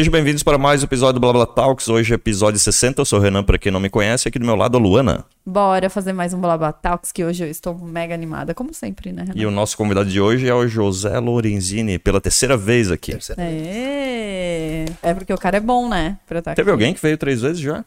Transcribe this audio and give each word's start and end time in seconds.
Sejam 0.00 0.12
bem-vindos 0.12 0.42
para 0.42 0.56
mais 0.56 0.80
um 0.80 0.86
episódio 0.86 1.12
do 1.12 1.20
Blá 1.20 1.30
Blá 1.30 1.44
Talks. 1.44 1.86
Hoje 1.86 2.12
é 2.12 2.14
episódio 2.14 2.58
60. 2.58 3.02
Eu 3.02 3.04
sou 3.04 3.18
o 3.18 3.22
Renan, 3.22 3.44
para 3.44 3.58
quem 3.58 3.70
não 3.70 3.78
me 3.78 3.90
conhece. 3.90 4.26
Aqui 4.26 4.38
do 4.38 4.46
meu 4.46 4.56
lado, 4.56 4.78
a 4.78 4.80
Luana. 4.80 5.26
Bora 5.44 5.90
fazer 5.90 6.14
mais 6.14 6.32
um 6.32 6.40
Blá 6.40 6.56
Blá 6.56 6.72
Talks, 6.72 7.12
que 7.12 7.22
hoje 7.22 7.44
eu 7.44 7.48
estou 7.50 7.78
mega 7.78 8.14
animada, 8.14 8.54
como 8.54 8.72
sempre, 8.72 9.12
né, 9.12 9.24
Renan? 9.24 9.38
E 9.38 9.44
o 9.44 9.50
nosso 9.50 9.76
convidado 9.76 10.08
de 10.08 10.18
hoje 10.18 10.48
é 10.48 10.54
o 10.54 10.66
José 10.66 11.18
Lorenzini, 11.18 11.98
pela 11.98 12.18
terceira 12.18 12.56
vez 12.56 12.90
aqui. 12.90 13.12
Terceira 13.12 13.42
É, 13.42 14.86
é 15.02 15.12
porque 15.12 15.34
o 15.34 15.36
cara 15.36 15.58
é 15.58 15.60
bom, 15.60 15.86
né? 15.86 16.18
Pra 16.26 16.38
estar 16.38 16.54
Teve 16.54 16.70
aqui. 16.70 16.72
alguém 16.72 16.94
que 16.94 17.02
veio 17.02 17.18
três 17.18 17.42
vezes 17.42 17.60
já? 17.60 17.84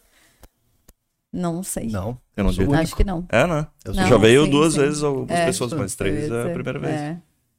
Não 1.34 1.64
sei. 1.64 1.88
Não, 1.88 2.16
Eu 2.38 2.44
não 2.44 2.54
sou 2.54 2.68
vi. 2.68 2.76
Acho 2.76 2.96
que 2.96 3.04
não. 3.04 3.26
É, 3.28 3.48
né? 3.48 3.66
Eu 3.84 3.96
Não, 3.96 4.08
já 4.08 4.18
veio 4.20 4.46
sim, 4.46 4.52
duas 4.52 4.74
sim. 4.74 4.82
vezes 4.82 5.02
algumas 5.02 5.32
É, 5.32 5.48
pessoas, 5.48 5.74
mas 5.74 5.96
três 5.96 6.16
é 6.16 6.18
a 6.20 6.22
dizer, 6.44 6.54
primeira 6.54 6.78
vez. 6.78 6.94
é. 6.94 7.18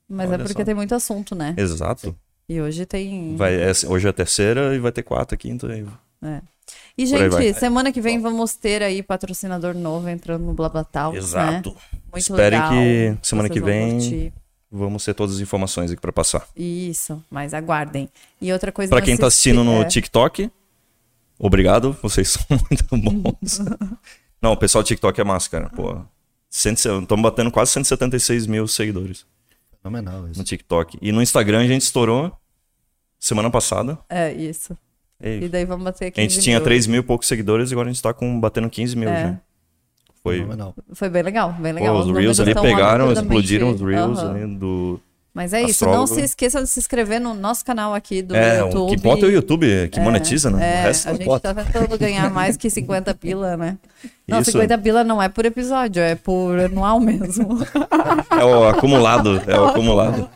Mas 0.09 0.29
Olha 0.29 0.37
é 0.37 0.39
porque 0.47 0.63
só. 0.63 0.65
tem 0.65 0.75
muito 0.77 0.95
assunto, 0.95 1.35
né? 1.35 1.57
Exato. 1.59 2.15
E 2.49 2.61
hoje 2.61 2.85
tem. 2.87 3.37
Vai, 3.37 3.55
é- 3.55 3.73
hoje 3.87 4.07
é 4.07 4.11
a 4.11 4.13
terceira 4.13 4.75
e 4.75 4.79
vai 4.79 4.93
ter 4.93 5.03
quarta, 5.03 5.37
quinta. 5.37 5.67
E... 5.75 5.85
E, 6.97 7.15
aí 7.15 7.29
vai. 7.29 7.43
gente, 7.43 7.59
semana 7.59 7.93
que 7.93 8.01
vem 8.01 8.21
vamos 8.21 8.55
ter 8.55 8.83
aí 8.83 9.03
patrocinador 9.03 9.75
novo 9.75 10.09
entrando 10.09 10.45
no 10.45 10.55
Blá 10.55 10.71
Talks, 10.85 11.25
Exato. 11.25 11.71
né? 11.71 11.77
Muito 12.13 12.19
Esperem 12.19 12.59
legal. 12.59 12.71
que 12.73 13.27
semana 13.27 13.49
Vocês 13.49 13.61
que 13.61 13.65
vem 13.65 13.91
curtir. 13.93 14.33
vamos 14.71 15.05
ter 15.05 15.15
todas 15.15 15.35
as 15.37 15.41
informações 15.41 15.91
aqui 15.91 16.01
para 16.01 16.13
passar. 16.13 16.47
Isso, 16.57 17.23
mas 17.31 17.53
aguardem. 17.53 18.09
E 18.41 18.53
outra 18.53 18.71
coisa... 18.73 18.89
Para 18.91 19.03
quem 19.03 19.15
se 19.15 19.21
tá 19.21 19.27
assistindo 19.27 19.61
esque- 19.61 19.73
no 19.75 19.83
é, 19.83 19.85
TikTok, 19.87 20.51
obrigado, 21.39 21.97
vocês 22.01 22.29
são 22.39 22.45
muito 22.71 22.85
bons. 23.11 23.59
Não, 24.41 24.53
o 24.53 24.57
pessoal 24.57 24.83
do 24.83 24.87
TikTok 24.87 25.21
é 25.21 25.25
massa, 25.25 25.51
cara. 25.51 25.69
Pô, 25.71 25.99
estamos 26.49 27.23
batendo 27.23 27.51
quase 27.51 27.73
176 27.73 28.47
mil 28.47 28.67
seguidores 28.69 29.27
Fenomenal 29.85 30.27
isso. 30.31 30.39
no 30.39 30.45
TikTok. 30.45 30.97
E 31.03 31.13
no 31.13 31.21
Instagram 31.21 31.61
a 31.61 31.67
gente 31.67 31.83
estourou 31.83 32.33
semana 33.21 33.51
passada. 33.51 33.99
É, 34.09 34.33
isso. 34.33 34.77
Ei, 35.21 35.45
E 35.45 35.49
daí 35.49 35.65
vamos 35.67 35.85
bater 35.85 36.07
aqui. 36.07 36.21
a 36.21 36.23
gente 36.23 36.41
tinha 36.41 36.59
3 36.61 36.87
mil 36.87 37.01
e 37.01 37.03
poucos 37.03 37.29
seguidores 37.29 37.71
e 37.71 37.75
agora 37.75 37.89
a 37.91 37.93
gente 37.93 38.03
tá 38.03 38.13
com, 38.15 38.41
batendo 38.41 38.71
15 38.71 38.97
mil 38.97 39.09
É. 39.11 39.23
já. 39.23 39.41
Foi. 40.23 40.37
Fenomenal. 40.39 40.75
Foi 40.95 41.11
bem 41.11 41.23
legal, 41.23 41.53
bem 41.53 41.75
Pô, 41.75 41.81
legal. 41.81 41.99
os 41.99 42.07
números 42.07 42.23
Reels 42.39 42.41
ali 42.41 42.55
pegaram, 42.55 43.13
explodiram 43.13 43.71
os 43.73 43.81
Reels 43.81 44.19
ali 44.21 44.47
do. 44.57 44.99
Mas 45.35 45.53
é 45.53 45.63
isso, 45.63 45.85
não 45.85 46.05
Astrólogo. 46.05 46.15
se 46.15 46.21
esqueça 46.21 46.63
de 46.63 46.69
se 46.69 46.79
inscrever 46.79 47.21
no 47.21 47.35
nosso 47.35 47.65
canal 47.65 47.93
aqui 47.93 48.23
do 48.23 48.37
é, 48.37 48.61
YouTube. 48.61 48.83
o 48.83 48.87
que 48.87 48.95
importa 48.95 49.27
é 49.27 49.29
o 49.29 49.33
YouTube, 49.33 49.89
que 49.91 49.99
monetiza, 49.99 50.49
né? 50.49 50.59
É, 50.59 50.83
o 50.83 50.87
resto 50.87 51.09
a 51.09 51.13
não 51.13 51.19
gente 51.19 51.41
tá 51.41 51.53
tentando 51.53 51.99
ganhar 51.99 52.31
mais 52.31 52.57
que 52.57 52.71
50 52.71 53.13
pila, 53.17 53.57
né? 53.57 53.77
Não, 54.29 54.41
Isso. 54.41 54.53
50 54.53 54.79
pila 54.79 55.03
não 55.03 55.21
é 55.21 55.29
por 55.29 55.45
episódio, 55.45 56.01
é 56.01 56.15
por 56.15 56.57
anual 56.61 57.01
mesmo. 57.01 57.59
É 58.31 58.45
o 58.45 58.67
acumulado, 58.69 59.43
é 59.47 59.59
o 59.59 59.67
acumulado. 59.67 60.29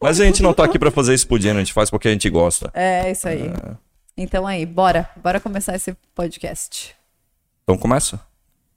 Mas 0.00 0.20
a 0.20 0.24
gente 0.24 0.42
não 0.42 0.52
tá 0.52 0.64
aqui 0.64 0.78
pra 0.78 0.90
fazer 0.90 1.14
isso 1.14 1.26
por 1.26 1.38
dinheiro, 1.38 1.58
a 1.58 1.62
gente 1.62 1.72
faz 1.72 1.88
porque 1.90 2.08
a 2.08 2.10
gente 2.10 2.28
gosta. 2.28 2.70
É 2.74 3.10
isso 3.10 3.28
aí. 3.28 3.50
Então 4.16 4.46
aí, 4.46 4.66
bora, 4.66 5.08
bora 5.16 5.40
começar 5.40 5.74
esse 5.74 5.96
podcast. 6.14 6.94
Então 7.62 7.78
começa. 7.78 8.20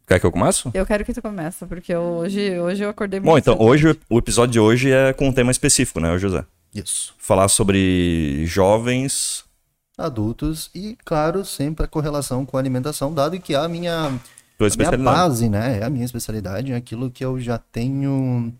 Quer 0.07 0.19
que 0.21 0.25
eu 0.25 0.31
comece? 0.31 0.69
Eu 0.73 0.85
quero 0.85 1.03
que 1.03 1.13
tu 1.13 1.21
comece, 1.21 1.65
porque 1.65 1.93
eu- 1.93 2.01
hoje, 2.01 2.57
hoje 2.59 2.81
eu 2.83 2.89
acordei 2.89 3.19
muito 3.19 3.29
Bom, 3.29 3.37
então, 3.37 3.57
hoje 3.59 3.87
o 4.09 4.17
episódio 4.17 4.53
de 4.53 4.59
hoje 4.59 4.89
é 4.91 5.11
com 5.11 5.27
um 5.27 5.33
tema 5.33 5.51
específico, 5.51 5.99
né, 5.99 6.17
José? 6.17 6.45
Isso. 6.73 7.13
Falar 7.17 7.49
sobre 7.49 8.45
jovens. 8.45 9.43
Adultos 9.97 10.69
e, 10.73 10.97
claro, 11.03 11.43
sempre 11.43 11.83
a 11.83 11.87
correlação 11.87 12.45
com 12.45 12.55
a 12.55 12.59
alimentação, 12.59 13.13
dado 13.13 13.37
que 13.39 13.53
é 13.53 13.57
a 13.57 13.67
minha, 13.67 13.93
Tua 14.01 14.07
a 14.09 14.19
minha 14.59 14.67
especialidade. 14.67 15.03
base, 15.03 15.49
né? 15.49 15.79
É 15.79 15.83
a 15.83 15.89
minha 15.89 16.05
especialidade, 16.05 16.71
é 16.71 16.75
aquilo 16.75 17.11
que 17.11 17.25
eu 17.25 17.37
já 17.39 17.57
tenho. 17.57 18.53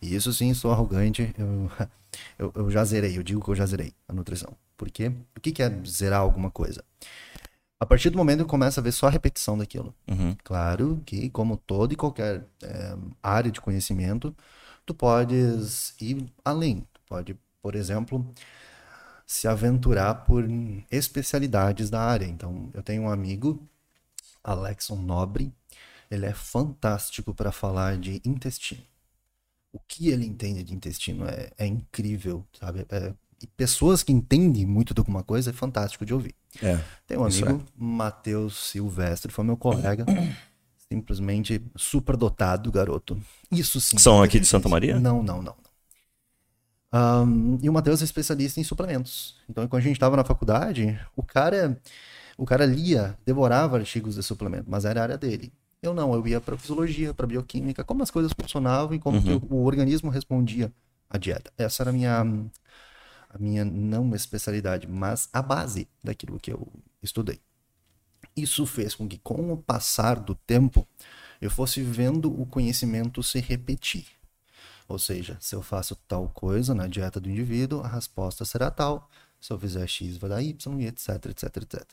E 0.00 0.14
isso 0.14 0.32
sim, 0.32 0.54
sou 0.54 0.70
arrogante. 0.72 1.34
Eu, 1.36 1.70
eu, 2.38 2.52
eu 2.54 2.70
já 2.70 2.82
zerei, 2.84 3.18
eu 3.18 3.22
digo 3.22 3.42
que 3.44 3.50
eu 3.50 3.54
já 3.54 3.66
zerei 3.66 3.92
a 4.08 4.12
nutrição. 4.14 4.52
Por 4.76 4.90
quê? 4.90 5.10
O 5.36 5.40
que 5.40 5.52
que 5.52 5.62
é 5.62 5.70
zerar 5.86 6.20
alguma 6.20 6.50
coisa? 6.50 6.82
A 7.78 7.84
partir 7.84 8.08
do 8.10 8.16
momento 8.16 8.44
que 8.44 8.50
começa 8.50 8.80
a 8.80 8.82
ver 8.82 8.92
só 8.92 9.06
a 9.06 9.10
repetição 9.10 9.56
daquilo. 9.58 9.94
Uhum. 10.08 10.34
Claro 10.42 11.02
que, 11.04 11.28
como 11.30 11.56
toda 11.58 11.92
e 11.92 11.96
qualquer 11.96 12.46
eh, 12.62 12.96
área 13.22 13.50
de 13.50 13.60
conhecimento, 13.60 14.34
tu 14.86 14.94
podes 14.94 15.94
ir 16.00 16.26
além. 16.44 16.80
Tu 16.94 17.00
pode, 17.06 17.38
por 17.60 17.74
exemplo, 17.74 18.26
se 19.26 19.48
aventurar 19.48 20.14
por 20.26 20.44
especialidades 20.90 21.90
da 21.90 22.00
área. 22.02 22.26
Então, 22.26 22.70
eu 22.74 22.82
tenho 22.82 23.02
um 23.02 23.10
amigo, 23.10 23.60
Alexon 24.44 24.96
Nobre, 24.96 25.52
ele 26.10 26.26
é 26.26 26.34
fantástico 26.34 27.34
para 27.34 27.52
falar 27.52 27.98
de 27.98 28.20
intestino. 28.24 28.82
O 29.72 29.80
que 29.80 30.08
ele 30.08 30.26
entende 30.26 30.64
de 30.64 30.74
intestino 30.74 31.26
é, 31.26 31.52
é 31.58 31.66
incrível, 31.66 32.46
sabe? 32.58 32.86
É- 32.90 33.14
pessoas 33.56 34.02
que 34.02 34.12
entendem 34.12 34.64
muito 34.64 34.94
de 34.94 35.00
alguma 35.00 35.22
coisa 35.22 35.50
é 35.50 35.52
fantástico 35.52 36.06
de 36.06 36.14
ouvir. 36.14 36.34
É. 36.62 36.78
Tem 37.06 37.18
um 37.18 37.24
amigo, 37.24 37.62
Matheus 37.76 38.56
Silvestre, 38.70 39.32
foi 39.32 39.44
meu 39.44 39.56
colega. 39.56 40.06
simplesmente 40.88 41.60
superdotado, 41.74 42.70
garoto. 42.70 43.20
Isso 43.50 43.80
sim. 43.80 43.98
São 43.98 44.22
aqui 44.22 44.38
de 44.38 44.46
Santa 44.46 44.68
Maria? 44.68 45.00
Não, 45.00 45.20
não, 45.22 45.42
não. 45.42 45.56
Ahn, 46.92 47.58
e 47.60 47.68
o 47.68 47.72
Matheus 47.72 48.00
é 48.00 48.04
especialista 48.04 48.60
em 48.60 48.64
suplementos. 48.64 49.36
Então, 49.48 49.66
quando 49.66 49.80
a 49.80 49.84
gente 49.84 49.96
estava 49.96 50.16
na 50.16 50.24
faculdade, 50.24 50.98
o 51.16 51.22
cara, 51.22 51.76
o 52.38 52.44
cara 52.44 52.64
lia, 52.64 53.18
devorava 53.24 53.76
artigos 53.76 54.14
de 54.14 54.22
suplemento, 54.22 54.66
mas 54.68 54.84
era 54.84 55.00
a 55.00 55.02
área 55.02 55.18
dele. 55.18 55.52
Eu 55.82 55.92
não, 55.92 56.14
eu 56.14 56.26
ia 56.26 56.40
para 56.40 56.56
fisiologia, 56.56 57.12
para 57.12 57.26
bioquímica, 57.26 57.84
como 57.84 58.02
as 58.02 58.10
coisas 58.10 58.32
funcionavam 58.32 58.94
e 58.94 58.98
como 58.98 59.18
Uhum. 59.18 59.40
o, 59.50 59.54
o 59.56 59.64
organismo 59.64 60.10
respondia 60.10 60.72
à 61.10 61.18
dieta. 61.18 61.50
Essa 61.58 61.82
era 61.82 61.90
a 61.90 61.92
minha, 61.92 62.24
a 63.36 63.38
minha 63.38 63.64
não 63.64 64.14
especialidade, 64.14 64.86
mas 64.86 65.28
a 65.32 65.42
base 65.42 65.86
daquilo 66.02 66.40
que 66.40 66.52
eu 66.52 66.66
estudei. 67.02 67.38
Isso 68.34 68.66
fez 68.66 68.94
com 68.94 69.06
que, 69.06 69.18
com 69.18 69.52
o 69.52 69.56
passar 69.56 70.18
do 70.18 70.34
tempo, 70.34 70.86
eu 71.40 71.50
fosse 71.50 71.82
vendo 71.82 72.28
o 72.40 72.46
conhecimento 72.46 73.22
se 73.22 73.38
repetir. 73.40 74.06
Ou 74.88 74.98
seja, 74.98 75.36
se 75.40 75.54
eu 75.54 75.62
faço 75.62 75.96
tal 76.08 76.28
coisa 76.28 76.74
na 76.74 76.86
dieta 76.86 77.20
do 77.20 77.28
indivíduo, 77.28 77.82
a 77.82 77.88
resposta 77.88 78.44
será 78.44 78.70
tal. 78.70 79.08
Se 79.40 79.52
eu 79.52 79.58
fizer 79.58 79.86
X, 79.86 80.16
vai 80.16 80.30
dar 80.30 80.42
Y, 80.42 80.80
etc, 80.86 81.26
etc, 81.26 81.56
etc. 81.56 81.84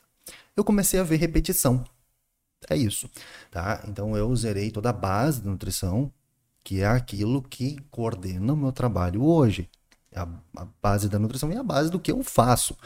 Eu 0.56 0.64
comecei 0.64 0.98
a 0.98 1.02
ver 1.02 1.16
repetição. 1.16 1.84
É 2.70 2.76
isso, 2.76 3.10
tá? 3.50 3.84
Então 3.86 4.16
eu 4.16 4.34
zerei 4.34 4.70
toda 4.70 4.88
a 4.88 4.92
base 4.92 5.42
da 5.42 5.50
nutrição, 5.50 6.10
que 6.62 6.80
é 6.80 6.86
aquilo 6.86 7.42
que 7.42 7.76
coordena 7.90 8.54
o 8.54 8.56
meu 8.56 8.72
trabalho 8.72 9.22
hoje. 9.22 9.68
A, 10.14 10.28
a 10.56 10.66
base 10.82 11.08
da 11.08 11.18
nutrição 11.18 11.50
é 11.50 11.56
a 11.56 11.62
base 11.62 11.90
do 11.90 11.98
que 11.98 12.12
eu 12.12 12.22
faço. 12.22 12.76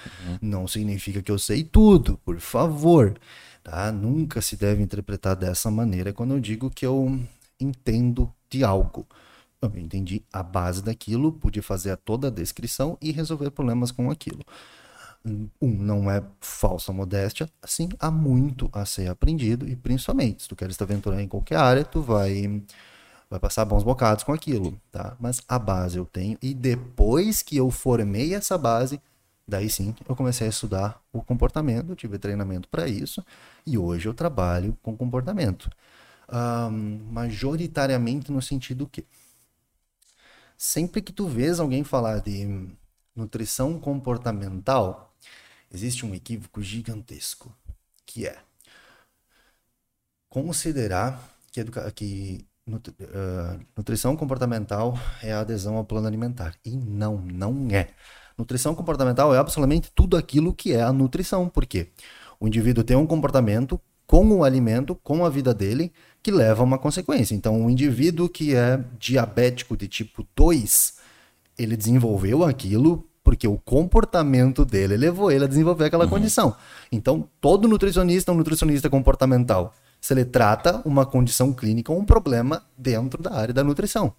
Não 0.40 0.66
significa 0.66 1.22
que 1.22 1.30
eu 1.30 1.38
sei 1.38 1.62
tudo, 1.62 2.18
por 2.24 2.40
favor. 2.40 3.18
Tá? 3.62 3.92
Nunca 3.92 4.40
se 4.40 4.56
deve 4.56 4.82
interpretar 4.82 5.36
dessa 5.36 5.70
maneira 5.70 6.12
quando 6.12 6.34
eu 6.34 6.40
digo 6.40 6.70
que 6.70 6.86
eu 6.86 7.20
entendo 7.60 8.32
de 8.48 8.64
algo. 8.64 9.06
Eu 9.60 9.72
entendi 9.76 10.22
a 10.32 10.42
base 10.42 10.82
daquilo, 10.82 11.32
pude 11.32 11.60
fazer 11.60 11.96
toda 11.98 12.28
a 12.28 12.30
descrição 12.30 12.96
e 13.02 13.10
resolver 13.10 13.50
problemas 13.50 13.90
com 13.90 14.10
aquilo. 14.10 14.44
Um, 15.24 15.48
não 15.60 16.10
é 16.10 16.22
falsa 16.40 16.92
modéstia, 16.92 17.50
sim, 17.64 17.88
há 17.98 18.10
muito 18.10 18.70
a 18.72 18.86
ser 18.86 19.10
aprendido 19.10 19.68
e 19.68 19.74
principalmente, 19.74 20.44
se 20.44 20.48
tu 20.48 20.54
queres 20.54 20.76
te 20.76 20.82
aventurar 20.82 21.20
em 21.20 21.28
qualquer 21.28 21.56
área, 21.56 21.84
tu 21.84 22.00
vai 22.00 22.62
vai 23.30 23.38
passar 23.38 23.64
bons 23.64 23.82
bocados 23.82 24.24
com 24.24 24.32
aquilo, 24.32 24.80
tá? 24.90 25.16
Mas 25.20 25.40
a 25.46 25.58
base 25.58 25.98
eu 25.98 26.04
tenho 26.06 26.38
e 26.40 26.54
depois 26.54 27.42
que 27.42 27.56
eu 27.56 27.70
formei 27.70 28.34
essa 28.34 28.56
base, 28.56 29.00
daí 29.46 29.68
sim 29.68 29.94
eu 30.08 30.16
comecei 30.16 30.46
a 30.46 30.50
estudar 30.50 31.02
o 31.12 31.22
comportamento, 31.22 31.90
eu 31.90 31.96
tive 31.96 32.18
treinamento 32.18 32.68
para 32.68 32.88
isso 32.88 33.24
e 33.66 33.76
hoje 33.76 34.08
eu 34.08 34.14
trabalho 34.14 34.76
com 34.82 34.96
comportamento. 34.96 35.70
Ahn, 36.28 37.00
majoritariamente 37.10 38.30
no 38.32 38.42
sentido 38.42 38.86
que 38.86 39.04
sempre 40.56 41.00
que 41.00 41.12
tu 41.12 41.26
vês 41.26 41.60
alguém 41.60 41.84
falar 41.84 42.20
de 42.20 42.68
nutrição 43.14 43.78
comportamental, 43.78 45.14
existe 45.72 46.04
um 46.06 46.14
equívoco 46.14 46.62
gigantesco, 46.62 47.54
que 48.06 48.26
é 48.26 48.38
considerar 50.28 51.36
que, 51.50 51.64
que 51.94 52.46
nut- 52.68 52.94
ah, 53.14 53.56
nutrição 53.76 54.16
comportamental 54.16 54.98
é 55.22 55.32
a 55.32 55.40
adesão 55.40 55.76
ao 55.76 55.84
plano 55.84 56.06
alimentar. 56.06 56.54
E 56.64 56.76
não, 56.76 57.18
não 57.18 57.68
é. 57.70 57.88
Nutrição 58.36 58.74
comportamental 58.74 59.34
é 59.34 59.38
absolutamente 59.38 59.90
tudo 59.94 60.16
aquilo 60.16 60.54
que 60.54 60.72
é 60.72 60.82
a 60.82 60.92
nutrição. 60.92 61.48
Por 61.48 61.66
quê? 61.66 61.88
O 62.38 62.46
indivíduo 62.46 62.84
tem 62.84 62.96
um 62.96 63.06
comportamento 63.06 63.80
com 64.06 64.26
o 64.30 64.44
alimento, 64.44 64.94
com 64.94 65.24
a 65.24 65.28
vida 65.28 65.52
dele, 65.52 65.92
que 66.22 66.30
leva 66.30 66.62
a 66.62 66.64
uma 66.64 66.78
consequência. 66.78 67.34
Então, 67.34 67.66
o 67.66 67.68
indivíduo 67.68 68.28
que 68.28 68.54
é 68.54 68.82
diabético 68.98 69.76
de 69.76 69.86
tipo 69.88 70.26
2, 70.34 70.94
ele 71.58 71.76
desenvolveu 71.76 72.44
aquilo 72.44 73.04
porque 73.22 73.46
o 73.46 73.58
comportamento 73.58 74.64
dele 74.64 74.96
levou 74.96 75.30
ele 75.30 75.44
a 75.44 75.48
desenvolver 75.48 75.84
aquela 75.84 76.08
condição. 76.08 76.56
Então, 76.90 77.28
todo 77.40 77.68
nutricionista 77.68 78.30
é 78.30 78.34
um 78.34 78.38
nutricionista 78.38 78.88
comportamental. 78.88 79.74
Se 80.00 80.14
ele 80.14 80.24
trata 80.24 80.82
uma 80.84 81.04
condição 81.04 81.52
clínica 81.52 81.92
ou 81.92 81.98
um 81.98 82.04
problema 82.04 82.64
dentro 82.76 83.22
da 83.22 83.32
área 83.34 83.52
da 83.52 83.64
nutrição. 83.64 84.14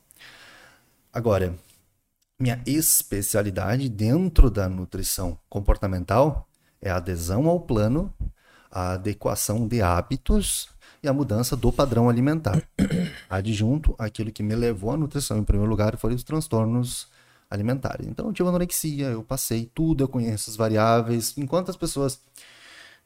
Agora, 1.12 1.56
minha 2.40 2.62
especialidade 2.66 3.90
dentro 3.90 4.50
da 4.50 4.70
nutrição 4.70 5.38
comportamental 5.50 6.48
é 6.82 6.90
a 6.90 6.98
adesão 6.98 7.48
ao 7.48 7.60
plano, 7.60 8.14
a 8.72 8.92
adequação 8.92 9.68
de 9.68 9.82
hábitos 9.82 10.70
e 11.02 11.08
a 11.08 11.14
mudança 11.14 11.56
do 11.56 11.72
padrão 11.72 12.10
alimentar. 12.10 12.62
Adjunto 13.30 13.96
aquilo 13.98 14.32
que 14.32 14.44
me 14.44 14.56
levou 14.56 14.92
à 14.92 14.98
nutrição 14.98 15.38
em 15.38 15.44
primeiro 15.44 15.70
lugar 15.70 15.98
foram 15.98 16.16
os 16.16 16.24
transtornos 16.24 17.08
alimentares. 17.50 18.08
Então 18.08 18.28
eu 18.28 18.34
tive 18.34 18.48
anorexia, 18.48 19.08
eu 19.08 19.24
passei 19.24 19.70
tudo, 19.74 20.04
eu 20.04 20.08
conheço 20.08 20.50
as 20.50 20.56
variáveis. 20.56 21.38
Enquanto 21.38 21.70
as 21.70 21.78
pessoas 21.78 22.22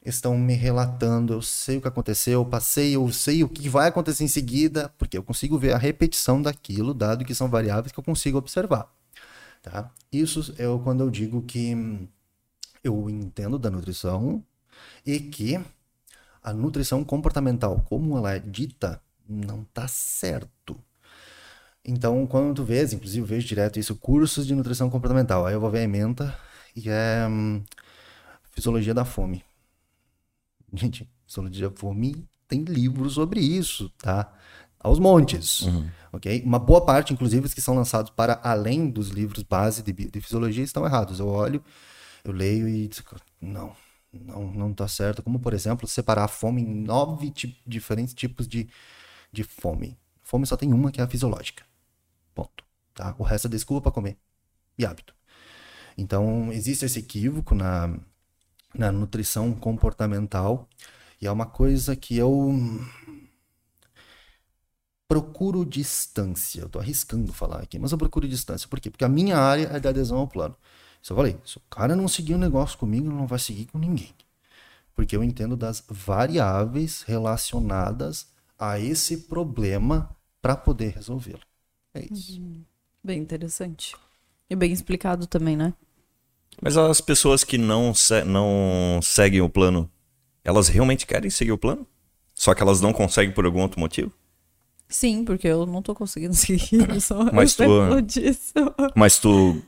estão 0.04 0.36
me 0.36 0.54
relatando, 0.54 1.32
eu 1.32 1.42
sei 1.42 1.78
o 1.78 1.80
que 1.80 1.88
aconteceu, 1.88 2.40
eu 2.40 2.44
passei, 2.44 2.94
eu 2.94 3.10
sei 3.12 3.42
o 3.42 3.48
que 3.48 3.68
vai 3.68 3.88
acontecer 3.88 4.24
em 4.24 4.28
seguida, 4.28 4.92
porque 4.98 5.16
eu 5.16 5.22
consigo 5.22 5.58
ver 5.58 5.72
a 5.72 5.78
repetição 5.78 6.42
daquilo, 6.42 6.92
dado 6.92 7.24
que 7.24 7.34
são 7.34 7.48
variáveis 7.48 7.92
que 7.92 7.98
eu 7.98 8.04
consigo 8.04 8.38
observar. 8.38 8.92
Tá? 9.62 9.90
Isso 10.12 10.54
é 10.58 10.64
quando 10.82 11.02
eu 11.02 11.10
digo 11.10 11.42
que 11.42 11.74
eu 12.82 13.08
entendo 13.08 13.58
da 13.58 13.70
nutrição 13.70 14.44
e 15.06 15.18
que 15.18 15.58
a 16.42 16.52
nutrição 16.52 17.02
comportamental, 17.02 17.82
como 17.88 18.18
ela 18.18 18.34
é 18.34 18.38
dita, 18.38 19.00
não 19.26 19.62
está 19.62 19.88
certo. 19.88 20.78
Então, 21.82 22.26
quando 22.26 22.56
tu 22.56 22.64
vês, 22.64 22.92
inclusive 22.92 23.22
eu 23.22 23.26
vejo 23.26 23.46
direto 23.46 23.78
isso, 23.78 23.96
cursos 23.96 24.46
de 24.46 24.54
nutrição 24.54 24.90
comportamental, 24.90 25.46
aí 25.46 25.54
eu 25.54 25.60
vou 25.60 25.70
ver 25.70 25.80
a 25.80 25.82
ementa 25.82 26.38
e 26.76 26.88
é 26.90 27.26
hum, 27.28 27.62
fisiologia 28.52 28.94
da 28.94 29.04
fome. 29.04 29.42
Gente, 30.78 31.08
fisiologia 31.26 31.68
da 31.70 31.76
fome 31.76 32.26
tem 32.48 32.62
livros 32.62 33.14
sobre 33.14 33.40
isso, 33.40 33.88
tá? 33.98 34.32
Aos 34.78 34.98
montes, 34.98 35.62
Uhum. 35.62 35.88
ok? 36.12 36.42
Uma 36.44 36.58
boa 36.58 36.84
parte, 36.84 37.12
inclusive, 37.12 37.46
os 37.46 37.54
que 37.54 37.60
são 37.62 37.74
lançados 37.74 38.10
para 38.10 38.38
além 38.44 38.90
dos 38.90 39.08
livros 39.08 39.42
base 39.42 39.82
de, 39.82 39.92
de 39.92 40.20
fisiologia 40.20 40.62
estão 40.62 40.84
errados. 40.84 41.20
Eu 41.20 41.28
olho, 41.28 41.64
eu 42.22 42.32
leio 42.32 42.68
e 42.68 42.90
não, 43.40 43.74
não, 44.12 44.52
não 44.52 44.74
tá 44.74 44.86
certo. 44.86 45.22
Como, 45.22 45.40
por 45.40 45.54
exemplo, 45.54 45.88
separar 45.88 46.24
a 46.24 46.28
fome 46.28 46.60
em 46.60 46.66
nove 46.66 47.32
diferentes 47.66 48.12
tipos 48.12 48.46
de, 48.46 48.68
de 49.32 49.42
fome. 49.42 49.96
Fome 50.22 50.46
só 50.46 50.56
tem 50.56 50.72
uma, 50.72 50.92
que 50.92 51.00
é 51.00 51.04
a 51.04 51.08
fisiológica. 51.08 51.64
Ponto. 52.34 52.62
Tá? 52.92 53.14
O 53.18 53.22
resto 53.22 53.46
é 53.46 53.50
desculpa 53.50 53.82
para 53.82 53.92
comer. 53.92 54.18
E 54.78 54.84
hábito. 54.84 55.14
Então, 55.96 56.52
existe 56.52 56.84
esse 56.84 56.98
equívoco 56.98 57.54
na, 57.54 57.96
na 58.74 58.90
nutrição 58.90 59.52
comportamental. 59.52 60.68
E 61.20 61.26
é 61.26 61.32
uma 61.32 61.46
coisa 61.46 61.94
que 61.94 62.16
eu 62.16 62.52
procuro 65.06 65.64
distância. 65.64 66.62
Eu 66.62 66.68
tô 66.68 66.78
arriscando 66.78 67.32
falar 67.32 67.60
aqui, 67.60 67.78
mas 67.78 67.92
eu 67.92 67.98
procuro 67.98 68.28
distância. 68.28 68.68
Por 68.68 68.80
quê? 68.80 68.90
Porque 68.90 69.04
a 69.04 69.08
minha 69.08 69.38
área 69.38 69.68
é 69.72 69.78
de 69.78 69.88
adesão 69.88 70.18
ao 70.18 70.28
plano. 70.28 70.56
Isso 71.00 71.12
eu 71.12 71.16
falei, 71.16 71.38
se 71.44 71.58
o 71.58 71.62
cara 71.70 71.94
não 71.94 72.08
seguir 72.08 72.34
um 72.34 72.38
negócio 72.38 72.78
comigo, 72.78 73.06
ele 73.06 73.14
não 73.14 73.26
vai 73.26 73.38
seguir 73.38 73.66
com 73.66 73.78
ninguém. 73.78 74.14
Porque 74.94 75.16
eu 75.16 75.22
entendo 75.22 75.56
das 75.56 75.84
variáveis 75.88 77.02
relacionadas 77.02 78.28
a 78.58 78.78
esse 78.78 79.18
problema 79.18 80.14
para 80.40 80.56
poder 80.56 80.94
resolvê-lo. 80.94 81.42
É 81.92 82.06
isso. 82.10 82.40
Bem 83.02 83.20
interessante. 83.20 83.94
E 84.48 84.56
bem 84.56 84.72
explicado 84.72 85.26
também, 85.26 85.56
né? 85.56 85.74
Mas 86.62 86.76
as 86.76 87.00
pessoas 87.00 87.44
que 87.44 87.58
não, 87.58 87.92
se- 87.94 88.24
não 88.24 89.00
seguem 89.02 89.40
o 89.40 89.48
plano, 89.48 89.90
elas 90.44 90.68
realmente 90.68 91.06
querem 91.06 91.30
seguir 91.30 91.52
o 91.52 91.58
plano? 91.58 91.86
Só 92.34 92.54
que 92.54 92.62
elas 92.62 92.80
não 92.80 92.92
conseguem 92.92 93.32
por 93.32 93.44
algum 93.44 93.60
outro 93.62 93.78
motivo? 93.80 94.12
Sim, 94.88 95.24
porque 95.24 95.48
eu 95.48 95.66
não 95.66 95.82
tô 95.82 95.94
conseguindo 95.94 96.34
seguir. 96.36 96.88
Eu 96.88 97.00
sou 97.00 97.24
Mas 97.32 97.54
tu- 97.54 98.00
disso. 98.02 98.52
Mas 98.94 99.18
tu 99.18 99.60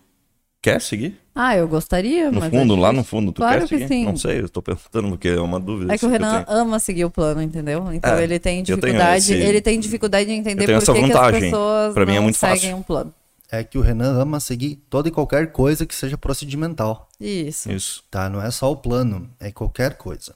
quer 0.63 0.81
seguir? 0.81 1.17
Ah, 1.35 1.57
eu 1.57 1.69
gostaria, 1.69 2.31
No 2.31 2.41
mas. 2.41 2.51
fundo, 2.51 2.75
é 2.75 2.79
lá 2.81 2.93
no 2.93 3.05
fundo, 3.05 3.31
tu 3.33 3.37
Claro 3.37 3.61
quer 3.61 3.69
que 3.69 3.75
seguir? 3.79 3.89
sim. 3.89 4.05
Não 4.05 4.17
sei, 4.17 4.41
eu 4.41 4.49
tô 4.49 4.63
perguntando 4.63 5.09
porque 5.11 5.29
é 5.29 5.41
uma 5.41 5.61
dúvida. 5.61 5.95
É 5.95 5.99
que 5.99 6.05
o 6.05 6.09
eu 6.09 6.11
Renan 6.13 6.45
tenho. 6.45 6.59
ama 6.59 6.79
seguir 6.79 7.05
o 7.05 7.11
plano, 7.11 7.43
entendeu? 7.43 7.93
Então 7.93 8.15
É, 8.15 8.25
ele 8.25 8.39
tem 8.39 8.63
dificuldade, 8.63 9.33
esse- 9.33 9.43
ele 9.43 9.61
tem 9.61 9.79
dificuldade 9.79 10.27
de 10.27 10.33
entender 10.33 10.67
por 10.67 10.67
que, 10.95 11.03
que 11.07 11.13
as 11.13 11.31
pessoas 11.39 11.95
Pra 11.95 12.07
mim 12.07 12.17
é 12.17 12.21
muito 12.21 12.37
seguem 12.39 12.57
fácil. 12.57 12.77
um 12.77 12.83
plano. 12.83 13.15
É 13.51 13.63
que 13.63 13.79
o 13.79 13.81
Renan 13.81 14.21
ama 14.21 14.41
seguir 14.41 14.77
toda 14.91 15.09
e 15.09 15.13
qualquer 15.13 15.53
coisa 15.53 15.87
que 15.87 15.95
seja 15.95 16.19
procedimental. 16.19 17.09
Isso. 17.21 17.71
Isso. 17.71 18.05
tá? 18.11 18.29
Não 18.29 18.43
é 18.43 18.51
só 18.51 18.71
o 18.71 18.77
plano, 18.77 19.31
é 19.39 19.53
qualquer 19.53 19.97
coisa, 19.97 20.35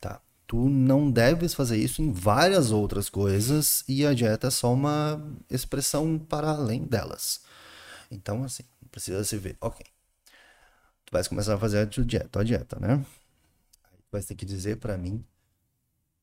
tá? 0.00 0.20
Tu 0.46 0.68
não 0.68 1.10
deves 1.10 1.54
fazer 1.54 1.78
isso 1.78 2.02
em 2.02 2.12
várias 2.12 2.70
outras 2.70 3.08
coisas 3.08 3.82
e 3.88 4.06
a 4.06 4.12
dieta 4.12 4.48
é 4.48 4.50
só 4.50 4.72
uma 4.74 5.20
expressão 5.50 6.18
para 6.18 6.50
além 6.50 6.82
delas. 6.84 7.40
Então, 8.10 8.44
assim, 8.44 8.62
precisa 8.90 9.24
se 9.24 9.36
ver, 9.38 9.56
ok. 9.60 9.84
Tu 11.06 11.10
vais 11.12 11.26
começar 11.26 11.54
a 11.54 11.58
fazer 11.58 11.80
a 11.80 11.86
tua 11.86 12.04
dieta, 12.04 12.40
a 12.40 12.44
dieta, 12.44 12.78
né? 12.78 12.94
Aí 13.84 13.98
tu 13.98 14.08
vai 14.12 14.22
ter 14.22 14.34
que 14.34 14.44
dizer 14.44 14.76
para 14.76 14.98
mim 14.98 15.24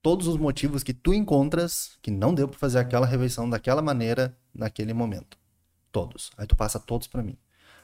todos 0.01 0.27
os 0.27 0.37
motivos 0.37 0.83
que 0.83 0.93
tu 0.93 1.13
encontras 1.13 1.97
que 2.01 2.11
não 2.11 2.33
deu 2.33 2.47
para 2.47 2.59
fazer 2.59 2.79
aquela 2.79 3.05
refeição 3.05 3.49
daquela 3.49 3.81
maneira 3.81 4.37
naquele 4.53 4.93
momento. 4.93 5.40
Todos. 5.91 6.31
Aí 6.37 6.45
tu 6.47 6.55
passa 6.55 6.79
todos 6.79 7.07
para 7.07 7.21
mim. 7.21 7.37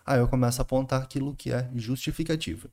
Aí 0.06 0.20
eu 0.20 0.28
começo 0.28 0.62
a 0.62 0.64
apontar 0.64 1.02
aquilo 1.02 1.36
que 1.36 1.52
é 1.52 1.70
justificativa. 1.76 2.70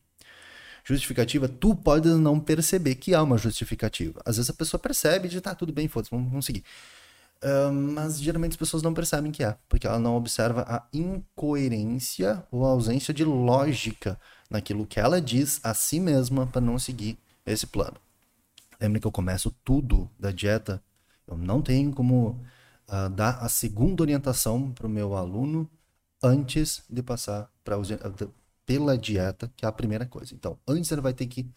Justificativa, 0.84 1.48
tu 1.48 1.74
pode 1.74 2.08
não 2.08 2.38
perceber 2.38 2.94
que 2.94 3.14
há 3.14 3.22
uma 3.22 3.38
justificativa. 3.38 4.20
Às 4.24 4.36
vezes 4.36 4.50
a 4.50 4.54
pessoa 4.54 4.78
percebe 4.78 5.26
e 5.26 5.30
diz, 5.30 5.40
tá, 5.40 5.54
tudo 5.54 5.72
bem, 5.72 5.88
foda-se, 5.88 6.10
vamos, 6.10 6.28
vamos 6.28 6.44
seguir. 6.44 6.62
Ah, 7.44 7.70
mas 7.70 8.20
geralmente 8.20 8.52
as 8.52 8.56
pessoas 8.56 8.82
não 8.82 8.94
percebem 8.94 9.30
que 9.30 9.44
há, 9.44 9.56
porque 9.68 9.86
ela 9.86 9.98
não 9.98 10.16
observa 10.16 10.62
a 10.62 10.82
incoerência 10.92 12.42
ou 12.50 12.64
a 12.64 12.70
ausência 12.70 13.12
de 13.12 13.22
lógica 13.22 14.18
naquilo 14.48 14.86
que 14.86 14.98
ela 14.98 15.20
diz 15.20 15.60
a 15.62 15.74
si 15.74 16.00
mesma 16.00 16.46
para 16.46 16.62
não 16.62 16.78
seguir 16.78 17.18
esse 17.44 17.66
plano. 17.66 17.96
Lembra 18.80 18.98
que 18.98 19.06
eu 19.06 19.12
começo 19.12 19.54
tudo 19.62 20.10
da 20.18 20.30
dieta? 20.30 20.82
Eu 21.26 21.36
não 21.36 21.60
tenho 21.60 21.92
como 21.92 22.40
ah, 22.88 23.08
dar 23.08 23.38
a 23.42 23.48
segunda 23.48 24.02
orientação 24.02 24.72
para 24.72 24.86
o 24.86 24.90
meu 24.90 25.16
aluno 25.16 25.68
antes 26.22 26.82
de 26.88 27.02
passar 27.02 27.50
ah, 27.66 28.28
pela 28.66 28.96
dieta, 28.98 29.52
que 29.56 29.64
é 29.64 29.68
a 29.68 29.72
primeira 29.72 30.06
coisa. 30.06 30.34
Então, 30.34 30.58
antes 30.66 30.90
ele 30.90 31.00
vai 31.00 31.12
ter 31.12 31.26
que 31.26 31.50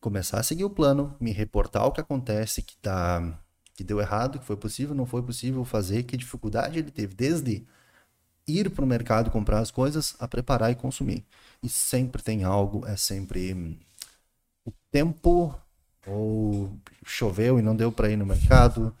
começar 0.00 0.40
a 0.40 0.42
seguir 0.42 0.64
o 0.64 0.70
plano, 0.70 1.16
me 1.20 1.32
reportar 1.32 1.86
o 1.86 1.92
que 1.92 2.00
acontece, 2.00 2.62
que, 2.62 2.76
tá, 2.78 3.38
que 3.74 3.84
deu 3.84 4.00
errado, 4.00 4.38
que 4.40 4.44
foi 4.44 4.56
possível, 4.56 4.94
não 4.94 5.06
foi 5.06 5.22
possível 5.22 5.64
fazer, 5.64 6.02
que 6.04 6.16
dificuldade 6.16 6.78
ele 6.78 6.90
teve, 6.90 7.14
desde 7.14 7.64
ir 8.46 8.70
para 8.70 8.84
o 8.84 8.88
mercado 8.88 9.30
comprar 9.30 9.60
as 9.60 9.70
coisas 9.70 10.16
a 10.18 10.26
preparar 10.26 10.70
e 10.72 10.74
consumir. 10.74 11.24
E 11.62 11.68
sempre 11.68 12.22
tem 12.22 12.44
algo, 12.44 12.86
é 12.86 12.96
sempre 12.96 13.54
hum, 13.54 13.76
o 14.66 14.72
tempo 14.90 15.54
ou 16.06 16.76
choveu 17.04 17.58
e 17.58 17.62
não 17.62 17.76
deu 17.76 17.92
para 17.92 18.10
ir 18.10 18.16
no 18.16 18.26
mercado, 18.26 18.94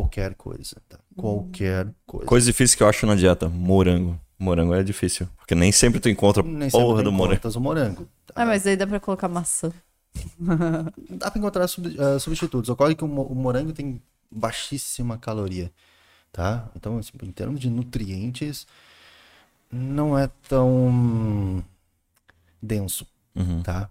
qualquer 0.00 0.34
coisa, 0.34 0.76
tá? 0.88 0.98
Qualquer 1.14 1.86
coisa. 2.06 2.26
Coisa 2.26 2.46
difícil 2.46 2.76
que 2.78 2.82
eu 2.82 2.88
acho 2.88 3.04
na 3.06 3.14
dieta, 3.14 3.48
morango. 3.48 4.18
Morango 4.38 4.74
é 4.74 4.82
difícil, 4.82 5.28
porque 5.36 5.54
nem 5.54 5.70
sempre 5.70 6.00
tu 6.00 6.08
encontra 6.08 6.42
Nem 6.42 6.70
sempre 6.70 6.86
porra 6.86 7.02
do 7.02 7.12
morango. 7.12 7.48
o 7.56 7.60
morango. 7.60 8.08
tá? 8.26 8.32
Ah, 8.34 8.46
mas 8.46 8.66
aí 8.66 8.76
dá 8.76 8.86
pra 8.86 8.98
colocar 8.98 9.28
maçã. 9.28 9.70
Dá 11.10 11.30
para 11.30 11.38
encontrar 11.38 11.66
sub- 11.68 11.94
eh, 11.98 12.18
substitutos. 12.18 12.68
Ocorre 12.70 12.94
que 12.94 13.04
o, 13.04 13.06
o 13.06 13.34
morango 13.34 13.72
tem 13.72 14.00
baixíssima 14.30 15.16
caloria, 15.18 15.70
tá? 16.32 16.68
Então, 16.76 16.98
assim, 16.98 17.12
em 17.22 17.30
termos 17.32 17.60
de 17.60 17.70
nutrientes, 17.70 18.66
não 19.70 20.18
é 20.18 20.28
tão 20.48 21.62
denso, 22.60 23.06
Uhum. 23.34 23.62
tá? 23.62 23.88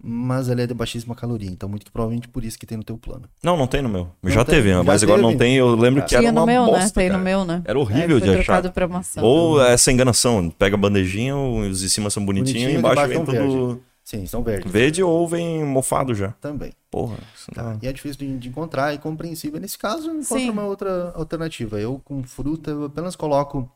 Mas 0.00 0.48
ele 0.48 0.62
é 0.62 0.66
de 0.66 0.72
baixíssima 0.74 1.12
caloria, 1.14 1.50
então 1.50 1.68
muito 1.68 1.84
que 1.84 1.90
provavelmente 1.90 2.28
por 2.28 2.44
isso 2.44 2.56
que 2.56 2.64
tem 2.64 2.78
no 2.78 2.84
teu 2.84 2.96
plano. 2.96 3.24
Não, 3.42 3.56
não 3.56 3.66
tem 3.66 3.82
no 3.82 3.88
meu. 3.88 4.08
Não 4.22 4.30
já 4.30 4.44
tem? 4.44 4.54
teve, 4.54 4.70
Já 4.70 4.82
mas 4.84 5.02
agora 5.02 5.20
não 5.20 5.30
teve? 5.30 5.40
tem. 5.40 5.56
Eu 5.56 5.74
lembro 5.74 6.02
que 6.02 6.08
Tinha 6.08 6.20
era 6.20 6.30
no 6.32 6.40
uma 6.42 6.46
meu, 6.46 6.66
né? 6.66 6.70
bosta, 6.70 6.92
Tem 7.00 7.08
cara. 7.08 7.18
no 7.18 7.24
meu, 7.24 7.44
né? 7.44 7.62
Era 7.64 7.78
horrível 7.78 8.16
Aí 8.18 8.22
de 8.22 8.30
achar. 8.36 8.88
maçã. 8.88 9.20
Ou 9.22 9.60
essa 9.60 9.90
enganação, 9.90 10.50
pega 10.50 10.76
a 10.76 10.78
bandejinha, 10.78 11.36
os 11.36 11.80
de 11.80 11.90
cima 11.90 12.10
são 12.10 12.24
bonitinhos 12.24 12.52
Bonitinho, 12.62 12.76
e 12.76 12.78
embaixo 12.78 13.08
vem 13.08 13.24
tudo 13.24 13.82
Sim, 14.04 14.24
são 14.24 14.42
verdes 14.42 14.72
verde 14.72 15.02
ou 15.02 15.28
vem 15.28 15.62
mofado 15.64 16.14
já. 16.14 16.28
também. 16.40 16.72
Porra, 16.90 17.18
isso 17.34 17.50
Tá? 17.52 17.62
não... 17.62 17.78
E 17.82 17.86
é 17.88 17.92
difícil 17.92 18.18
de, 18.20 18.38
de 18.38 18.48
encontrar 18.48 18.94
e 18.94 18.98
compreensível. 18.98 19.60
Nesse 19.60 19.76
caso, 19.76 20.08
eu 20.08 20.14
encontro 20.14 20.38
Sim. 20.38 20.48
uma 20.48 20.64
outra 20.64 21.12
alternativa. 21.14 21.78
Eu, 21.78 22.00
com 22.04 22.22
fruta, 22.22 22.70
eu 22.70 22.84
apenas 22.84 23.14
coloco 23.16 23.70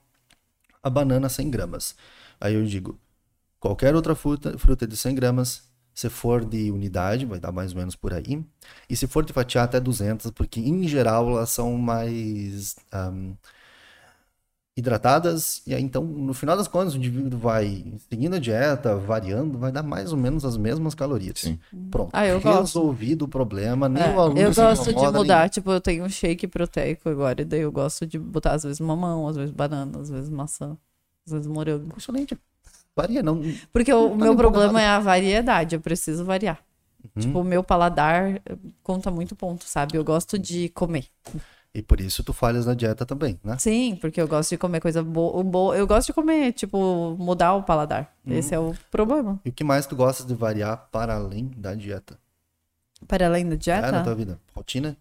a 0.82 0.88
banana 0.88 1.28
100 1.28 1.50
gramas. 1.50 1.94
Aí 2.40 2.54
eu 2.54 2.64
digo, 2.64 2.96
qualquer 3.60 3.94
outra 3.94 4.14
fruta, 4.14 4.56
fruta 4.56 4.86
de 4.86 4.96
100 4.96 5.14
gramas, 5.16 5.64
se 5.94 6.08
for 6.08 6.44
de 6.44 6.70
unidade, 6.70 7.26
vai 7.26 7.38
dar 7.38 7.52
mais 7.52 7.72
ou 7.72 7.78
menos 7.78 7.94
por 7.96 8.12
aí. 8.14 8.42
E 8.88 8.96
se 8.96 9.06
for 9.06 9.24
de 9.24 9.32
fatiar, 9.32 9.64
até 9.64 9.78
200, 9.80 10.30
porque 10.30 10.60
em 10.60 10.86
geral 10.88 11.28
elas 11.30 11.50
são 11.50 11.76
mais 11.76 12.76
ahm, 12.92 13.32
hidratadas. 14.76 15.62
E 15.66 15.74
aí, 15.74 15.82
então, 15.82 16.02
no 16.04 16.32
final 16.32 16.56
das 16.56 16.66
contas, 16.68 16.94
o 16.94 16.96
indivíduo 16.96 17.38
vai 17.38 17.84
seguindo 18.08 18.34
a 18.34 18.38
dieta, 18.38 18.96
variando, 18.96 19.58
vai 19.58 19.70
dar 19.70 19.82
mais 19.82 20.12
ou 20.12 20.18
menos 20.18 20.44
as 20.44 20.56
mesmas 20.56 20.94
calorias. 20.94 21.38
Sim. 21.40 21.58
Pronto. 21.90 22.10
Ah, 22.12 22.26
eu 22.26 22.40
gosto. 22.40 22.78
Resolvido 22.78 23.24
o 23.26 23.28
problema, 23.28 23.88
nem 23.88 24.02
É, 24.02 24.16
o 24.16 24.20
aluno 24.20 24.40
eu 24.40 24.54
gosto 24.54 24.84
de 24.84 24.90
incomoda, 24.90 25.12
nem- 25.12 25.22
mudar, 25.22 25.50
tipo, 25.50 25.70
eu 25.70 25.80
tenho 25.80 26.04
um 26.04 26.08
shake 26.08 26.46
proteico 26.48 27.08
agora, 27.08 27.42
e 27.42 27.44
daí 27.44 27.60
eu 27.60 27.70
gosto 27.72 28.06
de 28.06 28.18
botar 28.18 28.54
às 28.54 28.62
vezes 28.62 28.80
mamão, 28.80 29.28
às 29.28 29.36
vezes 29.36 29.50
banana, 29.52 30.00
às 30.00 30.08
vezes 30.08 30.30
maçã. 30.30 30.76
Às 31.26 31.32
vezes 31.32 31.46
morango. 31.46 31.94
Excelente. 31.96 32.36
Varia, 32.96 33.22
não. 33.22 33.40
Porque 33.72 33.92
o 33.92 34.10
Não 34.10 34.18
tá 34.18 34.24
meu 34.24 34.36
problema 34.36 34.80
é 34.80 34.86
a 34.86 34.98
variedade, 35.00 35.74
eu 35.74 35.80
preciso 35.80 36.24
variar. 36.24 36.58
Uhum. 37.16 37.22
Tipo, 37.22 37.40
o 37.40 37.44
meu 37.44 37.64
paladar 37.64 38.36
eh, 38.36 38.40
conta 38.82 39.10
muito 39.10 39.34
ponto, 39.34 39.64
sabe? 39.64 39.96
Eu 39.96 40.04
gosto 40.04 40.38
de 40.38 40.68
comer. 40.68 41.06
E 41.74 41.82
por 41.82 42.00
isso 42.00 42.22
tu 42.22 42.32
falhas 42.34 42.66
na 42.66 42.74
dieta 42.74 43.06
também, 43.06 43.40
né? 43.42 43.56
Sim, 43.58 43.96
porque 44.00 44.20
eu 44.20 44.28
gosto 44.28 44.50
de 44.50 44.58
comer 44.58 44.78
coisa 44.80 45.02
boa. 45.02 45.42
Bo... 45.42 45.74
Eu 45.74 45.86
gosto 45.86 46.08
de 46.08 46.12
comer, 46.12 46.52
tipo, 46.52 47.16
mudar 47.18 47.54
o 47.54 47.62
paladar. 47.62 48.14
Uhum. 48.26 48.34
Esse 48.34 48.54
é 48.54 48.58
o 48.58 48.74
problema. 48.90 49.40
E 49.44 49.48
o 49.48 49.52
que 49.52 49.64
mais 49.64 49.86
tu 49.86 49.96
gostas 49.96 50.26
de 50.26 50.34
variar 50.34 50.88
para 50.92 51.14
além 51.16 51.50
da 51.56 51.74
dieta? 51.74 52.18
Para 53.08 53.26
além 53.26 53.48
da 53.48 53.54
É, 53.54 53.56
dieta? 53.56 53.90
na 53.90 54.02
tua 54.04 54.14
vida? 54.14 54.38
Rotina? 54.54 54.96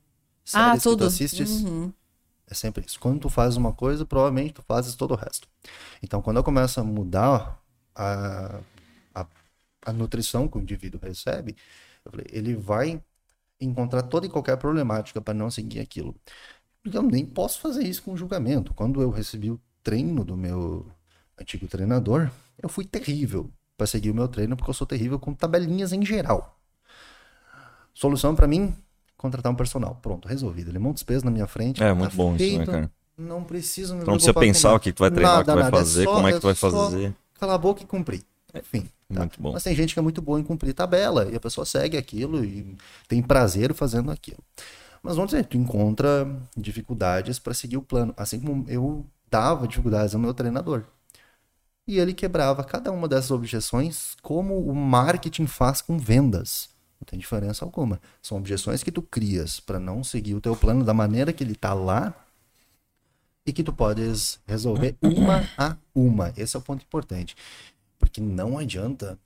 ah, 0.54 0.78
Séries 0.78 0.78
que 0.78 0.84
tu 0.84 0.90
tudo. 0.92 1.06
assistes? 1.06 1.50
Uhum. 1.62 1.92
É 2.50 2.54
sempre 2.54 2.86
isso. 2.86 3.00
Quando 3.00 3.20
tu 3.20 3.30
fazes 3.30 3.58
uma 3.58 3.74
coisa, 3.74 4.06
provavelmente 4.06 4.54
tu 4.56 4.62
fazes 4.64 4.96
todo 4.96 5.12
o 5.12 5.16
resto. 5.16 5.48
Então, 6.02 6.22
quando 6.22 6.38
eu 6.38 6.44
começo 6.44 6.80
a 6.80 6.84
mudar 6.84 7.61
a, 7.96 8.60
a, 9.16 9.28
a 9.86 9.94
nutrição 9.94 10.48
que 10.48 10.58
o 10.58 10.62
indivíduo 10.62 11.00
recebe, 11.02 11.56
eu 12.06 12.12
falei, 12.12 12.28
ele 12.32 12.56
vai 12.56 13.02
encontrar 13.62 14.04
toda 14.04 14.26
e 14.26 14.30
qualquer 14.30 14.58
problemática 14.58 15.22
para 15.22 15.34
não 15.34 15.52
seguir 15.52 15.80
aquilo. 15.80 16.16
Eu 16.86 17.04
nem 17.04 17.26
posso 17.26 17.60
fazer 17.62 17.84
isso 17.84 18.04
com 18.04 18.18
julgamento. 18.18 18.74
Quando 18.74 19.02
eu 19.02 19.10
recebi 19.12 19.52
o 19.52 19.62
treino 19.84 20.24
do 20.26 20.38
meu 20.38 20.86
antigo 21.40 21.68
treinador, 21.68 22.32
eu 22.62 22.70
fui 22.70 22.86
terrível 22.86 23.52
para 23.78 23.88
seguir 23.88 24.12
o 24.12 24.16
meu 24.16 24.28
treino, 24.28 24.56
porque 24.58 24.70
eu 24.70 24.74
sou 24.76 24.88
terrível 24.88 25.20
com 25.20 25.34
tabelinhas 25.34 25.94
em 25.94 26.06
geral. 26.06 26.60
Solução 27.94 28.36
para 28.36 28.48
mim, 28.48 28.74
contratar 29.18 29.52
um 29.52 29.56
personal. 29.56 29.96
Pronto, 30.02 30.28
resolvido. 30.28 30.70
Ele 30.72 30.80
monta 30.80 30.98
os 30.98 31.04
pesos 31.04 31.24
na 31.24 31.32
minha 31.32 31.48
frente. 31.48 31.82
É 31.82 31.88
tá 31.88 31.94
muito 31.94 32.16
bom 32.16 32.36
isso, 32.36 32.54
né, 32.54 32.66
feito, 32.66 32.72
cara? 32.72 32.92
Não 33.18 33.44
preciso 33.44 33.96
me 33.96 34.02
Tu 34.04 34.08
não 34.08 34.14
precisa 34.18 34.34
pensar 34.34 34.74
o 34.74 34.80
que 34.80 34.92
tu 34.94 35.00
vai 35.00 35.12
treinar, 35.12 35.42
o 35.42 35.44
que 35.44 35.50
tu 35.50 35.54
vai 35.54 35.64
Nada, 35.64 35.72
nada. 35.72 35.82
fazer, 35.82 36.04
É 36.04 36.06
só- 36.06 36.16
como 36.16 36.28
é 36.28 36.34
que 36.34 36.40
tu 36.40 36.44
vai 36.44 36.54
é 36.54 36.58
fazer. 36.62 37.14
Calar 37.42 37.56
a 37.56 37.58
boca 37.58 37.82
e 37.82 37.88
cumprir. 37.88 38.24
Enfim. 38.54 38.88
tá. 39.12 39.22
Muito 39.22 39.42
bom. 39.42 39.52
Mas 39.52 39.64
tem 39.64 39.76
gente 39.76 39.96
que 39.96 40.00
é 40.00 40.04
muito 40.04 40.22
boa 40.22 40.40
em 40.40 40.44
cumprir 40.44 40.76
tabela 40.76 41.28
e 41.28 41.36
a 41.36 41.40
pessoa 41.40 41.66
segue 41.66 41.98
aquilo 41.98 42.46
e 42.46 42.78
tem 43.08 43.20
prazer 43.20 43.74
fazendo 43.74 44.12
aquilo. 44.12 44.38
Mas 45.02 45.16
vamos 45.16 45.32
dizer, 45.32 45.46
tu 45.46 45.58
encontra 45.58 46.28
dificuldades 46.56 47.40
para 47.40 47.56
seguir 47.56 47.78
o 47.78 47.82
plano, 47.82 48.14
assim 48.16 48.40
como 48.40 48.64
eu 48.70 49.04
dava 49.28 49.68
dificuldades 49.68 50.14
ao 50.14 50.22
meu 50.22 50.36
treinador. 50.36 50.84
E 51.88 51.98
ele 51.98 52.14
quebrava 52.14 52.64
cada 52.64 52.92
uma 52.92 53.08
dessas 53.08 53.32
objeções 53.32 54.16
como 54.22 54.60
o 54.60 54.76
marketing 54.76 55.48
faz 55.48 55.82
com 55.82 55.98
vendas. 55.98 56.70
Não 57.00 57.06
tem 57.08 57.18
diferença 57.18 57.66
alguma. 57.66 58.00
São 58.22 58.38
objeções 58.38 58.84
que 58.84 58.92
tu 58.92 59.02
crias 59.02 59.60
para 59.60 59.80
não 59.80 60.04
seguir 60.04 60.36
o 60.36 60.42
teu 60.42 60.56
plano 60.56 60.86
da 60.86 60.94
maneira 60.94 61.34
que 61.34 61.44
ele 61.44 61.56
tá 61.56 61.74
lá 61.74 62.14
e 63.46 63.52
que 63.52 63.64
tu 63.64 63.74
podes 63.74 64.40
resolver 64.46 64.96
uma 65.02 65.48
a 65.58 65.76
uma. 65.94 66.34
Esse 66.38 66.56
é 66.56 66.60
o 66.60 66.62
ponto 66.62 66.84
importante. 66.84 67.36
Porque 67.98 68.22
não 68.22 68.58
adianta 68.58 69.18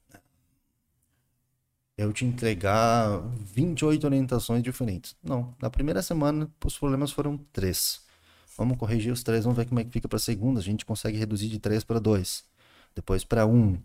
eu 1.98 2.12
te 2.12 2.26
entregar 2.26 3.22
28 3.54 4.04
orientações 4.06 4.62
diferentes. 4.62 5.16
Não. 5.24 5.54
Na 5.62 5.70
primeira 5.70 6.02
semana, 6.02 6.50
os 6.64 6.78
problemas 6.78 7.12
foram 7.12 7.38
três. 7.54 8.02
Vamos 8.58 8.78
corrigir 8.78 9.12
os 9.12 9.24
três, 9.24 9.44
vamos 9.44 9.58
ver 9.58 9.66
como 9.66 9.80
é 9.80 9.84
que 9.84 9.92
fica 9.92 10.08
para 10.08 10.18
a 10.18 10.20
segunda. 10.20 10.60
A 10.60 10.64
gente 10.64 10.86
consegue 10.86 11.18
reduzir 11.18 11.50
de 11.50 11.60
três 11.60 11.84
para 11.84 12.00
dois, 12.00 12.44
depois 12.94 13.24
para 13.24 13.46
um. 13.46 13.78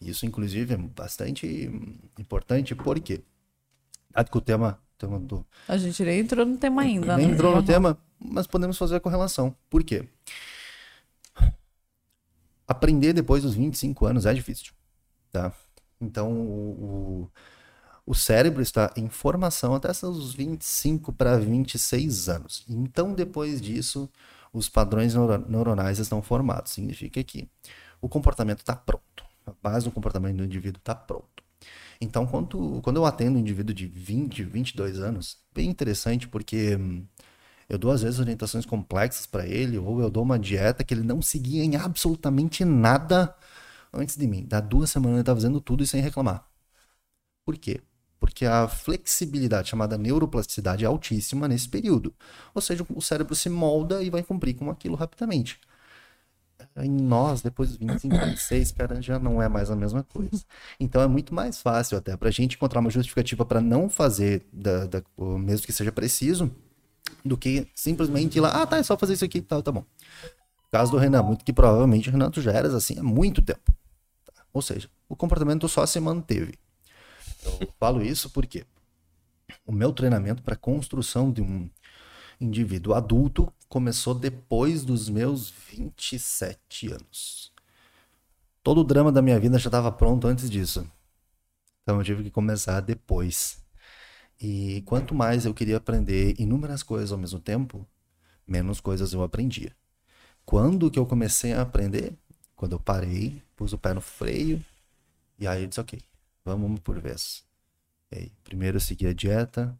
Isso, 0.00 0.24
inclusive, 0.24 0.74
é 0.74 0.76
bastante 0.76 1.70
importante, 2.18 2.74
porque, 2.74 3.22
dado 4.10 4.30
que 4.30 4.38
o 4.38 4.40
tema, 4.40 4.80
tema 4.96 5.18
do, 5.18 5.44
A 5.66 5.76
gente 5.76 6.02
nem 6.04 6.20
entrou 6.20 6.46
no 6.46 6.56
tema 6.56 6.82
ainda, 6.82 7.16
nem 7.16 7.26
né? 7.26 7.34
entrou 7.34 7.54
no 7.56 7.62
tema, 7.62 7.98
mas 8.18 8.46
podemos 8.46 8.76
fazer 8.76 8.96
a 8.96 9.00
correlação. 9.00 9.54
Por 9.70 9.82
quê? 9.84 10.08
Aprender 12.66 13.12
depois 13.12 13.42
dos 13.42 13.54
25 13.54 14.04
anos 14.06 14.26
é 14.26 14.34
difícil, 14.34 14.72
tá? 15.32 15.52
Então, 16.00 16.30
o, 16.32 17.30
o, 18.06 18.14
cérebro 18.14 18.62
está 18.62 18.92
em 18.96 19.08
formação 19.08 19.74
até 19.74 19.92
seus 19.92 20.34
25 20.34 21.12
para 21.12 21.38
26 21.38 22.28
anos. 22.28 22.64
Então, 22.68 23.14
depois 23.14 23.60
disso, 23.60 24.08
os 24.52 24.68
padrões 24.68 25.14
neuro- 25.14 25.44
neuronais 25.48 25.98
estão 25.98 26.22
formados. 26.22 26.72
Significa 26.72 27.22
que 27.24 27.48
o 28.00 28.08
comportamento 28.08 28.60
está 28.60 28.76
pronto. 28.76 29.24
A 29.46 29.52
base 29.62 29.86
do 29.86 29.90
comportamento 29.90 30.36
do 30.36 30.44
indivíduo 30.44 30.78
está 30.78 30.94
pronto. 30.94 31.42
Então, 32.00 32.26
quando, 32.26 32.80
quando 32.82 32.96
eu 32.96 33.04
atendo 33.06 33.38
um 33.38 33.40
indivíduo 33.40 33.74
de 33.74 33.86
20, 33.86 34.44
22 34.44 35.00
anos, 35.00 35.38
bem 35.52 35.68
interessante 35.68 36.28
porque 36.28 36.76
hum, 36.76 37.04
eu 37.68 37.78
dou 37.78 37.90
às 37.92 38.02
vezes 38.02 38.20
orientações 38.20 38.66
complexas 38.66 39.26
para 39.26 39.46
ele, 39.46 39.78
ou 39.78 40.00
eu 40.00 40.10
dou 40.10 40.22
uma 40.22 40.38
dieta 40.38 40.84
que 40.84 40.94
ele 40.94 41.02
não 41.02 41.22
seguia 41.22 41.64
em 41.64 41.76
absolutamente 41.76 42.64
nada 42.64 43.34
antes 43.92 44.16
de 44.16 44.26
mim. 44.26 44.44
Dá 44.46 44.60
duas 44.60 44.90
semanas 44.90 45.18
ele 45.18 45.24
tá 45.24 45.34
fazendo 45.34 45.60
tudo 45.60 45.82
e 45.84 45.86
sem 45.86 46.00
reclamar. 46.02 46.46
Por 47.44 47.56
quê? 47.56 47.80
Porque 48.20 48.44
a 48.46 48.68
flexibilidade 48.68 49.68
chamada 49.70 49.96
neuroplasticidade 49.98 50.84
é 50.84 50.88
altíssima 50.88 51.48
nesse 51.48 51.68
período. 51.68 52.14
Ou 52.54 52.60
seja, 52.62 52.84
o 52.94 53.00
cérebro 53.00 53.34
se 53.34 53.48
molda 53.48 54.02
e 54.02 54.10
vai 54.10 54.22
cumprir 54.22 54.54
com 54.54 54.70
aquilo 54.70 54.96
rapidamente. 54.96 55.60
Em 56.76 56.90
nós, 56.90 57.40
depois 57.42 57.70
dos 57.70 57.78
25, 57.78 58.18
26, 58.18 58.72
cara, 58.72 59.00
já 59.00 59.18
não 59.18 59.40
é 59.42 59.48
mais 59.48 59.70
a 59.70 59.76
mesma 59.76 60.02
coisa. 60.02 60.44
Então 60.78 61.00
é 61.02 61.06
muito 61.06 61.34
mais 61.34 61.60
fácil 61.60 61.96
até 61.98 62.16
pra 62.16 62.30
gente 62.30 62.56
encontrar 62.56 62.80
uma 62.80 62.90
justificativa 62.90 63.44
para 63.44 63.60
não 63.60 63.88
fazer, 63.88 64.46
da, 64.52 64.86
da- 64.86 65.02
mesmo 65.38 65.66
que 65.66 65.72
seja 65.72 65.92
preciso, 65.92 66.50
do 67.24 67.36
que 67.36 67.66
simplesmente 67.74 68.36
ir 68.36 68.40
lá, 68.40 68.62
ah, 68.62 68.66
tá, 68.66 68.78
é 68.78 68.82
só 68.82 68.96
fazer 68.96 69.14
isso 69.14 69.24
aqui, 69.24 69.40
tá, 69.40 69.60
tá 69.60 69.72
bom. 69.72 69.80
No 69.80 70.70
caso 70.70 70.92
do 70.92 70.98
Renan, 70.98 71.22
muito 71.22 71.44
que 71.44 71.52
provavelmente 71.52 72.08
o 72.08 72.12
Renato 72.12 72.40
já 72.40 72.52
eras 72.52 72.74
assim 72.74 72.98
há 72.98 73.02
muito 73.02 73.40
tempo. 73.42 73.72
Tá? 74.24 74.44
Ou 74.52 74.62
seja, 74.62 74.88
o 75.08 75.16
comportamento 75.16 75.68
só 75.68 75.86
se 75.86 75.98
manteve. 76.00 76.54
Eu 77.60 77.72
falo 77.78 78.02
isso 78.02 78.30
porque 78.30 78.64
o 79.66 79.72
meu 79.72 79.92
treinamento 79.92 80.42
para 80.42 80.56
construção 80.56 81.30
de 81.32 81.40
um 81.40 81.68
indivíduo 82.40 82.94
adulto 82.94 83.52
começou 83.68 84.14
depois 84.14 84.84
dos 84.84 85.08
meus 85.08 85.50
27 85.50 86.92
anos. 86.92 87.52
Todo 88.62 88.80
o 88.82 88.84
drama 88.84 89.10
da 89.10 89.22
minha 89.22 89.38
vida 89.38 89.58
já 89.58 89.68
estava 89.68 89.90
pronto 89.90 90.26
antes 90.26 90.50
disso. 90.50 90.86
Então 91.82 91.98
eu 91.98 92.04
tive 92.04 92.24
que 92.24 92.30
começar 92.30 92.80
depois. 92.80 93.58
E 94.40 94.82
quanto 94.86 95.14
mais 95.14 95.44
eu 95.44 95.52
queria 95.52 95.76
aprender 95.76 96.34
inúmeras 96.38 96.82
coisas 96.82 97.10
ao 97.10 97.18
mesmo 97.18 97.40
tempo, 97.40 97.86
menos 98.46 98.80
coisas 98.80 99.12
eu 99.12 99.22
aprendia. 99.22 99.74
Quando 100.44 100.90
que 100.90 100.98
eu 100.98 101.06
comecei 101.06 101.52
a 101.52 101.62
aprender? 101.62 102.16
Quando 102.54 102.72
eu 102.72 102.80
parei, 102.80 103.42
pus 103.56 103.72
o 103.72 103.78
pé 103.78 103.92
no 103.92 104.00
freio, 104.00 104.64
e 105.38 105.46
aí 105.46 105.62
eu 105.62 105.68
disse, 105.68 105.80
ok, 105.80 106.00
vamos 106.44 106.80
por 106.80 106.98
vez. 107.00 107.44
Aí, 108.10 108.32
primeiro 108.42 108.76
eu 108.76 108.80
segui 108.80 109.06
a 109.06 109.12
dieta, 109.12 109.78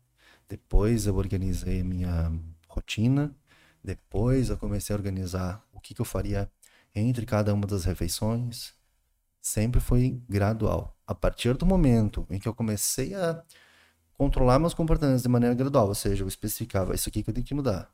depois 0.49 1.07
eu 1.07 1.17
organizei 1.17 1.81
a 1.81 1.85
minha 1.85 2.33
rotina, 2.69 3.35
depois 3.83 4.51
eu 4.51 4.59
comecei 4.59 4.95
a 4.95 4.99
organizar 4.99 5.65
o 5.73 5.81
que, 5.81 5.95
que 5.95 6.01
eu 6.01 6.05
faria 6.05 6.51
entre 6.95 7.25
cada 7.25 7.55
uma 7.55 7.67
das 7.67 7.85
refeições. 7.85 8.75
Sempre 9.41 9.81
foi 9.81 10.21
gradual. 10.29 10.97
A 11.07 11.15
partir 11.15 11.57
do 11.57 11.65
momento 11.65 12.27
em 12.29 12.39
que 12.39 12.49
eu 12.49 12.55
comecei 12.55 13.15
a 13.15 13.43
controlar 14.19 14.59
meus 14.59 14.75
comportamentos 14.75 15.23
de 15.23 15.29
maneira 15.29 15.55
gradual, 15.55 15.87
ou 15.87 15.95
seja, 15.95 16.25
eu 16.25 16.29
especificava 16.29 16.95
isso 16.95 17.09
aqui 17.09 17.23
que 17.23 17.31
eu 17.31 17.35
tenho 17.35 17.47
que 17.47 17.55
mudar, 17.55 17.89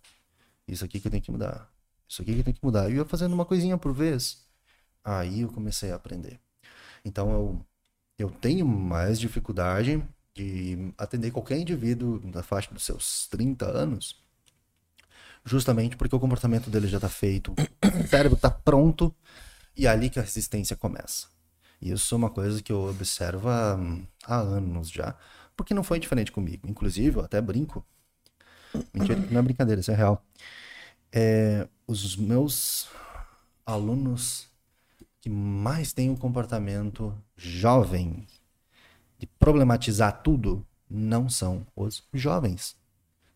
isso 0.66 0.82
aqui 0.82 0.98
que 0.98 1.06
eu 1.06 1.10
tenho 1.10 1.22
que 1.22 1.30
mudar, 1.30 1.70
isso 2.08 2.22
aqui 2.22 2.32
que 2.32 2.40
eu 2.40 2.44
tenho 2.44 2.56
que 2.56 2.64
mudar, 2.64 2.88
e 2.88 2.94
eu 2.94 2.98
ia 2.98 3.04
fazendo 3.04 3.34
uma 3.34 3.44
coisinha 3.44 3.76
por 3.76 3.92
vez. 3.92 4.42
Aí 5.04 5.42
eu 5.42 5.50
comecei 5.50 5.92
a 5.92 5.96
aprender. 5.96 6.40
Então 7.04 7.30
eu, 7.30 7.66
eu 8.18 8.30
tenho 8.30 8.66
mais 8.66 9.20
dificuldade 9.20 10.02
de 10.34 10.92
atender 10.96 11.30
qualquer 11.30 11.58
indivíduo 11.58 12.18
da 12.30 12.42
faixa 12.42 12.72
dos 12.72 12.84
seus 12.84 13.26
30 13.28 13.66
anos, 13.66 14.16
justamente 15.44 15.94
porque 15.94 16.16
o 16.16 16.20
comportamento 16.20 16.70
dele 16.70 16.88
já 16.88 16.96
está 16.96 17.08
feito, 17.10 17.52
o 17.52 18.08
cérebro 18.08 18.36
está 18.36 18.50
pronto, 18.50 19.14
e 19.76 19.86
é 19.86 19.90
ali 19.90 20.08
que 20.08 20.18
a 20.18 20.22
resistência 20.22 20.74
começa. 20.74 21.26
Isso 21.82 22.14
é 22.14 22.16
uma 22.16 22.30
coisa 22.30 22.62
que 22.62 22.72
eu 22.72 22.88
observo 22.88 23.48
há, 23.48 23.78
há 24.26 24.36
anos 24.36 24.88
já, 24.88 25.14
porque 25.56 25.74
não 25.74 25.82
foi 25.82 25.98
diferente 25.98 26.32
comigo. 26.32 26.68
Inclusive, 26.68 27.18
eu 27.18 27.24
até 27.24 27.40
brinco. 27.40 27.84
Mentira, 28.92 29.18
não 29.30 29.40
é 29.40 29.42
brincadeira, 29.42 29.80
isso 29.80 29.90
é 29.90 29.94
real. 29.94 30.24
É, 31.12 31.68
os 31.86 32.16
meus 32.16 32.88
alunos 33.64 34.48
que 35.20 35.30
mais 35.30 35.92
têm 35.92 36.10
um 36.10 36.16
comportamento 36.16 37.16
jovem 37.36 38.26
de 39.18 39.26
problematizar 39.38 40.22
tudo 40.22 40.66
não 40.90 41.28
são 41.28 41.66
os 41.74 42.02
jovens. 42.12 42.76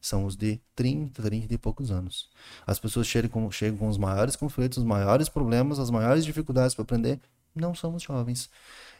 São 0.00 0.24
os 0.24 0.36
de 0.36 0.60
30, 0.74 1.22
30 1.22 1.54
e 1.54 1.58
poucos 1.58 1.90
anos. 1.90 2.30
As 2.66 2.78
pessoas 2.78 3.06
chegam 3.06 3.30
com, 3.30 3.50
chegam 3.50 3.78
com 3.78 3.88
os 3.88 3.98
maiores 3.98 4.36
conflitos, 4.36 4.78
os 4.78 4.84
maiores 4.84 5.28
problemas, 5.28 5.78
as 5.78 5.90
maiores 5.90 6.24
dificuldades 6.24 6.74
para 6.74 6.82
aprender. 6.82 7.20
Não 7.58 7.74
são 7.74 7.94
os 7.94 8.02
jovens. 8.02 8.48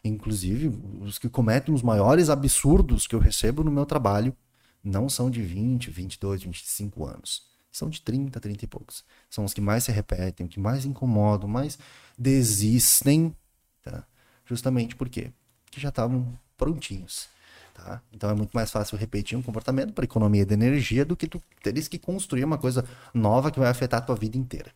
Inclusive, 0.04 0.68
os 1.00 1.18
que 1.18 1.28
cometem 1.28 1.74
os 1.74 1.82
maiores 1.82 2.28
absurdos 2.28 3.06
que 3.06 3.14
eu 3.14 3.20
recebo 3.20 3.64
no 3.64 3.70
meu 3.70 3.86
trabalho 3.86 4.36
não 4.82 5.08
são 5.08 5.30
de 5.30 5.42
20, 5.42 5.90
22, 5.90 6.42
25 6.42 7.04
anos. 7.06 7.46
são 7.70 7.88
de 7.88 8.00
30, 8.00 8.40
30 8.40 8.64
e 8.64 8.68
poucos. 8.68 9.04
São 9.30 9.44
os 9.44 9.54
que 9.54 9.60
mais 9.60 9.84
se 9.84 9.92
repetem, 9.92 10.48
que 10.48 10.58
mais 10.58 10.84
incomodam, 10.84 11.48
mais 11.48 11.78
desistem, 12.18 13.34
tá? 13.82 14.04
Justamente 14.44 14.96
por 14.96 15.08
quê? 15.08 15.30
Porque 15.64 15.80
já 15.80 15.90
estavam 15.90 16.26
prontinhos. 16.56 17.28
Tá? 17.74 18.02
Então 18.12 18.28
é 18.28 18.34
muito 18.34 18.50
mais 18.52 18.70
fácil 18.72 18.98
repetir 18.98 19.38
um 19.38 19.42
comportamento 19.42 19.92
para 19.92 20.04
economia 20.04 20.44
de 20.44 20.52
energia 20.52 21.04
do 21.04 21.16
que 21.16 21.28
tu 21.28 21.40
teres 21.62 21.86
que 21.86 21.96
construir 21.98 22.42
uma 22.42 22.58
coisa 22.58 22.84
nova 23.14 23.52
que 23.52 23.60
vai 23.60 23.68
afetar 23.68 24.00
a 24.00 24.02
tua 24.04 24.16
vida 24.16 24.36
inteira. 24.36 24.72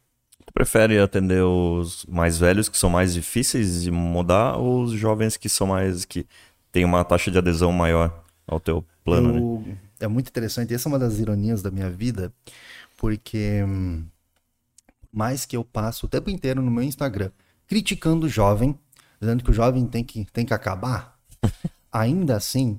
Tu 0.46 0.52
prefere 0.52 0.98
atender 0.98 1.42
os 1.42 2.04
mais 2.06 2.38
velhos 2.38 2.68
que 2.68 2.76
são 2.76 2.90
mais 2.90 3.14
difíceis 3.14 3.82
de 3.82 3.90
mudar 3.90 4.56
ou 4.56 4.82
os 4.82 4.92
jovens 4.92 5.36
que 5.36 5.48
são 5.48 5.68
mais 5.68 6.04
que 6.04 6.26
têm 6.70 6.84
uma 6.84 7.04
taxa 7.04 7.30
de 7.30 7.38
adesão 7.38 7.72
maior 7.72 8.24
ao 8.46 8.58
teu 8.58 8.84
plano? 9.04 9.36
Eu, 9.36 9.64
né? 9.66 9.78
É 10.00 10.08
muito 10.08 10.28
interessante. 10.28 10.74
Essa 10.74 10.88
é 10.88 10.90
uma 10.90 10.98
das 10.98 11.18
ironias 11.18 11.62
da 11.62 11.70
minha 11.70 11.88
vida, 11.88 12.32
porque 12.96 13.62
hum, 13.62 14.04
mais 15.12 15.44
que 15.44 15.56
eu 15.56 15.64
passo 15.64 16.06
o 16.06 16.08
tempo 16.08 16.28
inteiro 16.28 16.60
no 16.60 16.70
meu 16.70 16.82
Instagram 16.82 17.30
criticando 17.66 18.26
o 18.26 18.28
jovem, 18.28 18.78
dizendo 19.18 19.42
que 19.42 19.50
o 19.50 19.54
jovem 19.54 19.86
tem 19.86 20.04
que, 20.04 20.26
tem 20.26 20.44
que 20.44 20.52
acabar, 20.52 21.18
ainda 21.90 22.36
assim 22.36 22.78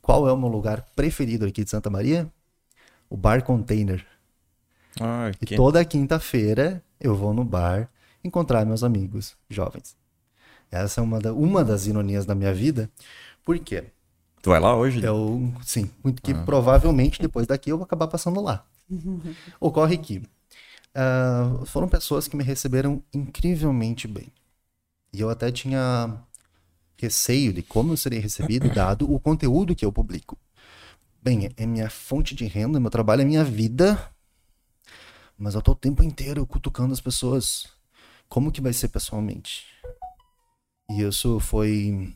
qual 0.00 0.28
é 0.28 0.32
o 0.32 0.38
meu 0.38 0.48
lugar 0.48 0.86
preferido 0.94 1.44
aqui 1.44 1.64
de 1.64 1.70
Santa 1.70 1.90
Maria? 1.90 2.30
O 3.10 3.16
Bar 3.16 3.42
Container. 3.42 4.06
Ah, 5.00 5.30
E 5.40 5.46
toda 5.46 5.84
quinta-feira 5.84 6.82
eu 7.00 7.14
vou 7.14 7.34
no 7.34 7.44
bar 7.44 7.88
encontrar 8.24 8.64
meus 8.64 8.82
amigos 8.82 9.36
jovens. 9.48 9.96
Essa 10.70 11.00
é 11.00 11.04
uma, 11.04 11.20
da- 11.20 11.32
uma 11.32 11.64
das 11.64 11.86
ironias 11.86 12.26
da 12.26 12.34
minha 12.34 12.52
vida. 12.54 12.90
Por 13.44 13.58
quê? 13.58 13.84
Tu 14.42 14.50
vai 14.50 14.60
lá 14.60 14.76
hoje? 14.76 15.04
Eu, 15.04 15.52
sim, 15.62 15.90
muito 16.04 16.22
que 16.22 16.34
provavelmente 16.34 17.20
depois 17.20 17.46
daqui 17.46 17.70
eu 17.70 17.78
vou 17.78 17.84
acabar 17.84 18.08
passando 18.08 18.40
lá. 18.40 18.64
Ocorre 19.60 19.98
que 19.98 20.22
ah, 20.94 21.62
foram 21.66 21.88
pessoas 21.88 22.28
que 22.28 22.36
me 22.36 22.44
receberam 22.44 23.02
incrivelmente 23.14 24.08
bem. 24.08 24.32
E 25.12 25.20
eu 25.20 25.30
até 25.30 25.50
tinha 25.52 26.18
receio 26.98 27.52
de 27.52 27.62
como 27.62 27.92
eu 27.92 27.96
seria 27.96 28.20
recebido, 28.20 28.70
dado 28.74 29.12
o 29.12 29.20
conteúdo 29.20 29.74
que 29.74 29.84
eu 29.84 29.92
publico. 29.92 30.38
Bem, 31.22 31.50
é 31.56 31.66
minha 31.66 31.90
fonte 31.90 32.34
de 32.34 32.46
renda, 32.46 32.80
meu 32.80 32.90
trabalho 32.90 33.22
é 33.22 33.24
minha 33.24 33.44
vida, 33.44 33.98
mas 35.38 35.54
eu 35.54 35.62
tô 35.62 35.72
o 35.72 35.76
tempo 35.76 36.02
inteiro 36.02 36.46
cutucando 36.46 36.92
as 36.92 37.00
pessoas. 37.00 37.66
Como 38.28 38.50
que 38.50 38.60
vai 38.60 38.72
ser 38.72 38.88
pessoalmente? 38.88 39.66
E 40.90 41.02
isso 41.02 41.38
foi 41.40 42.14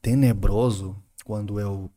tenebroso 0.00 0.96
quando 1.24 1.60
eu 1.60 1.90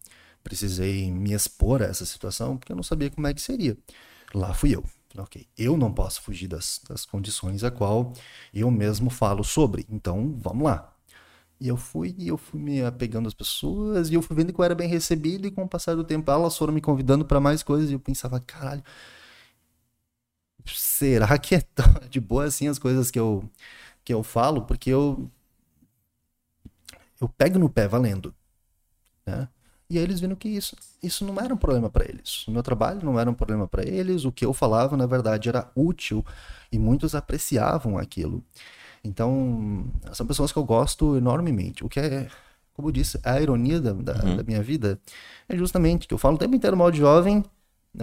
precisei 0.43 1.11
me 1.11 1.33
expor 1.33 1.81
a 1.81 1.85
essa 1.85 2.05
situação, 2.05 2.57
porque 2.57 2.71
eu 2.71 2.75
não 2.75 2.83
sabia 2.83 3.09
como 3.09 3.25
é 3.27 3.33
que 3.33 3.41
seria. 3.41 3.77
Lá 4.33 4.53
fui 4.53 4.75
eu. 4.75 4.83
Ok, 5.17 5.47
eu 5.57 5.77
não 5.77 5.93
posso 5.93 6.21
fugir 6.21 6.47
das, 6.47 6.81
das 6.89 7.05
condições 7.05 7.63
a 7.63 7.71
qual 7.71 8.11
eu 8.53 8.69
mesmo 8.69 9.09
falo 9.09 9.43
sobre. 9.43 9.85
Então, 9.89 10.35
vamos 10.37 10.65
lá. 10.65 10.93
E 11.59 11.69
eu 11.69 11.77
fui, 11.77 12.13
e 12.17 12.27
eu 12.27 12.37
fui 12.37 12.59
me 12.59 12.83
apegando 12.83 13.27
às 13.27 13.33
pessoas, 13.33 14.09
e 14.09 14.13
eu 14.13 14.21
fui 14.21 14.35
vendo 14.35 14.51
que 14.51 14.59
eu 14.59 14.65
era 14.65 14.75
bem 14.75 14.89
recebido, 14.89 15.47
e 15.47 15.51
com 15.51 15.63
o 15.63 15.69
passar 15.69 15.95
do 15.95 16.03
tempo 16.03 16.29
elas 16.29 16.57
foram 16.57 16.73
me 16.73 16.81
convidando 16.81 17.23
para 17.23 17.39
mais 17.39 17.63
coisas, 17.63 17.89
e 17.89 17.93
eu 17.93 17.99
pensava, 17.99 18.41
caralho, 18.41 18.83
será 20.65 21.37
que 21.37 21.55
é 21.55 21.61
tão 21.61 21.85
de 22.09 22.19
boa 22.19 22.45
assim 22.45 22.67
as 22.67 22.79
coisas 22.79 23.11
que 23.11 23.19
eu, 23.19 23.49
que 24.03 24.13
eu 24.13 24.23
falo? 24.23 24.63
Porque 24.63 24.89
eu, 24.89 25.29
eu 27.21 27.29
pego 27.29 27.59
no 27.59 27.69
pé 27.69 27.87
valendo, 27.87 28.33
né? 29.25 29.47
E 29.89 29.97
aí 29.97 30.03
eles 30.03 30.19
viram 30.19 30.35
que 30.35 30.49
isso, 30.49 30.75
isso 31.01 31.23
não 31.23 31.39
era 31.39 31.53
um 31.53 31.57
problema 31.57 31.89
para 31.89 32.05
eles. 32.05 32.47
O 32.47 32.51
meu 32.51 32.63
trabalho 32.63 33.03
não 33.03 33.19
era 33.19 33.29
um 33.29 33.35
problema 33.35 33.67
para 33.67 33.87
eles. 33.87 34.25
O 34.25 34.31
que 34.31 34.43
eu 34.43 34.51
falava, 34.51 34.97
na 34.97 35.05
verdade, 35.05 35.47
era 35.47 35.69
útil 35.75 36.25
e 36.71 36.79
muitos 36.79 37.13
apreciavam 37.13 37.97
aquilo. 37.97 38.43
Então, 39.03 39.85
são 40.13 40.25
pessoas 40.25 40.51
que 40.51 40.57
eu 40.57 40.63
gosto 40.63 41.15
enormemente. 41.15 41.85
O 41.85 41.89
que 41.89 41.99
é, 41.99 42.27
como 42.73 42.87
eu 42.87 42.91
disse, 42.91 43.19
a 43.23 43.39
ironia 43.39 43.79
da, 43.79 43.93
da, 43.93 44.13
da 44.13 44.43
minha 44.43 44.61
vida 44.63 44.99
é 45.47 45.55
justamente 45.55 46.07
que 46.07 46.13
eu 46.13 46.17
falo 46.17 46.35
o 46.35 46.39
tempo 46.39 46.55
inteiro 46.55 46.75
mal 46.75 46.89
de 46.89 46.97
jovem, 46.97 47.43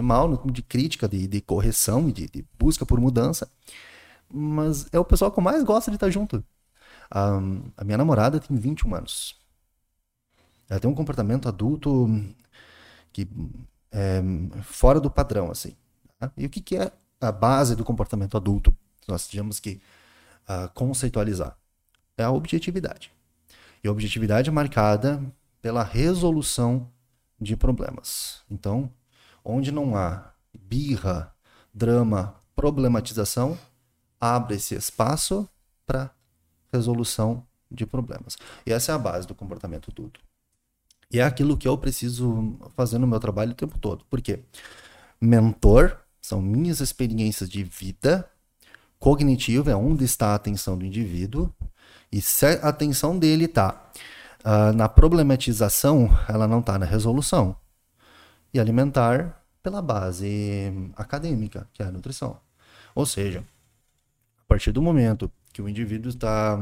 mal 0.01 0.27
no- 0.27 0.51
de 0.51 0.61
crítica, 0.61 1.07
de, 1.07 1.27
de 1.27 1.41
correção 1.41 2.09
de, 2.09 2.27
de 2.27 2.45
busca 2.57 2.85
por 2.85 2.99
mudança. 2.99 3.49
Mas 4.31 4.87
é 4.91 4.99
o 4.99 5.05
pessoal 5.05 5.31
que 5.31 5.39
eu 5.39 5.43
mais 5.43 5.63
gosto 5.63 5.91
de 5.91 5.95
estar 5.97 6.09
junto. 6.09 6.43
A, 7.11 7.37
a 7.77 7.83
minha 7.83 7.97
namorada 7.97 8.39
tem 8.39 8.57
21 8.57 8.95
anos. 8.95 9.37
Ela 10.69 10.79
tem 10.79 10.89
um 10.89 10.95
comportamento 10.95 11.47
adulto 11.47 12.07
que 13.11 13.27
é 13.91 14.21
fora 14.63 14.99
do 14.99 15.09
padrão, 15.09 15.51
assim. 15.51 15.75
tá? 16.19 16.31
E 16.37 16.45
o 16.45 16.49
que, 16.49 16.61
que 16.61 16.75
é 16.77 16.91
a 17.21 17.31
base 17.31 17.75
do 17.75 17.83
comportamento 17.83 18.35
adulto? 18.37 18.75
Nós 19.07 19.27
tínhamos 19.27 19.59
que 19.59 19.81
ah, 20.47 20.69
conceitualizar. 20.73 21.57
É 22.17 22.23
a 22.23 22.31
objetividade. 22.31 23.11
E 23.83 23.87
a 23.87 23.91
objetividade 23.91 24.49
é 24.49 24.53
marcada 24.53 25.21
pela 25.61 25.83
resolução 25.83 26.89
de 27.39 27.55
problemas. 27.55 28.41
Então, 28.49 28.91
onde 29.43 29.71
não 29.71 29.95
há 29.95 30.31
birra, 30.53 31.33
drama, 31.73 32.35
problematização, 32.55 33.57
abre-se 34.19 34.75
espaço 34.75 35.47
para 35.85 36.11
resolução 36.71 37.45
de 37.69 37.85
problemas. 37.85 38.37
E 38.65 38.71
essa 38.71 38.91
é 38.91 38.95
a 38.95 38.99
base 38.99 39.27
do 39.27 39.35
comportamento 39.35 39.91
adulto. 39.91 40.19
E 41.11 41.19
é 41.19 41.23
aquilo 41.23 41.57
que 41.57 41.67
eu 41.67 41.77
preciso 41.77 42.57
fazer 42.75 42.97
no 42.97 43.05
meu 43.05 43.19
trabalho 43.19 43.51
o 43.51 43.55
tempo 43.55 43.77
todo. 43.77 44.05
Por 44.05 44.21
quê? 44.21 44.39
Mentor 45.21 45.97
são 46.21 46.41
minhas 46.41 46.79
experiências 46.79 47.49
de 47.49 47.63
vida. 47.63 48.27
Cognitivo 48.97 49.69
é 49.69 49.75
onde 49.75 50.05
está 50.05 50.29
a 50.29 50.35
atenção 50.35 50.77
do 50.77 50.85
indivíduo. 50.85 51.53
E 52.11 52.21
se 52.21 52.45
a 52.45 52.69
atenção 52.69 53.19
dele 53.19 53.45
está 53.45 53.91
na 54.75 54.89
problematização, 54.89 56.09
ela 56.27 56.47
não 56.47 56.59
está 56.59 56.79
na 56.79 56.85
resolução. 56.85 57.55
E 58.53 58.59
alimentar 58.59 59.43
pela 59.61 59.81
base 59.81 60.71
acadêmica, 60.95 61.67
que 61.73 61.81
é 61.81 61.85
a 61.85 61.91
nutrição. 61.91 62.39
Ou 62.93 63.05
seja, 63.05 63.43
a 64.41 64.43
partir 64.47 64.71
do 64.71 64.81
momento 64.81 65.31
que 65.51 65.61
o 65.61 65.69
indivíduo 65.69 66.09
está. 66.09 66.57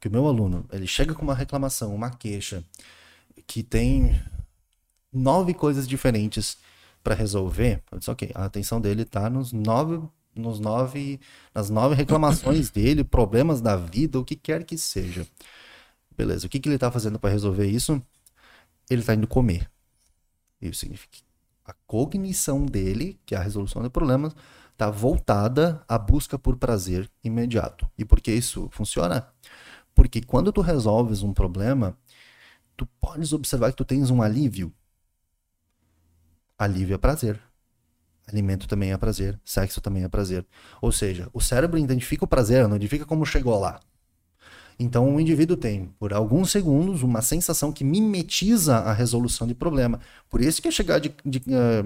que 0.00 0.08
o 0.08 0.10
meu 0.10 0.26
aluno 0.26 0.64
ele 0.72 0.86
chega 0.86 1.14
com 1.14 1.22
uma 1.22 1.34
reclamação, 1.34 1.94
uma 1.94 2.10
queixa, 2.10 2.64
que 3.46 3.62
tem 3.62 4.20
nove 5.12 5.52
coisas 5.52 5.86
diferentes 5.86 6.56
para 7.02 7.14
resolver, 7.14 7.82
eu 7.90 7.98
disse, 7.98 8.10
ok, 8.10 8.30
a 8.34 8.44
atenção 8.44 8.80
dele 8.80 9.02
está 9.02 9.28
nos 9.28 9.52
nove, 9.52 10.00
nos 10.34 10.60
nove, 10.60 11.20
nas 11.54 11.68
nove 11.68 11.94
reclamações 11.94 12.70
dele, 12.70 13.02
problemas 13.02 13.60
da 13.60 13.76
vida, 13.76 14.18
o 14.18 14.24
que 14.24 14.36
quer 14.36 14.64
que 14.64 14.78
seja. 14.78 15.26
Beleza, 16.16 16.46
o 16.46 16.48
que, 16.48 16.60
que 16.60 16.68
ele 16.68 16.76
está 16.76 16.90
fazendo 16.90 17.18
para 17.18 17.30
resolver 17.30 17.66
isso? 17.66 18.00
Ele 18.88 19.00
está 19.00 19.14
indo 19.14 19.26
comer. 19.26 19.71
Isso 20.62 20.80
significa 20.80 21.10
que 21.12 21.24
a 21.64 21.72
cognição 21.86 22.64
dele, 22.64 23.20
que 23.26 23.34
é 23.34 23.38
a 23.38 23.42
resolução 23.42 23.82
de 23.82 23.90
problemas, 23.90 24.34
está 24.72 24.90
voltada 24.90 25.82
à 25.88 25.98
busca 25.98 26.38
por 26.38 26.56
prazer 26.56 27.10
imediato. 27.22 27.88
E 27.96 28.04
por 28.04 28.20
que 28.20 28.32
isso 28.32 28.68
funciona? 28.72 29.28
Porque 29.94 30.22
quando 30.22 30.52
tu 30.52 30.60
resolves 30.60 31.22
um 31.22 31.32
problema, 31.32 31.96
tu 32.76 32.86
podes 33.00 33.32
observar 33.32 33.70
que 33.70 33.76
tu 33.76 33.84
tens 33.84 34.10
um 34.10 34.22
alívio. 34.22 34.72
Alívio 36.58 36.94
é 36.94 36.98
prazer. 36.98 37.40
Alimento 38.26 38.66
também 38.66 38.92
é 38.92 38.96
prazer. 38.96 39.38
Sexo 39.44 39.80
também 39.80 40.04
é 40.04 40.08
prazer. 40.08 40.46
Ou 40.80 40.90
seja, 40.92 41.28
o 41.32 41.40
cérebro 41.40 41.78
identifica 41.78 42.24
o 42.24 42.28
prazer, 42.28 42.66
não 42.68 42.76
identifica 42.76 43.04
como 43.04 43.26
chegou 43.26 43.58
lá. 43.58 43.80
Então 44.78 45.14
o 45.14 45.20
indivíduo 45.20 45.56
tem, 45.56 45.86
por 45.98 46.12
alguns 46.12 46.50
segundos, 46.50 47.02
uma 47.02 47.22
sensação 47.22 47.72
que 47.72 47.84
mimetiza 47.84 48.76
a 48.76 48.92
resolução 48.92 49.46
de 49.46 49.54
problema. 49.54 50.00
Por 50.28 50.40
isso 50.40 50.60
que 50.60 50.68
é 50.68 50.70
chegar, 50.70 50.98
de, 50.98 51.14
de, 51.24 51.42
eh, 51.48 51.84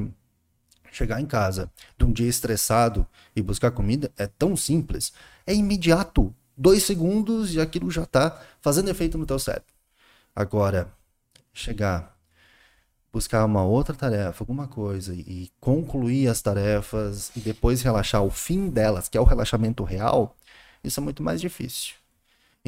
chegar 0.93 1.21
em 1.21 1.27
casa 1.27 1.71
de 1.99 2.05
um 2.05 2.13
dia 2.13 2.29
estressado 2.29 3.07
e 3.35 3.43
buscar 3.43 3.71
comida 3.71 4.11
é 4.17 4.27
tão 4.27 4.57
simples. 4.57 5.13
É 5.47 5.55
imediato. 5.55 6.35
Dois 6.57 6.85
segundos 6.85 7.55
e 7.55 7.61
aquilo 7.61 7.91
já 7.91 8.05
está 8.05 8.41
fazendo 8.63 8.89
efeito 8.89 9.19
no 9.19 9.27
teu 9.27 9.39
cérebro. 9.39 9.75
Agora, 10.35 10.91
chegar, 11.53 12.17
buscar 13.13 13.45
uma 13.45 13.63
outra 13.63 13.95
tarefa, 13.95 14.43
alguma 14.43 14.67
coisa, 14.67 15.15
e 15.15 15.51
concluir 15.61 16.29
as 16.29 16.41
tarefas 16.41 17.31
e 17.37 17.41
depois 17.41 17.83
relaxar 17.83 18.23
o 18.23 18.31
fim 18.31 18.71
delas, 18.71 19.09
que 19.09 19.19
é 19.19 19.21
o 19.21 19.25
relaxamento 19.25 19.85
real, 19.85 20.35
isso 20.83 20.99
é 20.99 21.03
muito 21.03 21.23
mais 21.23 21.41
difícil. 21.41 21.95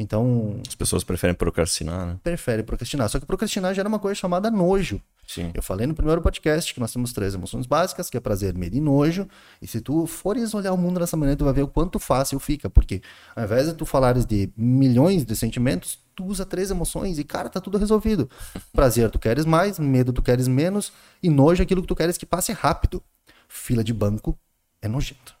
Então, 0.01 0.61
As 0.65 0.75
pessoas 0.75 1.03
preferem 1.03 1.35
procrastinar, 1.35 2.07
né? 2.07 2.19
prefere 2.23 2.63
procrastinar. 2.63 3.09
Só 3.09 3.19
que 3.19 3.25
procrastinar 3.25 3.73
gera 3.73 3.89
uma 3.89 3.99
coisa 3.99 4.15
chamada 4.15 4.49
nojo. 4.49 5.01
Sim. 5.27 5.51
Eu 5.53 5.61
falei 5.61 5.85
no 5.85 5.93
primeiro 5.93 6.21
podcast 6.21 6.73
que 6.73 6.79
nós 6.79 6.93
temos 6.93 7.11
três 7.11 7.33
emoções 7.33 7.65
básicas, 7.65 8.09
que 8.09 8.15
é 8.15 8.19
prazer, 8.21 8.55
medo 8.55 8.77
e 8.77 8.79
nojo. 8.79 9.27
E 9.61 9.67
se 9.67 9.81
tu 9.81 10.07
fores 10.07 10.53
olhar 10.53 10.71
o 10.71 10.77
mundo 10.77 11.01
dessa 11.01 11.17
maneira, 11.17 11.37
tu 11.37 11.43
vai 11.43 11.53
ver 11.53 11.63
o 11.63 11.67
quanto 11.67 11.99
fácil 11.99 12.39
fica. 12.39 12.69
Porque 12.69 13.01
ao 13.35 13.43
invés 13.43 13.67
de 13.67 13.73
tu 13.73 13.85
falares 13.85 14.25
de 14.25 14.49
milhões 14.55 15.25
de 15.25 15.35
sentimentos, 15.35 15.99
tu 16.15 16.25
usa 16.25 16.45
três 16.45 16.71
emoções 16.71 17.19
e, 17.19 17.23
cara, 17.25 17.49
tá 17.49 17.59
tudo 17.59 17.77
resolvido. 17.77 18.29
Prazer 18.71 19.11
tu 19.11 19.19
queres 19.19 19.45
mais, 19.45 19.77
medo 19.77 20.13
tu 20.13 20.21
queres 20.21 20.47
menos, 20.47 20.93
e 21.21 21.29
nojo 21.29 21.61
é 21.61 21.63
aquilo 21.63 21.81
que 21.81 21.87
tu 21.87 21.95
queres 21.95 22.17
que 22.17 22.25
passe 22.25 22.53
rápido. 22.53 23.03
Fila 23.49 23.83
de 23.83 23.93
banco 23.93 24.39
é 24.81 24.87
nojento. 24.87 25.38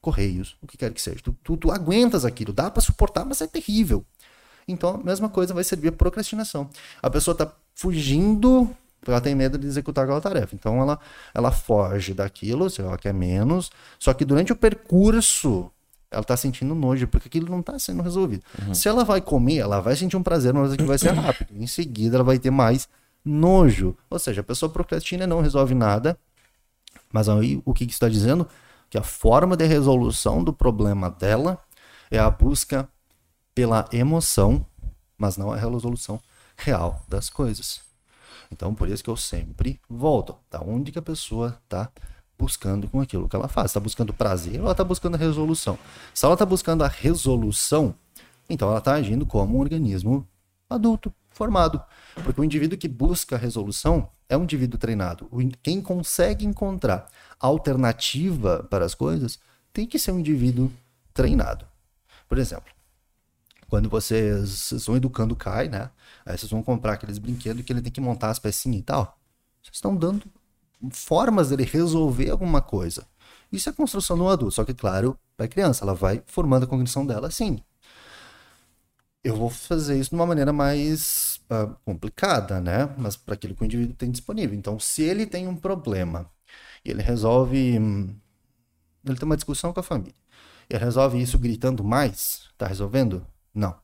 Correios, 0.00 0.56
o 0.62 0.66
que 0.66 0.76
quer 0.76 0.92
que 0.92 1.00
seja. 1.00 1.18
Tu, 1.22 1.32
tu, 1.42 1.56
tu 1.56 1.70
aguentas 1.70 2.24
aquilo, 2.24 2.52
dá 2.52 2.70
para 2.70 2.80
suportar, 2.80 3.24
mas 3.24 3.40
é 3.40 3.46
terrível. 3.46 4.04
Então, 4.66 4.94
a 4.94 4.98
mesma 4.98 5.28
coisa 5.28 5.52
vai 5.52 5.64
servir 5.64 5.88
a 5.88 5.92
procrastinação. 5.92 6.70
A 7.02 7.10
pessoa 7.10 7.32
está 7.32 7.52
fugindo 7.74 8.68
porque 9.00 9.10
ela 9.10 9.20
tem 9.20 9.34
medo 9.34 9.58
de 9.58 9.66
executar 9.66 10.04
aquela 10.04 10.20
tarefa. 10.20 10.54
Então 10.54 10.80
ela, 10.80 10.98
ela 11.34 11.50
foge 11.50 12.12
daquilo, 12.12 12.68
se 12.68 12.82
ela 12.82 12.98
quer 12.98 13.14
menos. 13.14 13.70
Só 13.98 14.12
que 14.12 14.24
durante 14.24 14.52
o 14.52 14.56
percurso, 14.56 15.70
ela 16.10 16.20
está 16.20 16.36
sentindo 16.36 16.74
nojo, 16.74 17.08
porque 17.08 17.28
aquilo 17.28 17.50
não 17.50 17.60
está 17.60 17.78
sendo 17.78 18.02
resolvido. 18.02 18.42
Uhum. 18.66 18.74
Se 18.74 18.88
ela 18.88 19.02
vai 19.02 19.20
comer, 19.20 19.58
ela 19.58 19.80
vai 19.80 19.96
sentir 19.96 20.16
um 20.16 20.22
prazer, 20.22 20.52
mas 20.52 20.72
aquilo 20.72 20.88
vai 20.88 20.98
ser 20.98 21.12
rápido. 21.12 21.50
Em 21.56 21.66
seguida, 21.66 22.16
ela 22.16 22.24
vai 22.24 22.38
ter 22.38 22.50
mais 22.50 22.88
nojo. 23.24 23.96
Ou 24.10 24.18
seja, 24.18 24.42
a 24.42 24.44
pessoa 24.44 24.70
procrastina 24.70 25.26
não 25.26 25.40
resolve 25.40 25.74
nada. 25.74 26.18
Mas 27.10 27.28
aí 27.28 27.60
o 27.64 27.72
que, 27.72 27.86
que 27.86 27.92
está 27.92 28.08
dizendo? 28.08 28.46
Que 28.90 28.98
a 28.98 29.02
forma 29.02 29.56
de 29.56 29.64
resolução 29.64 30.42
do 30.42 30.52
problema 30.52 31.08
dela 31.08 31.62
é 32.10 32.18
a 32.18 32.28
busca 32.28 32.88
pela 33.54 33.88
emoção, 33.92 34.66
mas 35.16 35.36
não 35.36 35.52
a 35.52 35.56
resolução 35.56 36.20
real 36.56 37.00
das 37.08 37.30
coisas. 37.30 37.80
Então, 38.50 38.74
por 38.74 38.88
isso 38.88 39.02
que 39.02 39.08
eu 39.08 39.16
sempre 39.16 39.80
volto. 39.88 40.36
Da 40.50 40.60
onde 40.60 40.90
que 40.90 40.98
a 40.98 41.02
pessoa 41.02 41.58
está 41.62 41.88
buscando 42.36 42.88
com 42.88 43.00
aquilo 43.00 43.28
que 43.28 43.36
ela 43.36 43.46
faz? 43.46 43.66
Está 43.66 43.78
buscando 43.78 44.12
prazer 44.12 44.54
ou 44.56 44.62
ela 44.62 44.72
está 44.72 44.82
buscando 44.82 45.14
a 45.14 45.18
resolução? 45.18 45.78
Se 46.12 46.24
ela 46.24 46.34
está 46.34 46.44
buscando 46.44 46.82
a 46.82 46.88
resolução, 46.88 47.94
então 48.48 48.68
ela 48.68 48.78
está 48.78 48.94
agindo 48.94 49.24
como 49.24 49.56
um 49.56 49.60
organismo 49.60 50.26
adulto, 50.68 51.14
formado. 51.30 51.80
Porque 52.24 52.40
o 52.40 52.44
indivíduo 52.44 52.76
que 52.76 52.88
busca 52.88 53.36
a 53.36 53.38
resolução 53.38 54.08
é 54.30 54.36
um 54.36 54.44
indivíduo 54.44 54.78
treinado. 54.78 55.28
Quem 55.60 55.82
consegue 55.82 56.46
encontrar 56.46 57.10
alternativa 57.38 58.66
para 58.70 58.84
as 58.84 58.94
coisas 58.94 59.40
tem 59.72 59.86
que 59.86 59.98
ser 59.98 60.12
um 60.12 60.20
indivíduo 60.20 60.72
treinado. 61.12 61.66
Por 62.28 62.38
exemplo, 62.38 62.72
quando 63.68 63.90
vocês 63.90 64.70
estão 64.70 64.96
educando 64.96 65.34
o 65.34 65.36
Kai, 65.36 65.68
né? 65.68 65.90
Aí 66.24 66.38
vocês 66.38 66.50
vão 66.50 66.62
comprar 66.62 66.92
aqueles 66.92 67.18
brinquedos 67.18 67.64
que 67.64 67.72
ele 67.72 67.82
tem 67.82 67.92
que 67.92 68.00
montar 68.00 68.30
as 68.30 68.38
pecinhas 68.38 68.80
e 68.80 68.84
tal. 68.84 69.18
Vocês 69.60 69.74
estão 69.76 69.96
dando 69.96 70.24
formas 70.92 71.50
dele 71.50 71.64
resolver 71.64 72.30
alguma 72.30 72.62
coisa. 72.62 73.06
Isso 73.50 73.68
é 73.68 73.72
construção 73.72 74.16
um 74.16 74.28
adulto, 74.28 74.54
só 74.54 74.64
que, 74.64 74.72
claro, 74.72 75.18
para 75.36 75.46
a 75.46 75.48
criança, 75.48 75.84
ela 75.84 75.94
vai 75.94 76.22
formando 76.26 76.64
a 76.64 76.66
cognição 76.68 77.04
dela 77.04 77.26
assim. 77.26 77.58
Eu 79.22 79.36
vou 79.36 79.50
fazer 79.50 79.98
isso 79.98 80.10
de 80.10 80.16
uma 80.16 80.26
maneira 80.26 80.52
mais 80.52 81.40
uh, 81.50 81.74
complicada, 81.84 82.60
né? 82.60 82.94
Mas 82.96 83.16
para 83.16 83.34
aquilo 83.34 83.54
que 83.54 83.62
o 83.62 83.64
indivíduo 83.66 83.94
tem 83.94 84.10
disponível. 84.10 84.56
Então, 84.58 84.78
se 84.78 85.02
ele 85.02 85.26
tem 85.26 85.46
um 85.46 85.56
problema 85.56 86.30
e 86.84 86.90
ele 86.90 87.02
resolve. 87.02 87.78
Hum, 87.78 88.14
ele 89.04 89.16
tem 89.16 89.26
uma 89.26 89.36
discussão 89.36 89.72
com 89.72 89.80
a 89.80 89.82
família. 89.82 90.14
Ele 90.68 90.78
resolve 90.84 91.20
isso 91.20 91.38
gritando 91.38 91.82
mais, 91.84 92.48
tá 92.56 92.66
resolvendo? 92.66 93.26
Não. 93.54 93.76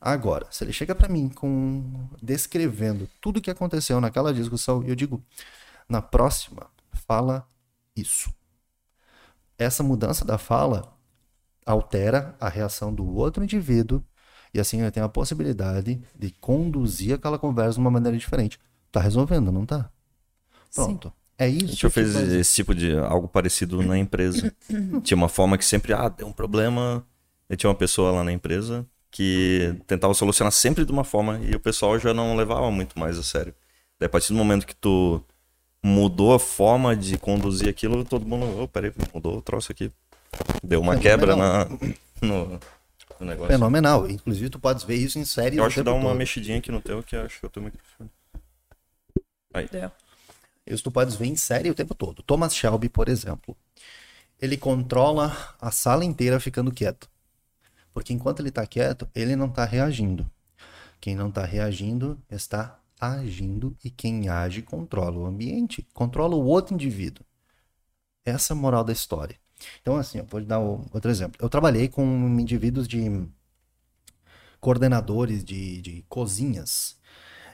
Agora, 0.00 0.46
se 0.50 0.64
ele 0.64 0.72
chega 0.72 0.94
para 0.94 1.08
mim 1.08 1.28
com 1.28 2.08
descrevendo 2.22 3.08
tudo 3.20 3.38
o 3.38 3.42
que 3.42 3.50
aconteceu 3.50 4.00
naquela 4.00 4.32
discussão, 4.32 4.82
eu 4.84 4.94
digo, 4.94 5.22
na 5.88 6.00
próxima, 6.02 6.70
fala 6.92 7.46
isso. 7.96 8.32
Essa 9.58 9.82
mudança 9.82 10.24
da 10.24 10.38
fala 10.38 10.96
altera 11.66 12.34
a 12.40 12.48
reação 12.48 12.94
do 12.94 13.06
outro 13.16 13.42
indivíduo 13.42 14.02
e 14.52 14.60
assim 14.60 14.80
ele 14.80 14.90
tem 14.90 15.02
a 15.02 15.08
possibilidade 15.08 16.00
de 16.18 16.30
conduzir 16.40 17.14
aquela 17.14 17.38
conversa 17.38 17.74
de 17.74 17.80
uma 17.80 17.90
maneira 17.90 18.16
diferente. 18.16 18.58
Tá 18.90 19.00
resolvendo, 19.00 19.52
não 19.52 19.66
tá? 19.66 19.90
Pronto. 20.74 21.08
Sim. 21.08 21.14
É 21.38 21.48
isso. 21.48 21.64
A 21.64 21.68
gente 21.68 21.82
já 21.82 21.90
fez 21.90 22.12
faz... 22.14 22.32
esse 22.32 22.54
tipo 22.54 22.74
de 22.74 22.98
algo 22.98 23.28
parecido 23.28 23.80
na 23.82 23.96
empresa. 23.96 24.52
Tinha 25.04 25.16
uma 25.16 25.28
forma 25.28 25.56
que 25.56 25.64
sempre, 25.64 25.92
ah, 25.92 26.08
deu 26.08 26.26
um 26.26 26.32
problema, 26.32 27.06
e 27.48 27.56
tinha 27.56 27.70
uma 27.70 27.76
pessoa 27.76 28.10
lá 28.10 28.24
na 28.24 28.32
empresa 28.32 28.86
que 29.10 29.74
tentava 29.86 30.12
solucionar 30.12 30.52
sempre 30.52 30.84
de 30.84 30.92
uma 30.92 31.04
forma 31.04 31.40
e 31.42 31.54
o 31.54 31.60
pessoal 31.60 31.98
já 31.98 32.12
não 32.12 32.36
levava 32.36 32.70
muito 32.70 32.98
mais 32.98 33.18
a 33.18 33.22
sério. 33.22 33.54
Daí, 33.98 34.06
a 34.06 34.08
partir 34.08 34.28
do 34.28 34.34
momento 34.34 34.66
que 34.66 34.76
tu 34.76 35.22
mudou 35.82 36.34
a 36.34 36.38
forma 36.38 36.94
de 36.94 37.16
conduzir 37.16 37.68
aquilo, 37.68 38.04
todo 38.04 38.26
mundo, 38.26 38.60
oh, 38.60 38.68
peraí, 38.68 38.92
mudou 39.14 39.38
o 39.38 39.42
troço 39.42 39.72
aqui. 39.72 39.90
Deu 40.62 40.80
uma 40.80 40.98
quebra 40.98 41.34
na, 41.34 41.66
no, 42.20 42.60
negócio. 43.26 43.52
Fenomenal. 43.52 44.08
Inclusive, 44.10 44.50
tu 44.50 44.58
podes 44.58 44.84
ver 44.84 44.96
isso 44.96 45.18
em 45.18 45.24
série. 45.24 45.56
Eu 45.56 45.64
acho 45.64 45.76
que 45.76 45.82
dá 45.82 45.92
uma 45.92 46.08
todo. 46.08 46.16
mexidinha 46.16 46.58
aqui 46.58 46.70
no 46.70 46.80
teu 46.80 47.02
que 47.02 47.16
acho 47.16 47.40
que 47.40 47.46
eu 47.46 47.50
tô 47.50 47.60
microfone. 47.60 48.10
Aí. 49.54 49.68
Deu. 49.68 49.90
Isso 50.66 50.84
tu 50.84 50.90
podes 50.90 51.16
ver 51.16 51.26
em 51.26 51.36
série 51.36 51.70
o 51.70 51.74
tempo 51.74 51.94
todo. 51.94 52.22
Thomas 52.22 52.54
Shelby, 52.54 52.88
por 52.88 53.08
exemplo, 53.08 53.56
ele 54.40 54.56
controla 54.56 55.34
a 55.60 55.70
sala 55.70 56.04
inteira 56.04 56.38
ficando 56.38 56.70
quieto. 56.70 57.08
Porque 57.92 58.12
enquanto 58.12 58.40
ele 58.40 58.50
está 58.50 58.66
quieto, 58.66 59.08
ele 59.14 59.34
não 59.34 59.46
está 59.46 59.64
reagindo. 59.64 60.30
Quem 61.00 61.14
não 61.14 61.28
está 61.28 61.44
reagindo 61.44 62.20
está 62.30 62.78
agindo 63.00 63.76
e 63.82 63.90
quem 63.90 64.28
age 64.28 64.62
controla 64.62 65.16
o 65.18 65.26
ambiente, 65.26 65.86
controla 65.94 66.34
o 66.34 66.44
outro 66.44 66.74
indivíduo. 66.74 67.24
Essa 68.24 68.52
é 68.52 68.54
a 68.54 68.58
moral 68.58 68.84
da 68.84 68.92
história. 68.92 69.36
Então, 69.80 69.96
assim, 69.96 70.18
eu 70.18 70.24
vou 70.24 70.40
dar 70.40 70.58
outro 70.58 71.10
exemplo. 71.10 71.36
Eu 71.40 71.48
trabalhei 71.48 71.88
com 71.88 72.04
indivíduos 72.38 72.86
de 72.86 73.28
coordenadores 74.60 75.44
de, 75.44 75.80
de 75.80 76.04
cozinhas. 76.08 76.96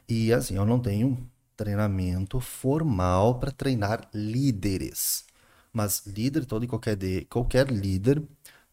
E, 0.09 0.33
assim, 0.33 0.57
eu 0.57 0.67
não 0.67 0.79
tenho 0.79 1.29
treinamento 1.57 2.41
formal 2.41 3.39
para 3.39 3.51
treinar 3.51 4.09
líderes. 4.13 5.25
Mas 5.73 6.07
líder, 6.07 6.45
todo 6.45 6.65
e 6.65 6.69
qualquer, 6.69 6.97
de, 6.97 7.25
qualquer 7.27 7.71
líder 7.71 8.23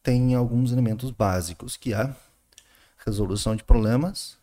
tem 0.03 0.35
alguns 0.35 0.71
elementos 0.71 1.11
básicos, 1.11 1.77
que 1.77 1.93
é 1.93 2.15
resolução 3.05 3.55
de 3.55 3.63
problemas 3.63 4.37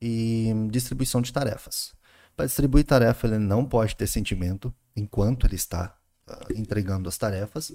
e 0.00 0.52
distribuição 0.70 1.22
de 1.22 1.32
tarefas. 1.32 1.94
Para 2.36 2.46
distribuir 2.46 2.84
tarefa, 2.84 3.26
ele 3.26 3.38
não 3.38 3.64
pode 3.64 3.96
ter 3.96 4.06
sentimento 4.06 4.74
enquanto 4.96 5.46
ele 5.46 5.54
está 5.54 5.96
uh, 6.28 6.52
entregando 6.54 7.08
as 7.08 7.16
tarefas, 7.16 7.72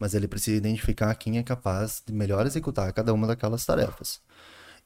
mas 0.00 0.14
ele 0.14 0.26
precisa 0.26 0.56
identificar 0.56 1.14
quem 1.14 1.38
é 1.38 1.42
capaz 1.42 2.02
de 2.04 2.12
melhor 2.12 2.46
executar 2.46 2.90
cada 2.92 3.12
uma 3.12 3.26
daquelas 3.26 3.66
tarefas. 3.66 4.20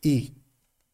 E 0.04 0.34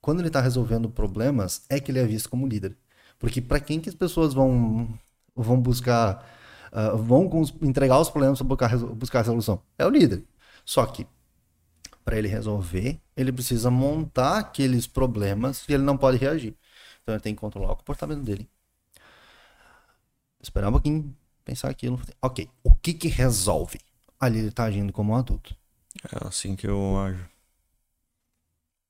quando 0.00 0.20
ele 0.20 0.28
está 0.28 0.40
resolvendo 0.42 0.90
problemas, 0.90 1.64
é 1.70 1.80
que 1.80 1.90
ele 1.90 1.98
é 1.98 2.06
visto 2.06 2.28
como 2.28 2.46
líder. 2.46 2.76
Porque 3.18 3.40
para 3.40 3.58
quem 3.60 3.80
que 3.80 3.88
as 3.88 3.94
pessoas 3.94 4.34
vão, 4.34 4.88
vão 5.34 5.60
buscar, 5.60 6.24
uh, 6.72 6.96
vão 6.98 7.30
entregar 7.62 7.98
os 7.98 8.10
problemas 8.10 8.38
para 8.38 8.78
buscar, 8.94 9.20
a 9.20 9.24
solução? 9.24 9.62
É 9.78 9.86
o 9.86 9.90
líder. 9.90 10.22
Só 10.66 10.84
que 10.86 11.06
para 12.04 12.18
ele 12.18 12.28
resolver, 12.28 13.00
ele 13.16 13.32
precisa 13.32 13.70
montar 13.70 14.38
aqueles 14.38 14.86
problemas 14.86 15.64
e 15.68 15.72
ele 15.74 15.82
não 15.82 15.96
pode 15.96 16.18
reagir. 16.18 16.56
Então 17.02 17.14
ele 17.14 17.22
tem 17.22 17.34
que 17.34 17.40
controlar 17.40 17.72
o 17.72 17.76
comportamento 17.76 18.22
dele. 18.22 18.48
Esperar 20.42 20.68
um 20.68 20.72
pouquinho, 20.72 21.16
pensar 21.44 21.70
aquilo. 21.70 22.00
Ok, 22.22 22.48
o 22.62 22.74
que 22.74 22.94
que 22.94 23.08
resolve? 23.08 23.80
Ali 24.20 24.38
ele 24.38 24.48
está 24.48 24.64
agindo 24.64 24.92
como 24.92 25.12
um 25.12 25.16
adulto. 25.16 25.56
É 26.04 26.28
assim 26.28 26.54
que 26.54 26.66
eu 26.66 26.98
ajo. 26.98 27.28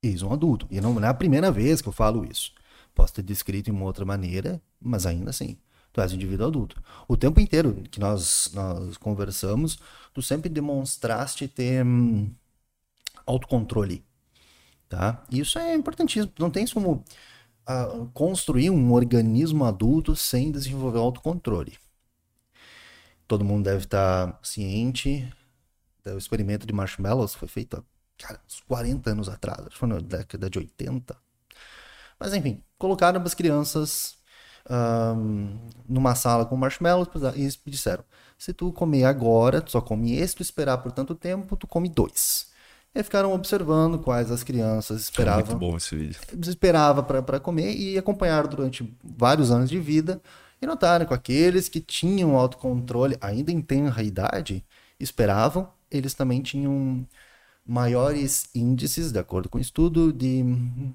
Isso, 0.02 0.26
um 0.26 0.32
adulto. 0.32 0.66
E 0.70 0.80
não 0.80 0.98
é 1.02 1.06
a 1.06 1.14
primeira 1.14 1.52
vez 1.52 1.80
que 1.80 1.88
eu 1.88 1.92
falo 1.92 2.24
isso. 2.24 2.52
Posso 2.94 3.14
ter 3.14 3.22
descrito 3.22 3.70
em 3.70 3.72
uma 3.72 3.84
outra 3.84 4.04
maneira, 4.04 4.60
mas 4.80 5.06
ainda 5.06 5.30
assim 5.30 5.56
tu 5.92 6.00
és 6.00 6.12
um 6.12 6.16
indivíduo 6.16 6.46
adulto. 6.46 6.82
O 7.08 7.16
tempo 7.16 7.40
inteiro 7.40 7.82
que 7.90 8.00
nós, 8.00 8.50
nós 8.54 8.96
conversamos, 8.96 9.78
tu 10.14 10.22
sempre 10.22 10.48
demonstraste 10.48 11.48
ter 11.48 11.84
hum, 11.84 12.30
autocontrole. 13.26 14.04
Tá? 14.88 15.22
Isso 15.30 15.58
é 15.58 15.74
importantíssimo. 15.74 16.32
Não 16.38 16.50
tens 16.50 16.72
como 16.72 17.04
uh, 17.68 18.06
construir 18.12 18.70
um 18.70 18.92
organismo 18.92 19.64
adulto 19.64 20.16
sem 20.16 20.50
desenvolver 20.50 20.98
autocontrole. 20.98 21.78
Todo 23.30 23.44
mundo 23.44 23.62
deve 23.62 23.84
estar 23.84 24.40
ciente 24.42 25.32
do 26.04 26.18
experimento 26.18 26.66
de 26.66 26.72
marshmallows, 26.72 27.32
foi 27.32 27.46
feito 27.46 27.84
cara, 28.18 28.40
uns 28.44 28.58
40 28.66 29.08
anos 29.08 29.28
atrás, 29.28 29.66
foi 29.70 29.88
na 29.88 30.00
década 30.00 30.50
de 30.50 30.58
80. 30.58 31.16
Mas 32.18 32.34
enfim, 32.34 32.60
colocaram 32.76 33.22
as 33.22 33.32
crianças 33.32 34.16
um, 34.68 35.56
numa 35.88 36.16
sala 36.16 36.44
com 36.44 36.56
marshmallows 36.56 37.06
e 37.36 37.70
disseram: 37.70 38.02
se 38.36 38.52
tu 38.52 38.72
comer 38.72 39.04
agora, 39.04 39.60
tu 39.60 39.70
só 39.70 39.80
come 39.80 40.16
esse, 40.16 40.34
tu 40.34 40.42
esperar 40.42 40.78
por 40.78 40.90
tanto 40.90 41.14
tempo, 41.14 41.54
tu 41.54 41.68
come 41.68 41.88
dois. 41.88 42.48
E 42.92 43.00
ficaram 43.00 43.32
observando 43.32 44.00
quais 44.00 44.32
as 44.32 44.42
crianças 44.42 45.02
esperavam. 45.02 45.46
muito 45.46 45.56
bom 45.56 45.76
esse 45.76 45.94
vídeo. 45.94 46.20
Esperava 46.48 47.04
para 47.04 47.38
comer 47.38 47.76
e 47.76 47.96
acompanharam 47.96 48.48
durante 48.48 48.92
vários 49.04 49.52
anos 49.52 49.70
de 49.70 49.78
vida 49.78 50.20
e 50.60 50.66
notaram 50.66 51.06
que 51.06 51.14
aqueles 51.14 51.68
que 51.68 51.80
tinham 51.80 52.36
autocontrole, 52.36 53.16
ainda 53.20 53.50
em 53.50 53.62
tenra 53.62 54.02
idade, 54.02 54.64
esperavam, 54.98 55.72
eles 55.90 56.14
também 56.14 56.42
tinham 56.42 57.06
maiores 57.64 58.48
índices, 58.54 59.12
de 59.12 59.18
acordo 59.18 59.48
com 59.48 59.58
o 59.58 59.60
estudo, 59.60 60.12
de 60.12 60.44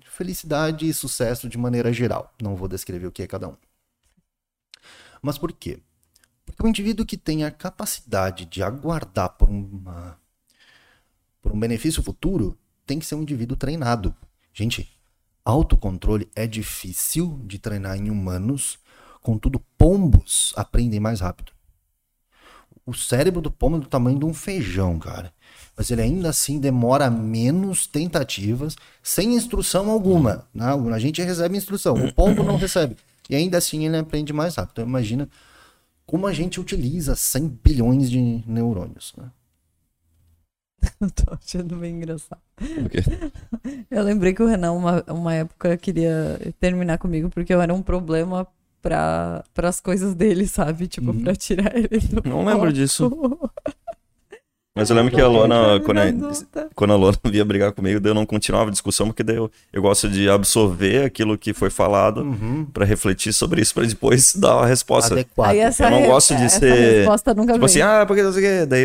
felicidade 0.09 0.87
e 0.87 0.93
sucesso 0.93 1.49
de 1.49 1.57
maneira 1.57 1.91
geral. 1.91 2.33
Não 2.41 2.55
vou 2.55 2.67
descrever 2.67 3.07
o 3.07 3.11
que 3.11 3.23
é 3.23 3.27
cada 3.27 3.47
um. 3.47 3.55
Mas 5.21 5.37
por 5.37 5.51
quê? 5.51 5.79
Porque 6.45 6.63
o 6.63 6.67
indivíduo 6.67 7.05
que 7.05 7.17
tem 7.17 7.43
a 7.43 7.51
capacidade 7.51 8.45
de 8.45 8.61
aguardar 8.61 9.29
por, 9.29 9.49
uma, 9.49 10.19
por 11.41 11.51
um 11.51 11.59
benefício 11.59 12.03
futuro 12.03 12.57
tem 12.85 12.99
que 12.99 13.05
ser 13.05 13.15
um 13.15 13.23
indivíduo 13.23 13.57
treinado. 13.57 14.15
Gente, 14.53 14.95
autocontrole 15.43 16.29
é 16.35 16.45
difícil 16.45 17.41
de 17.45 17.57
treinar 17.57 17.97
em 17.97 18.09
humanos, 18.09 18.77
contudo, 19.25 19.59
pombos 19.75 20.53
aprendem 20.55 20.99
mais 20.99 21.19
rápido. 21.19 21.51
O 22.85 22.93
cérebro 22.93 23.41
do 23.41 23.49
pombo 23.49 23.77
é 23.77 23.79
do 23.79 23.87
tamanho 23.87 24.19
de 24.19 24.25
um 24.25 24.33
feijão, 24.35 24.99
cara. 24.99 25.33
Mas 25.75 25.89
ele 25.89 26.03
ainda 26.03 26.29
assim 26.29 26.59
demora 26.59 27.09
menos 27.09 27.87
tentativas, 27.87 28.75
sem 29.01 29.33
instrução 29.33 29.89
alguma. 29.89 30.47
Né? 30.53 30.65
A 30.93 30.99
gente 30.99 31.23
recebe 31.23 31.57
instrução, 31.57 31.95
o 31.95 32.13
pombo 32.13 32.43
não 32.43 32.55
recebe. 32.55 32.95
E 33.27 33.35
ainda 33.35 33.57
assim 33.57 33.83
ele 33.87 33.97
aprende 33.97 34.31
mais 34.31 34.55
rápido. 34.55 34.73
Então 34.73 34.85
imagina 34.85 35.27
como 36.05 36.27
a 36.27 36.33
gente 36.33 36.59
utiliza 36.59 37.15
100 37.15 37.59
bilhões 37.63 38.11
de 38.11 38.43
neurônios. 38.45 39.11
Né? 39.17 39.31
Eu 41.01 41.09
tô 41.09 41.33
achando 41.33 41.77
bem 41.77 41.95
engraçado. 41.95 42.41
Eu 43.89 44.03
lembrei 44.03 44.35
que 44.35 44.43
o 44.43 44.47
Renan, 44.47 44.73
uma, 44.73 45.03
uma 45.07 45.33
época, 45.33 45.75
queria 45.77 46.39
terminar 46.59 46.99
comigo 46.99 47.31
porque 47.31 47.53
eu 47.53 47.61
era 47.61 47.73
um 47.73 47.81
problema 47.81 48.47
para 48.85 49.43
as 49.67 49.79
coisas 49.79 50.13
dele, 50.13 50.47
sabe? 50.47 50.87
Tipo, 50.87 51.11
uhum. 51.11 51.23
pra 51.23 51.35
tirar 51.35 51.75
ele 51.75 51.99
do. 51.99 52.27
Não 52.27 52.45
lembro 52.45 52.71
disso. 52.71 53.11
Mas 54.77 54.89
eu 54.89 54.95
lembro 54.97 55.15
que 55.15 55.21
a 55.21 55.27
Lona, 55.27 55.79
quando 55.79 55.99
a, 55.99 56.67
quando 56.75 56.91
a 56.91 56.97
Lona 56.97 57.17
via 57.31 57.45
brigar 57.45 57.71
comigo, 57.71 57.97
daí 57.97 58.11
eu 58.11 58.13
não 58.13 58.25
continuava 58.25 58.67
a 58.67 58.71
discussão, 58.71 59.07
porque 59.07 59.23
daí 59.23 59.37
eu, 59.37 59.49
eu 59.71 59.81
gosto 59.81 60.09
de 60.09 60.29
absorver 60.29 61.05
aquilo 61.05 61.37
que 61.37 61.53
foi 61.53 61.69
falado 61.69 62.23
uhum. 62.23 62.65
para 62.65 62.83
refletir 62.83 63.31
sobre 63.31 63.61
isso, 63.61 63.73
para 63.73 63.85
depois 63.85 64.35
dar 64.35 64.55
a 64.55 64.65
resposta. 64.65 65.13
Adequada. 65.13 65.55
eu 65.55 65.89
não 65.89 66.05
gosto 66.07 66.35
de 66.35 66.49
ser. 66.49 66.97
resposta 66.97 67.33
nunca 67.33 67.53
tipo 67.53 67.63
assim, 67.63 67.79
ah, 67.79 68.03
porque 68.05 68.21
não 68.21 68.33
sei 68.33 68.41
o 68.41 68.45
quê. 68.45 68.65
Daí. 68.65 68.83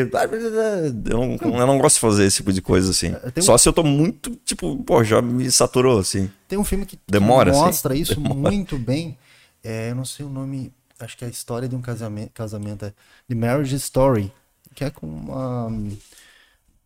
Eu 1.10 1.18
não, 1.18 1.58
eu 1.58 1.66
não 1.66 1.78
gosto 1.78 1.96
de 1.96 2.00
fazer 2.02 2.24
esse 2.24 2.36
tipo 2.36 2.52
de 2.52 2.62
coisa 2.62 2.92
assim. 2.92 3.12
Só 3.40 3.58
se 3.58 3.68
eu 3.68 3.72
tô 3.72 3.82
muito, 3.82 4.30
tipo, 4.44 4.76
pô, 4.84 5.02
já 5.02 5.20
me 5.20 5.50
saturou 5.50 5.98
assim. 5.98 6.30
Tem 6.46 6.56
um 6.56 6.64
filme 6.64 6.86
que, 6.86 6.96
Demora, 7.08 7.50
que 7.50 7.56
assim. 7.56 7.66
mostra 7.66 7.94
assim. 7.94 8.02
isso 8.02 8.14
Demora. 8.14 8.52
muito 8.52 8.78
bem. 8.78 9.18
É, 9.62 9.90
eu 9.90 9.94
não 9.94 10.04
sei 10.04 10.24
o 10.24 10.28
nome, 10.28 10.72
acho 10.98 11.16
que 11.16 11.24
é 11.24 11.28
a 11.28 11.30
história 11.30 11.68
de 11.68 11.76
um 11.76 11.82
casamento, 11.82 12.32
casamento 12.32 12.84
é 12.84 12.94
The 13.28 13.34
Marriage 13.34 13.74
Story 13.76 14.32
que 14.74 14.84
é 14.84 14.90
com 14.90 15.06
uma 15.06 15.68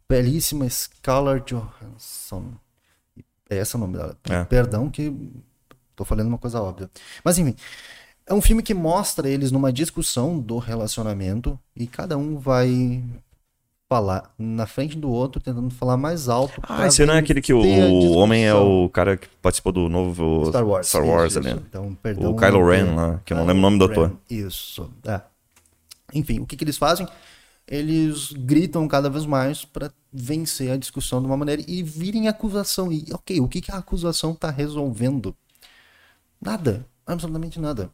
belíssima 0.09 0.69
Scarlett 0.69 1.55
Johansson. 1.55 2.55
É 3.49 3.57
esse 3.57 3.77
o 3.77 3.79
nome 3.79 3.97
dela. 3.97 4.17
É. 4.25 4.45
Perdão 4.45 4.91
que 4.91 5.13
tô 5.95 6.05
falando 6.05 6.29
uma 6.29 6.39
coisa 6.39 6.61
óbvia. 6.61 6.91
Mas 7.23 7.39
enfim, 7.39 7.55
é 8.27 8.35
um 8.35 8.41
filme 8.41 8.63
que 8.63 8.75
mostra 8.75 9.29
eles 9.29 9.51
numa 9.51 9.73
discussão 9.73 10.39
do 10.41 10.59
relacionamento 10.59 11.59
e 11.77 11.87
cada 11.87 12.17
um 12.17 12.39
vai 12.39 13.05
falar 13.95 14.35
na 14.37 14.67
frente 14.67 14.99
do 14.99 15.09
outro, 15.09 15.41
tentando 15.41 15.71
falar 15.71 15.97
mais 15.97 16.29
alto. 16.29 16.61
Ah, 16.69 16.89
esse 16.89 17.07
não 17.07 17.15
é 17.15 17.19
aquele 17.19 17.41
que 17.41 17.55
o, 17.55 17.61
o 17.61 18.17
homem 18.17 18.45
é 18.45 18.53
o 18.53 18.89
cara 18.89 19.17
que 19.17 19.29
participou 19.41 19.73
do 19.73 19.89
novo 19.89 20.47
Star 20.47 20.67
Wars, 20.67 20.89
Star 20.89 21.05
Wars 21.05 21.33
isso, 21.33 21.39
ali. 21.39 21.51
Isso. 21.51 21.63
Então, 21.69 21.97
perdão, 22.03 22.33
o 22.33 22.37
Kylo 22.37 22.69
Ren 22.69 22.95
lá, 22.97 23.21
que 23.25 23.33
eu 23.33 23.37
não 23.37 23.47
lembro 23.47 23.59
o 23.59 23.63
nome 23.63 23.79
do 23.79 23.85
ator. 23.85 24.17
Isso. 24.29 24.91
É. 25.07 25.21
Enfim, 26.13 26.41
o 26.41 26.47
que, 26.47 26.57
que 26.57 26.65
eles 26.65 26.77
fazem? 26.77 27.07
eles 27.67 28.31
gritam 28.33 28.87
cada 28.87 29.09
vez 29.09 29.25
mais 29.25 29.65
para 29.65 29.91
vencer 30.13 30.71
a 30.71 30.77
discussão 30.77 31.21
de 31.21 31.27
uma 31.27 31.37
maneira 31.37 31.63
e 31.67 31.83
virem 31.83 32.29
acusação. 32.29 32.93
E, 32.93 33.07
ok, 33.11 33.41
o 33.41 33.49
que, 33.49 33.63
que 33.63 33.73
a 33.73 33.79
acusação 33.79 34.33
está 34.33 34.51
resolvendo? 34.51 35.35
Nada, 36.39 36.85
absolutamente 37.07 37.59
nada. 37.59 37.91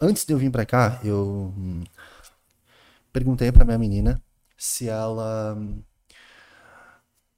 Antes 0.00 0.24
de 0.24 0.32
eu 0.32 0.38
vir 0.38 0.50
para 0.50 0.64
cá, 0.64 0.98
eu 1.04 1.52
hum, 1.54 1.84
perguntei 3.12 3.52
para 3.52 3.66
minha 3.66 3.78
menina 3.78 4.22
se 4.56 4.88
ela 4.88 5.54
hum, 5.56 5.82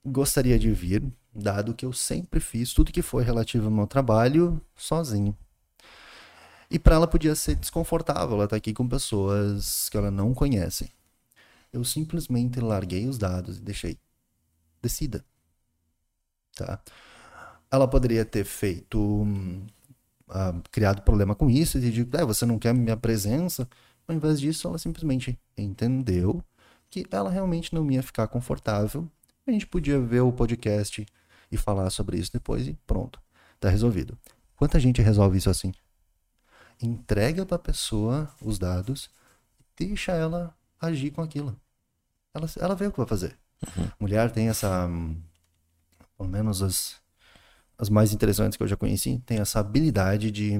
gostaria 0.04 0.58
de 0.58 0.70
vir, 0.72 1.02
dado 1.34 1.74
que 1.74 1.84
eu 1.84 1.92
sempre 1.92 2.40
fiz 2.40 2.72
tudo 2.72 2.92
que 2.92 3.02
foi 3.02 3.22
relativo 3.24 3.66
ao 3.66 3.70
meu 3.70 3.86
trabalho 3.86 4.60
sozinho. 4.76 5.36
E 6.70 6.78
para 6.78 6.96
ela 6.96 7.06
podia 7.06 7.34
ser 7.34 7.54
desconfortável 7.54 8.34
ela 8.34 8.44
estar 8.44 8.54
tá 8.54 8.56
aqui 8.56 8.72
com 8.74 8.86
pessoas 8.86 9.88
que 9.88 9.96
ela 9.96 10.10
não 10.10 10.34
conhece. 10.34 10.90
Eu 11.72 11.84
simplesmente 11.84 12.60
larguei 12.60 13.06
os 13.06 13.18
dados 13.18 13.58
e 13.58 13.60
deixei. 13.60 13.98
Decida. 14.82 15.24
Tá? 16.54 16.80
Ela 17.70 17.88
poderia 17.88 18.24
ter 18.24 18.44
feito. 18.44 18.98
Uh, 20.28 20.62
criado 20.70 21.00
problema 21.00 21.34
com 21.34 21.48
isso 21.48 21.78
e 21.78 21.90
digo, 21.90 22.14
é, 22.14 22.22
você 22.22 22.44
não 22.44 22.58
quer 22.58 22.74
minha 22.74 22.96
presença. 22.96 23.66
Ao 24.06 24.14
invés 24.14 24.38
disso, 24.38 24.68
ela 24.68 24.78
simplesmente 24.78 25.38
entendeu 25.56 26.44
que 26.90 27.06
ela 27.10 27.30
realmente 27.30 27.74
não 27.74 27.90
ia 27.90 28.02
ficar 28.02 28.26
confortável. 28.28 29.08
A 29.46 29.50
gente 29.50 29.66
podia 29.66 30.00
ver 30.00 30.20
o 30.20 30.32
podcast 30.32 31.06
e 31.50 31.56
falar 31.56 31.90
sobre 31.90 32.18
isso 32.18 32.32
depois 32.32 32.66
e 32.66 32.74
pronto, 32.86 33.20
tá 33.58 33.68
resolvido. 33.68 34.18
Quanta 34.56 34.78
gente 34.78 35.00
resolve 35.00 35.38
isso 35.38 35.50
assim? 35.50 35.72
Entrega 36.80 37.46
para 37.46 37.56
a 37.56 37.60
pessoa 37.60 38.32
os 38.42 38.58
dados, 38.58 39.10
deixa 39.76 40.12
ela 40.12 40.54
agir 40.80 41.10
com 41.10 41.22
aquilo. 41.22 41.58
Ela, 42.34 42.46
ela 42.58 42.74
vê 42.74 42.86
o 42.86 42.92
que 42.92 42.98
vai 42.98 43.06
fazer. 43.06 43.36
Uhum. 43.76 43.90
Mulher 44.00 44.30
tem 44.30 44.48
essa. 44.48 44.88
Pelo 46.16 46.28
menos 46.28 46.62
as, 46.62 46.96
as 47.76 47.88
mais 47.88 48.12
interessantes 48.12 48.56
que 48.56 48.62
eu 48.62 48.68
já 48.68 48.76
conheci, 48.76 49.22
tem 49.24 49.38
essa 49.38 49.60
habilidade 49.60 50.30
de 50.30 50.52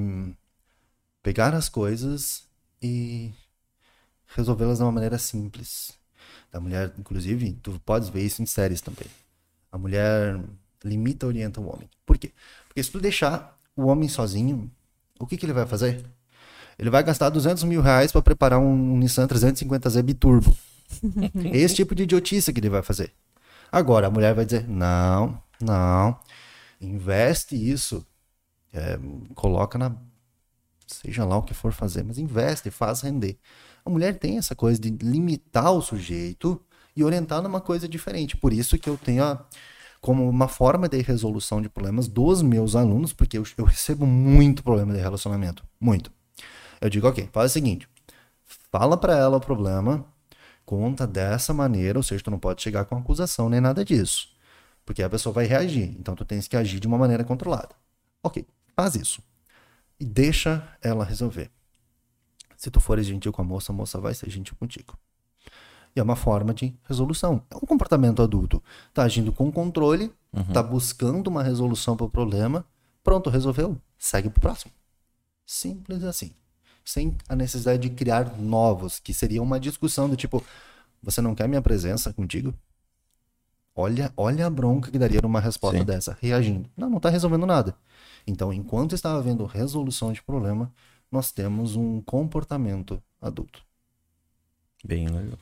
pegar 1.22 1.54
as 1.54 1.68
coisas 1.68 2.48
e 2.80 3.32
resolvê-las 4.28 4.78
de 4.78 4.84
uma 4.84 4.92
maneira 4.92 5.18
simples. 5.18 5.97
A 6.52 6.60
mulher, 6.60 6.92
inclusive, 6.98 7.52
tu 7.62 7.80
podes 7.84 8.08
ver 8.08 8.22
isso 8.22 8.42
em 8.42 8.46
séries 8.46 8.80
também. 8.80 9.06
A 9.70 9.78
mulher 9.78 10.40
limita, 10.84 11.26
orienta 11.26 11.60
o 11.60 11.68
homem. 11.68 11.88
Por 12.06 12.16
quê? 12.16 12.32
Porque 12.66 12.82
se 12.82 12.90
tu 12.90 13.00
deixar 13.00 13.58
o 13.76 13.86
homem 13.86 14.08
sozinho, 14.08 14.70
o 15.18 15.26
que, 15.26 15.36
que 15.36 15.44
ele 15.44 15.52
vai 15.52 15.66
fazer? 15.66 16.04
Ele 16.78 16.90
vai 16.90 17.02
gastar 17.02 17.28
200 17.28 17.64
mil 17.64 17.82
reais 17.82 18.12
para 18.12 18.22
preparar 18.22 18.60
um 18.60 18.96
Nissan 18.96 19.26
350Z 19.26 20.02
biturbo. 20.02 20.56
É 21.52 21.58
esse 21.58 21.74
tipo 21.74 21.94
de 21.94 22.04
idiotice 22.04 22.52
que 22.52 22.60
ele 22.60 22.70
vai 22.70 22.82
fazer. 22.82 23.12
Agora, 23.70 24.06
a 24.06 24.10
mulher 24.10 24.34
vai 24.34 24.44
dizer: 24.44 24.66
não, 24.68 25.42
não, 25.60 26.18
investe 26.80 27.56
isso, 27.56 28.06
é, 28.72 28.98
coloca 29.34 29.78
na. 29.78 29.94
Seja 30.86 31.24
lá 31.24 31.36
o 31.36 31.42
que 31.42 31.52
for 31.52 31.72
fazer, 31.72 32.02
mas 32.02 32.16
investe, 32.16 32.70
faz 32.70 33.02
render. 33.02 33.38
A 33.88 33.90
mulher 33.90 34.18
tem 34.18 34.36
essa 34.36 34.54
coisa 34.54 34.78
de 34.78 34.90
limitar 34.90 35.72
o 35.72 35.80
sujeito 35.80 36.60
e 36.94 37.02
orientar 37.02 37.40
numa 37.40 37.58
coisa 37.58 37.88
diferente. 37.88 38.36
Por 38.36 38.52
isso 38.52 38.76
que 38.78 38.88
eu 38.88 38.98
tenho 38.98 39.24
a, 39.24 39.46
como 39.98 40.28
uma 40.28 40.46
forma 40.46 40.86
de 40.86 41.00
resolução 41.00 41.62
de 41.62 41.70
problemas 41.70 42.06
dos 42.06 42.42
meus 42.42 42.76
alunos, 42.76 43.14
porque 43.14 43.38
eu, 43.38 43.44
eu 43.56 43.64
recebo 43.64 44.04
muito 44.04 44.62
problema 44.62 44.92
de 44.92 45.00
relacionamento. 45.00 45.64
Muito. 45.80 46.12
Eu 46.82 46.90
digo, 46.90 47.08
ok, 47.08 47.30
faz 47.32 47.50
o 47.50 47.54
seguinte: 47.54 47.88
fala 48.70 48.94
para 48.94 49.16
ela 49.16 49.38
o 49.38 49.40
problema, 49.40 50.04
conta 50.66 51.06
dessa 51.06 51.54
maneira, 51.54 51.98
ou 51.98 52.02
seja, 52.02 52.22
tu 52.22 52.30
não 52.30 52.38
pode 52.38 52.60
chegar 52.60 52.84
com 52.84 52.94
acusação 52.94 53.48
nem 53.48 53.58
nada 53.60 53.82
disso. 53.82 54.28
Porque 54.84 55.02
a 55.02 55.08
pessoa 55.08 55.32
vai 55.32 55.46
reagir. 55.46 55.96
Então 55.98 56.14
tu 56.14 56.26
tens 56.26 56.46
que 56.46 56.58
agir 56.58 56.78
de 56.78 56.86
uma 56.86 56.98
maneira 56.98 57.24
controlada. 57.24 57.74
Ok, 58.22 58.46
faz 58.76 58.96
isso. 58.96 59.22
E 59.98 60.04
deixa 60.04 60.76
ela 60.82 61.06
resolver. 61.06 61.50
Se 62.58 62.70
tu 62.70 62.78
fores 62.78 63.06
gentil 63.06 63.32
com 63.32 63.40
a 63.40 63.44
moça, 63.44 63.72
a 63.72 63.74
moça 63.74 63.98
vai 63.98 64.12
ser 64.12 64.28
gentil 64.28 64.54
contigo. 64.58 64.98
E 65.96 66.00
é 66.00 66.02
uma 66.02 66.16
forma 66.16 66.52
de 66.52 66.76
resolução. 66.84 67.42
É 67.50 67.56
um 67.56 67.60
comportamento 67.60 68.20
adulto. 68.20 68.62
Tá 68.92 69.04
agindo 69.04 69.32
com 69.32 69.50
controle, 69.50 70.12
uhum. 70.30 70.52
tá 70.52 70.62
buscando 70.62 71.28
uma 71.28 71.42
resolução 71.42 71.96
para 71.96 72.04
o 72.04 72.10
problema. 72.10 72.66
Pronto, 73.02 73.30
resolveu. 73.30 73.80
Segue 73.96 74.28
pro 74.28 74.42
próximo. 74.42 74.72
Simples 75.46 76.04
assim 76.04 76.34
sem 76.88 77.14
a 77.28 77.36
necessidade 77.36 77.82
de 77.82 77.90
criar 77.90 78.38
novos, 78.38 78.98
que 78.98 79.12
seria 79.12 79.42
uma 79.42 79.60
discussão 79.60 80.08
do 80.08 80.16
tipo, 80.16 80.42
você 81.02 81.20
não 81.20 81.34
quer 81.34 81.46
minha 81.46 81.60
presença 81.60 82.14
contigo? 82.14 82.54
Olha, 83.76 84.10
olha 84.16 84.46
a 84.46 84.50
bronca 84.50 84.90
que 84.90 84.98
daria 84.98 85.20
numa 85.20 85.38
resposta 85.38 85.78
Sim. 85.78 85.84
dessa, 85.84 86.16
reagindo. 86.18 86.68
Não, 86.74 86.88
não 86.88 86.96
está 86.96 87.10
resolvendo 87.10 87.44
nada. 87.44 87.76
Então, 88.26 88.50
enquanto 88.52 88.94
está 88.94 89.14
havendo 89.14 89.44
resolução 89.44 90.12
de 90.12 90.22
problema, 90.22 90.72
nós 91.10 91.32
temos 91.32 91.76
um 91.76 92.00
comportamento 92.00 93.02
adulto. 93.20 93.62
Bem 94.84 95.08
legal. 95.08 95.38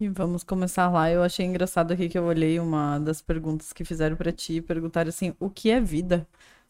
E 0.00 0.08
vamos 0.08 0.42
começar 0.42 0.88
lá. 0.88 1.10
Eu 1.10 1.22
achei 1.22 1.44
engraçado 1.44 1.92
aqui 1.92 2.08
que 2.08 2.16
eu 2.16 2.24
olhei 2.24 2.58
uma 2.58 2.98
das 2.98 3.20
perguntas 3.20 3.72
que 3.72 3.84
fizeram 3.84 4.16
para 4.16 4.32
ti 4.32 4.54
e 4.54 4.62
perguntaram 4.62 5.10
assim: 5.10 5.34
o 5.38 5.50
que 5.50 5.70
é 5.70 5.80
vida? 5.80 6.26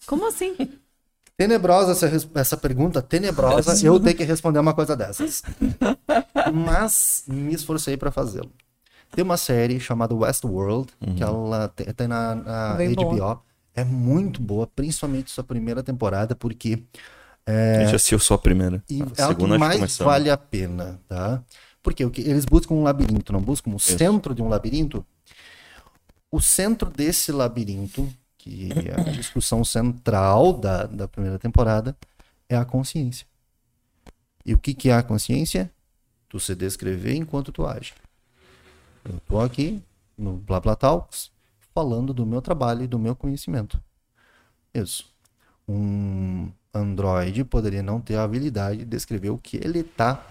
Como 0.07 0.27
assim? 0.27 0.57
Tenebrosa 1.37 1.93
essa, 1.93 2.31
essa 2.35 2.57
pergunta, 2.57 3.01
tenebrosa, 3.01 3.87
eu 3.87 3.99
tenho 3.99 4.15
que 4.15 4.25
responder 4.25 4.59
uma 4.59 4.75
coisa 4.75 4.95
dessas. 4.95 5.43
Mas 6.53 7.25
me 7.27 7.55
esforcei 7.55 7.97
para 7.97 8.11
fazê-lo. 8.11 8.53
Tem 9.11 9.25
uma 9.25 9.39
série 9.39 9.81
chamada 9.81 10.15
Westworld, 10.15 10.93
uhum. 11.01 11.15
que 11.15 11.23
ela 11.23 11.69
tem, 11.69 11.87
tem 11.95 12.07
na, 12.07 12.35
na 12.35 12.75
HBO. 12.75 13.17
Boa. 13.17 13.43
É 13.75 13.83
muito 13.83 14.43
boa, 14.43 14.67
principalmente 14.67 15.31
sua 15.31 15.43
primeira 15.43 15.83
temporada, 15.83 16.37
porque 16.37 16.85
É... 17.47 17.77
A 17.77 17.85
gente 17.85 17.97
assistiu 17.97 18.19
só 18.19 18.35
a 18.35 18.39
primeira. 18.39 18.83
E 18.89 19.03
a 19.03 19.23
é 19.23 19.27
o 19.27 19.37
que 19.37 19.47
mais 19.47 19.99
vale 19.99 20.31
a 20.31 20.37
pena, 20.37 21.01
tá? 21.09 21.43
Porque 21.83 22.05
o 22.05 22.11
que 22.11 22.21
eles 22.21 22.45
buscam 22.45 22.75
um 22.75 22.83
labirinto, 22.83 23.33
não 23.33 23.41
buscam 23.41 23.71
o 23.71 23.77
Isso. 23.77 23.97
centro 23.97 24.35
de 24.35 24.43
um 24.43 24.49
labirinto. 24.49 25.05
O 26.31 26.41
centro 26.41 26.91
desse 26.91 27.33
labirinto, 27.33 28.09
que 28.37 28.69
é 28.87 29.01
a 29.01 29.13
discussão 29.13 29.65
central 29.65 30.53
da, 30.53 30.85
da 30.85 31.09
primeira 31.09 31.39
temporada, 31.39 31.97
é 32.49 32.57
a 32.57 32.65
consciência. 32.65 33.27
E 34.45 34.55
o 34.55 34.59
que, 34.59 34.75
que 34.75 34.89
é 34.91 34.95
a 34.95 35.03
consciência? 35.03 35.71
Tu 36.29 36.39
se 36.39 36.55
descrever 36.55 37.15
enquanto 37.15 37.51
tu 37.51 37.67
age. 37.67 37.95
Eu 39.05 39.19
tô 39.27 39.41
aqui 39.41 39.83
no 40.17 40.37
Blá 40.37 40.61
Blá 40.61 40.77
Talks 40.77 41.31
falando 41.75 42.13
do 42.13 42.27
meu 42.27 42.43
trabalho 42.43 42.85
e 42.85 42.87
do 42.87 42.99
meu 42.99 43.17
conhecimento. 43.17 43.83
Isso. 44.75 45.13
Um 45.67 46.51
Android 46.73 47.45
poderia 47.45 47.83
não 47.83 48.01
ter 48.01 48.17
a 48.17 48.23
habilidade 48.23 48.79
de 48.79 48.85
descrever 48.85 49.31
o 49.31 49.39
que 49.39 49.57
ele 49.57 49.81
está 49.81 50.25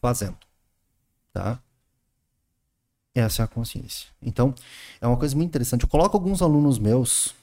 fazendo. 0.00 0.36
Tá? 1.32 1.60
Essa 3.14 3.42
é 3.42 3.44
a 3.44 3.48
consciência. 3.48 4.08
Então, 4.22 4.54
é 5.00 5.06
uma 5.06 5.16
coisa 5.16 5.34
muito 5.36 5.48
interessante. 5.48 5.82
Eu 5.82 5.88
coloco 5.88 6.16
alguns 6.16 6.42
alunos 6.42 6.78
meus 6.78 7.34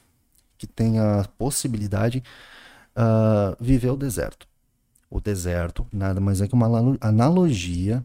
que 0.57 0.65
têm 0.65 0.99
a 0.99 1.27
possibilidade 1.37 2.23
uh, 2.95 3.55
viver 3.63 3.89
o 3.89 3.97
deserto. 3.97 4.47
O 5.09 5.21
deserto 5.21 5.85
nada 5.91 6.19
mais 6.19 6.41
é 6.41 6.47
que 6.47 6.53
uma 6.53 6.97
analogia 6.99 8.03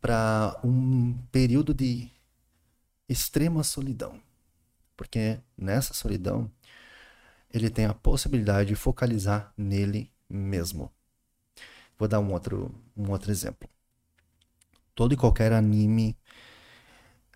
para 0.00 0.58
um 0.64 1.14
período 1.30 1.72
de 1.72 2.10
extrema 3.08 3.62
solidão. 3.62 4.18
Porque 4.96 5.38
nessa 5.56 5.94
solidão, 5.94 6.50
ele 7.52 7.70
tem 7.70 7.84
a 7.84 7.94
possibilidade 7.94 8.68
de 8.70 8.74
focalizar 8.74 9.52
nele 9.56 10.10
mesmo. 10.28 10.90
Vou 11.98 12.08
dar 12.08 12.20
um 12.20 12.32
outro, 12.32 12.74
um 12.96 13.10
outro 13.10 13.30
exemplo. 13.30 13.68
Todo 14.94 15.14
e 15.14 15.16
qualquer 15.16 15.52
anime, 15.52 16.16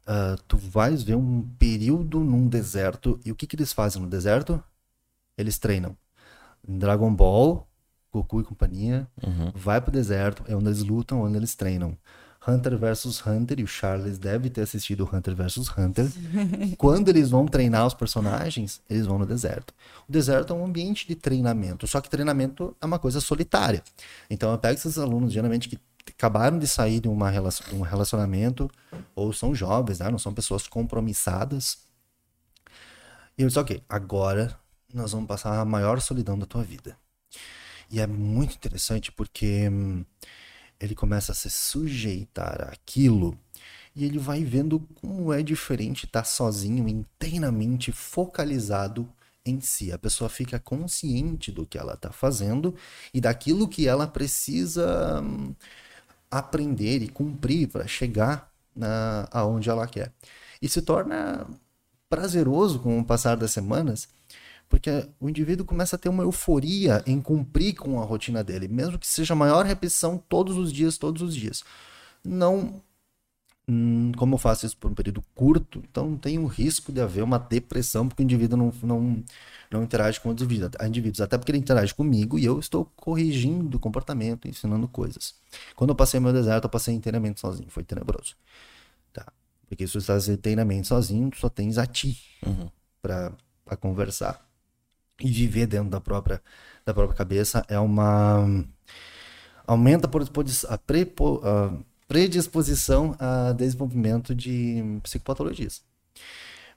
uh, 0.02 0.40
tu 0.48 0.56
vais 0.56 1.02
ver 1.02 1.16
um 1.16 1.42
período 1.58 2.20
num 2.20 2.48
deserto. 2.48 3.20
E 3.24 3.30
o 3.30 3.34
que, 3.34 3.46
que 3.46 3.56
eles 3.56 3.72
fazem 3.72 4.02
no 4.02 4.08
deserto? 4.08 4.62
Eles 5.36 5.58
treinam. 5.58 5.96
Em 6.66 6.78
Dragon 6.78 7.14
Ball, 7.14 7.68
Goku 8.12 8.40
e 8.40 8.44
companhia, 8.44 9.06
uhum. 9.22 9.52
vai 9.54 9.80
pro 9.80 9.92
deserto, 9.92 10.42
é 10.48 10.56
onde 10.56 10.68
eles 10.68 10.82
lutam, 10.82 11.20
onde 11.20 11.36
eles 11.36 11.54
treinam. 11.54 11.96
Hunter 12.46 12.76
vs 12.76 13.26
Hunter, 13.26 13.60
e 13.60 13.64
o 13.64 13.66
Charles 13.66 14.18
deve 14.18 14.48
ter 14.50 14.62
assistido 14.62 15.08
Hunter 15.12 15.34
vs 15.34 15.68
Hunter. 15.76 16.06
Quando 16.78 17.08
eles 17.08 17.30
vão 17.30 17.46
treinar 17.46 17.86
os 17.86 17.94
personagens, 17.94 18.80
eles 18.88 19.06
vão 19.06 19.18
no 19.18 19.26
deserto. 19.26 19.74
O 20.08 20.12
deserto 20.12 20.52
é 20.52 20.56
um 20.56 20.64
ambiente 20.64 21.06
de 21.06 21.14
treinamento, 21.14 21.86
só 21.86 22.00
que 22.00 22.08
treinamento 22.08 22.76
é 22.80 22.86
uma 22.86 22.98
coisa 22.98 23.20
solitária. 23.20 23.82
Então 24.30 24.52
eu 24.52 24.58
pego 24.58 24.74
esses 24.74 24.98
alunos, 24.98 25.32
geralmente, 25.32 25.68
que 25.68 25.78
acabaram 26.10 26.58
de 26.58 26.66
sair 26.66 27.00
de, 27.00 27.08
uma 27.08 27.30
relacion, 27.30 27.78
um 27.78 27.82
relacionamento, 27.82 28.70
ou 29.14 29.32
são 29.32 29.54
jovens, 29.54 29.98
né? 29.98 30.10
não 30.10 30.18
são 30.18 30.32
pessoas 30.32 30.68
compromissadas. 30.68 31.78
E 33.36 33.42
eu 33.42 33.48
disse, 33.48 33.58
ok, 33.58 33.82
agora 33.88 34.58
nós 34.94 35.12
vamos 35.12 35.26
passar 35.26 35.58
a 35.58 35.64
maior 35.64 36.00
solidão 36.00 36.38
da 36.38 36.46
tua 36.46 36.62
vida. 36.62 36.96
E 37.90 38.00
é 38.00 38.06
muito 38.06 38.54
interessante 38.54 39.12
porque 39.12 39.68
hum, 39.68 40.04
ele 40.80 40.94
começa 40.94 41.32
a 41.32 41.34
se 41.34 41.50
sujeitar 41.50 42.68
àquilo 42.70 43.38
e 43.94 44.04
ele 44.04 44.18
vai 44.18 44.44
vendo 44.44 44.80
como 45.00 45.32
é 45.32 45.42
diferente 45.42 46.04
estar 46.04 46.24
sozinho, 46.24 46.86
inteiramente 46.86 47.90
focalizado 47.90 49.08
em 49.44 49.60
si. 49.60 49.90
A 49.90 49.98
pessoa 49.98 50.28
fica 50.28 50.58
consciente 50.58 51.50
do 51.50 51.64
que 51.64 51.78
ela 51.78 51.94
está 51.94 52.10
fazendo 52.10 52.74
e 53.14 53.20
daquilo 53.20 53.66
que 53.66 53.88
ela 53.88 54.06
precisa 54.06 55.22
hum, 55.22 55.54
aprender 56.30 57.02
e 57.02 57.08
cumprir 57.08 57.68
para 57.68 57.86
chegar 57.86 58.52
na, 58.74 59.26
aonde 59.30 59.70
ela 59.70 59.86
quer. 59.86 60.12
E 60.60 60.68
se 60.68 60.82
torna 60.82 61.46
prazeroso 62.08 62.80
com 62.80 62.98
o 62.98 63.04
passar 63.04 63.36
das 63.36 63.50
semanas 63.52 64.08
porque 64.68 65.08
o 65.20 65.28
indivíduo 65.28 65.64
começa 65.64 65.96
a 65.96 65.98
ter 65.98 66.08
uma 66.08 66.24
euforia 66.24 67.02
em 67.06 67.20
cumprir 67.20 67.74
com 67.74 68.00
a 68.00 68.04
rotina 68.04 68.42
dele, 68.42 68.66
mesmo 68.66 68.98
que 68.98 69.06
seja 69.06 69.34
a 69.34 69.36
maior 69.36 69.64
repetição 69.64 70.18
todos 70.28 70.56
os 70.56 70.72
dias, 70.72 70.98
todos 70.98 71.22
os 71.22 71.34
dias. 71.34 71.62
Não. 72.24 72.82
Hum, 73.68 74.12
como 74.16 74.34
eu 74.34 74.38
faço 74.38 74.64
isso 74.64 74.76
por 74.76 74.90
um 74.90 74.94
período 74.94 75.20
curto, 75.34 75.82
então 75.90 76.16
tem 76.16 76.38
o 76.38 76.46
risco 76.46 76.92
de 76.92 77.00
haver 77.00 77.24
uma 77.24 77.36
depressão, 77.36 78.06
porque 78.06 78.22
o 78.22 78.24
indivíduo 78.24 78.56
não, 78.56 78.72
não, 78.80 79.24
não 79.68 79.82
interage 79.82 80.20
com 80.20 80.28
outros 80.28 80.48
indivíduos. 80.48 81.20
Até 81.20 81.36
porque 81.36 81.50
ele 81.50 81.58
interage 81.58 81.92
comigo 81.92 82.38
e 82.38 82.44
eu 82.44 82.58
estou 82.60 82.84
corrigindo 82.96 83.76
o 83.76 83.80
comportamento, 83.80 84.48
ensinando 84.48 84.86
coisas. 84.86 85.34
Quando 85.74 85.90
eu 85.90 85.96
passei 85.96 86.20
meu 86.20 86.32
deserto, 86.32 86.64
eu 86.64 86.70
passei 86.70 86.94
inteiramente 86.94 87.40
sozinho. 87.40 87.68
Foi 87.68 87.82
tenebroso. 87.82 88.36
Tá? 89.12 89.26
Porque 89.68 89.86
se 89.86 89.94
você 89.94 90.12
está 90.12 90.32
inteiramente 90.32 90.86
sozinho, 90.86 91.30
tu 91.30 91.38
só 91.38 91.48
tens 91.48 91.76
a 91.76 91.86
ti 91.86 92.20
uhum. 92.44 92.68
para 93.02 93.32
conversar 93.80 94.45
e 95.20 95.30
viver 95.30 95.66
dentro 95.66 95.90
da 95.90 96.00
própria, 96.00 96.42
da 96.84 96.92
própria 96.92 97.16
cabeça 97.16 97.64
é 97.68 97.78
uma. 97.78 98.64
aumenta 99.66 100.08
a, 100.68 100.78
prepo, 100.78 101.40
a 101.44 101.78
predisposição 102.06 103.16
a 103.18 103.52
desenvolvimento 103.52 104.34
de 104.34 104.82
psicopatologias. 105.02 105.82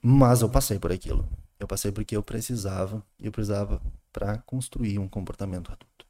Mas 0.02 0.42
eu 0.42 0.50
passei 0.50 0.80
por 0.80 0.92
aquilo. 0.92 1.28
Eu 1.60 1.68
passei 1.68 1.92
porque 1.92 2.16
eu 2.16 2.24
precisava, 2.24 3.04
eu 3.20 3.32
precisava 3.32 3.82
para 4.14 4.38
construir 4.40 4.98
um 4.98 5.08
comportamento 5.08 5.72
adulto. 5.72 6.06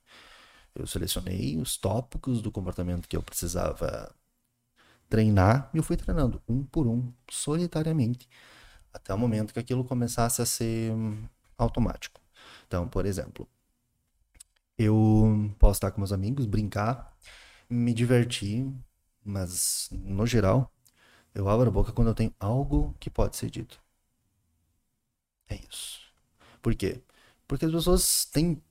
Eu 0.75 0.85
selecionei 0.85 1.57
os 1.57 1.75
tópicos 1.75 2.41
do 2.41 2.51
comportamento 2.51 3.07
que 3.07 3.17
eu 3.17 3.23
precisava 3.23 4.13
treinar 5.09 5.69
e 5.73 5.77
eu 5.77 5.83
fui 5.83 5.97
treinando 5.97 6.39
um 6.47 6.63
por 6.63 6.87
um, 6.87 7.11
solitariamente, 7.29 8.29
até 8.93 9.11
o 9.13 9.17
momento 9.17 9.51
que 9.53 9.59
aquilo 9.59 9.83
começasse 9.83 10.41
a 10.41 10.45
ser 10.45 10.93
automático. 11.63 12.21
Então, 12.67 12.87
por 12.87 13.05
exemplo, 13.05 13.47
eu 14.77 15.53
posso 15.59 15.77
estar 15.77 15.91
com 15.91 15.99
meus 15.99 16.13
amigos, 16.13 16.45
brincar, 16.45 17.15
me 17.69 17.93
divertir, 17.93 18.65
mas 19.23 19.89
no 19.91 20.25
geral, 20.25 20.73
eu 21.35 21.47
abro 21.49 21.67
a 21.67 21.71
boca 21.71 21.91
quando 21.91 22.07
eu 22.07 22.15
tenho 22.15 22.33
algo 22.39 22.95
que 22.99 23.09
pode 23.09 23.35
ser 23.35 23.49
dito. 23.49 23.81
É 25.47 25.59
isso. 25.69 25.99
Por 26.61 26.75
quê? 26.75 27.01
Porque 27.47 27.65
as 27.65 27.71
pessoas 27.71 28.25
têm 28.25 28.61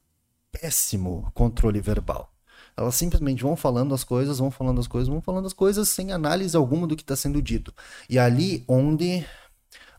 péssimo 0.50 1.30
controle 1.34 1.80
verbal. 1.80 2.32
Elas 2.76 2.94
simplesmente 2.94 3.42
vão 3.42 3.56
falando 3.56 3.94
as 3.94 4.04
coisas, 4.04 4.38
vão 4.38 4.50
falando 4.50 4.80
as 4.80 4.86
coisas, 4.86 5.08
vão 5.08 5.20
falando 5.20 5.46
as 5.46 5.52
coisas 5.52 5.88
sem 5.88 6.12
análise 6.12 6.56
alguma 6.56 6.86
do 6.86 6.96
que 6.96 7.02
está 7.02 7.16
sendo 7.16 7.42
dito. 7.42 7.74
E 8.08 8.18
ali 8.18 8.64
onde 8.68 9.26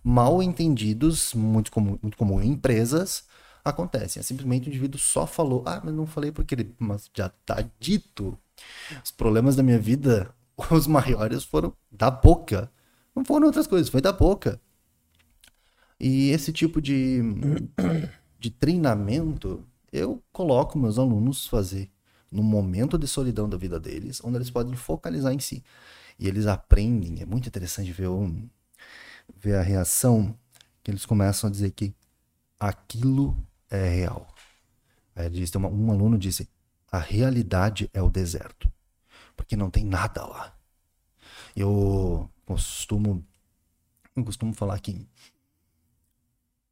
mal 0.03 0.41
entendidos, 0.41 1.33
muito 1.33 1.71
comum, 1.71 1.97
muito 2.01 2.17
comum 2.17 2.41
em 2.41 2.51
empresas, 2.51 3.25
acontecem. 3.63 4.19
É 4.19 4.23
simplesmente 4.23 4.67
o 4.67 4.69
indivíduo 4.69 4.99
só 4.99 5.25
falou, 5.27 5.63
ah, 5.65 5.81
mas 5.83 5.93
não 5.93 6.05
falei 6.05 6.31
porque 6.31 6.55
ele. 6.55 6.75
Mas 6.79 7.09
já 7.15 7.29
tá 7.29 7.63
dito. 7.79 8.37
Os 9.03 9.11
problemas 9.11 9.55
da 9.55 9.63
minha 9.63 9.79
vida, 9.79 10.33
os 10.71 10.87
maiores 10.87 11.43
foram 11.43 11.73
da 11.91 12.09
boca. 12.11 12.71
Não 13.15 13.23
foram 13.25 13.47
outras 13.47 13.67
coisas, 13.67 13.89
foi 13.89 14.01
da 14.01 14.11
boca. 14.11 14.59
E 15.99 16.29
esse 16.29 16.53
tipo 16.53 16.81
de, 16.81 17.21
de 18.39 18.49
treinamento 18.49 19.65
eu 19.91 20.23
coloco 20.31 20.77
meus 20.77 20.99
alunos 20.99 21.47
fazer 21.47 21.89
no 22.31 22.43
momento 22.43 22.97
de 22.97 23.07
solidão 23.07 23.49
da 23.49 23.57
vida 23.57 23.79
deles, 23.79 24.21
onde 24.23 24.37
eles 24.37 24.51
podem 24.51 24.75
focalizar 24.75 25.33
em 25.33 25.39
si. 25.39 25.63
E 26.17 26.27
eles 26.27 26.45
aprendem, 26.45 27.21
é 27.21 27.25
muito 27.25 27.47
interessante 27.47 27.91
ver, 27.91 28.07
um, 28.07 28.47
ver 29.37 29.55
a 29.55 29.61
reação 29.61 30.37
que 30.83 30.91
eles 30.91 31.05
começam 31.05 31.47
a 31.47 31.51
dizer 31.51 31.71
que 31.71 31.93
aquilo 32.59 33.37
é 33.69 33.87
real. 33.87 34.27
Aí 35.15 35.29
uma, 35.55 35.67
um 35.67 35.91
aluno 35.91 36.17
disse: 36.17 36.49
a 36.91 36.99
realidade 36.99 37.89
é 37.93 38.01
o 38.01 38.09
deserto, 38.09 38.71
porque 39.35 39.55
não 39.55 39.69
tem 39.69 39.83
nada 39.83 40.25
lá. 40.25 40.55
Eu 41.55 42.29
costumo, 42.45 43.25
eu 44.15 44.23
costumo 44.23 44.53
falar 44.53 44.79
que 44.79 45.07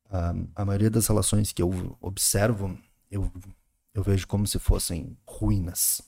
a, 0.10 0.34
a 0.56 0.66
maioria 0.66 0.90
das 0.90 1.08
relações 1.08 1.52
que 1.52 1.62
eu 1.62 1.98
observo, 2.02 2.78
eu, 3.12 3.32
eu 3.94 4.04
vejo 4.04 4.28
como 4.28 4.48
se 4.48 4.60
fossem 4.60 5.18
ruínas. 5.26 6.02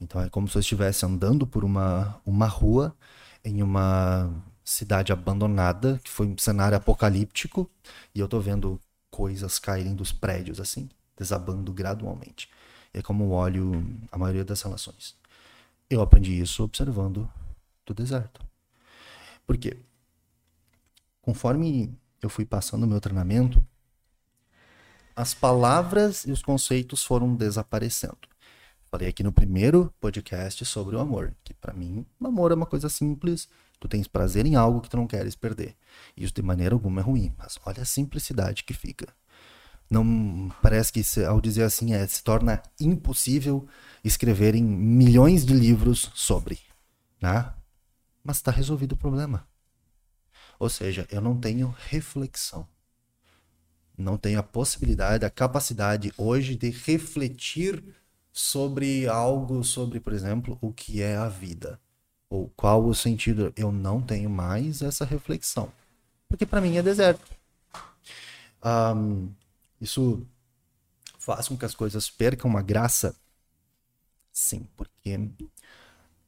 Então 0.00 0.20
é 0.20 0.28
como 0.28 0.48
se 0.48 0.56
eu 0.56 0.60
estivesse 0.60 1.04
andando 1.06 1.46
por 1.46 1.64
uma, 1.64 2.20
uma 2.24 2.46
rua 2.46 2.96
em 3.44 3.62
uma 3.62 4.42
cidade 4.64 5.12
abandonada, 5.12 6.00
que 6.02 6.10
foi 6.10 6.26
um 6.26 6.38
cenário 6.38 6.76
apocalíptico, 6.76 7.70
e 8.14 8.20
eu 8.20 8.28
tô 8.28 8.40
vendo 8.40 8.80
coisas 9.10 9.58
caírem 9.58 9.94
dos 9.94 10.12
prédios, 10.12 10.60
assim, 10.60 10.88
desabando 11.16 11.72
gradualmente. 11.72 12.48
É 12.94 13.02
como 13.02 13.30
olho 13.30 13.84
a 14.10 14.18
maioria 14.18 14.44
das 14.44 14.62
relações. 14.62 15.16
Eu 15.88 16.00
aprendi 16.00 16.40
isso 16.40 16.62
observando 16.62 17.28
do 17.84 17.92
deserto. 17.92 18.40
Por 19.46 19.56
quê? 19.58 19.76
Conforme 21.20 21.94
eu 22.20 22.30
fui 22.30 22.44
passando 22.44 22.84
o 22.84 22.86
meu 22.86 23.00
treinamento, 23.00 23.64
as 25.14 25.34
palavras 25.34 26.24
e 26.24 26.32
os 26.32 26.42
conceitos 26.42 27.04
foram 27.04 27.34
desaparecendo. 27.34 28.16
Falei 28.90 29.08
aqui 29.08 29.22
no 29.22 29.32
primeiro 29.32 29.92
podcast 30.00 30.64
sobre 30.64 30.96
o 30.96 31.00
amor, 31.00 31.34
que 31.44 31.54
para 31.54 31.72
mim, 31.72 32.06
o 32.20 32.26
amor 32.26 32.52
é 32.52 32.54
uma 32.54 32.66
coisa 32.66 32.88
simples, 32.88 33.48
tu 33.82 33.88
tens 33.88 34.06
prazer 34.06 34.46
em 34.46 34.54
algo 34.54 34.80
que 34.80 34.88
tu 34.88 34.96
não 34.96 35.08
queres 35.08 35.34
perder. 35.34 35.74
Isso 36.16 36.32
de 36.32 36.40
maneira 36.40 36.72
alguma 36.72 37.00
é 37.00 37.04
ruim, 37.04 37.34
mas 37.36 37.58
olha 37.66 37.82
a 37.82 37.84
simplicidade 37.84 38.62
que 38.62 38.72
fica. 38.72 39.08
Não 39.90 40.50
parece 40.62 40.92
que 40.92 41.02
ao 41.24 41.40
dizer 41.40 41.64
assim 41.64 41.92
é, 41.92 42.06
se 42.06 42.22
torna 42.22 42.62
impossível 42.80 43.66
escreverem 44.04 44.62
milhões 44.62 45.44
de 45.44 45.52
livros 45.52 46.12
sobre, 46.14 46.60
né? 47.20 47.52
Mas 48.22 48.36
está 48.36 48.52
resolvido 48.52 48.92
o 48.92 48.96
problema. 48.96 49.46
Ou 50.60 50.70
seja, 50.70 51.04
eu 51.10 51.20
não 51.20 51.36
tenho 51.36 51.74
reflexão. 51.88 52.68
Não 53.98 54.16
tenho 54.16 54.38
a 54.38 54.44
possibilidade, 54.44 55.24
a 55.24 55.30
capacidade 55.30 56.12
hoje 56.16 56.54
de 56.54 56.70
refletir 56.70 57.82
sobre 58.32 59.08
algo, 59.08 59.64
sobre, 59.64 59.98
por 59.98 60.12
exemplo, 60.12 60.56
o 60.60 60.72
que 60.72 61.02
é 61.02 61.16
a 61.16 61.28
vida. 61.28 61.80
Ou 62.32 62.48
qual 62.56 62.82
o 62.86 62.94
sentido. 62.94 63.52
Eu 63.54 63.70
não 63.70 64.00
tenho 64.00 64.30
mais 64.30 64.80
essa 64.80 65.04
reflexão. 65.04 65.70
Porque 66.26 66.46
para 66.46 66.62
mim 66.62 66.78
é 66.78 66.82
deserto. 66.82 67.30
Um, 68.64 69.30
isso 69.78 70.26
faz 71.18 71.46
com 71.46 71.58
que 71.58 71.66
as 71.66 71.74
coisas 71.74 72.08
percam 72.08 72.50
uma 72.50 72.62
graça? 72.62 73.14
Sim, 74.32 74.66
porque 74.74 75.20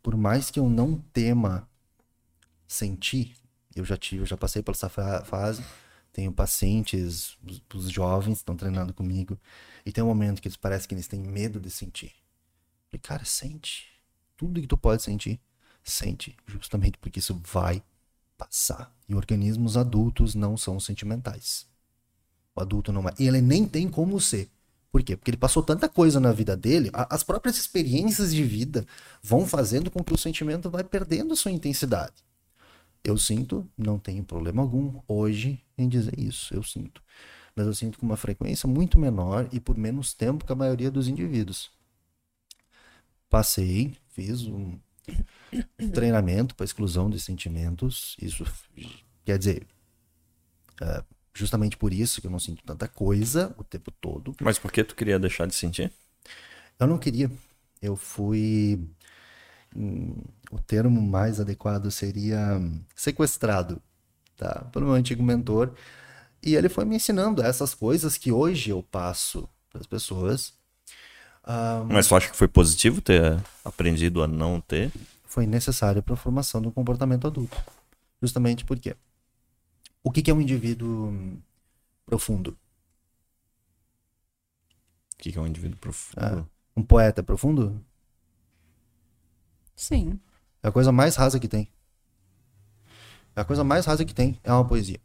por 0.02 0.14
mais 0.14 0.50
que 0.50 0.61
eu 0.61 0.68
não 0.68 0.98
tema 0.98 1.66
sentir, 2.68 3.34
eu 3.74 3.82
já 3.82 3.96
tive, 3.96 4.20
eu 4.20 4.26
já 4.26 4.36
passei 4.36 4.62
por 4.62 4.72
essa 4.72 4.90
fase, 4.90 5.64
tenho 6.12 6.30
pacientes, 6.30 7.38
os, 7.72 7.90
jovens 7.90 8.36
estão 8.38 8.55
treinando 8.55 8.92
comigo, 8.92 9.40
e 9.86 9.90
tem 9.90 10.05
um 10.05 10.09
momento 10.09 10.42
que 10.42 10.48
eles 10.48 10.59
parecem 10.59 10.86
que 10.86 10.94
eles 10.94 11.09
têm 11.09 11.20
medo 11.20 11.59
de 11.59 11.70
sentir. 11.70 12.12
E 12.92 12.98
cara, 12.98 13.24
sente. 13.24 13.88
Tudo 14.36 14.61
que 14.61 14.66
tu 14.66 14.76
pode 14.76 15.02
sentir, 15.02 15.40
sente, 15.85 16.35
justamente 16.47 16.99
porque 16.99 17.18
isso 17.18 17.39
vai 17.45 17.82
passar. 18.37 18.93
E 19.09 19.14
organismos 19.14 19.76
adultos 19.76 20.35
não 20.35 20.57
são 20.57 20.80
sentimentais. 20.80 21.66
O 22.57 22.61
adulto 22.61 22.93
não 22.93 23.07
é. 23.09 23.12
E 23.18 23.28
ele 23.28 23.41
nem 23.41 23.66
tem 23.68 23.89
como 23.89 24.20
ser. 24.20 24.51
Por 24.91 25.03
quê? 25.03 25.16
Porque 25.16 25.30
ele 25.30 25.37
passou 25.37 25.62
tanta 25.62 25.89
coisa 25.89 26.20
na 26.20 26.32
vida 26.32 26.57
dele, 26.57 26.89
as 26.93 27.24
próprias 27.24 27.59
experiências 27.59 28.32
de 28.32 28.45
vida 28.45 28.87
vão 29.20 29.45
fazendo 29.45 29.91
com 29.91 30.05
que 30.05 30.14
o 30.14 30.18
sentimento 30.18 30.70
vai 30.70 30.85
perdendo 30.85 31.35
sua 31.35 31.51
intensidade. 31.51 32.14
Eu 33.03 33.18
sinto, 33.18 33.68
não 33.76 33.99
tenho 33.99 34.22
problema 34.24 34.62
algum 34.62 35.01
hoje 35.09 35.61
em 35.76 35.89
dizer 35.89 36.18
isso, 36.18 36.55
eu 36.55 36.62
sinto. 36.62 37.03
Mas 37.57 37.66
eu 37.66 37.74
sinto 37.74 37.99
com 37.99 38.07
uma 38.07 38.16
frequência 38.16 38.68
muito 38.68 38.99
menor 38.99 39.49
e 39.53 39.59
por 39.59 39.76
menos 39.76 40.14
tempo 40.14 40.45
que 40.45 40.53
a 40.53 40.57
maioria 40.57 40.91
dos 40.93 41.09
indivíduos. 41.09 41.70
Passei, 43.28 43.97
fiz 44.11 44.47
um 44.47 44.78
treinamento 45.92 46.55
para 46.55 46.64
exclusão 46.64 47.09
de 47.09 47.20
sentimentos. 47.20 48.16
Isso 48.20 48.44
quer 49.24 49.38
dizer, 49.38 49.66
uh, 50.80 51.05
justamente 51.32 51.76
por 51.76 51.92
isso 51.92 52.20
que 52.20 52.26
eu 52.26 52.30
não 52.30 52.38
sinto 52.38 52.62
tanta 52.64 52.88
coisa 52.88 53.55
o 53.59 53.64
tempo 53.64 53.90
todo. 53.90 54.34
Mas 54.40 54.59
por 54.59 54.70
que 54.70 54.84
tu 54.84 54.94
queria 54.94 55.18
deixar 55.18 55.46
de 55.46 55.55
sentir? 55.55 55.92
Eu 56.78 56.86
não 56.86 56.98
queria. 56.98 57.30
Eu 57.80 57.96
fui. 57.96 58.80
Hum, 59.76 60.22
o 60.50 60.59
termo 60.59 61.02
mais 61.02 61.40
adequado 61.40 61.90
seria 61.90 62.61
sequestrado, 62.94 63.82
tá? 64.36 64.66
Pelo 64.72 64.86
meu 64.86 64.94
antigo 64.94 65.22
mentor. 65.22 65.74
E 66.42 66.55
ele 66.55 66.68
foi 66.68 66.84
me 66.84 66.96
ensinando 66.96 67.42
essas 67.42 67.74
coisas 67.74 68.16
que 68.18 68.30
hoje 68.30 68.70
eu 68.70 68.82
passo 68.82 69.48
para 69.70 69.80
as 69.80 69.86
pessoas. 69.86 70.52
Um, 71.47 71.84
Mas 71.92 72.09
tu 72.09 72.16
acha 72.16 72.30
que 72.30 72.36
foi 72.36 72.49
positivo 72.49 73.01
ter 73.01 73.38
aprendido 73.64 74.22
a 74.22 74.26
não 74.26 74.61
ter? 74.61 74.90
Foi 75.24 75.47
necessário 75.47 76.03
para 76.03 76.14
a 76.14 76.16
formação 76.16 76.62
do 76.62 76.72
comportamento 76.72 77.26
adulto. 77.26 77.57
Justamente 78.22 78.64
porque 78.64 78.97
o 80.03 80.11
que, 80.11 80.22
que 80.22 80.30
é 80.30 80.34
um 80.34 80.40
indivíduo 80.40 81.38
profundo? 82.07 82.57
O 85.14 85.16
que, 85.18 85.32
que 85.32 85.38
é 85.38 85.40
um 85.40 85.47
indivíduo 85.47 85.78
profundo? 85.78 86.18
Ah, 86.18 86.45
um 86.76 86.82
poeta 86.82 87.22
profundo? 87.22 87.84
Sim. 89.74 90.18
É 90.62 90.68
a 90.68 90.72
coisa 90.72 90.92
mais 90.92 91.16
rasa 91.16 91.38
que 91.38 91.49
tem. 91.49 91.68
É 93.36 93.40
a 93.40 93.45
coisa 93.45 93.64
mais 93.64 93.84
rasa 93.84 94.05
que 94.05 94.14
tem 94.14 94.38
é 94.45 94.53
uma 94.53 94.66
poesia. 94.66 95.01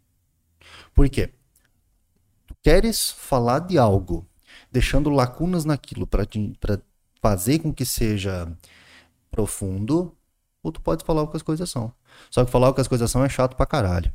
Por 0.93 1.09
quê? 1.09 1.33
Tu 2.47 2.55
queres 2.61 3.09
falar 3.11 3.59
de 3.59 3.77
algo, 3.77 4.28
deixando 4.71 5.09
lacunas 5.09 5.65
naquilo 5.65 6.07
para 6.07 6.27
fazer 7.21 7.59
com 7.59 7.73
que 7.73 7.85
seja 7.85 8.51
profundo, 9.31 10.15
ou 10.63 10.71
tu 10.71 10.81
pode 10.81 11.03
falar 11.03 11.23
o 11.23 11.27
que 11.27 11.37
as 11.37 11.43
coisas 11.43 11.69
são. 11.69 11.93
Só 12.29 12.43
que 12.43 12.51
falar 12.51 12.69
o 12.69 12.73
que 12.73 12.81
as 12.81 12.87
coisas 12.87 13.09
são 13.09 13.23
é 13.23 13.29
chato 13.29 13.55
pra 13.55 13.65
caralho. 13.65 14.11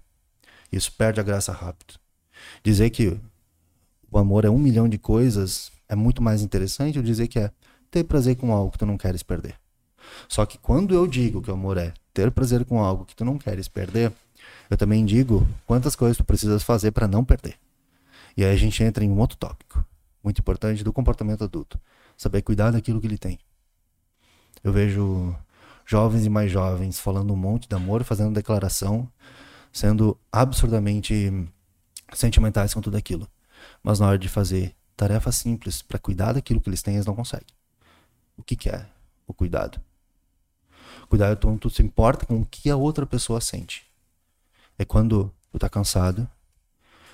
Isso 0.70 0.92
perde 0.92 1.20
a 1.20 1.22
graça 1.22 1.52
rápido. 1.52 1.94
Dizer 2.62 2.90
que 2.90 3.18
o 4.10 4.18
amor 4.18 4.44
é 4.44 4.50
um 4.50 4.58
milhão 4.58 4.88
de 4.88 4.98
coisas 4.98 5.72
é 5.88 5.94
muito 5.94 6.22
mais 6.22 6.42
interessante 6.42 6.98
do 6.98 7.04
dizer 7.04 7.28
que 7.28 7.38
é 7.38 7.50
ter 7.90 8.04
prazer 8.04 8.36
com 8.36 8.52
algo 8.52 8.72
que 8.72 8.78
tu 8.78 8.86
não 8.86 8.98
queres 8.98 9.22
perder. 9.22 9.54
Só 10.28 10.44
que 10.44 10.58
quando 10.58 10.94
eu 10.94 11.06
digo 11.06 11.40
que 11.40 11.50
o 11.50 11.54
amor 11.54 11.78
é 11.78 11.92
ter 12.12 12.30
prazer 12.30 12.64
com 12.64 12.80
algo 12.80 13.04
que 13.04 13.14
tu 13.14 13.24
não 13.24 13.38
queres 13.38 13.68
perder, 13.68 14.12
eu 14.68 14.76
também 14.76 15.04
digo 15.04 15.46
quantas 15.66 15.94
coisas 15.94 16.16
tu 16.16 16.24
precisas 16.24 16.62
fazer 16.62 16.90
para 16.90 17.08
não 17.08 17.24
perder. 17.24 17.56
E 18.36 18.44
aí 18.44 18.52
a 18.52 18.56
gente 18.56 18.82
entra 18.82 19.04
em 19.04 19.10
um 19.10 19.18
outro 19.18 19.36
tópico, 19.36 19.84
muito 20.24 20.40
importante 20.40 20.82
do 20.82 20.92
comportamento 20.92 21.44
adulto, 21.44 21.78
saber 22.16 22.42
cuidar 22.42 22.70
daquilo 22.70 23.00
que 23.00 23.06
ele 23.06 23.18
tem. 23.18 23.38
Eu 24.62 24.72
vejo 24.72 25.36
jovens 25.84 26.24
e 26.24 26.30
mais 26.30 26.50
jovens 26.50 26.98
falando 26.98 27.32
um 27.32 27.36
monte 27.36 27.68
de 27.68 27.74
amor, 27.76 28.02
fazendo 28.02 28.34
declaração, 28.34 29.08
sendo 29.70 30.18
absurdamente 30.32 31.30
sentimentais 32.14 32.72
com 32.72 32.80
tudo 32.80 32.96
aquilo. 32.96 33.28
Mas 33.82 34.00
na 34.00 34.06
hora 34.08 34.18
de 34.18 34.28
fazer 34.28 34.74
tarefas 34.96 35.36
simples 35.36 35.82
para 35.82 35.98
cuidar 35.98 36.32
daquilo 36.32 36.60
que 36.60 36.68
eles 36.68 36.82
têm, 36.82 36.94
eles 36.94 37.06
não 37.06 37.14
conseguem. 37.14 37.46
O 38.36 38.42
que, 38.42 38.56
que 38.56 38.70
é 38.70 38.86
o 39.26 39.34
cuidado? 39.34 39.80
Cuidado 41.08 41.32
é 41.32 41.36
quando 41.36 41.58
tu 41.58 41.70
se 41.70 41.82
importa 41.82 42.24
com 42.24 42.40
o 42.40 42.46
que 42.46 42.70
a 42.70 42.76
outra 42.76 43.04
pessoa 43.04 43.40
sente. 43.40 43.86
É 44.78 44.84
quando 44.84 45.32
tu 45.52 45.58
tá 45.58 45.68
cansado, 45.68 46.28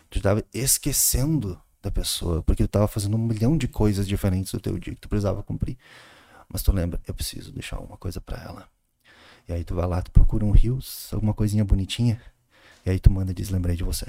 tu 0.09 0.21
tava 0.21 0.45
esquecendo 0.55 1.61
da 1.83 1.91
pessoa, 1.91 2.43
porque 2.43 2.65
tu 2.65 2.71
tava 2.71 2.89
fazendo 2.89 3.17
um 3.17 3.27
milhão 3.27 3.57
de 3.57 3.67
coisas 3.67 4.07
diferentes 4.07 4.53
do 4.53 4.61
teu 4.61 4.79
dia 4.79 4.95
que 4.95 5.01
tu 5.01 5.09
precisava 5.09 5.43
cumprir. 5.43 5.79
Mas 6.49 6.63
tu 6.63 6.73
lembra, 6.73 7.01
eu 7.07 7.15
preciso 7.15 7.53
deixar 7.53 7.79
uma 7.79 7.97
coisa 7.97 8.21
para 8.21 8.43
ela. 8.43 8.69
E 9.49 9.53
aí 9.53 9.65
tu 9.65 9.75
vai 9.75 9.87
lá, 9.87 10.03
tu 10.03 10.11
procura 10.11 10.45
um 10.45 10.51
rios, 10.51 11.09
alguma 11.13 11.33
coisinha 11.33 11.65
bonitinha, 11.65 12.21
e 12.85 12.91
aí 12.91 13.01
tu 13.01 13.11
manda 13.11 13.31
e 13.31 13.35
diz, 13.35 13.51
lembrei 13.51 13.77
de 13.77 13.85
você. 13.85 14.07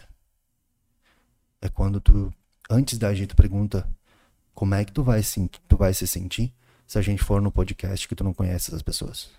É 1.62 1.70
quando 1.70 2.02
tu, 2.02 2.34
antes 2.70 2.98
da 2.98 3.14
gente, 3.14 3.36
pergunta 3.36 3.88
como 4.54 4.76
é 4.76 4.84
que 4.84 4.92
tu 4.92 5.04
vai, 5.04 5.24
se, 5.24 5.50
tu 5.68 5.78
vai 5.78 5.94
se 5.94 6.06
sentir 6.08 6.54
se 6.86 6.98
a 6.98 7.02
gente 7.02 7.24
for 7.24 7.42
no 7.42 7.52
podcast 7.52 8.08
que 8.08 8.16
tu 8.16 8.24
não 8.24 8.34
conhece 8.34 8.76
as 8.76 8.82
pessoas. 8.82 9.30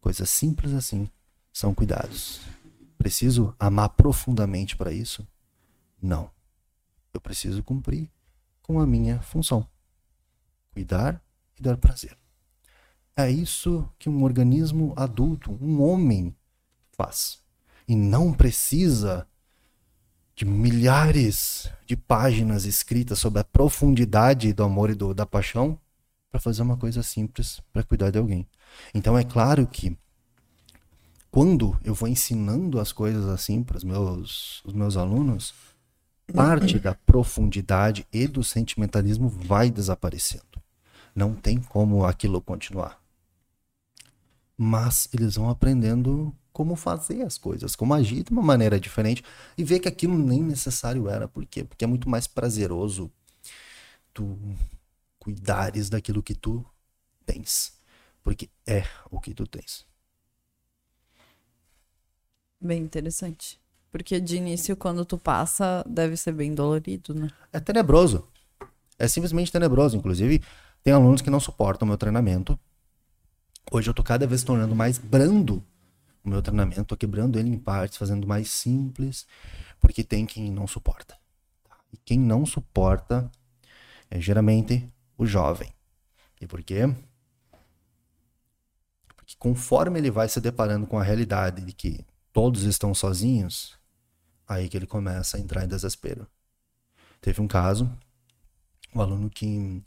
Coisas 0.00 0.30
simples 0.30 0.72
assim 0.72 1.08
são 1.52 1.74
cuidados. 1.74 2.40
Preciso 2.96 3.54
amar 3.58 3.90
profundamente 3.90 4.76
para 4.76 4.92
isso? 4.92 5.26
Não. 6.00 6.30
Eu 7.12 7.20
preciso 7.20 7.62
cumprir 7.62 8.10
com 8.62 8.80
a 8.80 8.86
minha 8.86 9.20
função. 9.20 9.66
Cuidar 10.72 11.22
e 11.58 11.62
dar 11.62 11.76
prazer. 11.76 12.16
É 13.16 13.30
isso 13.30 13.88
que 13.98 14.08
um 14.08 14.22
organismo 14.22 14.94
adulto, 14.96 15.52
um 15.60 15.82
homem, 15.82 16.34
faz 16.92 17.42
e 17.86 17.94
não 17.94 18.32
precisa 18.32 19.26
de 20.34 20.44
milhares 20.44 21.70
de 21.86 21.96
páginas 21.96 22.64
escritas 22.64 23.18
sobre 23.18 23.40
a 23.40 23.44
profundidade 23.44 24.52
do 24.52 24.64
amor 24.64 24.90
e 24.90 24.94
do, 24.94 25.12
da 25.12 25.26
paixão 25.26 25.78
para 26.30 26.40
fazer 26.40 26.62
uma 26.62 26.76
coisa 26.76 27.02
simples 27.02 27.60
para 27.72 27.82
cuidar 27.82 28.10
de 28.10 28.18
alguém. 28.18 28.46
Então 28.94 29.18
é 29.18 29.24
claro 29.24 29.66
que 29.66 29.96
quando 31.30 31.78
eu 31.84 31.94
vou 31.94 32.08
ensinando 32.08 32.80
as 32.80 32.92
coisas 32.92 33.26
assim 33.26 33.62
para 33.62 33.76
os 33.76 33.84
meus, 33.84 34.62
os 34.64 34.72
meus 34.72 34.96
alunos, 34.96 35.54
parte 36.34 36.78
da 36.78 36.94
profundidade 36.94 38.06
e 38.12 38.26
do 38.26 38.42
sentimentalismo 38.42 39.28
vai 39.28 39.70
desaparecendo. 39.70 40.62
Não 41.14 41.34
tem 41.34 41.60
como 41.60 42.04
aquilo 42.04 42.40
continuar. 42.40 43.00
Mas 44.56 45.08
eles 45.12 45.36
vão 45.36 45.50
aprendendo 45.50 46.34
como 46.52 46.76
fazer 46.76 47.22
as 47.22 47.38
coisas, 47.38 47.74
como 47.74 47.94
agir 47.94 48.22
de 48.24 48.30
uma 48.30 48.42
maneira 48.42 48.78
diferente 48.78 49.24
e 49.56 49.64
ver 49.64 49.80
que 49.80 49.88
aquilo 49.88 50.16
nem 50.16 50.42
necessário 50.42 51.08
era. 51.08 51.26
Por 51.26 51.44
quê? 51.46 51.64
Porque 51.64 51.84
é 51.84 51.88
muito 51.88 52.08
mais 52.08 52.26
prazeroso 52.26 53.10
tu 54.12 54.38
cuidares 55.18 55.88
daquilo 55.88 56.22
que 56.22 56.34
tu 56.34 56.64
tens. 57.24 57.72
Porque 58.22 58.48
é 58.66 58.84
o 59.10 59.20
que 59.20 59.34
tu 59.34 59.46
tens. 59.46 59.86
Bem 62.60 62.82
interessante. 62.82 63.61
Porque 63.92 64.18
de 64.18 64.38
início, 64.38 64.74
quando 64.74 65.04
tu 65.04 65.18
passa, 65.18 65.84
deve 65.86 66.16
ser 66.16 66.32
bem 66.32 66.54
dolorido, 66.54 67.14
né? 67.14 67.30
É 67.52 67.60
tenebroso. 67.60 68.26
É 68.98 69.06
simplesmente 69.06 69.52
tenebroso. 69.52 69.98
Inclusive, 69.98 70.42
tem 70.82 70.94
alunos 70.94 71.20
que 71.20 71.28
não 71.28 71.38
suportam 71.38 71.84
o 71.84 71.88
meu 71.90 71.98
treinamento. 71.98 72.58
Hoje 73.70 73.90
eu 73.90 73.94
tô 73.94 74.02
cada 74.02 74.26
vez 74.26 74.42
tornando 74.42 74.74
mais 74.74 74.96
brando 74.96 75.62
o 76.24 76.28
meu 76.28 76.40
treinamento, 76.40 76.84
tô 76.84 76.96
quebrando 76.96 77.38
ele 77.38 77.50
em 77.50 77.58
partes, 77.58 77.98
fazendo 77.98 78.26
mais 78.26 78.50
simples, 78.50 79.26
porque 79.78 80.02
tem 80.02 80.24
quem 80.24 80.50
não 80.50 80.66
suporta. 80.66 81.16
E 81.92 81.96
quem 81.98 82.18
não 82.18 82.46
suporta 82.46 83.30
é 84.10 84.18
geralmente 84.20 84.88
o 85.18 85.26
jovem. 85.26 85.70
E 86.40 86.46
por 86.46 86.62
quê? 86.62 86.82
Porque 89.16 89.36
conforme 89.38 89.98
ele 89.98 90.10
vai 90.10 90.28
se 90.28 90.40
deparando 90.40 90.86
com 90.86 90.98
a 90.98 91.02
realidade 91.02 91.62
de 91.62 91.72
que 91.72 92.04
todos 92.32 92.62
estão 92.62 92.94
sozinhos, 92.94 93.81
aí 94.48 94.68
que 94.68 94.76
ele 94.76 94.86
começa 94.86 95.36
a 95.36 95.40
entrar 95.40 95.64
em 95.64 95.68
desespero. 95.68 96.26
Teve 97.20 97.40
um 97.40 97.48
caso, 97.48 97.90
um 98.94 99.00
aluno 99.00 99.30
que 99.30 99.82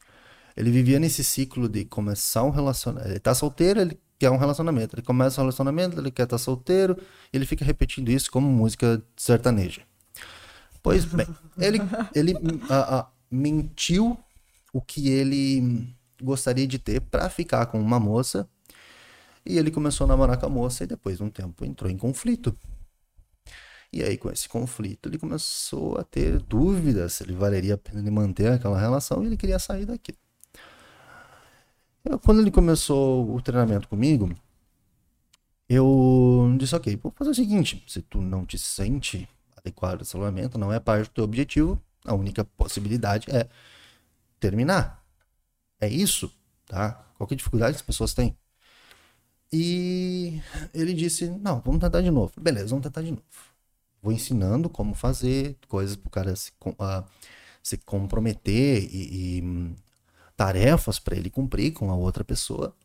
ele 0.55 0.71
vivia 0.71 0.99
nesse 0.99 1.23
ciclo 1.23 1.67
de 1.67 1.85
começar 1.85 2.43
um 2.43 2.49
relacionamento. 2.49 3.11
Ele 3.11 3.19
tá 3.19 3.35
solteiro, 3.35 3.81
ele 3.81 3.99
quer 4.17 4.29
um 4.31 4.37
relacionamento. 4.37 4.95
Ele 4.95 5.01
começa 5.01 5.41
um 5.41 5.43
relacionamento, 5.43 5.99
ele 5.99 6.11
quer 6.11 6.23
estar 6.23 6.37
tá 6.37 6.43
solteiro, 6.43 6.97
ele 7.31 7.45
fica 7.45 7.65
repetindo 7.65 8.09
isso 8.09 8.31
como 8.31 8.47
música 8.49 9.03
sertaneja. 9.17 9.81
Pois 10.81 11.03
bem, 11.03 11.27
ele, 11.57 11.79
ele 12.13 12.33
a, 12.69 12.99
a, 12.99 13.07
mentiu 13.29 14.17
o 14.71 14.79
que 14.79 15.09
ele 15.09 15.93
gostaria 16.21 16.67
de 16.67 16.79
ter 16.79 17.01
para 17.01 17.29
ficar 17.29 17.65
com 17.65 17.79
uma 17.79 17.99
moça. 17.99 18.47
E 19.45 19.57
ele 19.57 19.69
começou 19.69 20.05
a 20.05 20.07
namorar 20.07 20.37
com 20.37 20.45
a 20.45 20.49
moça 20.49 20.83
e 20.83 20.87
depois 20.87 21.17
de 21.17 21.23
um 21.23 21.29
tempo 21.29 21.65
entrou 21.65 21.89
em 21.89 21.97
conflito. 21.97 22.57
E 23.95 24.03
aí, 24.03 24.17
com 24.17 24.29
esse 24.29 24.49
conflito, 24.49 25.07
ele 25.07 25.17
começou 25.17 25.97
a 25.97 26.03
ter 26.03 26.37
dúvidas 26.39 27.13
se 27.13 27.23
ele 27.23 27.33
valeria 27.33 27.75
a 27.75 27.77
pena 27.77 28.01
ele 28.01 28.11
manter 28.11 28.51
aquela 28.51 28.77
relação 28.77 29.23
e 29.23 29.27
ele 29.27 29.37
queria 29.37 29.57
sair 29.57 29.85
daqui. 29.85 30.13
Eu, 32.03 32.19
quando 32.19 32.41
ele 32.41 32.51
começou 32.51 33.33
o 33.33 33.41
treinamento 33.41 33.87
comigo, 33.87 34.35
eu 35.69 36.53
disse, 36.59 36.75
ok, 36.75 36.97
vou 36.97 37.09
fazer 37.15 37.29
o 37.29 37.33
seguinte, 37.33 37.85
se 37.87 38.01
tu 38.01 38.19
não 38.19 38.45
te 38.45 38.57
sente 38.57 39.29
adequado 39.55 39.91
ao 39.91 39.97
relacionamento, 39.99 40.57
não 40.57 40.73
é 40.73 40.79
parte 40.81 41.07
do 41.07 41.13
teu 41.13 41.23
objetivo, 41.23 41.81
a 42.03 42.13
única 42.13 42.43
possibilidade 42.43 43.31
é 43.33 43.47
terminar. 44.41 45.01
É 45.79 45.87
isso, 45.87 46.29
tá? 46.65 47.01
Qualquer 47.17 47.35
dificuldade 47.35 47.77
as 47.77 47.81
pessoas 47.81 48.13
têm. 48.13 48.37
E 49.53 50.41
ele 50.73 50.93
disse, 50.93 51.29
não, 51.29 51.61
vamos 51.61 51.79
tentar 51.79 52.01
de 52.01 52.11
novo. 52.11 52.33
Beleza, 52.37 52.67
vamos 52.67 52.83
tentar 52.83 53.01
de 53.01 53.11
novo. 53.11 53.54
Vou 54.05 54.13
ensinando 54.13 54.69
como 54.69 54.93
fazer, 54.93 55.57
coisas 55.67 55.95
para 55.95 56.07
o 56.07 56.11
cara 56.11 56.35
se, 56.35 56.51
uh, 56.63 57.03
se 57.63 57.75
comprometer 57.75 58.83
e, 58.83 59.39
e 59.39 59.75
tarefas 60.37 60.99
para 60.99 61.17
ele 61.17 61.27
cumprir 61.27 61.73
com 61.73 61.89
a 61.89 61.95
outra 61.95 62.23
pessoa. 62.23 62.75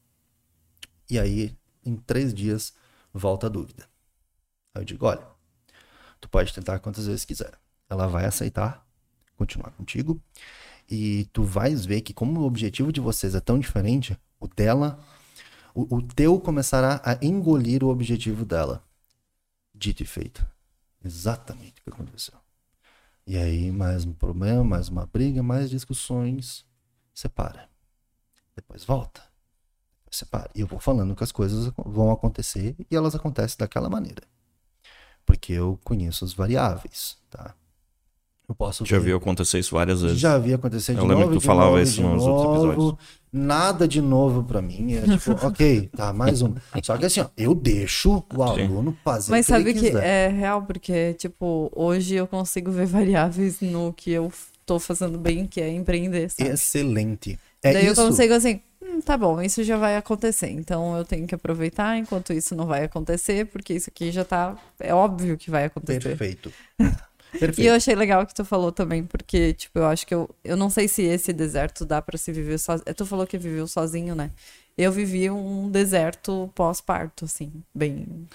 E 1.11 1.19
aí, 1.19 1.55
em 1.85 1.95
três 1.95 2.33
dias, 2.33 2.73
volta 3.13 3.49
a 3.49 3.51
dúvida. 3.51 3.87
Aí 4.75 4.81
eu 4.81 4.87
digo: 4.87 5.05
olha, 5.05 5.27
tu 6.19 6.27
pode 6.27 6.55
tentar 6.55 6.79
quantas 6.79 7.07
vezes 7.07 7.27
quiser. 7.27 7.53
Ela 7.87 8.07
vai 8.07 8.25
aceitar 8.25 8.83
continuar 9.37 9.73
contigo. 9.73 10.19
E 10.91 11.27
tu 11.35 11.43
vais 11.43 11.85
ver 11.85 12.01
que, 12.01 12.15
como 12.15 12.41
o 12.41 12.47
objetivo 12.47 12.91
de 12.91 13.01
vocês 13.03 13.35
é 13.35 13.41
tão 13.41 13.59
diferente, 13.59 14.19
o 14.41 14.49
dela, 14.49 14.99
o, 15.75 15.97
o 15.97 16.01
teu 16.01 16.41
começará 16.41 17.03
a 17.05 17.23
engolir 17.23 17.85
o 17.85 17.89
objetivo 17.89 18.47
dela. 18.47 18.83
Dito 19.75 20.03
e 20.03 20.07
feito. 20.07 20.50
Exatamente 21.05 21.81
o 21.81 21.85
que 21.85 21.91
aconteceu. 21.91 22.39
E 23.27 23.37
aí, 23.37 23.71
mais 23.71 24.05
um 24.05 24.13
problema, 24.13 24.65
mais 24.65 24.89
uma 24.89 25.07
briga, 25.07 25.43
mais 25.43 25.71
discussões 25.71 26.67
separa. 27.15 27.69
Depois 28.57 28.85
volta. 28.85 29.23
Separa. 30.11 30.51
E 30.55 30.61
eu 30.61 30.67
vou 30.67 30.81
falando 30.81 31.15
que 31.15 31.23
as 31.23 31.31
coisas 31.31 31.73
vão 31.87 32.11
acontecer 32.11 32.75
e 32.91 32.97
elas 32.97 33.15
acontecem 33.15 33.57
daquela 33.59 33.89
maneira. 33.89 34.23
Porque 35.25 35.53
eu 35.53 35.79
conheço 35.85 36.25
as 36.25 36.33
variáveis, 36.33 37.17
tá? 37.31 37.55
Eu 38.51 38.55
posso 38.57 38.85
Já 38.85 38.99
viu 38.99 39.17
acontecer 39.17 39.61
isso 39.61 39.77
várias 39.77 40.03
vezes. 40.03 40.19
Já 40.19 40.37
vi 40.37 40.53
acontecer 40.53 40.93
de 40.93 40.99
eu 40.99 41.05
novo. 41.05 41.13
Eu 41.13 41.19
lembro 41.21 41.35
que 41.35 41.41
tu 41.41 41.47
falava 41.47 41.71
novo, 41.71 41.83
isso 41.83 42.03
nos 42.03 42.25
novo, 42.25 42.49
outros 42.49 42.73
episódios. 42.73 42.99
Nada 43.33 43.87
de 43.87 44.03
novo 44.03 44.43
para 44.43 44.61
mim. 44.61 44.95
É 44.95 45.03
tipo, 45.03 45.31
ok, 45.47 45.89
tá, 45.97 46.13
mais 46.13 46.43
um. 46.43 46.53
Só 46.83 46.99
que 46.99 47.07
assim, 47.07 47.21
ó, 47.21 47.29
eu 47.37 47.55
deixo 47.55 48.25
o 48.35 48.43
aluno 48.43 48.97
fazer 49.05 49.31
Mas 49.31 49.47
o 49.47 49.53
que 49.53 49.53
sabe 49.53 49.75
que 49.75 49.97
é 49.97 50.27
real, 50.27 50.63
porque, 50.63 51.15
tipo, 51.15 51.71
hoje 51.77 52.17
eu 52.17 52.27
consigo 52.27 52.73
ver 52.73 52.87
variáveis 52.91 53.61
no 53.61 53.93
que 53.93 54.11
eu 54.11 54.33
tô 54.67 54.81
fazendo 54.81 55.17
bem, 55.17 55.47
que 55.47 55.61
é 55.61 55.71
empreender. 55.71 56.29
Sabe? 56.29 56.51
Excelente. 56.51 57.39
É 57.63 57.73
Daí 57.73 57.87
isso. 57.87 58.01
eu 58.01 58.07
consigo 58.09 58.35
assim, 58.35 58.61
hum, 58.83 59.01
tá 59.01 59.17
bom, 59.17 59.41
isso 59.41 59.63
já 59.63 59.77
vai 59.77 59.97
acontecer. 59.97 60.51
Então 60.51 60.97
eu 60.97 61.05
tenho 61.05 61.25
que 61.25 61.37
aproveitar 61.37 61.97
enquanto 61.97 62.33
isso 62.33 62.57
não 62.57 62.67
vai 62.67 62.83
acontecer, 62.83 63.47
porque 63.47 63.75
isso 63.75 63.91
aqui 63.91 64.11
já 64.11 64.25
tá. 64.25 64.57
É 64.81 64.93
óbvio 64.93 65.39
que 65.39 65.53
vai 65.53 65.67
acontecer. 65.67 66.01
Perfeito. 66.01 66.53
Perfeito. 67.33 67.61
E 67.61 67.67
eu 67.67 67.75
achei 67.75 67.95
legal 67.95 68.27
que 68.27 68.35
tu 68.35 68.45
falou 68.45 68.73
também, 68.73 69.05
porque, 69.05 69.55
tipo, 69.55 69.79
eu 69.79 69.87
acho 69.87 70.07
que 70.07 70.15
eu. 70.15 70.29
Eu 70.43 70.57
não 70.57 70.69
sei 70.69 70.89
se 70.89 71.03
esse 71.03 71.33
deserto 71.33 71.85
dá 71.85 72.03
para 72.03 72.19
se 72.19 72.33
viver 72.33 72.59
sozinho. 72.59 72.95
Tu 72.95 73.07
falou 73.07 73.27
que 73.27 73.39
viveu 73.39 73.67
sozinho, 73.67 74.15
né? 74.15 74.31
Eu 74.77 74.91
vivi 74.91 75.31
um 75.31 75.71
deserto 75.71 76.51
pós-parto, 76.55 77.25
assim, 77.25 77.53
bem. 77.75 78.27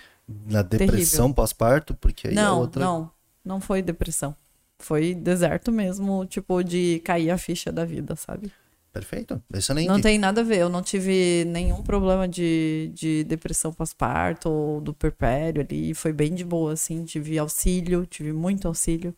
Na 0.47 0.61
depressão 0.61 1.31
pós-parto? 1.31 1.93
Porque 1.95 2.29
aí 2.29 2.35
não, 2.35 2.57
é 2.57 2.59
outra. 2.59 2.83
Não, 2.83 3.11
não 3.43 3.59
foi 3.59 3.81
depressão. 3.81 4.35
Foi 4.79 5.13
deserto 5.13 5.71
mesmo, 5.71 6.25
tipo, 6.25 6.63
de 6.63 7.01
cair 7.03 7.31
a 7.31 7.37
ficha 7.37 7.71
da 7.71 7.85
vida, 7.85 8.15
sabe? 8.15 8.51
Perfeito. 8.95 9.43
Excelente. 9.53 9.89
Não 9.89 9.99
tem 9.99 10.17
nada 10.17 10.39
a 10.39 10.43
ver. 10.43 10.59
Eu 10.59 10.69
não 10.69 10.81
tive 10.81 11.43
nenhum 11.47 11.83
problema 11.83 12.29
de, 12.29 12.89
de 12.93 13.25
depressão 13.25 13.73
pós-parto 13.73 14.49
ou 14.49 14.79
do 14.79 14.93
perpério 14.93 15.61
ali. 15.61 15.93
Foi 15.93 16.13
bem 16.13 16.33
de 16.33 16.45
boa, 16.45 16.71
assim. 16.71 17.03
Tive 17.03 17.37
auxílio, 17.37 18.05
tive 18.05 18.31
muito 18.31 18.69
auxílio 18.69 19.13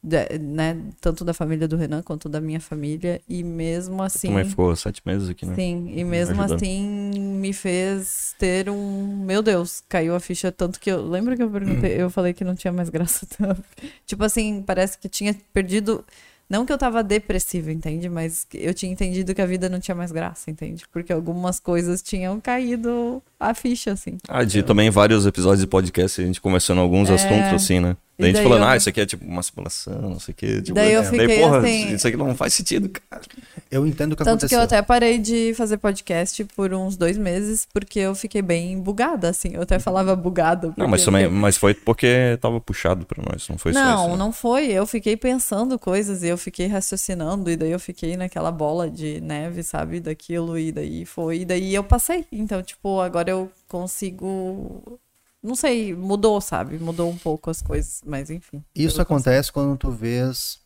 de, 0.00 0.38
né, 0.38 0.76
tanto 1.00 1.24
da 1.24 1.32
família 1.34 1.68
do 1.68 1.76
Renan 1.76 2.00
quanto 2.02 2.28
da 2.28 2.40
minha 2.40 2.60
família, 2.60 3.20
e 3.28 3.44
mesmo 3.44 4.02
assim. 4.02 4.28
Também 4.28 4.44
ficou 4.44 4.74
sete 4.74 5.02
meses 5.04 5.28
aqui, 5.28 5.46
né? 5.46 5.54
Sim, 5.56 5.92
e 5.96 6.04
mesmo 6.04 6.40
assim 6.42 7.10
me 7.18 7.52
fez 7.52 8.34
ter 8.38 8.68
um. 8.68 9.24
Meu 9.24 9.42
Deus, 9.42 9.82
caiu 9.88 10.14
a 10.14 10.20
ficha 10.20 10.52
tanto 10.52 10.78
que 10.78 10.90
eu. 10.90 11.04
Lembra 11.08 11.36
que 11.36 11.42
eu 11.42 11.50
perguntei? 11.50 12.00
eu 12.00 12.08
falei 12.08 12.32
que 12.32 12.44
não 12.44 12.54
tinha 12.54 12.72
mais 12.72 12.88
graça. 12.88 13.26
tipo 14.06 14.24
assim, 14.24 14.62
parece 14.62 14.98
que 14.98 15.08
tinha 15.08 15.34
perdido. 15.52 16.04
Não 16.52 16.66
que 16.66 16.72
eu 16.72 16.76
tava 16.76 17.02
depressiva, 17.02 17.72
entende? 17.72 18.10
Mas 18.10 18.46
eu 18.52 18.74
tinha 18.74 18.92
entendido 18.92 19.34
que 19.34 19.40
a 19.40 19.46
vida 19.46 19.70
não 19.70 19.80
tinha 19.80 19.94
mais 19.94 20.12
graça, 20.12 20.50
entende? 20.50 20.84
Porque 20.92 21.10
algumas 21.10 21.58
coisas 21.58 22.02
tinham 22.02 22.38
caído 22.38 23.22
a 23.40 23.54
ficha, 23.54 23.92
assim. 23.92 24.18
Ah, 24.28 24.44
de 24.44 24.62
também 24.62 24.90
vários 24.90 25.24
episódios 25.24 25.60
de 25.60 25.66
podcast, 25.66 26.20
a 26.20 26.26
gente 26.26 26.42
conversando 26.42 26.82
alguns 26.82 27.08
é... 27.08 27.14
assuntos, 27.14 27.54
assim, 27.54 27.80
né? 27.80 27.96
Daí 28.18 28.30
a 28.30 28.34
gente 28.34 28.42
falando, 28.42 28.62
eu... 28.62 28.68
ah, 28.68 28.76
isso 28.76 28.88
aqui 28.88 29.00
é 29.00 29.06
tipo 29.06 29.24
uma 29.24 29.42
simulação, 29.42 30.00
não 30.02 30.20
sei 30.20 30.32
o 30.32 30.34
que. 30.36 30.62
Tipo, 30.62 30.74
daí 30.74 30.92
eu 30.92 31.02
fiquei 31.02 31.26
daí, 31.26 31.40
porra, 31.40 31.58
assim... 31.58 31.94
isso 31.94 32.06
aqui 32.06 32.16
não 32.16 32.34
faz 32.34 32.52
sentido, 32.54 32.88
cara. 32.88 33.22
Eu 33.70 33.86
entendo 33.86 34.12
o 34.12 34.16
que 34.16 34.22
Tanto 34.22 34.28
aconteceu. 34.28 34.48
que 34.50 34.54
eu 34.54 34.60
até 34.60 34.82
parei 34.82 35.18
de 35.18 35.54
fazer 35.54 35.78
podcast 35.78 36.44
por 36.54 36.74
uns 36.74 36.94
dois 36.96 37.16
meses, 37.16 37.66
porque 37.72 37.98
eu 37.98 38.14
fiquei 38.14 38.42
bem 38.42 38.78
bugada, 38.78 39.30
assim. 39.30 39.54
Eu 39.54 39.62
até 39.62 39.78
falava 39.78 40.14
bugada. 40.14 40.74
Não, 40.76 40.86
mas 40.86 41.04
também, 41.04 41.26
mas 41.28 41.56
foi 41.56 41.72
porque 41.72 42.38
tava 42.40 42.60
puxado 42.60 43.06
pra 43.06 43.22
nós, 43.22 43.48
não 43.48 43.56
foi 43.56 43.72
não, 43.72 43.80
só 43.80 43.88
isso. 43.88 44.08
Não, 44.08 44.16
não 44.16 44.32
foi. 44.32 44.66
Eu 44.66 44.86
fiquei 44.86 45.16
pensando 45.16 45.78
coisas 45.78 46.22
e 46.22 46.28
eu 46.28 46.36
fiquei 46.36 46.66
raciocinando, 46.66 47.50
e 47.50 47.56
daí 47.56 47.70
eu 47.70 47.80
fiquei 47.80 48.16
naquela 48.16 48.52
bola 48.52 48.90
de 48.90 49.20
neve, 49.22 49.62
sabe, 49.62 50.00
daquilo, 50.00 50.58
e 50.58 50.70
daí 50.70 51.06
foi, 51.06 51.38
e 51.38 51.44
daí 51.46 51.74
eu 51.74 51.82
passei. 51.82 52.26
Então, 52.30 52.62
tipo, 52.62 53.00
agora 53.00 53.30
eu 53.30 53.50
consigo 53.68 55.00
não 55.42 55.56
sei, 55.56 55.94
mudou, 55.94 56.40
sabe? 56.40 56.78
Mudou 56.78 57.10
um 57.10 57.18
pouco 57.18 57.50
as 57.50 57.60
coisas, 57.60 58.00
mas 58.06 58.30
enfim. 58.30 58.64
Isso 58.74 59.02
acontece 59.02 59.50
consigo. 59.50 59.74
quando 59.74 59.78
tu 59.78 59.90
vês 59.90 60.60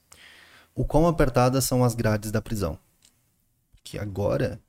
o 0.74 0.84
quão 0.84 1.06
apertadas 1.06 1.64
são 1.64 1.82
as 1.82 1.94
grades 1.94 2.30
da 2.30 2.42
prisão. 2.42 2.78
Que 3.82 3.98
agora, 3.98 4.60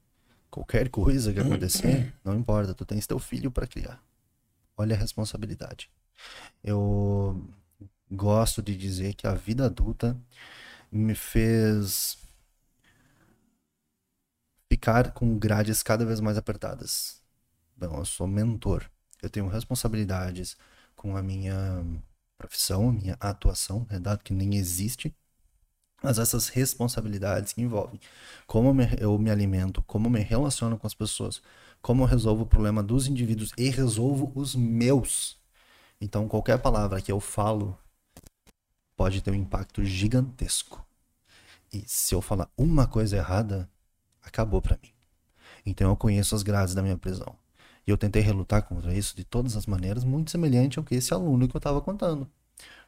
qualquer 0.49 0.87
coisa 0.89 1.33
que 1.33 1.39
acontecer, 1.39 2.13
não 2.23 2.35
importa, 2.35 2.73
tu 2.73 2.85
tens 2.85 3.05
teu 3.05 3.19
filho 3.19 3.51
para 3.51 3.67
criar. 3.67 4.01
Olha 4.77 4.95
a 4.95 4.99
responsabilidade. 4.99 5.89
Eu 6.63 7.45
gosto 8.09 8.61
de 8.61 8.77
dizer 8.77 9.13
que 9.13 9.27
a 9.27 9.33
vida 9.33 9.65
adulta 9.65 10.15
me 10.89 11.13
fez 11.13 12.17
ficar 14.69 15.11
com 15.11 15.37
grades 15.37 15.83
cada 15.83 16.05
vez 16.05 16.21
mais 16.21 16.37
apertadas. 16.37 17.21
Bom, 17.75 17.97
eu 17.97 18.05
sou 18.05 18.25
mentor 18.25 18.89
eu 19.21 19.29
tenho 19.29 19.47
responsabilidades 19.47 20.57
com 20.95 21.15
a 21.17 21.21
minha 21.21 21.83
profissão, 22.37 22.89
a 22.89 22.91
minha 22.91 23.17
atuação, 23.19 23.85
né, 23.89 23.99
dado 23.99 24.23
que 24.23 24.33
nem 24.33 24.55
existe, 24.55 25.15
mas 26.03 26.19
essas 26.19 26.47
responsabilidades 26.49 27.57
envolvem 27.57 27.99
como 28.45 28.75
eu 28.99 29.17
me 29.17 29.31
alimento, 29.31 29.81
como 29.81 30.09
me 30.09 30.19
relaciono 30.19 30.77
com 30.77 30.85
as 30.85 30.93
pessoas, 30.93 31.41
como 31.81 32.03
eu 32.03 32.07
resolvo 32.07 32.43
o 32.43 32.47
problema 32.47 32.83
dos 32.83 33.07
indivíduos 33.07 33.51
e 33.57 33.69
resolvo 33.69 34.31
os 34.35 34.55
meus. 34.55 35.39
Então, 35.99 36.27
qualquer 36.27 36.59
palavra 36.59 37.01
que 37.01 37.11
eu 37.11 37.19
falo 37.19 37.77
pode 38.95 39.21
ter 39.21 39.31
um 39.31 39.35
impacto 39.35 39.83
gigantesco. 39.83 40.85
E 41.73 41.83
se 41.87 42.13
eu 42.13 42.21
falar 42.21 42.49
uma 42.55 42.85
coisa 42.85 43.17
errada, 43.17 43.69
acabou 44.21 44.61
para 44.61 44.77
mim. 44.81 44.93
Então, 45.65 45.89
eu 45.89 45.95
conheço 45.97 46.35
as 46.35 46.43
grades 46.43 46.75
da 46.75 46.83
minha 46.83 46.97
prisão. 46.97 47.35
E 47.87 47.91
eu 47.91 47.97
tentei 47.97 48.21
relutar 48.21 48.63
contra 48.63 48.93
isso 48.93 49.15
de 49.15 49.23
todas 49.23 49.55
as 49.55 49.65
maneiras, 49.65 50.03
muito 50.03 50.29
semelhante 50.29 50.77
ao 50.77 50.83
que 50.83 50.93
esse 50.93 51.13
aluno 51.13 51.47
que 51.47 51.55
eu 51.55 51.59
estava 51.59 51.79
contando. 51.79 52.29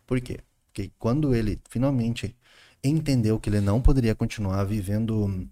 Por 0.05 0.19
quê? 0.19 0.41
Porque 0.65 0.91
quando 0.99 1.33
ele 1.33 1.57
finalmente 1.69 2.35
entendeu 2.83 3.39
que 3.39 3.49
ele 3.49 3.61
não 3.61 3.81
poderia 3.81 4.13
continuar 4.13 4.63
vivendo 4.65 5.47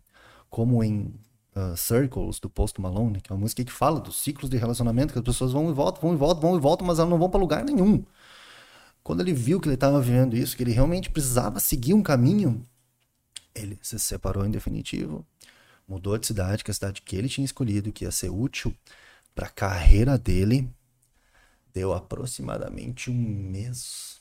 como 0.50 0.84
em 0.84 1.14
uh, 1.56 1.78
Circles 1.78 2.40
do 2.40 2.50
Post 2.50 2.82
Malone, 2.82 3.22
que 3.22 3.32
é 3.32 3.36
uma 3.36 3.40
música 3.40 3.64
que 3.64 3.72
fala 3.72 4.02
dos 4.02 4.18
ciclos 4.18 4.50
de 4.50 4.58
relacionamento, 4.58 5.14
que 5.14 5.20
as 5.20 5.26
pessoas 5.26 5.54
vão 5.54 5.70
e 5.70 5.74
voltam, 5.74 6.02
vão 6.02 6.14
e 6.14 6.18
voltam, 6.18 6.42
vão 6.42 6.58
e 6.58 6.60
voltam, 6.60 6.86
mas 6.86 7.00
elas 7.00 7.10
não 7.10 7.18
vão 7.18 7.30
para 7.30 7.40
lugar 7.40 7.64
nenhum. 7.64 8.04
Quando 9.02 9.22
ele 9.22 9.34
viu 9.34 9.62
que 9.62 9.70
ele 9.70 9.76
estava 9.76 10.02
vivendo 10.02 10.36
isso, 10.36 10.58
que 10.58 10.64
ele 10.64 10.72
realmente 10.72 11.10
precisava 11.10 11.62
seguir 11.62 11.94
um 11.94 12.04
caminho, 12.04 12.68
ele 13.56 13.80
se 13.82 13.98
separou 13.98 14.46
em 14.46 14.52
definitivo, 14.52 15.26
mudou 15.88 16.18
de 16.18 16.28
cidade, 16.28 16.66
que 16.66 16.70
é 16.70 16.74
a 16.74 16.76
cidade 16.76 17.02
que 17.02 17.16
ele 17.16 17.30
tinha 17.30 17.46
escolhido, 17.46 17.94
que 17.94 18.04
ia 18.04 18.12
ser 18.12 18.30
útil 18.30 18.76
para 19.38 19.46
a 19.46 19.52
carreira 19.52 20.18
dele. 20.18 20.68
Deu 21.72 21.94
aproximadamente 21.94 23.12
um 23.12 23.14
mês 23.14 24.18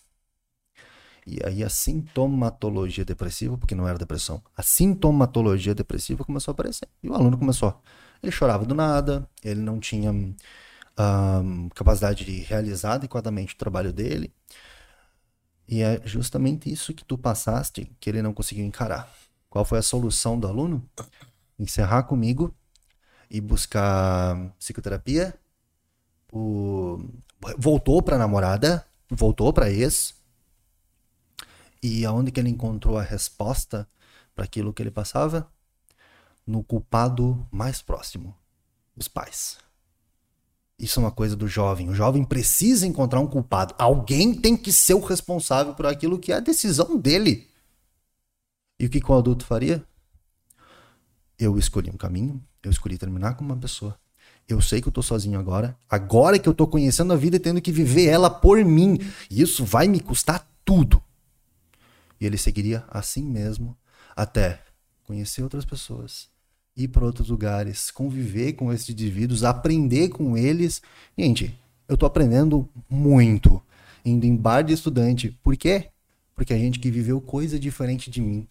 e 1.27 1.41
aí 1.45 1.65
a 1.65 1.69
sintomatologia 1.69 3.05
depressiva, 3.05 3.59
porque 3.59 3.75
não 3.75 3.89
era 3.89 3.99
depressão, 3.99 4.41
a 4.57 4.63
sintomatologia 4.63 5.75
depressiva 5.75 6.25
começou 6.25 6.53
a 6.53 6.55
aparecer. 6.55 6.89
E 7.03 7.09
o 7.09 7.15
aluno 7.15 7.37
começou. 7.37 7.83
Ele 8.23 8.31
chorava 8.31 8.65
do 8.65 8.77
nada, 8.77 9.29
ele 9.43 9.61
não 9.61 9.81
tinha 9.81 10.13
um, 10.13 11.69
capacidade 11.75 12.25
de 12.25 12.41
realizar 12.43 12.95
adequadamente 12.95 13.55
o 13.55 13.59
trabalho 13.59 13.93
dele. 13.93 14.33
E 15.67 15.83
é 15.83 16.01
justamente 16.05 16.71
isso 16.73 16.95
que 16.95 17.05
tu 17.05 17.19
passaste 17.19 17.91
que 17.99 18.09
ele 18.09 18.23
não 18.23 18.33
conseguiu 18.33 18.65
encarar. 18.65 19.13
Qual 19.51 19.65
foi 19.65 19.79
a 19.81 19.83
solução 19.83 20.39
do 20.39 20.47
aluno? 20.47 20.89
Encerrar 21.59 22.05
comigo 22.05 22.55
e 23.31 23.41
buscar 23.41 24.37
psicoterapia. 24.59 25.35
O... 26.33 26.99
Voltou 27.59 28.03
para 28.03 28.19
namorada, 28.19 28.87
voltou 29.11 29.53
para 29.53 29.71
ex, 29.71 30.15
e 31.83 32.05
aonde 32.05 32.33
que 32.33 32.41
ele 32.41 32.51
encontrou 32.51 32.99
a 32.99 33.03
resposta 33.03 33.89
para 34.35 34.45
aquilo 34.45 34.73
que 34.73 34.83
ele 34.83 34.91
passava? 34.91 35.49
No 36.47 36.63
culpado 36.63 37.47
mais 37.51 37.83
próximo, 37.83 38.37
os 38.97 39.09
pais. 39.09 39.59
Isso 40.79 41.01
é 41.01 41.03
uma 41.05 41.11
coisa 41.11 41.37
do 41.37 41.49
jovem. 41.49 41.89
O 41.89 41.95
jovem 41.95 42.25
precisa 42.25 42.87
encontrar 42.87 43.21
um 43.21 43.27
culpado. 43.27 43.75
Alguém 43.79 44.35
tem 44.35 44.57
que 44.57 44.73
ser 44.73 44.95
o 44.95 45.01
responsável 45.01 45.75
por 45.75 45.87
aquilo 45.87 46.19
que 46.19 46.33
é 46.33 46.37
a 46.37 46.41
decisão 46.41 46.97
dele. 46.99 47.49
E 48.79 48.87
o 48.87 48.91
que, 48.91 49.01
que 49.01 49.11
o 49.11 49.15
adulto 49.15 49.47
faria? 49.47 49.87
Eu 51.39 51.57
escolhi 51.59 51.91
um 51.91 51.97
caminho, 51.97 52.43
eu 52.67 52.71
escolhi 52.71 52.99
terminar 52.99 53.35
com 53.35 53.45
uma 53.45 53.57
pessoa. 53.57 53.99
Eu 54.49 54.61
sei 54.61 54.81
que 54.81 54.89
eu 54.89 54.93
tô 54.93 55.03
sozinho 55.03 55.39
agora. 55.39 55.77
Agora 55.89 56.39
que 56.39 56.49
eu 56.49 56.55
tô 56.55 56.67
conhecendo 56.67 57.13
a 57.13 57.17
vida 57.17 57.37
e 57.37 57.41
tendo 57.41 57.61
que 57.61 57.73
viver 57.73 58.07
ela 58.07 58.31
por 58.31 58.65
mim. 58.65 58.99
E 59.31 59.41
isso 59.43 59.65
vai 59.65 59.89
me 59.89 60.01
custar 60.01 60.49
tudo. 60.65 61.03
E 62.21 62.27
ele 62.27 62.39
seguiria 62.39 62.85
assim 62.89 63.23
mesmo 63.23 63.77
até 64.15 64.63
conhecer 65.05 65.43
outras 65.43 65.65
pessoas, 65.65 66.29
ir 66.77 66.89
para 66.89 67.05
outros 67.05 67.29
lugares, 67.29 67.91
conviver 67.91 68.55
com 68.55 68.73
esses 68.73 68.89
indivíduos, 68.89 69.45
aprender 69.45 70.09
com 70.09 70.37
eles. 70.37 70.81
Gente, 71.17 71.57
eu 71.89 71.95
estou 71.95 72.07
aprendendo 72.07 72.69
muito 72.89 73.63
indo 74.05 74.25
em 74.25 74.37
bar 74.37 74.63
de 74.63 74.73
estudante. 74.73 75.31
Por 75.43 75.57
quê? 75.57 75.91
Porque 76.35 76.55
a 76.55 76.59
gente 76.59 76.79
que 76.79 76.91
viveu 76.91 77.21
coisa 77.21 77.59
diferente 77.59 78.11
de 78.11 78.21
mim, 78.21 78.47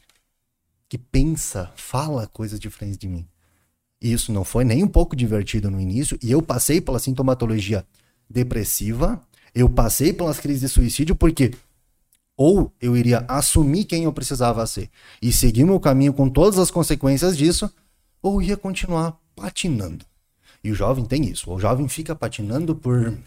que 0.89 0.97
pensa, 0.97 1.71
fala 1.75 2.27
coisas 2.27 2.59
diferentes 2.59 2.97
de 2.97 3.07
mim. 3.07 3.27
Isso 4.01 4.31
não 4.31 4.43
foi 4.43 4.63
nem 4.63 4.83
um 4.83 4.87
pouco 4.87 5.15
divertido 5.15 5.69
no 5.71 5.79
início, 5.79 6.17
e 6.21 6.31
eu 6.31 6.41
passei 6.41 6.79
pela 6.81 6.99
sintomatologia 6.99 7.85
depressiva, 8.29 9.21
eu 9.53 9.69
passei 9.69 10.11
pelas 10.11 10.39
crises 10.39 10.61
de 10.61 10.69
suicídio 10.69 11.15
porque 11.15 11.53
ou 12.37 12.71
eu 12.81 12.97
iria 12.97 13.23
assumir 13.27 13.85
quem 13.85 14.03
eu 14.03 14.11
precisava 14.11 14.65
ser 14.67 14.89
e 15.21 15.31
seguir 15.31 15.63
meu 15.63 15.79
caminho 15.79 16.13
com 16.13 16.29
todas 16.29 16.59
as 16.59 16.69
consequências 16.69 17.37
disso, 17.37 17.71
ou 18.21 18.41
ia 18.41 18.57
continuar 18.57 19.17
patinando. 19.35 20.05
E 20.63 20.71
o 20.71 20.75
jovem 20.75 21.05
tem 21.05 21.25
isso. 21.29 21.51
O 21.51 21.59
jovem 21.59 21.87
fica 21.87 22.15
patinando 22.15 22.75
por 22.75 23.17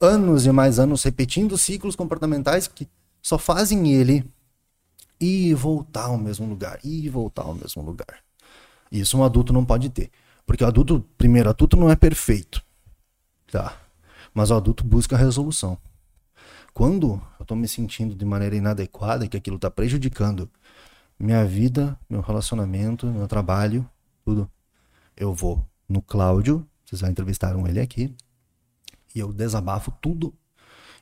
anos 0.00 0.46
e 0.46 0.52
mais 0.52 0.78
anos, 0.78 1.02
repetindo 1.02 1.56
ciclos 1.56 1.96
comportamentais 1.96 2.68
que 2.68 2.86
só 3.20 3.38
fazem 3.38 3.92
ele 3.92 4.24
ir 5.18 5.50
e 5.50 5.54
voltar 5.54 6.06
ao 6.06 6.18
mesmo 6.18 6.46
lugar, 6.46 6.78
ir 6.84 7.04
e 7.04 7.08
voltar 7.08 7.42
ao 7.42 7.54
mesmo 7.54 7.82
lugar. 7.82 8.22
Isso 8.92 9.16
um 9.16 9.24
adulto 9.24 9.54
não 9.54 9.64
pode 9.64 9.88
ter. 9.88 10.10
Porque 10.44 10.62
o 10.62 10.66
adulto, 10.66 11.02
primeiro, 11.16 11.48
adulto 11.48 11.78
não 11.78 11.90
é 11.90 11.96
perfeito. 11.96 12.62
Tá? 13.50 13.74
Mas 14.34 14.50
o 14.50 14.54
adulto 14.54 14.84
busca 14.84 15.16
a 15.16 15.18
resolução. 15.18 15.78
Quando 16.74 17.20
eu 17.38 17.42
estou 17.42 17.56
me 17.56 17.66
sentindo 17.66 18.14
de 18.14 18.24
maneira 18.24 18.54
inadequada, 18.54 19.26
que 19.26 19.36
aquilo 19.36 19.56
está 19.56 19.70
prejudicando 19.70 20.50
minha 21.18 21.44
vida, 21.44 21.98
meu 22.08 22.20
relacionamento, 22.20 23.06
meu 23.06 23.26
trabalho, 23.26 23.88
tudo, 24.24 24.50
eu 25.16 25.32
vou 25.32 25.64
no 25.88 26.02
Cláudio, 26.02 26.66
vocês 26.84 27.00
já 27.00 27.08
entrevistaram 27.08 27.66
ele 27.66 27.80
aqui, 27.80 28.14
e 29.14 29.20
eu 29.20 29.32
desabafo 29.32 29.90
tudo 30.02 30.34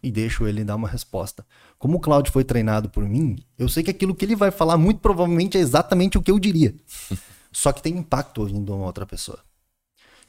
e 0.03 0.11
deixo 0.11 0.47
ele 0.47 0.65
dar 0.65 0.77
uma 0.77 0.89
resposta. 0.89 1.47
Como 1.79 1.99
o 1.99 2.01
Cláudio 2.01 2.33
foi 2.33 2.45
treinado 2.45 2.89
por 2.89 3.05
mim, 3.09 3.39
eu 3.59 3.69
sei 3.69 3.83
que 3.83 3.91
aquilo 3.91 4.15
que 4.15 4.25
ele 4.25 4.37
vai 4.37 4.51
falar 4.51 4.77
muito 4.77 5.01
provavelmente 5.01 5.57
é 5.57 5.61
exatamente 5.61 6.19
o 6.19 6.23
que 6.23 6.31
eu 6.31 6.39
diria. 6.39 6.75
Só 7.53 7.73
que 7.73 7.83
tem 7.83 7.97
impacto 7.97 8.43
ouvindo 8.43 8.75
uma 8.75 8.87
outra 8.87 9.07
pessoa. 9.07 9.41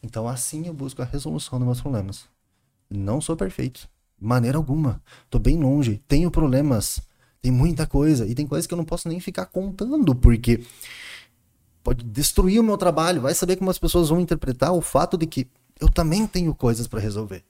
Então 0.01 0.27
assim 0.27 0.67
eu 0.67 0.73
busco 0.73 1.01
a 1.01 1.05
resolução 1.05 1.59
dos 1.59 1.65
meus 1.65 1.81
problemas. 1.81 2.25
Não 2.89 3.21
sou 3.21 3.35
perfeito 3.35 3.89
maneira 4.21 4.57
alguma. 4.57 5.01
Tô 5.29 5.39
bem 5.39 5.57
longe, 5.57 5.99
tenho 6.07 6.29
problemas, 6.29 7.01
tem 7.41 7.51
muita 7.51 7.87
coisa 7.87 8.27
e 8.27 8.35
tem 8.35 8.45
coisas 8.45 8.67
que 8.67 8.73
eu 8.73 8.77
não 8.77 8.85
posso 8.85 9.09
nem 9.09 9.19
ficar 9.19 9.47
contando 9.47 10.13
porque 10.13 10.63
pode 11.83 12.05
destruir 12.05 12.59
o 12.59 12.63
meu 12.63 12.77
trabalho. 12.77 13.21
Vai 13.21 13.33
saber 13.33 13.55
como 13.55 13.71
as 13.71 13.79
pessoas 13.79 14.09
vão 14.09 14.21
interpretar 14.21 14.71
o 14.71 14.81
fato 14.81 15.17
de 15.17 15.25
que 15.25 15.47
eu 15.79 15.89
também 15.89 16.27
tenho 16.27 16.53
coisas 16.53 16.87
para 16.87 16.99
resolver. 16.99 17.43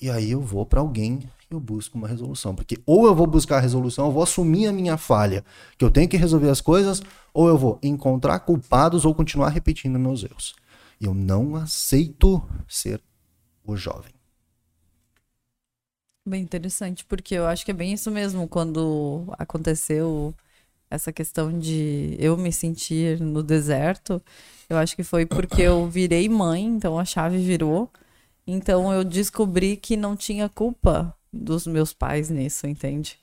E 0.00 0.08
aí 0.08 0.30
eu 0.30 0.40
vou 0.40 0.64
para 0.64 0.80
alguém 0.80 1.28
eu 1.50 1.58
busco 1.58 1.96
uma 1.96 2.06
resolução, 2.06 2.54
porque 2.54 2.78
ou 2.84 3.06
eu 3.06 3.14
vou 3.14 3.26
buscar 3.26 3.56
a 3.56 3.60
resolução, 3.60 4.06
eu 4.06 4.12
vou 4.12 4.22
assumir 4.22 4.66
a 4.66 4.72
minha 4.72 4.96
falha, 4.96 5.44
que 5.78 5.84
eu 5.84 5.90
tenho 5.90 6.08
que 6.08 6.16
resolver 6.16 6.50
as 6.50 6.60
coisas, 6.60 7.02
ou 7.32 7.48
eu 7.48 7.56
vou 7.56 7.78
encontrar 7.82 8.38
culpados 8.40 9.04
ou 9.04 9.14
continuar 9.14 9.48
repetindo 9.48 9.98
meus 9.98 10.22
erros. 10.22 10.54
Eu 11.00 11.14
não 11.14 11.56
aceito 11.56 12.42
ser 12.68 13.00
o 13.64 13.76
jovem. 13.76 14.12
Bem 16.26 16.42
interessante, 16.42 17.04
porque 17.04 17.34
eu 17.34 17.46
acho 17.46 17.64
que 17.64 17.70
é 17.70 17.74
bem 17.74 17.92
isso 17.92 18.10
mesmo. 18.10 18.46
Quando 18.46 19.24
aconteceu 19.38 20.34
essa 20.90 21.12
questão 21.12 21.58
de 21.58 22.16
eu 22.18 22.36
me 22.36 22.52
sentir 22.52 23.20
no 23.20 23.42
deserto, 23.42 24.20
eu 24.68 24.76
acho 24.76 24.94
que 24.94 25.02
foi 25.02 25.24
porque 25.24 25.62
eu 25.62 25.88
virei 25.88 26.28
mãe, 26.28 26.64
então 26.64 26.98
a 26.98 27.04
chave 27.04 27.38
virou. 27.38 27.90
Então 28.46 28.92
eu 28.92 29.04
descobri 29.04 29.76
que 29.76 29.96
não 29.96 30.16
tinha 30.16 30.48
culpa 30.48 31.14
dos 31.32 31.66
meus 31.66 31.92
pais 31.92 32.30
nisso, 32.30 32.66
entende? 32.66 33.18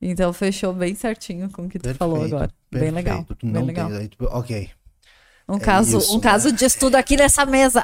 Então 0.00 0.32
fechou 0.32 0.72
bem 0.72 0.94
certinho 0.94 1.50
com 1.50 1.62
o 1.62 1.68
que 1.68 1.78
tu 1.78 1.82
perfeito, 1.82 1.98
falou 1.98 2.22
agora. 2.22 2.50
Perfeito. 2.70 2.84
Bem 2.84 2.90
legal. 2.90 3.26
bem 3.42 3.64
legal. 3.64 3.90
Tem, 3.90 4.10
ok. 4.20 4.70
Um, 5.48 5.56
é 5.56 5.60
caso, 5.60 5.98
isso, 5.98 6.14
um 6.14 6.20
caso 6.20 6.52
de 6.52 6.64
estudo 6.64 6.94
aqui 6.96 7.16
nessa 7.16 7.46
mesa. 7.46 7.82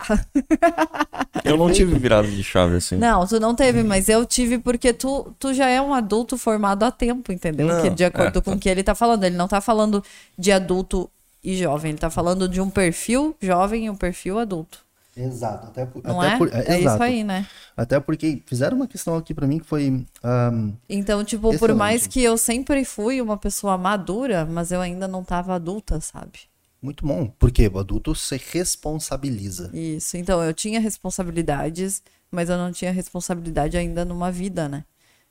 Eu 1.42 1.56
não 1.56 1.72
tive 1.72 1.98
virada 1.98 2.28
de 2.28 2.44
chave 2.44 2.76
assim. 2.76 2.96
Não, 2.96 3.26
tu 3.26 3.40
não 3.40 3.54
teve, 3.54 3.82
mas 3.82 4.08
eu 4.08 4.24
tive 4.24 4.58
porque 4.58 4.94
tu, 4.94 5.34
tu 5.38 5.52
já 5.52 5.68
é 5.68 5.80
um 5.80 5.92
adulto 5.92 6.38
formado 6.38 6.84
há 6.84 6.90
tempo, 6.90 7.32
entendeu? 7.32 7.66
Não, 7.66 7.82
que 7.82 7.90
de 7.90 8.04
acordo 8.04 8.38
é, 8.38 8.42
com 8.42 8.52
o 8.52 8.58
que 8.58 8.68
ele 8.68 8.82
tá 8.82 8.94
falando. 8.94 9.24
Ele 9.24 9.36
não 9.36 9.48
tá 9.48 9.60
falando 9.60 10.02
de 10.38 10.52
adulto 10.52 11.10
e 11.42 11.56
jovem, 11.56 11.90
ele 11.90 11.98
tá 11.98 12.08
falando 12.08 12.48
de 12.48 12.60
um 12.60 12.70
perfil 12.70 13.36
jovem 13.42 13.86
e 13.86 13.90
um 13.90 13.96
perfil 13.96 14.38
adulto. 14.38 14.83
Exato. 15.16 15.68
Até, 15.68 15.88
não 16.02 16.20
até 16.20 16.34
é? 16.34 16.38
Por, 16.38 16.48
é, 16.52 16.64
é 16.66 16.80
isso 16.80 17.02
aí, 17.02 17.24
né? 17.24 17.46
Até 17.76 18.00
porque 18.00 18.42
fizeram 18.46 18.76
uma 18.76 18.86
questão 18.86 19.16
aqui 19.16 19.32
para 19.32 19.46
mim 19.46 19.58
que 19.58 19.66
foi. 19.66 19.88
Um, 20.24 20.72
então, 20.88 21.24
tipo, 21.24 21.48
excelente. 21.48 21.60
por 21.60 21.74
mais 21.74 22.06
que 22.06 22.22
eu 22.22 22.36
sempre 22.36 22.84
fui 22.84 23.20
uma 23.20 23.36
pessoa 23.36 23.78
madura, 23.78 24.44
mas 24.44 24.72
eu 24.72 24.80
ainda 24.80 25.06
não 25.06 25.22
tava 25.22 25.54
adulta, 25.54 26.00
sabe? 26.00 26.40
Muito 26.82 27.06
bom, 27.06 27.32
porque 27.38 27.66
o 27.66 27.78
adulto 27.78 28.14
se 28.14 28.36
responsabiliza. 28.52 29.70
Isso, 29.72 30.16
então 30.16 30.42
eu 30.42 30.52
tinha 30.52 30.78
responsabilidades, 30.78 32.02
mas 32.30 32.50
eu 32.50 32.58
não 32.58 32.70
tinha 32.72 32.92
responsabilidade 32.92 33.76
ainda 33.76 34.04
numa 34.04 34.30
vida, 34.30 34.68
né? 34.68 34.84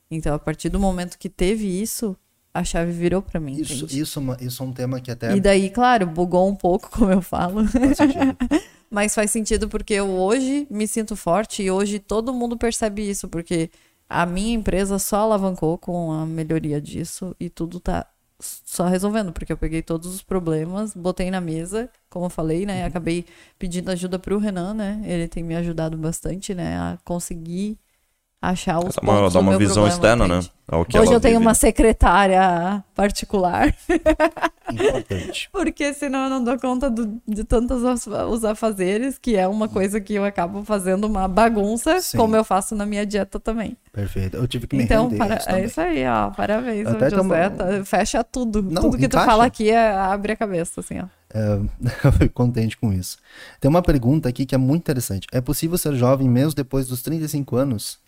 Então, 0.09 0.33
a 0.33 0.39
partir 0.39 0.69
do 0.69 0.79
momento 0.79 1.17
que 1.17 1.29
teve 1.29 1.67
isso, 1.67 2.17
a 2.53 2.63
chave 2.63 2.91
virou 2.91 3.21
para 3.21 3.39
mim. 3.39 3.59
Isso, 3.59 3.85
isso, 3.85 4.19
é 4.39 4.43
isso 4.45 4.63
é 4.63 4.65
um 4.65 4.71
tema 4.71 5.01
que 5.01 5.09
até. 5.09 5.35
E 5.35 5.41
daí, 5.41 5.69
claro, 5.69 6.05
bugou 6.05 6.47
um 6.47 6.55
pouco, 6.55 6.89
como 6.91 7.11
eu 7.11 7.21
falo. 7.21 7.65
Faz 7.67 7.97
Mas 8.91 9.15
faz 9.15 9.31
sentido 9.31 9.67
porque 9.67 9.95
eu 9.95 10.07
hoje 10.07 10.67
me 10.69 10.87
sinto 10.87 11.15
forte 11.15 11.63
e 11.63 11.71
hoje 11.71 11.97
todo 11.97 12.31
mundo 12.31 12.55
percebe 12.55 13.09
isso, 13.09 13.27
porque 13.27 13.71
a 14.07 14.23
minha 14.23 14.53
empresa 14.53 14.99
só 14.99 15.21
alavancou 15.21 15.79
com 15.79 16.11
a 16.11 16.27
melhoria 16.27 16.79
disso 16.79 17.35
e 17.39 17.49
tudo 17.49 17.79
tá 17.79 18.05
só 18.39 18.85
resolvendo, 18.85 19.31
porque 19.31 19.51
eu 19.51 19.57
peguei 19.57 19.81
todos 19.81 20.13
os 20.13 20.21
problemas, 20.21 20.93
botei 20.93 21.31
na 21.31 21.41
mesa, 21.41 21.89
como 22.07 22.25
eu 22.25 22.29
falei, 22.29 22.67
né? 22.67 22.81
Uhum. 22.81 22.87
Acabei 22.87 23.25
pedindo 23.57 23.89
ajuda 23.89 24.19
pro 24.19 24.37
Renan, 24.37 24.75
né? 24.75 25.01
Ele 25.05 25.27
tem 25.27 25.43
me 25.43 25.55
ajudado 25.55 25.97
bastante, 25.97 26.53
né? 26.53 26.77
A 26.77 26.99
conseguir 27.03 27.79
achar 28.43 28.79
os 28.79 28.95
dá 28.95 29.01
uma, 29.01 29.29
dá 29.29 29.39
uma 29.39 29.57
visão 29.57 29.87
externa, 29.87 30.27
né? 30.27 30.41
Hoje 30.69 31.13
eu 31.13 31.19
tenho 31.19 31.35
vive. 31.35 31.45
uma 31.45 31.53
secretária 31.53 32.83
particular. 32.95 33.73
Importante. 34.69 35.49
Porque 35.51 35.93
senão 35.93 36.25
eu 36.25 36.29
não 36.29 36.43
dou 36.43 36.57
conta 36.57 36.89
do, 36.89 37.21
de 37.27 37.43
tantos 37.43 37.83
os 38.07 38.45
afazeres, 38.45 39.17
que 39.17 39.35
é 39.35 39.47
uma 39.47 39.67
coisa 39.67 40.01
que 40.01 40.15
eu 40.15 40.25
acabo 40.25 40.63
fazendo 40.63 41.05
uma 41.05 41.27
bagunça, 41.27 42.01
Sim. 42.01 42.17
como 42.17 42.35
eu 42.35 42.43
faço 42.43 42.75
na 42.75 42.85
minha 42.85 43.05
dieta 43.05 43.39
também. 43.39 43.77
Perfeito. 43.91 44.35
Eu 44.35 44.47
tive 44.47 44.67
que 44.67 44.75
me 44.75 44.83
então, 44.83 45.09
para... 45.09 45.39
é 45.47 45.65
isso 45.65 45.79
aí, 45.79 46.05
ó. 46.05 46.31
Parabéns, 46.31 46.87
Até 46.87 47.09
José. 47.09 47.49
Tá... 47.49 47.85
Fecha 47.85 48.23
tudo. 48.23 48.61
Não, 48.61 48.81
tudo 48.81 48.97
que 48.97 49.05
encaixa. 49.05 49.25
tu 49.25 49.29
fala 49.29 49.45
aqui 49.45 49.69
é... 49.69 49.91
abre 49.91 50.33
a 50.33 50.35
cabeça, 50.35 50.81
assim, 50.81 50.99
ó. 50.99 51.05
É, 51.33 51.59
eu 52.07 52.11
fico 52.11 52.33
contente 52.33 52.77
com 52.77 52.91
isso. 52.93 53.17
Tem 53.59 53.69
uma 53.69 53.81
pergunta 53.81 54.29
aqui 54.29 54.45
que 54.45 54.55
é 54.55 54.57
muito 54.57 54.81
interessante. 54.81 55.27
É 55.31 55.41
possível 55.41 55.77
ser 55.77 55.93
jovem 55.95 56.29
mesmo 56.29 56.55
depois 56.55 56.87
dos 56.87 57.01
35 57.01 57.55
anos? 57.55 58.02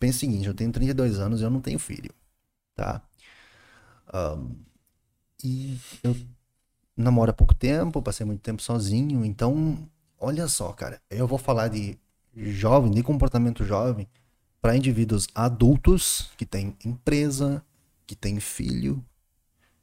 Pensa 0.00 0.16
o 0.16 0.20
seguinte, 0.20 0.48
eu 0.48 0.54
tenho 0.54 0.72
32 0.72 1.20
anos 1.20 1.40
e 1.40 1.44
eu 1.44 1.50
não 1.50 1.60
tenho 1.60 1.78
filho, 1.78 2.10
tá? 2.74 3.02
Um, 4.12 4.56
e 5.44 5.78
eu 6.02 6.16
namoro 6.96 7.30
há 7.30 7.34
pouco 7.34 7.54
tempo, 7.54 8.02
passei 8.02 8.26
muito 8.26 8.40
tempo 8.40 8.62
sozinho, 8.62 9.24
então, 9.24 9.88
olha 10.18 10.48
só, 10.48 10.72
cara, 10.72 11.00
eu 11.10 11.26
vou 11.26 11.38
falar 11.38 11.68
de 11.68 11.98
jovem, 12.34 12.90
de 12.90 13.02
comportamento 13.02 13.64
jovem, 13.64 14.08
para 14.60 14.76
indivíduos 14.76 15.28
adultos 15.34 16.30
que 16.36 16.46
têm 16.46 16.76
empresa, 16.84 17.64
que 18.06 18.16
têm 18.16 18.40
filho. 18.40 19.04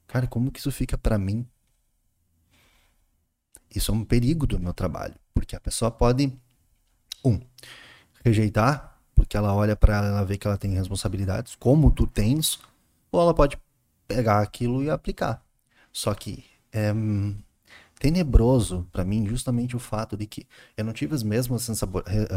Cara, 0.05 0.27
como 0.27 0.51
que 0.51 0.59
isso 0.59 0.71
fica 0.71 0.97
para 0.97 1.17
mim? 1.17 1.47
Isso 3.73 3.91
é 3.91 3.93
um 3.93 4.03
perigo 4.05 4.47
do 4.47 4.59
meu 4.59 4.73
trabalho, 4.73 5.15
porque 5.33 5.55
a 5.55 5.59
pessoa 5.59 5.91
pode 5.91 6.31
um 7.23 7.39
rejeitar 8.23 8.96
porque 9.17 9.35
ela 9.35 9.53
olha 9.53 9.75
para 9.75 9.97
ela 9.97 10.23
ver 10.23 10.37
que 10.37 10.47
ela 10.47 10.57
tem 10.57 10.75
responsabilidades, 10.75 11.55
como 11.55 11.89
tu 11.89 12.05
tens, 12.05 12.59
ou 13.11 13.19
ela 13.19 13.33
pode 13.33 13.57
pegar 14.07 14.41
aquilo 14.41 14.83
e 14.83 14.91
aplicar. 14.91 15.43
Só 15.91 16.13
que 16.13 16.45
é 16.71 16.93
tenebroso 17.99 18.87
para 18.91 19.03
mim 19.03 19.25
justamente 19.25 19.75
o 19.75 19.79
fato 19.79 20.15
de 20.15 20.27
que 20.27 20.45
eu 20.77 20.85
não 20.85 20.93
tive 20.93 21.15
as 21.15 21.23
mesmas 21.23 21.67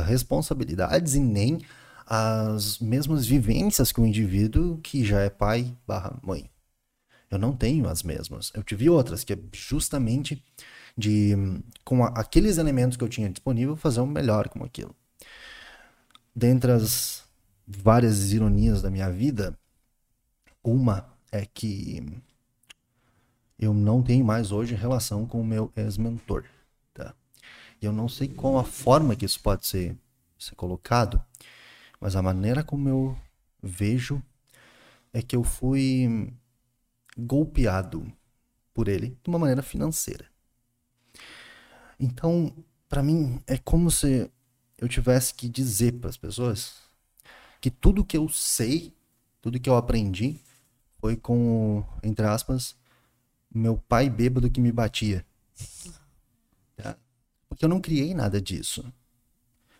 responsabilidades 0.06 1.14
e 1.14 1.20
nem 1.20 1.60
as 2.06 2.78
mesmas 2.78 3.26
vivências 3.26 3.92
que 3.92 4.00
o 4.00 4.06
indivíduo 4.06 4.78
que 4.78 5.04
já 5.04 5.20
é 5.20 5.28
pai 5.28 5.76
barra 5.86 6.18
mãe. 6.22 6.50
Eu 7.30 7.38
não 7.38 7.54
tenho 7.54 7.88
as 7.88 8.02
mesmas. 8.02 8.50
Eu 8.54 8.62
tive 8.62 8.88
outras, 8.88 9.22
que 9.22 9.34
é 9.34 9.38
justamente 9.52 10.42
de, 10.96 11.36
com 11.84 12.02
a, 12.02 12.08
aqueles 12.08 12.56
elementos 12.56 12.96
que 12.96 13.04
eu 13.04 13.08
tinha 13.08 13.28
disponível, 13.28 13.76
fazer 13.76 14.00
o 14.00 14.04
um 14.04 14.06
melhor 14.06 14.48
com 14.48 14.64
aquilo 14.64 14.96
dentre 16.34 16.72
as 16.72 17.24
várias 17.66 18.32
ironias 18.32 18.82
da 18.82 18.90
minha 18.90 19.10
vida, 19.10 19.58
uma 20.62 21.08
é 21.30 21.46
que 21.46 22.22
eu 23.58 23.72
não 23.72 24.02
tenho 24.02 24.24
mais 24.24 24.52
hoje 24.52 24.74
relação 24.74 25.26
com 25.26 25.40
o 25.40 25.44
meu 25.44 25.72
ex-mentor. 25.76 26.44
Tá? 26.92 27.14
Eu 27.80 27.92
não 27.92 28.08
sei 28.08 28.28
qual 28.28 28.58
a 28.58 28.64
forma 28.64 29.14
que 29.14 29.24
isso 29.24 29.40
pode 29.40 29.66
ser, 29.66 29.96
ser 30.38 30.54
colocado, 30.54 31.22
mas 32.00 32.16
a 32.16 32.22
maneira 32.22 32.64
como 32.64 32.88
eu 32.88 33.18
vejo 33.62 34.22
é 35.12 35.22
que 35.22 35.36
eu 35.36 35.44
fui 35.44 36.32
golpeado 37.16 38.10
por 38.72 38.88
ele 38.88 39.18
de 39.22 39.28
uma 39.28 39.38
maneira 39.38 39.62
financeira. 39.62 40.26
Então, 41.98 42.54
para 42.88 43.02
mim, 43.02 43.42
é 43.46 43.58
como 43.58 43.90
se 43.90 44.30
eu 44.80 44.88
tivesse 44.88 45.34
que 45.34 45.48
dizer 45.48 45.92
para 45.92 46.08
as 46.08 46.16
pessoas 46.16 46.76
que 47.60 47.70
tudo 47.70 48.04
que 48.04 48.16
eu 48.16 48.28
sei, 48.30 48.94
tudo 49.42 49.60
que 49.60 49.68
eu 49.68 49.76
aprendi, 49.76 50.40
foi 50.98 51.16
com, 51.16 51.84
entre 52.02 52.24
aspas, 52.24 52.74
meu 53.54 53.76
pai 53.76 54.08
bêbado 54.08 54.50
que 54.50 54.60
me 54.60 54.72
batia. 54.72 55.24
Tá? 56.76 56.96
Porque 57.46 57.64
eu 57.64 57.68
não 57.68 57.80
criei 57.80 58.14
nada 58.14 58.40
disso. 58.40 58.90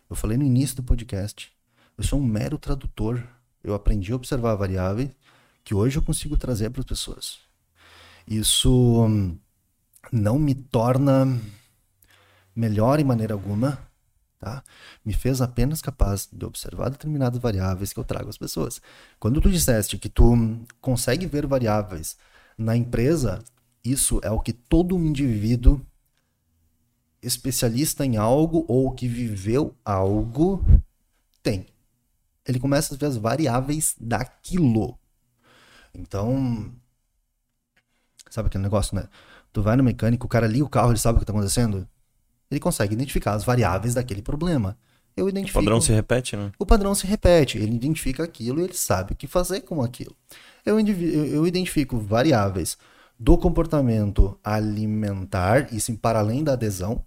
Eu 0.07 0.15
falei 0.15 0.37
no 0.37 0.43
início 0.43 0.75
do 0.75 0.83
podcast, 0.83 1.51
eu 1.97 2.03
sou 2.03 2.19
um 2.19 2.25
mero 2.25 2.59
tradutor. 2.59 3.27
Eu 3.63 3.73
aprendi 3.73 4.11
a 4.11 4.15
observar 4.15 4.55
variáveis 4.55 5.09
que 5.63 5.73
hoje 5.73 5.97
eu 5.97 6.03
consigo 6.03 6.37
trazer 6.37 6.69
para 6.69 6.81
as 6.81 6.85
pessoas. 6.85 7.39
Isso 8.27 9.05
hum, 9.05 9.37
não 10.11 10.37
me 10.37 10.53
torna 10.53 11.39
melhor 12.55 12.99
em 12.99 13.03
maneira 13.03 13.33
alguma, 13.33 13.79
Tá? 14.41 14.63
Me 15.05 15.13
fez 15.13 15.39
apenas 15.39 15.83
capaz 15.83 16.27
de 16.33 16.43
observar 16.43 16.89
determinadas 16.89 17.39
variáveis 17.39 17.93
que 17.93 17.99
eu 17.99 18.03
trago 18.03 18.27
às 18.27 18.39
pessoas. 18.39 18.81
Quando 19.19 19.39
tu 19.39 19.51
disseste 19.51 19.99
que 19.99 20.09
tu 20.09 20.35
consegue 20.81 21.27
ver 21.27 21.45
variáveis 21.45 22.17
na 22.57 22.75
empresa, 22.75 23.37
isso 23.85 24.19
é 24.23 24.31
o 24.31 24.39
que 24.39 24.51
todo 24.51 24.97
indivíduo 24.97 25.79
especialista 27.21 28.03
em 28.03 28.17
algo 28.17 28.65
ou 28.67 28.91
que 28.91 29.07
viveu 29.07 29.75
algo 29.85 30.65
tem. 31.43 31.67
Ele 32.43 32.59
começa 32.59 32.95
a 32.95 32.97
ver 32.97 33.05
as 33.05 33.17
variáveis 33.17 33.95
daquilo. 34.01 34.97
Então, 35.93 36.73
sabe 38.27 38.47
aquele 38.47 38.63
negócio, 38.63 38.95
né? 38.95 39.07
Tu 39.53 39.61
vai 39.61 39.75
no 39.75 39.83
mecânico, 39.83 40.25
o 40.25 40.29
cara 40.29 40.47
liga 40.47 40.65
o 40.65 40.69
carro, 40.69 40.89
ele 40.89 40.97
sabe 40.97 41.17
o 41.17 41.19
que 41.19 41.25
está 41.25 41.31
acontecendo? 41.31 41.87
Ele 42.51 42.59
consegue 42.59 42.93
identificar 42.93 43.33
as 43.33 43.43
variáveis 43.43 43.93
daquele 43.93 44.21
problema. 44.21 44.77
Eu 45.15 45.27
identifico. 45.27 45.59
O 45.59 45.63
padrão 45.63 45.81
se 45.81 45.91
repete, 45.91 46.35
né? 46.35 46.51
O 46.59 46.65
padrão 46.65 46.93
se 46.93 47.07
repete. 47.07 47.57
Ele 47.57 47.75
identifica 47.75 48.23
aquilo 48.23 48.61
e 48.61 48.63
ele 48.65 48.73
sabe 48.73 49.13
o 49.13 49.15
que 49.15 49.27
fazer 49.27 49.61
com 49.61 49.81
aquilo. 49.81 50.15
Eu, 50.65 50.79
eu 50.79 51.47
identifico 51.47 51.97
variáveis 51.97 52.77
do 53.19 53.37
comportamento 53.37 54.37
alimentar, 54.43 55.73
isso 55.73 55.95
para 55.97 56.19
além 56.19 56.43
da 56.43 56.53
adesão 56.53 57.03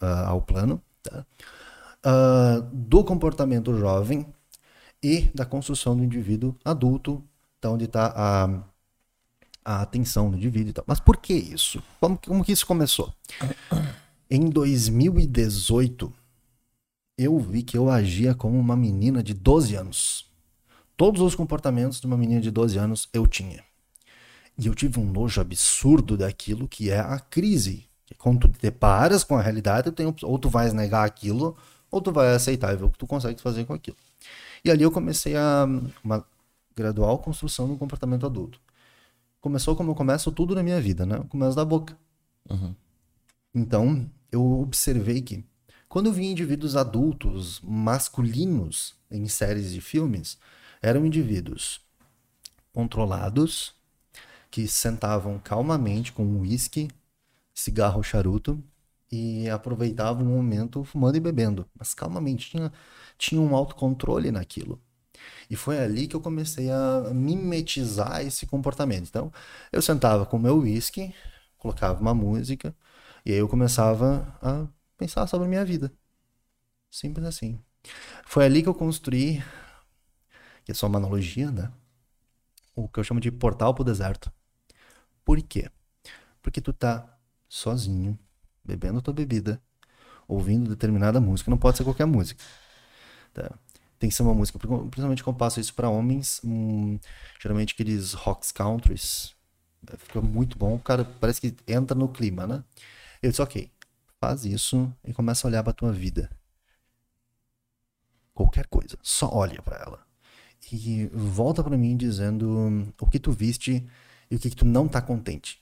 ao 0.00 0.42
plano, 0.42 0.80
tá? 1.02 1.24
uh, 2.04 2.62
do 2.72 3.02
comportamento 3.02 3.76
jovem 3.76 4.26
e 5.02 5.30
da 5.34 5.44
construção 5.44 5.96
do 5.96 6.04
indivíduo 6.04 6.54
adulto, 6.64 7.22
tá 7.60 7.70
onde 7.70 7.86
está 7.86 8.12
a, 8.14 8.62
a 9.64 9.82
atenção 9.82 10.30
do 10.30 10.36
indivíduo. 10.36 10.70
Então. 10.70 10.84
Mas 10.86 11.00
por 11.00 11.16
que 11.16 11.32
isso? 11.32 11.82
Como, 12.00 12.18
como 12.18 12.44
que 12.44 12.52
isso 12.52 12.66
começou? 12.66 13.12
Em 14.30 14.48
2018, 14.48 16.12
eu 17.18 17.38
vi 17.38 17.62
que 17.62 17.76
eu 17.76 17.90
agia 17.90 18.34
como 18.34 18.58
uma 18.58 18.76
menina 18.76 19.22
de 19.22 19.34
12 19.34 19.74
anos. 19.74 20.32
Todos 20.96 21.20
os 21.20 21.34
comportamentos 21.34 22.00
de 22.00 22.06
uma 22.06 22.16
menina 22.16 22.40
de 22.40 22.50
12 22.50 22.78
anos 22.78 23.08
eu 23.12 23.26
tinha. 23.26 23.62
E 24.58 24.66
eu 24.66 24.74
tive 24.74 24.98
um 25.00 25.04
nojo 25.04 25.40
absurdo 25.40 26.16
daquilo 26.16 26.68
que 26.68 26.90
é 26.90 27.00
a 27.00 27.18
crise. 27.18 27.86
Quando 28.18 28.40
tu 28.40 28.48
te 28.48 28.60
deparas 28.60 29.24
com 29.24 29.36
a 29.36 29.42
realidade, 29.42 29.92
ou 30.22 30.38
tu 30.38 30.48
vais 30.48 30.72
negar 30.72 31.04
aquilo, 31.04 31.56
ou 31.90 32.00
tu 32.00 32.12
vai 32.12 32.34
aceitar 32.34 32.72
e 32.72 32.76
ver 32.76 32.84
o 32.84 32.90
que 32.90 32.98
tu 32.98 33.06
consegue 33.06 33.40
fazer 33.42 33.64
com 33.64 33.74
aquilo. 33.74 33.96
E 34.64 34.70
ali 34.70 34.82
eu 34.82 34.90
comecei 34.90 35.36
a 35.36 35.66
uma 36.02 36.24
gradual 36.74 37.18
construção 37.18 37.68
do 37.68 37.76
comportamento 37.76 38.24
adulto. 38.24 38.60
Começou 39.40 39.76
como 39.76 39.90
eu 39.90 39.94
começo 39.94 40.32
tudo 40.32 40.54
na 40.54 40.62
minha 40.62 40.80
vida, 40.80 41.04
né? 41.04 41.16
Eu 41.16 41.24
começo 41.24 41.54
da 41.54 41.64
boca. 41.64 41.96
Uhum. 42.48 42.74
Então, 43.54 44.10
eu 44.32 44.60
observei 44.60 45.22
que 45.22 45.44
quando 45.88 46.06
eu 46.06 46.12
vi 46.12 46.26
indivíduos 46.26 46.74
adultos 46.74 47.60
masculinos 47.62 48.96
em 49.10 49.28
séries 49.28 49.72
de 49.72 49.80
filmes, 49.80 50.38
eram 50.82 51.06
indivíduos 51.06 51.80
controlados, 52.72 53.74
que 54.50 54.66
sentavam 54.66 55.38
calmamente 55.38 56.12
com 56.12 56.24
um 56.24 56.40
uísque, 56.40 56.88
cigarro 57.54 58.02
charuto 58.02 58.62
e 59.10 59.48
aproveitavam 59.48 60.24
o 60.24 60.28
momento 60.28 60.82
fumando 60.84 61.16
e 61.16 61.20
bebendo, 61.20 61.66
mas 61.78 61.94
calmamente, 61.94 62.50
tinha, 62.50 62.72
tinha 63.16 63.40
um 63.40 63.54
autocontrole 63.54 64.30
naquilo. 64.32 64.80
E 65.48 65.56
foi 65.56 65.78
ali 65.78 66.08
que 66.08 66.16
eu 66.16 66.20
comecei 66.20 66.70
a 66.70 67.10
mimetizar 67.14 68.22
esse 68.22 68.46
comportamento. 68.46 69.06
Então, 69.08 69.32
eu 69.72 69.80
sentava 69.82 70.26
com 70.26 70.38
meu 70.38 70.58
uísque, 70.58 71.14
colocava 71.58 72.00
uma 72.00 72.14
música, 72.14 72.74
e 73.24 73.32
aí 73.32 73.38
eu 73.38 73.48
começava 73.48 74.36
a 74.42 74.66
pensar 74.96 75.26
sobre 75.26 75.46
a 75.46 75.48
minha 75.48 75.64
vida. 75.64 75.92
Simples 76.90 77.26
assim. 77.26 77.58
Foi 78.24 78.44
ali 78.44 78.62
que 78.62 78.68
eu 78.68 78.74
construí, 78.74 79.42
que 80.64 80.72
é 80.72 80.74
só 80.74 80.86
uma 80.86 80.98
analogia, 80.98 81.50
né? 81.50 81.72
o 82.74 82.88
que 82.88 82.98
eu 82.98 83.04
chamo 83.04 83.20
de 83.20 83.30
portal 83.30 83.74
pro 83.74 83.84
deserto. 83.84 84.32
Por 85.24 85.40
quê? 85.42 85.70
Porque 86.42 86.60
tu 86.60 86.72
tá 86.72 87.16
sozinho, 87.48 88.18
bebendo 88.64 89.00
tua 89.00 89.14
bebida, 89.14 89.62
ouvindo 90.26 90.70
determinada 90.70 91.20
música, 91.20 91.50
não 91.50 91.58
pode 91.58 91.76
ser 91.76 91.84
qualquer 91.84 92.06
música. 92.06 92.42
Tá? 93.32 93.50
Tem 93.98 94.10
que 94.10 94.16
ser 94.16 94.22
uma 94.22 94.34
música, 94.34 94.58
principalmente 94.58 95.22
quando 95.22 95.36
eu 95.36 95.38
passo 95.38 95.60
isso 95.60 95.72
para 95.74 95.88
homens, 95.88 96.40
hum, 96.44 96.98
geralmente 97.40 97.74
aqueles 97.74 98.12
rocks 98.12 98.50
countries, 98.50 99.34
fica 99.98 100.20
muito 100.20 100.58
bom, 100.58 100.78
cara 100.78 101.04
parece 101.04 101.40
que 101.40 101.54
entra 101.66 101.94
no 101.94 102.08
clima, 102.08 102.46
né? 102.46 102.64
Eu 103.24 103.30
disse, 103.30 103.40
ok, 103.40 103.70
faz 104.20 104.44
isso 104.44 104.92
e 105.02 105.10
começa 105.14 105.46
a 105.46 105.48
olhar 105.48 105.64
pra 105.64 105.72
tua 105.72 105.90
vida. 105.90 106.30
Qualquer 108.34 108.66
coisa, 108.66 108.98
só 109.02 109.30
olha 109.32 109.62
para 109.62 109.78
ela. 109.78 110.06
E 110.70 111.06
volta 111.06 111.64
para 111.64 111.74
mim 111.78 111.96
dizendo 111.96 112.92
o 113.00 113.06
que 113.06 113.18
tu 113.18 113.32
viste 113.32 113.82
e 114.30 114.36
o 114.36 114.38
que, 114.38 114.50
que 114.50 114.56
tu 114.56 114.66
não 114.66 114.86
tá 114.86 115.00
contente. 115.00 115.58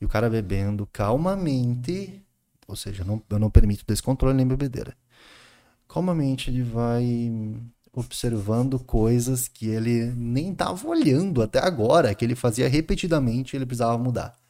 E 0.00 0.04
o 0.04 0.08
cara 0.08 0.28
bebendo 0.28 0.84
calmamente, 0.92 2.20
ou 2.66 2.74
seja, 2.74 3.04
não, 3.04 3.22
eu 3.30 3.38
não 3.38 3.48
permito 3.48 3.84
descontrole 3.86 4.34
nem 4.34 4.44
bebedeira. 4.44 4.96
Calmamente 5.88 6.50
ele 6.50 6.64
vai 6.64 7.06
observando 7.92 8.80
coisas 8.80 9.46
que 9.46 9.68
ele 9.68 10.06
nem 10.16 10.50
estava 10.50 10.88
olhando 10.88 11.40
até 11.40 11.60
agora, 11.60 12.16
que 12.16 12.24
ele 12.24 12.34
fazia 12.34 12.68
repetidamente 12.68 13.54
e 13.54 13.56
ele 13.58 13.66
precisava 13.66 13.96
mudar. 13.96 14.41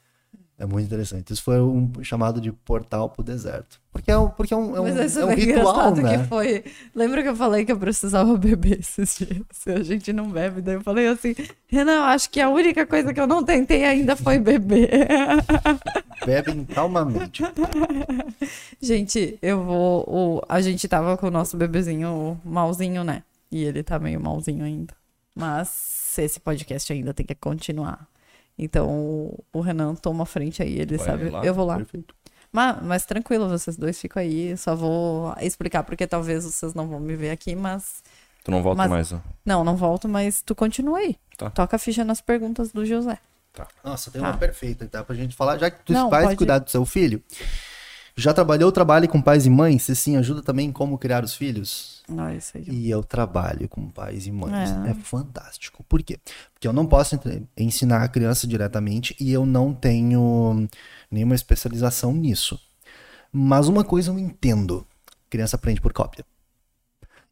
É 0.58 0.66
muito 0.66 0.86
interessante. 0.86 1.32
Isso 1.32 1.42
foi 1.42 1.60
um 1.60 1.90
chamado 2.02 2.40
de 2.40 2.52
portal 2.52 3.08
pro 3.08 3.24
deserto. 3.24 3.80
Porque 3.90 4.10
é 4.10 4.16
um, 4.16 4.28
porque 4.28 4.54
é 4.54 4.56
um, 4.56 4.76
é 4.76 4.80
um, 4.80 4.86
é 4.86 5.24
um 5.24 5.34
ritual, 5.34 5.94
né? 5.96 6.18
Que 6.18 6.24
foi... 6.24 6.64
Lembra 6.94 7.22
que 7.22 7.28
eu 7.28 7.36
falei 7.36 7.64
que 7.64 7.72
eu 7.72 7.78
precisava 7.78 8.36
beber 8.36 8.78
esses 8.78 9.18
dias? 9.18 9.66
A 9.66 9.82
gente 9.82 10.12
não 10.12 10.30
bebe, 10.30 10.60
daí 10.60 10.74
eu 10.74 10.80
falei 10.82 11.08
assim, 11.08 11.34
Renan, 11.66 12.02
acho 12.02 12.30
que 12.30 12.40
a 12.40 12.48
única 12.48 12.86
coisa 12.86 13.12
que 13.12 13.20
eu 13.20 13.26
não 13.26 13.42
tentei 13.42 13.84
ainda 13.84 14.14
foi 14.14 14.38
beber. 14.38 14.90
Bebem 16.24 16.64
calmamente. 16.66 17.42
gente, 18.80 19.38
eu 19.42 19.64
vou... 19.64 20.04
O... 20.08 20.42
A 20.48 20.60
gente 20.60 20.86
tava 20.86 21.16
com 21.16 21.26
o 21.26 21.30
nosso 21.30 21.56
bebezinho 21.56 22.40
malzinho, 22.44 23.02
né? 23.02 23.24
E 23.50 23.64
ele 23.64 23.82
tá 23.82 23.98
meio 23.98 24.20
malzinho 24.20 24.64
ainda. 24.64 24.94
Mas 25.34 26.16
esse 26.18 26.38
podcast 26.38 26.92
ainda 26.92 27.12
tem 27.12 27.26
que 27.26 27.34
continuar. 27.34 28.06
Então 28.58 29.34
o 29.52 29.60
Renan 29.60 29.94
toma 29.94 30.26
frente 30.26 30.62
aí, 30.62 30.78
ele 30.78 30.96
Vai 30.96 31.06
sabe. 31.06 31.30
Lá, 31.30 31.44
eu 31.44 31.54
vou 31.54 31.66
lá. 31.66 31.76
Perfeito. 31.76 32.14
Mas, 32.52 32.82
mas 32.82 33.06
tranquilo, 33.06 33.48
vocês 33.48 33.76
dois 33.76 33.98
ficam 33.98 34.22
aí. 34.22 34.56
Só 34.56 34.76
vou 34.76 35.34
explicar 35.40 35.82
porque 35.82 36.06
talvez 36.06 36.44
vocês 36.44 36.74
não 36.74 36.86
vão 36.86 37.00
me 37.00 37.16
ver 37.16 37.30
aqui, 37.30 37.56
mas. 37.56 38.02
Tu 38.44 38.50
não 38.50 38.62
volta 38.62 38.78
mas... 38.78 38.90
mais, 38.90 39.12
né? 39.12 39.20
Não, 39.44 39.64
não 39.64 39.76
volto, 39.76 40.08
mas 40.08 40.42
tu 40.42 40.54
continua 40.54 40.98
aí. 40.98 41.16
Tá. 41.36 41.48
Toca 41.50 41.76
a 41.76 41.78
ficha 41.78 42.04
nas 42.04 42.20
perguntas 42.20 42.70
do 42.72 42.84
José. 42.84 43.18
Tá. 43.52 43.66
Nossa, 43.84 44.10
tem 44.10 44.20
tá. 44.20 44.28
uma 44.28 44.36
perfeita, 44.36 44.86
tá? 44.86 45.04
Pra 45.04 45.14
gente 45.14 45.34
falar, 45.34 45.58
já 45.58 45.70
que 45.70 45.84
tu 45.84 45.92
não, 45.92 46.10
faz 46.10 46.24
pode... 46.24 46.36
cuidar 46.36 46.58
do 46.58 46.70
seu 46.70 46.84
filho. 46.84 47.22
Já 48.14 48.34
trabalhou, 48.34 48.70
trabalhe 48.70 49.08
com 49.08 49.22
pais 49.22 49.46
e 49.46 49.50
mães? 49.50 49.84
Se 49.84 49.96
sim, 49.96 50.16
ajuda 50.16 50.42
também 50.42 50.68
em 50.68 50.72
como 50.72 50.98
criar 50.98 51.24
os 51.24 51.34
filhos? 51.34 52.02
Ah, 52.16 52.34
isso 52.34 52.56
aí. 52.56 52.64
E 52.68 52.90
eu 52.90 53.02
trabalho 53.02 53.68
com 53.68 53.88
pais 53.88 54.26
e 54.26 54.32
mães. 54.32 54.70
É. 54.86 54.90
é 54.90 54.94
fantástico. 54.94 55.82
Por 55.88 56.02
quê? 56.02 56.18
Porque 56.52 56.68
eu 56.68 56.72
não 56.72 56.86
posso 56.86 57.18
ensinar 57.56 58.02
a 58.02 58.08
criança 58.08 58.46
diretamente 58.46 59.16
e 59.18 59.32
eu 59.32 59.46
não 59.46 59.72
tenho 59.72 60.68
nenhuma 61.10 61.34
especialização 61.34 62.12
nisso. 62.12 62.60
Mas 63.32 63.66
uma 63.66 63.82
coisa 63.82 64.10
eu 64.10 64.18
entendo: 64.18 64.86
criança 65.30 65.56
aprende 65.56 65.80
por 65.80 65.92
cópia. 65.92 66.24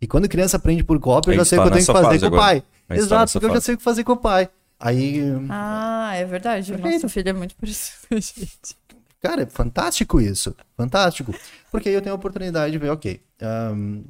E 0.00 0.06
quando 0.06 0.24
a 0.24 0.28
criança 0.28 0.56
aprende 0.56 0.82
por 0.82 0.98
cópia, 0.98 1.32
eu 1.32 1.36
já 1.36 1.44
sei 1.44 1.58
o 1.58 1.62
que 1.62 1.68
eu 1.68 1.72
tenho 1.72 1.86
que 1.86 1.92
fazer 1.92 2.20
com 2.20 2.26
o 2.26 2.38
pai. 2.38 2.62
Exato, 2.88 3.32
porque 3.32 3.46
eu 3.46 3.54
já 3.54 3.60
sei 3.60 3.74
o 3.74 3.78
que 3.78 3.84
fazer 3.84 4.04
com 4.04 4.12
o 4.12 4.16
pai. 4.16 4.48
Aí. 4.78 5.20
Ah, 5.50 6.12
é 6.14 6.24
verdade. 6.24 6.72
O 6.72 6.78
nosso 6.78 7.08
filho 7.10 7.28
é 7.28 7.32
muito 7.34 7.54
parecido 7.54 8.08
com 8.08 8.14
a 8.14 8.20
gente. 8.20 8.76
Cara, 9.20 9.42
é 9.42 9.46
fantástico 9.46 10.20
isso. 10.20 10.56
Fantástico. 10.76 11.34
Porque 11.70 11.88
aí 11.88 11.94
eu 11.94 12.02
tenho 12.02 12.14
a 12.14 12.16
oportunidade 12.18 12.72
de 12.72 12.78
ver, 12.78 12.90
ok. 12.90 13.22
Um, 13.68 14.04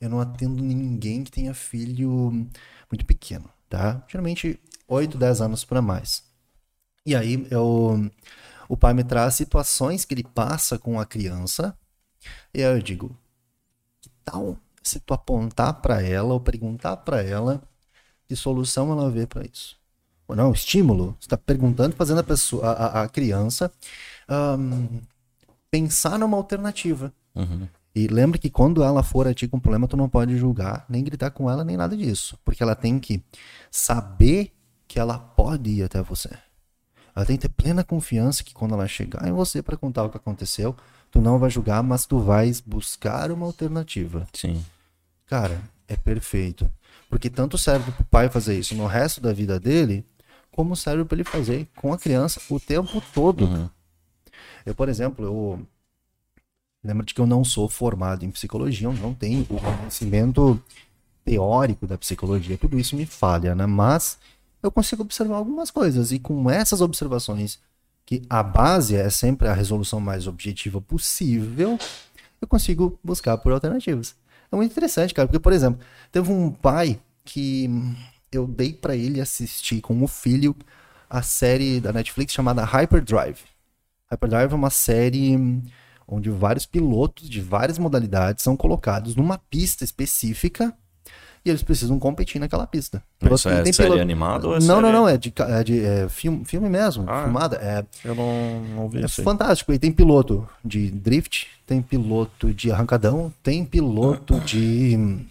eu 0.00 0.08
não 0.08 0.20
atendo 0.20 0.62
ninguém 0.62 1.24
que 1.24 1.30
tenha 1.30 1.54
filho 1.54 2.10
muito 2.90 3.06
pequeno, 3.06 3.48
tá? 3.68 4.04
Geralmente 4.08 4.60
8, 4.88 5.18
10 5.18 5.40
anos 5.40 5.64
para 5.64 5.82
mais. 5.82 6.24
E 7.06 7.16
aí 7.16 7.46
eu, 7.50 8.10
o 8.68 8.76
pai 8.76 8.94
me 8.94 9.04
traz 9.04 9.34
situações 9.34 10.04
que 10.04 10.14
ele 10.14 10.24
passa 10.24 10.78
com 10.78 11.00
a 11.00 11.06
criança. 11.06 11.76
E 12.54 12.62
aí 12.64 12.76
eu 12.76 12.82
digo, 12.82 13.16
que 14.02 14.10
tal 14.24 14.58
se 14.82 15.00
tu 15.00 15.14
apontar 15.14 15.82
para 15.82 16.02
ela 16.02 16.34
ou 16.34 16.40
perguntar 16.40 16.98
para 16.98 17.22
ela 17.22 17.62
que 18.28 18.36
solução 18.36 18.92
ela 18.92 19.10
vê 19.10 19.26
para 19.26 19.44
isso? 19.46 19.78
Não, 20.28 20.52
estímulo. 20.52 21.16
Você 21.20 21.26
está 21.26 21.36
perguntando, 21.36 21.94
fazendo 21.94 22.20
a, 22.20 22.24
pessoa, 22.24 22.66
a, 22.66 23.02
a 23.02 23.08
criança 23.08 23.70
um, 24.58 25.00
pensar 25.70 26.18
numa 26.18 26.36
alternativa. 26.36 27.12
Uhum. 27.34 27.68
E 27.94 28.06
lembre 28.06 28.38
que 28.38 28.48
quando 28.48 28.82
ela 28.82 29.02
for 29.02 29.28
a 29.28 29.34
ti 29.34 29.46
com 29.46 29.60
problema, 29.60 29.86
tu 29.86 29.96
não 29.96 30.08
pode 30.08 30.36
julgar, 30.36 30.86
nem 30.88 31.04
gritar 31.04 31.30
com 31.30 31.50
ela, 31.50 31.62
nem 31.62 31.76
nada 31.76 31.96
disso. 31.96 32.38
Porque 32.44 32.62
ela 32.62 32.74
tem 32.74 32.98
que 32.98 33.22
saber 33.70 34.52
que 34.88 34.98
ela 34.98 35.18
pode 35.18 35.70
ir 35.70 35.82
até 35.82 36.00
você. 36.02 36.30
Ela 37.14 37.26
tem 37.26 37.36
que 37.36 37.42
ter 37.42 37.54
plena 37.54 37.84
confiança 37.84 38.42
que 38.42 38.54
quando 38.54 38.74
ela 38.74 38.88
chegar 38.88 39.28
em 39.28 39.32
você 39.32 39.62
para 39.62 39.76
contar 39.76 40.04
o 40.04 40.10
que 40.10 40.16
aconteceu, 40.16 40.74
tu 41.10 41.20
não 41.20 41.38
vai 41.38 41.50
julgar, 41.50 41.82
mas 41.82 42.06
tu 42.06 42.18
vais 42.18 42.60
buscar 42.60 43.30
uma 43.30 43.44
alternativa. 43.44 44.26
Sim. 44.32 44.64
Cara, 45.26 45.60
é 45.86 45.96
perfeito. 45.96 46.70
Porque 47.10 47.28
tanto 47.28 47.58
serve 47.58 47.92
pro 47.92 48.04
pai 48.04 48.30
fazer 48.30 48.58
isso 48.58 48.74
no 48.74 48.86
resto 48.86 49.20
da 49.20 49.34
vida 49.34 49.60
dele, 49.60 50.04
como 50.52 50.76
serve 50.76 51.04
para 51.04 51.16
ele 51.16 51.24
fazer 51.24 51.66
com 51.74 51.92
a 51.92 51.98
criança 51.98 52.40
o 52.48 52.60
tempo 52.60 53.02
todo. 53.12 53.44
Uhum. 53.44 53.68
Eu, 54.64 54.74
por 54.74 54.88
exemplo, 54.88 55.24
eu 55.24 55.66
lembro 56.84 57.04
de 57.04 57.14
que 57.14 57.20
eu 57.20 57.26
não 57.26 57.44
sou 57.44 57.68
formado 57.68 58.24
em 58.24 58.30
psicologia, 58.30 58.86
eu 58.86 58.92
não 58.92 59.14
tenho 59.14 59.42
o 59.42 59.60
conhecimento 59.60 60.62
teórico 61.24 61.86
da 61.86 61.96
psicologia, 61.96 62.58
tudo 62.58 62.78
isso 62.78 62.96
me 62.96 63.06
falha, 63.06 63.54
né? 63.54 63.66
Mas 63.66 64.18
eu 64.62 64.70
consigo 64.70 65.02
observar 65.02 65.36
algumas 65.36 65.70
coisas 65.70 66.12
e 66.12 66.18
com 66.18 66.50
essas 66.50 66.80
observações, 66.80 67.58
que 68.04 68.22
a 68.28 68.42
base 68.42 68.96
é 68.96 69.08
sempre 69.08 69.48
a 69.48 69.54
resolução 69.54 70.00
mais 70.00 70.26
objetiva 70.26 70.80
possível, 70.80 71.78
eu 72.40 72.48
consigo 72.48 72.98
buscar 73.02 73.38
por 73.38 73.52
alternativas. 73.52 74.14
É 74.50 74.56
muito 74.56 74.72
interessante, 74.72 75.14
cara, 75.14 75.26
porque, 75.28 75.38
por 75.38 75.52
exemplo, 75.52 75.80
teve 76.10 76.30
um 76.30 76.50
pai 76.50 77.00
que 77.24 77.70
eu 78.32 78.46
dei 78.46 78.72
para 78.72 78.96
ele 78.96 79.20
assistir 79.20 79.80
com 79.80 80.02
o 80.02 80.08
filho 80.08 80.56
a 81.08 81.20
série 81.20 81.80
da 81.80 81.92
Netflix 81.92 82.32
chamada 82.32 82.64
Hyperdrive. 82.64 83.40
Hyperdrive 84.10 84.52
é 84.52 84.56
uma 84.56 84.70
série 84.70 85.62
onde 86.08 86.30
vários 86.30 86.66
pilotos 86.66 87.28
de 87.28 87.40
várias 87.40 87.78
modalidades 87.78 88.42
são 88.42 88.56
colocados 88.56 89.14
numa 89.14 89.38
pista 89.38 89.84
específica 89.84 90.74
e 91.44 91.50
eles 91.50 91.62
precisam 91.62 91.98
competir 91.98 92.40
naquela 92.40 92.66
pista. 92.66 93.02
Isso 93.20 93.48
é 93.48 93.64
série 93.64 93.88
piloto... 93.88 94.00
animada 94.00 94.48
ou 94.48 94.54
é 94.54 94.60
Não, 94.60 94.66
série... 94.66 94.80
não, 94.80 94.92
não, 94.92 95.08
é 95.08 95.16
de, 95.16 95.32
é 95.36 95.64
de 95.64 95.84
é 95.84 96.08
filme, 96.08 96.44
filme 96.44 96.68
mesmo, 96.68 97.04
ah, 97.08 97.24
filmada. 97.24 97.56
É, 97.56 97.84
eu 98.04 98.14
não, 98.14 98.60
não 98.76 98.88
vi 98.88 99.04
É 99.04 99.08
fantástico. 99.08 99.72
E 99.72 99.78
tem 99.78 99.90
piloto 99.90 100.48
de 100.64 100.90
drift, 100.90 101.48
tem 101.66 101.82
piloto 101.82 102.54
de 102.54 102.70
arrancadão, 102.70 103.32
tem 103.42 103.64
piloto 103.64 104.38
de 104.46 105.26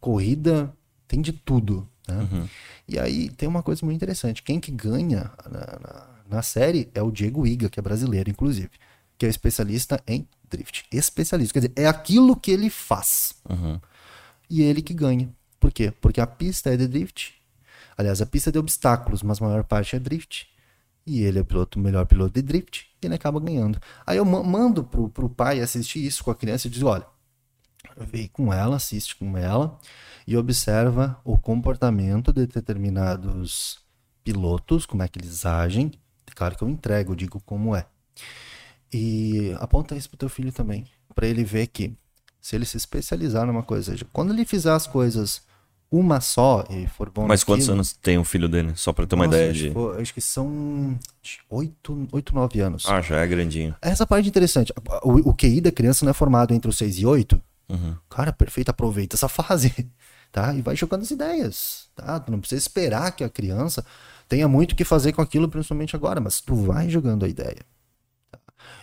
corrida, 0.00 0.72
tem 1.06 1.20
de 1.20 1.32
tudo. 1.32 1.86
Né? 2.10 2.28
Uhum. 2.30 2.48
E 2.88 2.98
aí 2.98 3.30
tem 3.30 3.48
uma 3.48 3.62
coisa 3.62 3.84
muito 3.84 3.96
interessante. 3.96 4.42
Quem 4.42 4.58
que 4.58 4.70
ganha 4.70 5.30
na, 5.48 5.60
na, 5.60 6.06
na, 6.28 6.42
série 6.42 6.90
é 6.94 7.02
o 7.02 7.10
Diego 7.10 7.46
Iga, 7.46 7.68
que 7.68 7.78
é 7.78 7.82
brasileiro, 7.82 8.30
inclusive, 8.30 8.70
que 9.16 9.26
é 9.26 9.28
especialista 9.28 10.02
em 10.06 10.26
drift. 10.50 10.84
Especialista, 10.90 11.52
quer 11.52 11.68
dizer, 11.68 11.72
é 11.76 11.86
aquilo 11.86 12.34
que 12.34 12.50
ele 12.50 12.68
faz. 12.68 13.34
Uhum. 13.48 13.80
E 14.48 14.62
ele 14.62 14.82
que 14.82 14.92
ganha. 14.92 15.28
Por 15.60 15.70
quê? 15.72 15.92
Porque 16.00 16.20
a 16.20 16.26
pista 16.26 16.72
é 16.72 16.76
de 16.76 16.88
drift. 16.88 17.34
Aliás, 17.96 18.20
a 18.20 18.26
pista 18.26 18.50
é 18.50 18.52
de 18.52 18.58
obstáculos, 18.58 19.22
mas 19.22 19.40
a 19.40 19.44
maior 19.44 19.62
parte 19.62 19.94
é 19.94 19.98
drift. 19.98 20.48
E 21.06 21.22
ele 21.22 21.38
é 21.38 21.42
o 21.42 21.44
piloto, 21.44 21.78
o 21.78 21.82
melhor 21.82 22.06
piloto 22.06 22.34
de 22.34 22.42
drift, 22.42 22.86
e 23.00 23.06
ele 23.06 23.14
acaba 23.14 23.40
ganhando. 23.40 23.80
Aí 24.06 24.16
eu 24.16 24.24
mando 24.24 24.84
pro, 24.84 25.08
pro 25.08 25.28
pai 25.28 25.60
assistir 25.60 26.04
isso 26.04 26.22
com 26.22 26.30
a 26.30 26.34
criança 26.34 26.66
e 26.66 26.70
diz: 26.70 26.82
olha, 26.82 27.06
vem 28.04 28.28
com 28.28 28.52
ela, 28.52 28.76
assiste 28.76 29.16
com 29.16 29.36
ela 29.36 29.78
e 30.26 30.36
observa 30.36 31.18
o 31.24 31.38
comportamento 31.38 32.32
de 32.32 32.46
determinados 32.46 33.80
pilotos, 34.22 34.86
como 34.86 35.02
é 35.02 35.08
que 35.08 35.18
eles 35.18 35.44
agem. 35.44 35.92
Claro 36.34 36.56
que 36.56 36.62
eu 36.62 36.68
entrego, 36.68 37.12
eu 37.12 37.16
digo 37.16 37.40
como 37.40 37.74
é. 37.74 37.86
E 38.92 39.54
aponta 39.58 39.96
isso 39.96 40.08
pro 40.08 40.18
teu 40.18 40.28
filho 40.28 40.52
também, 40.52 40.84
para 41.14 41.26
ele 41.26 41.44
ver 41.44 41.66
que 41.68 41.94
se 42.40 42.56
ele 42.56 42.64
se 42.64 42.76
especializar 42.76 43.46
numa 43.46 43.62
coisa, 43.62 43.96
quando 44.12 44.32
ele 44.32 44.44
fizer 44.44 44.72
as 44.72 44.86
coisas 44.86 45.42
uma 45.90 46.20
só 46.20 46.64
e 46.70 46.86
for 46.86 47.10
bom 47.10 47.26
Mas 47.26 47.42
quantos 47.42 47.68
anos 47.68 47.92
tem 47.92 48.16
o 48.16 48.24
filho 48.24 48.48
dele? 48.48 48.72
Só 48.76 48.92
pra 48.92 49.06
ter 49.06 49.16
uma 49.16 49.26
Nossa, 49.26 49.38
ideia 49.38 49.52
de. 49.52 49.70
Acho, 49.70 49.90
acho 50.00 50.14
que 50.14 50.20
são 50.20 50.96
8, 51.48 52.08
8, 52.12 52.34
9 52.34 52.60
anos. 52.60 52.84
Ah, 52.86 53.00
já 53.00 53.18
é 53.18 53.26
grandinho. 53.26 53.74
Essa 53.82 54.06
parte 54.06 54.26
é 54.26 54.28
interessante. 54.28 54.72
O, 55.02 55.30
o 55.30 55.34
QI 55.34 55.60
da 55.60 55.72
criança 55.72 56.04
não 56.04 56.10
é 56.10 56.14
formado 56.14 56.54
entre 56.54 56.70
os 56.70 56.78
6 56.78 57.00
e 57.00 57.06
8. 57.06 57.42
Uhum. 57.70 57.96
Cara, 58.08 58.32
perfeito, 58.32 58.70
aproveita 58.70 59.16
essa 59.16 59.28
fase. 59.28 59.90
tá? 60.32 60.54
E 60.54 60.62
vai 60.62 60.76
jogando 60.76 61.02
as 61.02 61.10
ideias, 61.10 61.88
tá? 61.94 62.20
Tu 62.20 62.30
não 62.30 62.40
precisa 62.40 62.60
esperar 62.60 63.12
que 63.12 63.24
a 63.24 63.28
criança 63.28 63.84
tenha 64.28 64.46
muito 64.46 64.72
o 64.72 64.76
que 64.76 64.84
fazer 64.84 65.12
com 65.12 65.22
aquilo, 65.22 65.48
principalmente 65.48 65.96
agora, 65.96 66.20
mas 66.20 66.40
tu 66.40 66.54
vai 66.54 66.88
jogando 66.88 67.24
a 67.24 67.28
ideia. 67.28 67.64
Tá? 68.30 68.38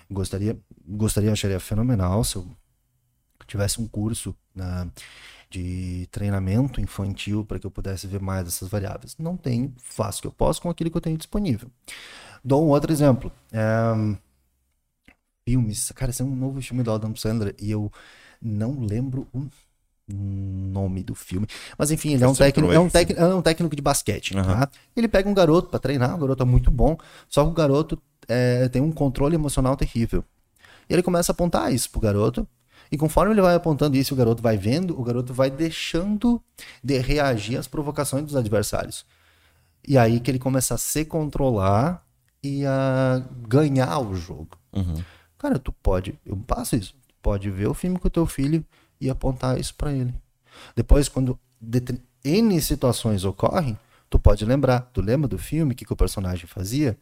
Gostaria, 0.10 0.58
gostaria, 0.86 1.32
acharia 1.32 1.60
fenomenal 1.60 2.24
se 2.24 2.36
eu 2.36 2.48
tivesse 3.46 3.80
um 3.80 3.88
curso 3.88 4.36
na, 4.54 4.88
de 5.50 6.08
treinamento 6.12 6.82
infantil 6.82 7.46
para 7.46 7.58
que 7.60 7.66
eu 7.66 7.72
pudesse 7.72 8.08
ver 8.08 8.20
mais 8.20 8.44
dessas 8.44 8.68
variáveis. 8.68 9.16
Não 9.18 9.38
tenho, 9.38 9.74
faço 9.78 10.20
o 10.20 10.22
que 10.24 10.28
eu 10.28 10.34
posso 10.34 10.62
com 10.62 10.70
aquilo 10.70 10.92
que 10.92 10.98
eu 10.98 11.02
tenho 11.02 11.18
disponível. 11.18 11.70
Dou 12.44 12.66
um 12.66 12.70
outro 12.70 12.92
exemplo. 12.92 13.32
É, 13.52 14.18
filmes. 15.48 15.92
Cara, 15.94 16.12
esse 16.12 16.22
é 16.22 16.26
um 16.26 16.36
novo 16.36 16.62
filme 16.62 16.84
do 16.84 16.92
Adam 16.92 17.16
Sandler 17.16 17.56
e 17.58 17.72
eu 17.72 17.90
não 18.42 18.80
lembro 18.80 19.28
o 19.34 19.48
nome 20.08 21.04
do 21.04 21.14
filme. 21.14 21.48
Mas 21.78 21.92
enfim, 21.92 22.14
ele 22.14 22.24
é 22.24 22.28
um, 22.28 22.34
técnico, 22.34 22.72
é, 22.72 22.80
um 22.80 22.90
técnico, 22.90 23.22
é 23.22 23.36
um 23.36 23.42
técnico 23.42 23.76
de 23.76 23.82
basquete. 23.82 24.36
Uhum. 24.36 24.44
Tá? 24.44 24.70
Ele 24.96 25.08
pega 25.08 25.30
um 25.30 25.34
garoto 25.34 25.70
para 25.70 25.80
treinar, 25.80 26.16
o 26.16 26.20
garoto 26.20 26.44
é 26.44 26.46
muito 26.46 26.72
bom, 26.72 26.98
só 27.28 27.44
que 27.44 27.52
o 27.52 27.54
garoto 27.54 28.02
é, 28.28 28.70
tem 28.70 28.82
um 28.82 28.92
controle 28.92 29.36
emocional 29.36 29.76
terrível. 29.76 30.24
E 30.90 30.94
ele 30.94 31.04
começa 31.04 31.32
a 31.32 31.34
apontar 31.34 31.74
isso 31.74 31.90
pro 31.90 32.00
garoto. 32.00 32.48
E 32.90 32.98
conforme 32.98 33.34
ele 33.34 33.42
vai 33.42 33.54
apontando 33.54 33.98
isso, 33.98 34.14
o 34.14 34.18
garoto 34.18 34.42
vai 34.42 34.58
vendo, 34.58 34.98
o 34.98 35.04
garoto 35.04 35.34
vai 35.34 35.52
deixando 35.52 36.42
de 36.82 36.98
reagir 37.00 37.58
às 37.58 37.68
provocações 37.68 38.24
dos 38.24 38.36
adversários. 38.36 39.06
E 39.86 39.98
aí 39.98 40.22
que 40.22 40.32
ele 40.32 40.40
começa 40.40 40.76
a 40.76 40.78
se 40.78 41.04
controlar 41.04 42.06
e 42.42 42.66
a 42.66 43.22
ganhar 43.48 44.00
o 44.00 44.16
jogo. 44.16 44.58
Uhum. 44.74 45.04
Cara, 45.38 45.60
tu 45.60 45.72
pode, 45.72 46.18
eu 46.26 46.38
passo 46.38 46.76
isso, 46.76 46.96
pode 47.28 47.52
ver 47.52 47.68
o 47.68 47.74
filme 47.74 48.00
com 48.00 48.08
o 48.08 48.10
teu 48.10 48.26
filho 48.26 48.64
e 49.02 49.10
apontar 49.10 49.60
isso 49.60 49.76
para 49.76 49.92
ele. 49.92 50.16
Depois, 50.74 51.10
quando 51.10 51.38
N 52.24 52.62
situações 52.62 53.26
ocorrem, 53.26 53.78
tu 54.10 54.18
pode 54.18 54.46
lembrar. 54.46 54.80
Tu 54.94 55.02
lembra 55.02 55.28
do 55.28 55.38
filme, 55.38 55.74
o 55.74 55.76
que, 55.76 55.84
que 55.84 55.92
o 55.92 55.96
personagem 55.98 56.48
fazia? 56.48 56.98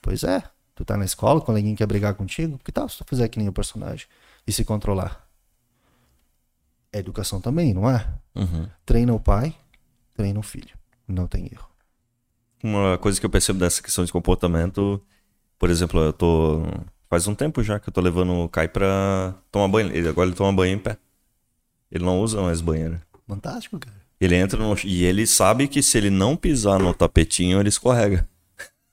Pois 0.00 0.24
é, 0.24 0.42
tu 0.74 0.82
tá 0.82 0.96
na 0.96 1.04
escola, 1.04 1.42
quando 1.42 1.58
alguém 1.58 1.74
quer 1.74 1.84
brigar 1.84 2.14
contigo, 2.14 2.58
que 2.64 2.72
tal 2.72 2.88
se 2.88 2.96
tu 2.96 3.04
fizer 3.06 3.28
que 3.28 3.38
nem 3.38 3.50
o 3.50 3.52
personagem 3.52 4.06
e 4.46 4.52
se 4.52 4.64
controlar? 4.64 5.28
É 6.90 6.98
educação 6.98 7.38
também, 7.38 7.74
não 7.74 7.90
é? 7.90 8.08
Uhum. 8.34 8.66
Treina 8.86 9.12
o 9.12 9.20
pai, 9.20 9.54
treina 10.14 10.40
o 10.40 10.42
filho. 10.42 10.74
Não 11.06 11.26
tem 11.26 11.50
erro. 11.52 11.68
Uma 12.62 12.96
coisa 12.96 13.20
que 13.20 13.26
eu 13.26 13.30
percebo 13.30 13.58
dessa 13.58 13.82
questão 13.82 14.06
de 14.06 14.12
comportamento, 14.12 15.02
por 15.58 15.68
exemplo, 15.68 16.00
eu 16.00 16.14
tô. 16.14 16.62
Faz 17.16 17.26
um 17.26 17.34
tempo 17.34 17.62
já 17.62 17.80
que 17.80 17.88
eu 17.88 17.92
tô 17.94 18.02
levando 18.02 18.30
o 18.44 18.46
Kai 18.46 18.68
pra 18.68 19.32
tomar 19.50 19.68
banho. 19.68 19.90
Ele, 19.90 20.06
agora 20.06 20.28
ele 20.28 20.36
toma 20.36 20.52
banho 20.52 20.74
em 20.74 20.78
pé. 20.78 20.98
Ele 21.90 22.04
não 22.04 22.20
usa 22.20 22.42
mais 22.42 22.60
banheiro. 22.60 23.00
Fantástico, 23.26 23.78
cara. 23.78 23.96
Ele 24.20 24.34
entra 24.34 24.62
no... 24.62 24.76
E 24.84 25.02
ele 25.02 25.26
sabe 25.26 25.66
que 25.66 25.82
se 25.82 25.96
ele 25.96 26.10
não 26.10 26.36
pisar 26.36 26.78
no 26.78 26.92
tapetinho, 26.92 27.58
ele 27.58 27.70
escorrega. 27.70 28.28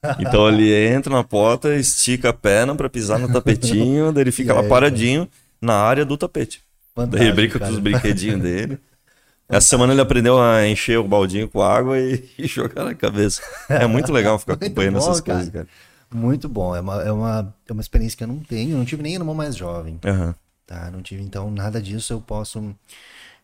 Então 0.19 0.47
ele 0.47 0.73
entra 0.73 1.13
na 1.13 1.23
porta, 1.23 1.75
estica 1.75 2.29
a 2.29 2.33
perna 2.33 2.75
para 2.75 2.89
pisar 2.89 3.19
no 3.19 3.31
tapetinho, 3.31 4.11
daí 4.11 4.23
ele 4.23 4.31
fica 4.33 4.53
lá 4.53 4.61
paradinho 4.63 5.29
na 5.61 5.75
área 5.75 6.05
do 6.05 6.17
tapete. 6.17 6.61
Fantástico, 6.93 7.17
daí 7.17 7.27
ele 7.27 7.35
brinca 7.35 7.59
cara. 7.59 7.71
com 7.71 7.77
os 7.77 7.83
brinquedinhos 7.83 8.41
dele. 8.41 8.79
Essa 9.47 9.67
semana 9.67 9.93
ele 9.93 10.01
aprendeu 10.01 10.41
a 10.41 10.67
encher 10.67 10.97
o 10.97 11.07
baldinho 11.07 11.49
com 11.49 11.61
água 11.61 11.99
e, 11.99 12.29
e 12.37 12.47
jogar 12.47 12.85
na 12.85 12.93
cabeça. 12.93 13.41
É 13.69 13.85
muito 13.85 14.11
legal 14.11 14.39
ficar 14.39 14.53
acompanhando 14.53 14.99
bom, 14.99 14.99
essas 14.99 15.21
cara. 15.21 15.39
coisas, 15.39 15.53
cara. 15.53 15.67
Muito 16.13 16.47
bom. 16.47 16.75
É 16.75 16.81
uma, 16.81 17.03
é, 17.03 17.11
uma, 17.11 17.55
é 17.67 17.73
uma 17.73 17.81
experiência 17.81 18.17
que 18.17 18.23
eu 18.23 18.27
não 18.27 18.39
tenho. 18.39 18.71
Eu 18.71 18.77
não 18.77 18.85
tive 18.85 19.03
nem 19.03 19.15
irmão 19.15 19.35
mais 19.35 19.55
jovem. 19.55 19.99
Uhum. 20.05 20.33
Tá? 20.65 20.89
Não 20.91 21.01
tive, 21.01 21.21
então, 21.21 21.51
nada 21.51 21.81
disso 21.81 22.13
eu 22.13 22.21
posso 22.21 22.59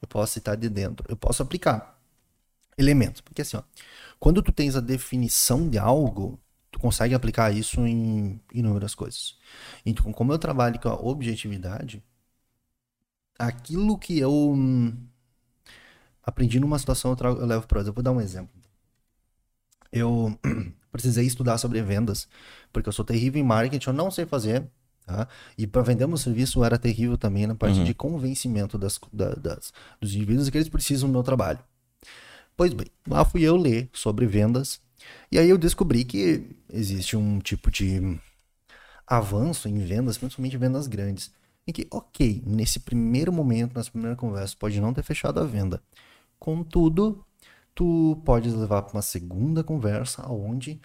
eu 0.01 0.07
posso 0.07 0.34
citar 0.34 0.55
de 0.55 0.70
dentro. 0.70 1.05
Eu 1.09 1.17
posso 1.17 1.43
aplicar 1.43 1.99
elementos. 2.78 3.22
Porque 3.22 3.41
assim, 3.41 3.57
ó, 3.57 3.63
quando 4.20 4.41
tu 4.41 4.51
tens 4.51 4.76
a 4.76 4.80
definição 4.80 5.70
de 5.70 5.78
algo, 5.78 6.39
tu 6.72 6.80
consegue 6.80 7.13
aplicar 7.13 7.53
isso 7.53 7.86
em 7.86 8.39
inúmeras 8.53 8.95
coisas. 8.95 9.38
Então, 9.86 10.11
como 10.13 10.32
eu 10.34 10.39
trabalho 10.39 10.80
com 10.80 10.89
a 10.89 10.95
objetividade, 10.95 12.03
aquilo 13.38 13.97
que 13.97 14.20
eu 14.20 14.32
hum, 14.32 14.95
aprendi 16.24 16.59
numa 16.59 16.80
situação, 16.80 17.11
eu, 17.11 17.17
trago, 17.17 17.39
eu 17.39 17.45
levo 17.45 17.67
para 17.67 17.82
Eu 17.82 17.93
vou 17.93 18.03
dar 18.03 18.11
um 18.11 18.22
exemplo. 18.22 18.53
Eu 19.91 20.38
precisei 20.91 21.25
estudar 21.25 21.57
sobre 21.57 21.81
vendas, 21.81 22.27
porque 22.71 22.89
eu 22.89 22.93
sou 22.93 23.05
terrível 23.05 23.41
em 23.41 23.45
marketing, 23.45 23.89
eu 23.89 23.93
não 23.93 24.11
sei 24.11 24.25
fazer. 24.25 24.67
Tá? 25.05 25.27
E 25.57 25.65
para 25.65 25.81
vender 25.81 26.05
um 26.05 26.15
serviço 26.15 26.63
era 26.63 26.77
terrível 26.77 27.17
também 27.17 27.47
na 27.47 27.55
parte 27.55 27.79
uhum. 27.79 27.83
de 27.83 27.93
convencimento 27.95 28.77
das, 28.77 28.99
da, 29.11 29.29
das, 29.29 29.73
dos 29.99 30.13
indivíduos 30.13 30.49
que 30.49 30.57
eles 30.57 30.69
precisam 30.69 31.09
do 31.09 31.13
meu 31.13 31.23
trabalho. 31.23 31.59
Pois 32.55 32.73
bem, 32.73 32.87
lá 33.07 33.25
fui 33.25 33.41
eu 33.41 33.55
ler 33.55 33.89
sobre 33.91 34.27
vendas 34.27 34.79
e 35.31 35.39
aí 35.39 35.49
eu 35.49 35.57
descobri 35.57 36.03
que 36.03 36.55
existe 36.71 37.15
um 37.15 37.39
tipo 37.39 37.71
de 37.71 38.19
avanço 39.07 39.67
em 39.67 39.79
vendas, 39.79 40.17
principalmente 40.17 40.57
vendas 40.57 40.87
grandes, 40.87 41.31
em 41.65 41.71
que, 41.71 41.87
ok, 41.91 42.43
nesse 42.45 42.79
primeiro 42.79 43.31
momento, 43.31 43.75
nessa 43.75 43.91
primeira 43.91 44.15
conversa, 44.15 44.55
pode 44.57 44.79
não 44.79 44.93
ter 44.93 45.03
fechado 45.03 45.39
a 45.39 45.45
venda. 45.45 45.81
Contudo, 46.39 47.25
tu 47.80 48.21
pode 48.25 48.49
levar 48.49 48.82
para 48.82 48.91
uma 48.91 49.01
segunda 49.01 49.63
conversa, 49.63 50.30
onde, 50.30 50.82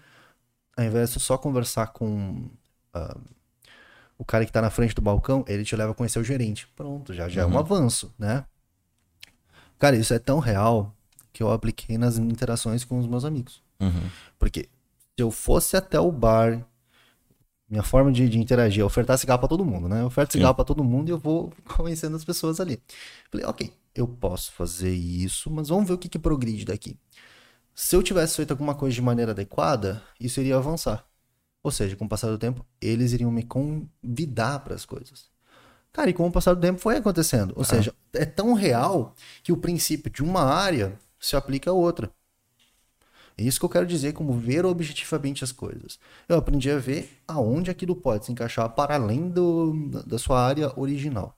ao 0.77 0.85
invés 0.85 1.13
de 1.13 1.19
só 1.19 1.37
conversar 1.37 1.89
com 1.89 2.49
uh, 2.95 3.21
o 4.17 4.25
cara 4.25 4.45
que 4.45 4.51
está 4.51 4.63
na 4.63 4.71
frente 4.71 4.95
do 4.95 5.03
balcão, 5.03 5.45
ele 5.49 5.65
te 5.65 5.75
leva 5.75 5.91
a 5.91 5.95
conhecer 5.95 6.21
o 6.21 6.25
gerente. 6.25 6.69
Pronto, 6.77 7.13
já, 7.13 7.29
já 7.29 7.43
uhum. 7.43 7.49
é 7.49 7.51
um 7.51 7.55
uhum. 7.55 7.59
avanço, 7.59 8.15
né? 8.17 8.45
Cara, 9.77 9.97
isso 9.97 10.15
é 10.15 10.21
tão 10.21 10.39
real 10.39 10.95
que 11.33 11.43
eu 11.43 11.51
apliquei 11.51 11.99
nas 11.99 12.17
interações 12.17 12.85
com 12.85 12.97
os 12.97 13.09
meus 13.09 13.25
amigos. 13.25 13.61
Uhum. 13.81 14.09
Porque 14.39 14.69
se 15.17 15.19
eu 15.19 15.33
fosse 15.33 15.77
até 15.77 15.99
o 15.99 16.13
bar, 16.13 16.65
minha 17.69 17.83
forma 17.83 18.13
de, 18.13 18.29
de 18.29 18.39
interagir 18.39 18.83
é 18.83 18.85
ofertar 18.85 19.19
cigarro 19.19 19.41
para 19.41 19.49
todo 19.49 19.65
mundo, 19.65 19.89
né? 19.89 20.03
Eu 20.03 20.07
oferto 20.07 20.35
cigarro 20.35 20.55
para 20.55 20.65
todo 20.65 20.85
mundo 20.85 21.09
e 21.09 21.11
eu 21.11 21.19
vou 21.19 21.53
conhecendo 21.77 22.15
as 22.15 22.25
pessoas 22.25 22.61
ali. 22.61 22.81
Falei, 23.33 23.45
ok, 23.47 23.73
eu 23.95 24.09
posso 24.09 24.53
fazer 24.53 24.93
isso, 24.93 25.51
mas 25.51 25.69
vamos 25.69 25.87
ver 25.87 25.95
o 25.95 25.99
que, 25.99 26.09
que 26.09 26.19
progride 26.19 26.65
daqui. 26.65 26.99
Se 27.75 27.97
eu 27.97 28.03
tivesse 28.03 28.37
feito 28.37 28.51
alguma 28.51 28.75
coisa 28.75 28.95
de 28.95 29.03
maneira 29.03 29.33
adequada, 29.33 30.03
isso 30.19 30.41
iria 30.41 30.57
avançar. 30.57 31.05
Ou 31.63 31.71
seja, 31.71 31.97
com 31.97 32.05
o 32.05 32.09
passar 32.09 32.29
do 32.29 32.39
tempo, 32.39 32.65
eles 32.81 33.13
iriam 33.13 33.31
me 33.31 33.43
convidar 33.43 34.61
para 34.61 34.75
as 34.75 34.85
coisas. 34.85 35.31
Cara, 35.93 36.11
e 36.11 36.13
com 36.13 36.27
o 36.27 36.33
passar 36.33 36.55
do 36.55 36.61
tempo 36.61 36.81
foi 36.81 36.97
acontecendo. 36.97 37.53
Ou 37.57 37.63
ah. 37.63 37.65
seja, 37.65 37.95
é 38.13 38.25
tão 38.25 38.53
real 38.53 39.15
que 39.43 39.53
o 39.53 39.57
princípio 39.57 40.11
de 40.11 40.23
uma 40.23 40.43
área 40.43 40.99
se 41.19 41.37
aplica 41.37 41.71
a 41.71 41.75
outra. 41.75 42.11
É 43.37 43.43
isso 43.43 43.59
que 43.59 43.65
eu 43.65 43.71
quero 43.71 43.87
dizer 43.87 44.13
como 44.13 44.33
ver 44.35 44.65
objetivamente 44.65 45.43
as 45.43 45.51
coisas. 45.51 45.99
Eu 46.29 46.37
aprendi 46.37 46.71
a 46.71 46.79
ver 46.79 47.11
aonde 47.27 47.71
aquilo 47.71 47.97
pode 47.97 48.27
se 48.27 48.33
encaixar 48.33 48.69
para 48.71 48.95
além 48.95 49.29
do, 49.29 49.73
da 50.07 50.19
sua 50.19 50.41
área 50.41 50.73
original. 50.79 51.37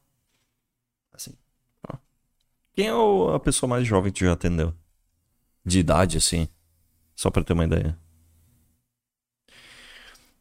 Quem 2.77 2.89
é 2.89 3.35
a 3.35 3.41
pessoa 3.41 3.71
mais 3.71 3.87
jovem 3.87 4.13
que 4.13 4.19
tu 4.19 4.27
já 4.27 4.35
atendeu? 4.35 4.75
De 5.65 5.79
idade, 5.79 6.19
assim? 6.19 6.47
Só 7.15 7.31
para 7.31 7.43
ter 7.43 7.55
uma 7.55 7.65
ideia. 7.65 7.99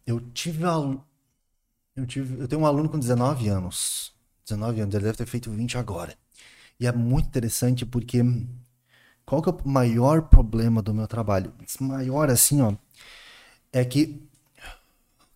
Eu 0.05 0.19
tive 0.19 0.63
eu 1.95 2.05
tive, 2.05 2.41
eu 2.41 2.45
tenho 2.45 2.61
um 2.61 2.65
aluno 2.65 2.89
com 2.89 2.99
19 2.99 3.47
anos. 3.47 4.13
19 4.43 4.81
anos, 4.81 4.93
ele 4.93 5.05
deve 5.05 5.17
ter 5.17 5.25
feito 5.25 5.49
20 5.49 5.77
agora. 5.77 6.13
E 6.77 6.85
é 6.85 6.91
muito 6.91 7.27
interessante 7.27 7.85
porque 7.85 8.21
qual 9.25 9.41
que 9.41 9.49
é 9.49 9.53
o 9.53 9.67
maior 9.69 10.23
problema 10.23 10.81
do 10.81 10.93
meu 10.93 11.07
trabalho? 11.07 11.53
Maior 11.79 12.29
assim, 12.29 12.61
ó, 12.61 12.75
é 13.71 13.85
que 13.85 14.21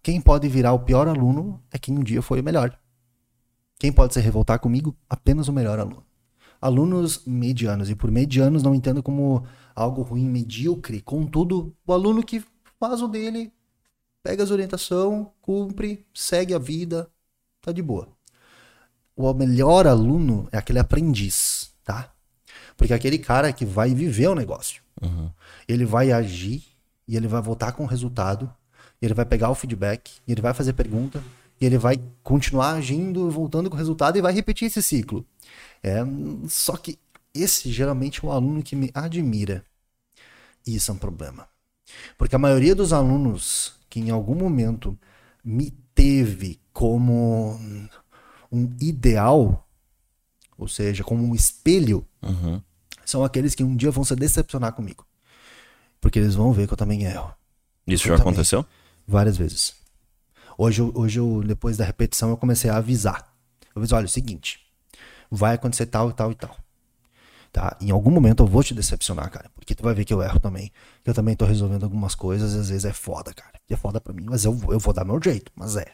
quem 0.04 0.20
pode 0.20 0.50
virar 0.50 0.74
o 0.74 0.80
pior 0.80 1.08
aluno 1.08 1.64
é 1.72 1.80
quem 1.80 1.98
um 1.98 2.04
dia 2.04 2.22
foi 2.22 2.42
o 2.42 2.44
melhor. 2.44 2.78
Quem 3.80 3.90
pode 3.90 4.14
se 4.14 4.20
revoltar 4.20 4.60
comigo? 4.60 4.94
Apenas 5.10 5.48
o 5.48 5.54
melhor 5.54 5.80
aluno. 5.80 6.09
Alunos 6.62 7.24
medianos, 7.26 7.90
e 7.90 7.96
por 7.96 8.12
medianos 8.12 8.64
não 8.64 8.76
entendo 8.76 9.02
como 9.02 9.46
algo 9.74 10.02
ruim, 10.02 10.28
medíocre. 10.28 11.02
Contudo, 11.02 11.74
o 11.86 11.94
aluno 11.94 12.24
que 12.24 12.44
faz 12.80 13.02
o 13.02 13.08
dele 13.08 13.52
pega 14.22 14.44
as 14.44 14.52
orientação, 14.52 15.32
cumpre, 15.42 16.06
segue 16.14 16.54
a 16.54 16.60
vida, 16.60 17.10
tá 17.62 17.72
de 17.72 17.82
boa. 17.82 18.10
O 19.16 19.34
melhor 19.34 19.88
aluno 19.88 20.48
é 20.52 20.58
aquele 20.58 20.80
aprendiz, 20.80 21.74
tá? 21.84 22.12
Porque 22.76 22.94
é 22.94 22.96
aquele 22.96 23.18
cara 23.18 23.52
que 23.52 23.66
vai 23.66 23.94
viver 23.94 24.28
o 24.28 24.36
negócio. 24.36 24.82
Uhum. 25.02 25.30
Ele 25.68 25.86
vai 25.86 26.12
agir 26.12 26.64
e 27.08 27.16
ele 27.18 27.28
vai 27.28 27.42
voltar 27.42 27.72
com 27.72 27.84
o 27.84 27.88
resultado, 27.88 28.54
ele 29.02 29.14
vai 29.14 29.26
pegar 29.26 29.50
o 29.50 29.56
feedback, 29.56 30.12
e 30.28 30.32
ele 30.32 30.42
vai 30.42 30.54
fazer 30.54 30.74
pergunta, 30.74 31.24
e 31.60 31.66
ele 31.66 31.78
vai 31.78 32.02
continuar 32.24 32.74
agindo, 32.74 33.30
voltando 33.30 33.70
com 33.70 33.76
o 33.76 33.80
resultado 33.80 34.18
e 34.18 34.22
vai 34.22 34.34
repetir 34.34 34.68
esse 34.68 34.82
ciclo. 34.82 35.26
É, 35.84 36.00
só 36.48 36.78
que 36.78 36.98
esse 37.34 37.72
geralmente 37.72 38.24
é 38.24 38.28
o 38.28 38.32
aluno 38.32 38.64
que 38.64 38.76
me 38.76 38.92
admira. 38.94 39.64
E 40.66 40.76
isso 40.76 40.92
é 40.92 40.94
um 40.94 40.98
problema. 40.98 41.48
Porque 42.18 42.36
a 42.36 42.40
maioria 42.40 42.76
dos 42.76 42.94
alunos 42.94 43.74
que 43.90 44.00
em 44.00 44.12
algum 44.12 44.36
momento 44.36 44.98
me 45.44 45.72
teve 45.96 46.60
como 46.72 47.60
um 48.52 48.76
ideal, 48.80 49.68
ou 50.58 50.68
seja, 50.68 51.04
como 51.04 51.24
um 51.24 51.34
espelho, 51.34 52.06
uhum. 52.22 52.62
são 53.04 53.24
aqueles 53.24 53.56
que 53.56 53.64
um 53.64 53.76
dia 53.76 53.92
vão 53.92 54.04
se 54.04 54.16
decepcionar 54.16 54.74
comigo. 54.74 55.06
Porque 56.00 56.20
eles 56.20 56.36
vão 56.36 56.54
ver 56.54 56.68
que 56.68 56.74
eu 56.74 56.78
também 56.78 57.04
erro. 57.04 57.34
Isso 57.86 58.06
eu 58.06 58.10
já 58.10 58.18
também. 58.18 58.34
aconteceu? 58.34 58.66
Várias 59.08 59.36
vezes. 59.36 59.79
Hoje, 60.62 60.82
hoje 60.82 61.18
eu, 61.18 61.42
depois 61.42 61.78
da 61.78 61.86
repetição, 61.86 62.32
eu 62.32 62.36
comecei 62.36 62.70
a 62.70 62.76
avisar. 62.76 63.34
Eu 63.74 63.82
disse, 63.82 63.94
olha, 63.94 64.04
é 64.04 64.08
o 64.08 64.10
seguinte, 64.10 64.60
vai 65.32 65.56
acontecer 65.56 65.86
tal 65.86 66.10
e 66.10 66.14
tal 66.14 66.34
e 66.34 66.36
tal. 66.36 66.54
Tá? 67.50 67.78
Em 67.80 67.92
algum 67.92 68.12
momento 68.12 68.44
eu 68.44 68.48
vou 68.48 68.62
te 68.62 68.74
decepcionar, 68.74 69.32
cara. 69.32 69.50
Porque 69.56 69.74
tu 69.74 69.82
vai 69.82 69.94
ver 69.94 70.04
que 70.04 70.14
eu 70.14 70.22
erro 70.22 70.38
também. 70.38 70.70
Que 71.02 71.12
eu 71.12 71.14
também 71.14 71.34
tô 71.34 71.46
resolvendo 71.46 71.86
algumas 71.86 72.14
coisas, 72.14 72.54
às 72.56 72.68
vezes 72.68 72.84
é 72.84 72.92
foda, 72.92 73.34
cara. 73.34 73.54
E 73.70 73.74
é 73.74 73.78
foda 73.78 74.02
pra 74.02 74.12
mim, 74.12 74.26
mas 74.30 74.44
eu, 74.44 74.52
eu 74.70 74.80
vou 74.80 74.94
dar 74.94 75.06
meu 75.06 75.18
jeito, 75.24 75.50
mas 75.56 75.78
é. 75.78 75.94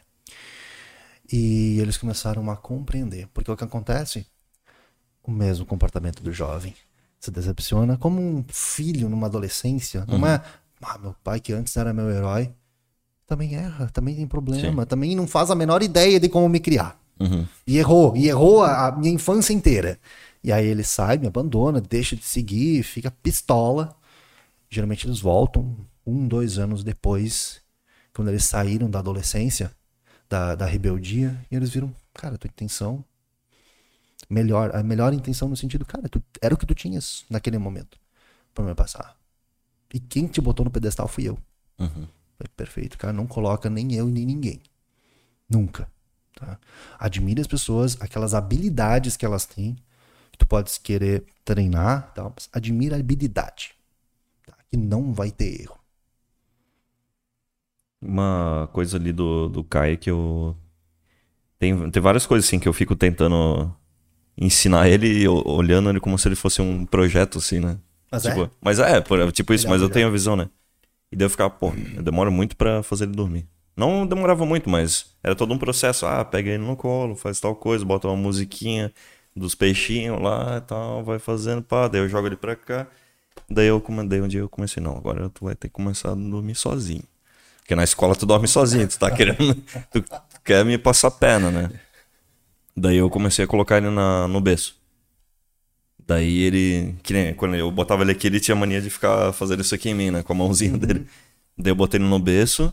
E 1.32 1.78
eles 1.78 1.96
começaram 1.96 2.50
a 2.50 2.56
compreender. 2.56 3.28
Porque 3.28 3.48
o 3.48 3.56
que 3.56 3.62
acontece? 3.62 4.26
O 5.22 5.30
mesmo 5.30 5.64
comportamento 5.64 6.24
do 6.24 6.32
jovem. 6.32 6.74
Se 7.20 7.30
decepciona 7.30 7.96
como 7.96 8.20
um 8.20 8.44
filho 8.48 9.08
numa 9.08 9.28
adolescência. 9.28 10.04
Uhum. 10.08 10.18
Não 10.18 10.26
é, 10.26 10.42
ah, 10.82 10.98
meu 10.98 11.14
pai 11.22 11.38
que 11.38 11.52
antes 11.52 11.76
era 11.76 11.94
meu 11.94 12.10
herói, 12.10 12.52
também 13.26 13.54
erra, 13.54 13.88
também 13.90 14.14
tem 14.14 14.26
problema, 14.26 14.82
Sim. 14.82 14.88
também 14.88 15.16
não 15.16 15.26
faz 15.26 15.50
a 15.50 15.54
menor 15.54 15.82
ideia 15.82 16.20
de 16.20 16.28
como 16.28 16.48
me 16.48 16.60
criar. 16.60 17.00
Uhum. 17.18 17.46
E 17.66 17.78
errou, 17.78 18.16
e 18.16 18.28
errou 18.28 18.62
a, 18.62 18.88
a 18.88 18.92
minha 18.92 19.12
infância 19.12 19.52
inteira. 19.52 19.98
E 20.44 20.52
aí 20.52 20.66
ele 20.66 20.84
sai, 20.84 21.18
me 21.18 21.26
abandona, 21.26 21.80
deixa 21.80 22.14
de 22.14 22.24
seguir, 22.24 22.82
fica 22.82 23.10
pistola. 23.10 23.96
Geralmente 24.70 25.06
eles 25.06 25.20
voltam 25.20 25.76
um, 26.06 26.28
dois 26.28 26.58
anos 26.58 26.84
depois, 26.84 27.60
quando 28.14 28.28
eles 28.28 28.44
saíram 28.44 28.88
da 28.88 29.00
adolescência, 29.00 29.72
da, 30.28 30.54
da 30.54 30.66
rebeldia, 30.66 31.36
e 31.50 31.56
eles 31.56 31.70
viram, 31.70 31.92
cara, 32.14 32.38
tua 32.38 32.48
intenção 32.48 33.04
melhor, 34.28 34.74
a 34.74 34.82
melhor 34.82 35.12
intenção 35.12 35.48
no 35.48 35.56
sentido, 35.56 35.84
cara, 35.84 36.08
tu, 36.08 36.22
era 36.40 36.54
o 36.54 36.58
que 36.58 36.66
tu 36.66 36.74
tinhas 36.74 37.24
naquele 37.28 37.58
momento 37.58 37.98
para 38.54 38.64
me 38.64 38.74
passar. 38.74 39.16
E 39.92 40.00
quem 40.00 40.26
te 40.26 40.40
botou 40.40 40.64
no 40.64 40.70
pedestal 40.70 41.08
fui 41.08 41.28
eu. 41.28 41.38
Uhum. 41.78 42.06
Perfeito, 42.56 42.98
cara, 42.98 43.12
não 43.12 43.26
coloca 43.26 43.70
nem 43.70 43.94
eu 43.94 44.06
nem 44.06 44.24
ninguém. 44.24 44.60
Nunca. 45.48 45.90
Tá? 46.34 46.58
Admire 46.98 47.40
as 47.40 47.46
pessoas, 47.46 47.96
aquelas 48.00 48.34
habilidades 48.34 49.16
que 49.16 49.24
elas 49.24 49.46
têm, 49.46 49.76
que 50.30 50.38
tu 50.38 50.46
podes 50.46 50.76
querer 50.76 51.24
treinar, 51.44 52.12
tá? 52.12 52.24
mas 52.24 52.48
admira 52.52 52.96
a 52.96 53.00
habilidade, 53.00 53.74
tá? 54.44 54.54
que 54.70 54.76
não 54.76 55.14
vai 55.14 55.30
ter 55.30 55.62
erro. 55.62 55.78
Uma 58.02 58.68
coisa 58.72 58.98
ali 58.98 59.12
do, 59.12 59.48
do 59.48 59.64
Kai 59.64 59.96
que 59.96 60.10
eu. 60.10 60.54
Tem, 61.58 61.90
tem 61.90 62.02
várias 62.02 62.26
coisas 62.26 62.46
assim 62.46 62.58
que 62.58 62.68
eu 62.68 62.72
fico 62.72 62.94
tentando 62.94 63.74
ensinar 64.36 64.88
ele, 64.88 65.26
olhando 65.26 65.88
ele 65.88 65.98
como 65.98 66.18
se 66.18 66.28
ele 66.28 66.36
fosse 66.36 66.60
um 66.60 66.84
projeto, 66.84 67.38
assim, 67.38 67.58
né? 67.58 67.78
Mas 68.12 68.22
tipo, 68.22 68.44
é? 68.44 68.50
Mas 68.60 68.78
é, 68.78 69.00
tipo 69.32 69.54
isso, 69.54 69.68
mas 69.68 69.80
eu 69.80 69.88
tenho 69.88 70.06
a 70.06 70.10
visão, 70.10 70.36
né? 70.36 70.50
E 71.10 71.16
daí 71.16 71.26
eu 71.26 71.30
ficava, 71.30 71.50
pô, 71.50 71.72
eu 71.94 72.02
demoro 72.02 72.30
muito 72.32 72.56
para 72.56 72.82
fazer 72.82 73.04
ele 73.04 73.12
dormir. 73.12 73.46
Não 73.76 74.06
demorava 74.06 74.46
muito, 74.46 74.70
mas 74.70 75.14
era 75.22 75.34
todo 75.34 75.52
um 75.52 75.58
processo. 75.58 76.06
Ah, 76.06 76.24
pega 76.24 76.50
ele 76.50 76.64
no 76.64 76.76
colo, 76.76 77.14
faz 77.14 77.38
tal 77.38 77.54
coisa, 77.54 77.84
bota 77.84 78.08
uma 78.08 78.16
musiquinha, 78.16 78.92
dos 79.34 79.54
peixinhos 79.54 80.20
lá 80.20 80.56
e 80.56 80.60
tal, 80.62 81.04
vai 81.04 81.18
fazendo, 81.18 81.62
pá, 81.62 81.86
daí 81.88 82.00
eu 82.00 82.08
jogo 82.08 82.26
ele 82.26 82.36
pra 82.36 82.56
cá. 82.56 82.86
Daí 83.48 83.66
eu 83.66 83.80
comandei 83.80 84.20
um 84.20 84.28
dia 84.28 84.40
eu 84.40 84.48
comecei, 84.48 84.82
não, 84.82 84.96
agora 84.96 85.28
tu 85.28 85.44
vai 85.44 85.54
ter 85.54 85.68
que 85.68 85.74
começar 85.74 86.12
a 86.12 86.14
dormir 86.14 86.54
sozinho. 86.54 87.04
Porque 87.58 87.74
na 87.74 87.84
escola 87.84 88.14
tu 88.16 88.24
dorme 88.24 88.48
sozinho, 88.48 88.88
tu 88.88 88.98
tá 88.98 89.10
querendo. 89.10 89.54
tu 89.92 90.04
quer 90.44 90.64
me 90.64 90.78
passar 90.78 91.10
pena, 91.10 91.50
né? 91.50 91.70
Daí 92.76 92.96
eu 92.96 93.10
comecei 93.10 93.44
a 93.44 93.48
colocar 93.48 93.78
ele 93.78 93.90
na, 93.90 94.26
no 94.28 94.40
berço. 94.40 94.80
Daí 96.06 96.38
ele. 96.42 96.94
Que 97.02 97.12
nem, 97.12 97.34
quando 97.34 97.56
eu 97.56 97.70
botava 97.70 98.02
ele 98.02 98.12
aqui, 98.12 98.28
ele 98.28 98.38
tinha 98.38 98.54
mania 98.54 98.80
de 98.80 98.88
ficar 98.88 99.32
fazendo 99.32 99.60
isso 99.60 99.74
aqui 99.74 99.90
em 99.90 99.94
mim, 99.94 100.10
né? 100.10 100.22
Com 100.22 100.32
a 100.32 100.36
mãozinha 100.36 100.72
uhum. 100.72 100.78
dele. 100.78 101.06
Daí 101.58 101.72
eu 101.72 101.76
botei 101.76 101.98
ele 101.98 102.08
no 102.08 102.18
berço, 102.18 102.72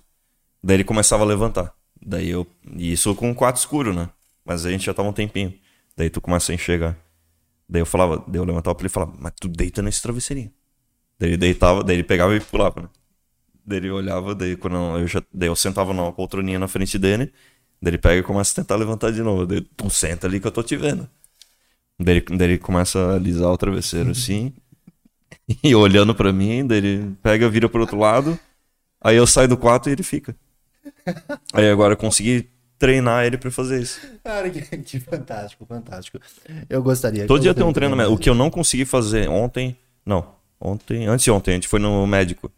daí 0.62 0.78
ele 0.78 0.84
começava 0.84 1.24
a 1.24 1.26
levantar. 1.26 1.74
Daí 2.06 2.30
eu. 2.30 2.46
E 2.76 2.92
isso 2.92 3.16
com 3.16 3.32
o 3.32 3.36
quarto 3.36 3.58
escuro, 3.58 3.94
né? 3.94 4.10
Mas 4.46 4.66
a 4.66 4.72
gente 4.72 4.86
já 4.86 4.94
tava 4.94 5.10
um 5.10 5.14
tempinho. 5.14 5.54
Daí 5.96 6.10
tu 6.10 6.22
começa 6.22 6.52
a 6.52 6.56
enxergar. 6.56 6.98
Daí 7.68 7.82
eu 7.82 7.86
falava, 7.86 8.24
daí 8.28 8.40
eu 8.40 8.44
levantava 8.44 8.76
pra 8.76 8.84
ele 8.84 8.92
e 8.92 8.94
falava, 8.94 9.14
mas 9.20 9.34
tu 9.40 9.48
deita 9.48 9.82
nesse 9.82 10.02
travesseirinho. 10.02 10.52
Daí 11.18 11.30
ele 11.30 11.38
deitava, 11.38 11.84
daí 11.84 11.96
ele 11.96 12.04
pegava 12.04 12.36
e 12.36 12.40
pulava, 12.40 12.82
né? 12.82 12.90
Daí 13.66 13.78
ele 13.80 13.90
olhava, 13.90 14.36
daí 14.36 14.56
quando 14.56 14.76
eu 15.00 15.08
já. 15.08 15.24
Daí 15.34 15.48
eu 15.48 15.56
sentava 15.56 15.94
numa 15.94 16.12
poltroninha 16.12 16.60
na 16.60 16.68
frente 16.68 17.00
dele. 17.00 17.32
Daí 17.82 17.92
ele 17.92 17.98
pega 17.98 18.20
e 18.20 18.24
começa 18.24 18.52
a 18.52 18.64
tentar 18.64 18.76
levantar 18.76 19.12
de 19.12 19.22
novo. 19.22 19.46
Daí 19.46 19.62
tu 19.62 19.90
senta 19.90 20.28
ali 20.28 20.40
que 20.40 20.48
eu 20.48 20.52
tô 20.52 20.62
te 20.62 20.76
vendo. 20.76 21.10
Daí 22.00 22.18
ele, 22.18 22.38
daí 22.38 22.50
ele 22.50 22.58
começa 22.58 23.00
a 23.00 23.16
alisar 23.16 23.50
o 23.50 23.58
travesseiro 23.58 24.12
assim. 24.12 24.54
e 25.64 25.76
olhando 25.76 26.14
pra 26.16 26.32
mim, 26.34 26.66
daí 26.66 26.78
ele 26.78 27.16
pega, 27.22 27.50
vira 27.50 27.70
pro 27.70 27.82
outro 27.82 27.98
lado. 27.98 28.38
Aí 29.02 29.16
eu 29.16 29.28
saio 29.28 29.48
do 29.48 29.58
quarto 29.58 29.90
e 29.90 29.92
ele 29.92 30.04
fica. 30.04 30.36
Aí 31.54 31.70
agora 31.70 31.94
eu 31.94 31.98
consegui 31.98 32.50
treinar 32.80 33.26
ele 33.26 33.38
para 33.38 33.52
fazer 33.52 33.82
isso. 33.82 34.00
Cara, 34.24 34.50
que, 34.50 34.62
que, 34.62 35.00
fantástico, 35.00 35.66
fantástico. 35.66 36.20
Eu 36.70 36.82
gostaria. 36.82 37.26
Todo 37.26 37.42
dia 37.42 37.54
tem 37.54 37.66
um 37.66 37.74
treinamento. 37.74 38.14
O 38.14 38.18
que 38.18 38.30
eu 38.30 38.36
não 38.36 38.50
consegui 38.50 38.86
fazer 38.86 39.30
ontem, 39.30 39.78
não, 40.06 40.36
ontem, 40.60 41.08
antes 41.08 41.24
de 41.24 41.32
ontem, 41.32 41.52
a 41.52 41.54
gente 41.56 41.68
foi 41.68 41.80
no 41.80 42.06
médico. 42.08 42.52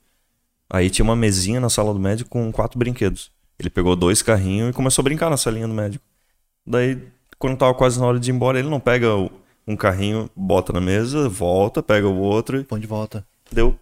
Aí 0.70 0.90
tinha 0.90 1.04
uma 1.04 1.16
mesinha 1.16 1.60
na 1.60 1.70
sala 1.70 1.94
do 1.94 2.00
médico 2.00 2.30
com 2.30 2.52
quatro 2.52 2.78
brinquedos. 2.80 3.32
Ele 3.60 3.70
pegou 3.70 3.96
dois 3.96 4.22
carrinhos 4.22 4.72
e 4.72 4.74
começou 4.74 5.02
a 5.02 5.04
brincar 5.04 5.30
na 5.30 5.38
salinha 5.38 5.68
do 5.68 5.74
médico. 5.74 6.04
Daí, 6.66 7.00
quando 7.46 7.60
tava 7.60 7.76
quase 7.76 8.00
na 8.00 8.08
hora 8.08 8.20
de 8.20 8.32
ir 8.32 8.34
embora, 8.34 8.58
ele 8.58 8.68
não 8.68 8.80
pega 8.80 9.08
um 9.68 9.76
carrinho, 9.76 10.28
bota 10.36 10.74
na 10.74 10.82
mesa, 10.82 11.30
volta, 11.30 11.84
pega 11.84 12.08
o 12.08 12.18
outro. 12.18 12.64
Põe 12.64 12.80
de 12.80 12.88
volta. 12.88 13.24
Deu 13.52 13.78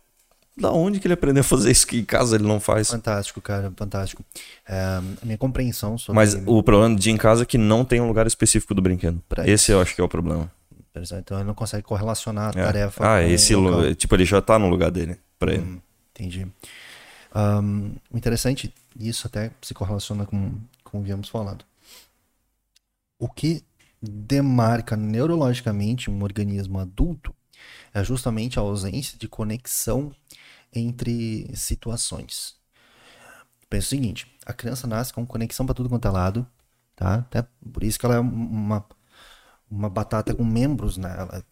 da 0.55 0.69
onde 0.71 0.99
que 0.99 1.07
ele 1.07 1.13
aprendeu 1.13 1.41
a 1.41 1.43
fazer 1.43 1.71
isso 1.71 1.87
que 1.87 1.97
em 1.97 2.03
casa 2.03 2.35
ele 2.35 2.43
não 2.43 2.59
faz? 2.59 2.89
Fantástico, 2.89 3.41
cara, 3.41 3.71
fantástico. 3.75 4.21
É, 4.67 4.81
a 4.81 5.25
minha 5.25 5.37
compreensão 5.37 5.97
sobre. 5.97 6.15
Mas 6.15 6.35
o 6.45 6.61
problema 6.61 6.93
de 6.93 7.09
em 7.09 7.15
casa 7.15 7.43
é 7.43 7.45
que 7.45 7.57
não 7.57 7.85
tem 7.85 8.01
um 8.01 8.07
lugar 8.07 8.27
específico 8.27 8.75
do 8.75 8.81
brinquedo. 8.81 9.23
Pra 9.29 9.43
esse 9.43 9.53
isso. 9.63 9.71
eu 9.71 9.81
acho 9.81 9.95
que 9.95 10.01
é 10.01 10.03
o 10.03 10.09
problema. 10.09 10.51
Então 11.17 11.37
ele 11.37 11.47
não 11.47 11.55
consegue 11.55 11.83
correlacionar 11.83 12.55
a 12.55 12.59
é. 12.59 12.63
tarefa. 12.65 13.13
Ah, 13.15 13.23
esse 13.23 13.55
lugar, 13.55 13.95
tipo, 13.95 14.13
ele 14.13 14.25
já 14.25 14.41
tá 14.41 14.59
no 14.59 14.67
lugar 14.67 14.91
dele, 14.91 15.17
pra 15.39 15.51
hum, 15.51 15.55
ele. 15.55 15.81
Entendi. 16.11 16.47
Um, 17.33 17.95
interessante, 18.13 18.73
isso 18.99 19.25
até 19.25 19.51
se 19.61 19.73
correlaciona 19.73 20.25
com, 20.25 20.51
com 20.83 20.97
o 20.97 21.01
que 21.01 21.07
viemos 21.07 21.29
falando. 21.29 21.63
O 23.23 23.29
que 23.29 23.63
demarca 24.01 24.97
neurologicamente 24.97 26.11
um 26.11 26.21
organismo 26.23 26.77
adulto 26.77 27.33
é 27.93 28.03
justamente 28.03 28.59
a 28.59 28.61
ausência 28.61 29.17
de 29.17 29.29
conexão 29.29 30.13
entre 30.73 31.49
situações. 31.55 32.55
Pensa 33.69 33.85
o 33.85 33.89
seguinte: 33.91 34.27
a 34.45 34.51
criança 34.51 34.87
nasce 34.87 35.13
com 35.13 35.25
conexão 35.25 35.65
para 35.65 35.73
tudo 35.73 35.87
quanto 35.87 36.05
é 36.05 36.11
lado, 36.11 36.45
tá? 36.97 37.15
Até 37.15 37.47
por 37.71 37.85
isso 37.85 37.97
que 37.97 38.05
ela 38.05 38.15
é 38.15 38.19
uma, 38.19 38.85
uma 39.71 39.89
batata 39.89 40.35
com 40.35 40.43
membros, 40.43 40.97
né? 40.97 41.15
Ela 41.17 41.37
é 41.37 41.43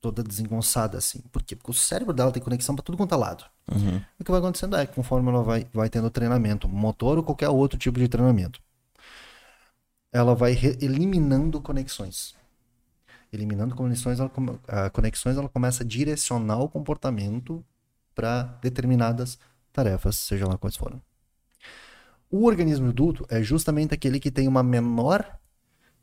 toda 0.00 0.22
desengonçada 0.22 0.96
assim. 0.96 1.20
Por 1.30 1.42
quê? 1.42 1.54
Porque 1.54 1.72
o 1.72 1.74
cérebro 1.74 2.14
dela 2.14 2.32
tem 2.32 2.42
conexão 2.42 2.74
para 2.74 2.82
tudo 2.82 2.96
quanto 2.96 3.12
é 3.14 3.18
lado. 3.18 3.44
Uhum. 3.70 4.00
O 4.18 4.24
que 4.24 4.30
vai 4.30 4.40
acontecendo 4.40 4.76
é 4.76 4.86
que 4.86 4.94
conforme 4.94 5.28
ela 5.28 5.42
vai, 5.42 5.66
vai 5.74 5.90
tendo 5.90 6.08
treinamento, 6.08 6.66
motor 6.66 7.18
ou 7.18 7.22
qualquer 7.22 7.50
outro 7.50 7.78
tipo 7.78 7.98
de 7.98 8.08
treinamento, 8.08 8.62
ela 10.12 10.34
vai 10.34 10.56
eliminando 10.80 11.60
conexões. 11.60 12.34
Eliminando 13.32 13.74
conexões 13.74 14.20
ela, 14.20 14.30
uh, 14.30 14.90
conexões, 14.92 15.36
ela 15.36 15.48
começa 15.48 15.82
a 15.82 15.86
direcionar 15.86 16.60
o 16.60 16.68
comportamento 16.68 17.64
para 18.14 18.44
determinadas 18.62 19.38
tarefas, 19.72 20.16
seja 20.16 20.46
lá 20.46 20.56
quais 20.56 20.76
forem. 20.76 21.00
O 22.30 22.44
organismo 22.44 22.88
adulto 22.88 23.26
é 23.28 23.42
justamente 23.42 23.94
aquele 23.94 24.18
que 24.18 24.30
tem 24.30 24.48
uma 24.48 24.62
menor 24.62 25.38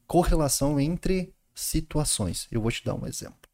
correlação 0.07 0.79
entre 0.79 1.33
situações. 1.53 2.47
Eu 2.51 2.61
vou 2.61 2.71
te 2.71 2.83
dar 2.83 2.95
um 2.95 3.05
exemplo. 3.05 3.49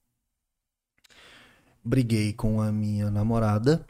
Briguei 1.83 2.33
com 2.33 2.61
a 2.61 2.71
minha 2.71 3.09
namorada, 3.09 3.85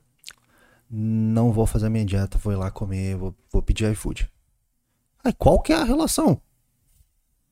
não 0.89 1.51
vou 1.51 1.65
fazer 1.65 1.87
a 1.87 1.89
minha 1.89 2.05
dieta, 2.05 2.37
vou 2.37 2.57
lá 2.57 2.71
comer, 2.71 3.15
vou, 3.15 3.35
vou 3.51 3.61
pedir 3.61 3.91
iFood. 3.91 4.31
Aí, 5.23 5.33
qual 5.33 5.61
que 5.61 5.73
é 5.73 5.75
a 5.75 5.83
relação? 5.83 6.41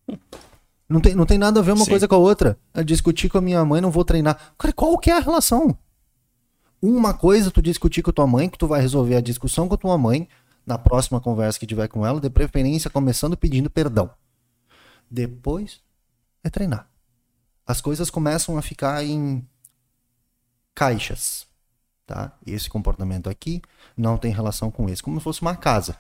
Não 0.90 1.00
tem, 1.00 1.14
não 1.14 1.24
tem 1.24 1.38
nada 1.38 1.60
a 1.60 1.64
ver 1.64 1.74
uma 1.74 1.86
Sim. 1.86 1.92
coisa 1.92 2.08
com 2.08 2.16
a 2.16 2.18
outra. 2.18 2.58
Eu 2.74 2.84
discutir 2.84 3.30
com 3.30 3.38
a 3.38 3.42
minha 3.42 3.64
mãe, 3.64 3.80
não 3.80 3.92
vou 3.92 4.04
treinar. 4.04 4.54
Cara, 4.58 4.74
qual 4.74 4.98
que 4.98 5.12
é 5.12 5.18
a 5.18 5.20
relação? 5.20 5.78
Uma 6.82 7.14
coisa 7.14 7.52
tu 7.52 7.62
discutir 7.62 8.02
com 8.02 8.12
tua 8.12 8.26
mãe, 8.26 8.50
que 8.50 8.58
tu 8.58 8.66
vai 8.66 8.82
resolver 8.82 9.16
a 9.16 9.22
discussão 9.22 9.68
com 9.68 9.78
tua 9.78 9.96
mãe 10.00 10.28
na 10.66 10.80
próxima 10.80 11.22
conversa 11.22 11.60
que 11.60 11.68
tiver 11.68 11.88
com 11.88 12.04
ela, 12.04 12.20
de 12.20 12.28
preferência 12.28 12.90
começando 12.90 13.38
pedindo 13.38 13.70
perdão. 13.70 14.10
Depois 15.12 15.80
é 16.44 16.50
treinar. 16.50 16.88
As 17.68 17.82
coisas 17.82 18.10
começam 18.10 18.58
a 18.58 18.62
ficar 18.64 19.04
em 19.04 19.48
caixas, 20.74 21.46
tá? 22.08 22.32
Esse 22.48 22.70
comportamento 22.70 23.30
aqui 23.30 23.62
não 23.96 24.18
tem 24.18 24.34
relação 24.34 24.72
com 24.72 24.90
esse, 24.90 25.04
como 25.04 25.20
se 25.20 25.24
fosse 25.24 25.42
uma 25.42 25.56
casa. 25.56 25.98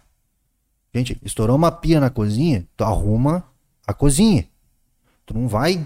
Gente, 0.93 1.19
estourou 1.23 1.55
uma 1.55 1.71
pia 1.71 1.99
na 1.99 2.09
cozinha, 2.09 2.67
tu 2.75 2.83
arruma 2.83 3.45
a 3.89 3.93
cozinha. 3.93 4.47
Tu 5.25 5.33
não 5.33 5.47
vai 5.47 5.83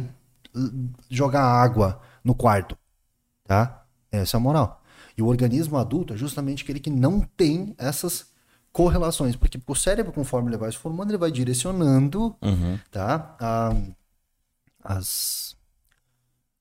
jogar 1.10 1.44
água 1.44 2.02
no 2.24 2.36
quarto. 2.36 2.78
Tá? 3.46 3.86
Essa 4.12 4.36
é 4.36 4.38
a 4.38 4.42
moral. 4.42 4.84
E 5.18 5.22
o 5.22 5.28
organismo 5.28 5.78
adulto 5.78 6.14
é 6.14 6.18
justamente 6.18 6.64
aquele 6.64 6.80
que 6.80 6.90
não 6.90 7.22
tem 7.22 7.74
essas 7.78 8.32
correlações, 8.72 9.36
porque 9.36 9.60
o 9.66 9.76
cérebro, 9.76 10.12
conforme 10.12 10.50
ele 10.50 10.58
vai 10.58 10.72
se 10.72 10.78
formando, 10.78 11.12
ele 11.12 11.18
vai 11.18 11.32
direcionando 11.32 12.36
Uhum. 12.42 12.80
tá? 12.92 13.36
A, 13.40 13.72
as, 14.84 15.56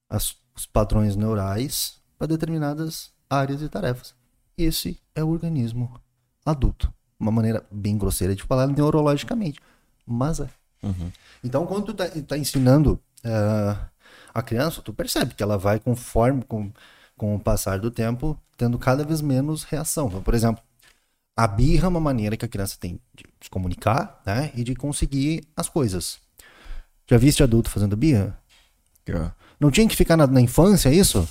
as- 0.08 0.36
os 0.54 0.66
padrões 0.66 1.16
neurais 1.16 2.00
para 2.18 2.26
determinadas 2.28 3.10
áreas 3.28 3.62
e 3.62 3.68
tarefas. 3.68 4.14
Esse 4.56 5.00
é 5.14 5.24
o 5.24 5.28
organismo 5.30 5.98
adulto. 6.44 6.92
Uma 7.18 7.30
maneira 7.32 7.64
bem 7.70 7.96
grosseira 7.96 8.34
de 8.36 8.42
falar 8.42 8.66
neurologicamente, 8.66 9.60
mas 10.06 10.40
é. 10.40 10.48
Uhum. 10.82 11.12
Então, 11.44 11.66
quando 11.66 11.86
tu 11.86 11.94
tá, 11.94 12.08
tá 12.26 12.36
ensinando 12.36 13.00
eh, 13.24 13.76
a 14.34 14.42
criança, 14.42 14.82
tu 14.82 14.92
percebe 14.92 15.34
que 15.34 15.42
ela 15.42 15.56
vai 15.56 15.78
conforme 15.78 16.42
com, 16.42 16.72
com 17.16 17.34
o 17.34 17.40
passar 17.40 17.78
do 17.78 17.90
tempo 17.90 18.38
tendo 18.56 18.78
cada 18.78 19.04
vez 19.04 19.20
menos 19.20 19.64
reação. 19.64 20.08
Então, 20.08 20.22
por 20.22 20.34
exemplo, 20.34 20.62
a 21.36 21.46
birra 21.46 21.86
é 21.86 21.88
uma 21.88 22.00
maneira 22.00 22.36
que 22.36 22.44
a 22.44 22.48
criança 22.48 22.76
tem 22.78 23.00
de 23.14 23.24
se 23.40 23.50
comunicar, 23.50 24.20
né, 24.24 24.52
e 24.54 24.62
de 24.62 24.74
conseguir 24.74 25.42
as 25.56 25.68
coisas. 25.68 26.18
Já 27.08 27.16
viste 27.16 27.42
adulto 27.42 27.70
fazendo 27.70 27.96
birra? 27.96 28.38
Não 29.58 29.70
tinha 29.70 29.88
que 29.88 29.96
ficar 29.96 30.16
na, 30.16 30.26
na 30.26 30.40
infância 30.40 30.92
isso? 30.92 31.28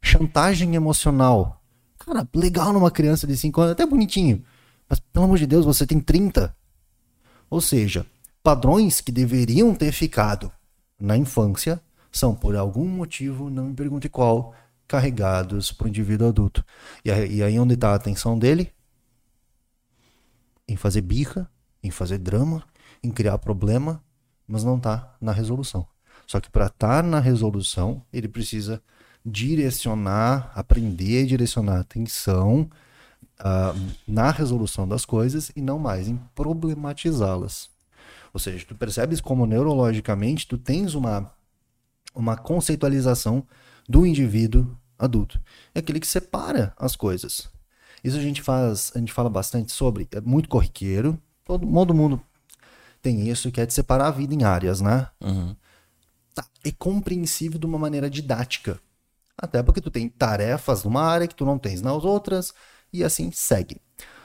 Chantagem 0.00 0.74
emocional. 0.74 1.62
Cara, 1.98 2.26
legal 2.34 2.72
numa 2.72 2.90
criança 2.90 3.26
de 3.26 3.36
5 3.36 3.60
anos, 3.60 3.72
até 3.72 3.84
bonitinho. 3.84 4.44
Mas 4.88 5.00
pelo 5.00 5.26
amor 5.26 5.38
de 5.38 5.46
Deus, 5.46 5.66
você 5.66 5.86
tem 5.86 6.00
30. 6.00 6.56
Ou 7.50 7.60
seja, 7.60 8.06
padrões 8.42 9.00
que 9.00 9.12
deveriam 9.12 9.74
ter 9.74 9.92
ficado 9.92 10.52
na 11.00 11.16
infância 11.16 11.80
são, 12.10 12.34
por 12.34 12.56
algum 12.56 12.86
motivo, 12.86 13.50
não 13.50 13.66
me 13.66 13.74
pergunte 13.74 14.08
qual, 14.08 14.54
carregados 14.86 15.70
para 15.70 15.86
o 15.86 15.88
indivíduo 15.88 16.28
adulto. 16.28 16.64
E 17.04 17.10
aí, 17.10 17.58
onde 17.58 17.74
está 17.74 17.90
a 17.90 17.94
atenção 17.94 18.38
dele? 18.38 18.72
Em 20.66 20.76
fazer 20.76 21.02
birra, 21.02 21.50
em 21.82 21.90
fazer 21.90 22.18
drama, 22.18 22.64
em 23.02 23.10
criar 23.10 23.38
problema, 23.38 24.02
mas 24.46 24.64
não 24.64 24.76
está 24.76 25.14
na 25.20 25.32
resolução. 25.32 25.86
Só 26.26 26.40
que 26.40 26.50
para 26.50 26.66
estar 26.66 27.02
na 27.02 27.20
resolução, 27.20 28.02
ele 28.12 28.28
precisa 28.28 28.82
direcionar, 29.24 30.52
aprender 30.54 31.24
a 31.24 31.26
direcionar 31.26 31.76
a 31.76 31.80
atenção 31.80 32.68
ah, 33.38 33.74
na 34.06 34.30
resolução 34.30 34.86
das 34.86 35.04
coisas 35.04 35.50
e 35.54 35.60
não 35.60 35.78
mais 35.78 36.08
em 36.08 36.16
problematizá-las. 36.34 37.70
Ou 38.32 38.40
seja, 38.40 38.64
tu 38.66 38.74
percebes 38.74 39.20
como 39.20 39.46
neurologicamente 39.46 40.46
tu 40.46 40.58
tens 40.58 40.94
uma, 40.94 41.30
uma 42.14 42.36
conceitualização 42.36 43.46
do 43.88 44.04
indivíduo 44.04 44.76
adulto. 44.98 45.40
É 45.74 45.78
aquele 45.78 46.00
que 46.00 46.06
separa 46.06 46.74
as 46.76 46.96
coisas. 46.96 47.48
Isso 48.02 48.16
a 48.16 48.20
gente 48.20 48.42
faz, 48.42 48.92
a 48.94 48.98
gente 48.98 49.12
fala 49.12 49.30
bastante 49.30 49.72
sobre, 49.72 50.08
é 50.12 50.20
muito 50.20 50.48
corriqueiro, 50.48 51.20
todo, 51.44 51.66
todo 51.66 51.94
mundo 51.94 52.20
tem 53.00 53.28
isso, 53.28 53.50
que 53.50 53.60
é 53.60 53.66
de 53.66 53.72
separar 53.72 54.08
a 54.08 54.10
vida 54.10 54.34
em 54.34 54.44
áreas, 54.44 54.80
né? 54.80 55.08
Uhum. 55.20 55.54
Tá, 56.34 56.44
é 56.64 56.70
compreensível 56.72 57.58
de 57.58 57.66
uma 57.66 57.78
maneira 57.78 58.10
didática. 58.10 58.80
Até 59.36 59.62
porque 59.62 59.80
tu 59.80 59.90
tem 59.90 60.08
tarefas 60.08 60.82
numa 60.84 61.02
área 61.02 61.26
que 61.26 61.34
tu 61.34 61.44
não 61.44 61.58
tens 61.58 61.80
nas 61.80 62.04
outras, 62.04 62.52
e 62.92 63.04
assim 63.04 63.30
segue. 63.30 63.80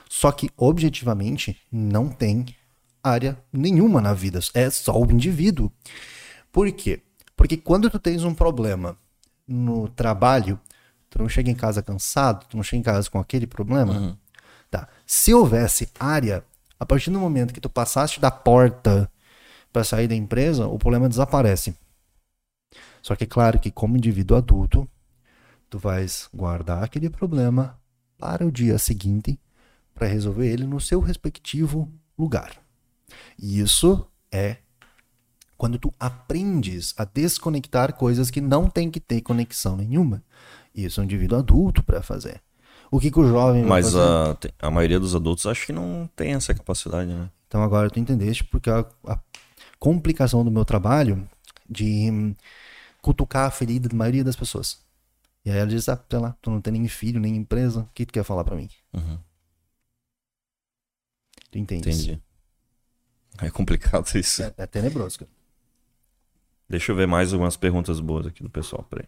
Só 0.10 0.31
que, 0.31 0.49
objetivamente, 0.56 1.60
não 1.72 2.07
tem 2.07 2.45
área 3.03 3.38
nenhuma 3.52 3.99
na 3.99 4.14
vida. 4.14 4.40
É 4.53 4.69
só 4.69 4.99
o 4.99 5.11
indivíduo. 5.11 5.72
Por 6.52 6.72
quê? 6.72 7.02
Porque 7.35 7.57
quando 7.57 7.90
tu 7.90 7.99
tens 7.99 8.23
um 8.23 8.34
problema 8.34 8.98
no 9.48 9.88
trabalho, 9.90 10.60
tu 11.10 11.19
não 11.19 11.27
chega 11.27 11.49
em 11.49 11.56
casa 11.56 11.81
cansado, 11.81 12.45
tu 12.48 12.56
não 12.56 12.64
chega 12.64 12.80
em 12.80 12.84
casa 12.84 13.10
com 13.10 13.19
aquele 13.19 13.48
problema. 13.48 13.94
Uhum. 13.94 14.18
Tá. 14.69 14.88
Se 15.06 15.34
houvesse 15.34 15.90
área, 15.99 16.44
a 16.80 16.85
partir 16.85 17.11
do 17.11 17.19
momento 17.19 17.53
que 17.53 17.61
tu 17.61 17.69
passaste 17.69 18.19
da 18.19 18.31
porta 18.31 19.11
para 19.72 19.84
sair 19.84 20.07
da 20.07 20.15
empresa, 20.15 20.68
o 20.68 20.77
problema 20.77 21.10
desaparece. 21.10 21.76
Só 23.02 23.15
que 23.15 23.26
é 23.26 23.27
claro 23.27 23.60
que 23.60 23.69
como 23.69 23.98
indivíduo 23.98 24.38
adulto, 24.38 24.88
tu 25.69 25.77
vais 25.77 26.30
guardar 26.34 26.84
aquele 26.84 27.10
problema 27.10 27.77
para 28.24 28.48
o 28.48 28.52
dia 28.52 28.78
seguinte 28.78 29.38
para 29.94 30.08
resolver 30.08 30.48
ele 30.48 30.66
no 30.66 30.80
seu 30.80 31.02
respectivo 31.02 31.91
lugar. 32.18 32.54
E 33.38 33.60
isso 33.60 34.08
é 34.32 34.56
quando 35.58 35.78
tu 35.78 35.94
aprendes 36.00 36.94
a 36.98 37.04
desconectar 37.04 37.94
coisas 37.94 38.32
que 38.32 38.40
não 38.40 38.70
tem 38.70 38.90
que 38.90 39.02
ter 39.02 39.20
conexão 39.20 39.76
nenhuma. 39.76 40.24
Isso 40.74 41.02
é 41.02 41.02
um 41.02 41.04
indivíduo 41.04 41.38
adulto 41.38 41.84
para 41.84 42.02
fazer. 42.02 42.41
O 42.90 42.98
que, 42.98 43.12
que 43.12 43.20
o 43.20 43.28
jovem 43.28 43.66
Mas 43.66 43.94
a, 43.94 44.38
a 44.62 44.72
maioria 44.72 45.02
dos 45.02 45.14
adultos 45.14 45.45
acho 45.45 45.66
que 45.66 45.74
não 45.74 46.10
tem 46.16 46.34
essa 46.34 46.54
capacidade, 46.54 47.14
né? 47.14 47.30
Então 47.50 47.62
agora 47.62 47.90
tu 47.90 48.00
entendeste 48.00 48.45
porque 48.45 48.70
a, 48.70 48.86
a 49.06 49.20
complicação 49.78 50.45
do 50.45 50.52
meu 50.52 50.64
trabalho 50.64 51.28
de 51.70 52.10
hum, 52.10 52.34
cutucar 53.02 53.48
a 53.48 53.52
ferida 53.52 53.90
da 53.90 53.95
maioria 53.98 54.24
das 54.24 54.38
pessoas. 54.38 54.82
E 55.45 55.52
aí 55.52 55.57
ela 55.57 55.68
diz, 55.68 55.90
ah, 55.90 56.02
sei 56.10 56.20
lá, 56.20 56.38
tu 56.41 56.49
não 56.49 56.61
tem 56.61 56.74
nem 56.74 56.88
filho, 56.88 57.20
nem 57.20 57.36
empresa, 57.36 57.82
o 57.82 57.90
que 57.94 58.06
tu 58.06 58.14
quer 58.14 58.24
falar 58.24 58.44
pra 58.44 58.56
mim? 58.56 58.70
Uhum. 58.94 59.20
Tu 61.52 61.57
entende? 61.57 61.90
Entendi. 61.90 62.22
É 63.41 63.49
complicado 63.49 64.07
isso. 64.15 64.44
É, 64.44 64.53
é 64.57 64.65
tenebroso, 64.68 65.20
cara. 65.20 65.32
Deixa 66.70 66.91
eu 66.91 66.95
ver 66.95 67.07
mais 67.07 67.34
algumas 67.34 67.57
perguntas 67.57 67.99
boas 67.99 68.26
aqui 68.26 68.41
do 68.41 68.49
pessoal. 68.49 68.84
Peraí. 68.90 69.07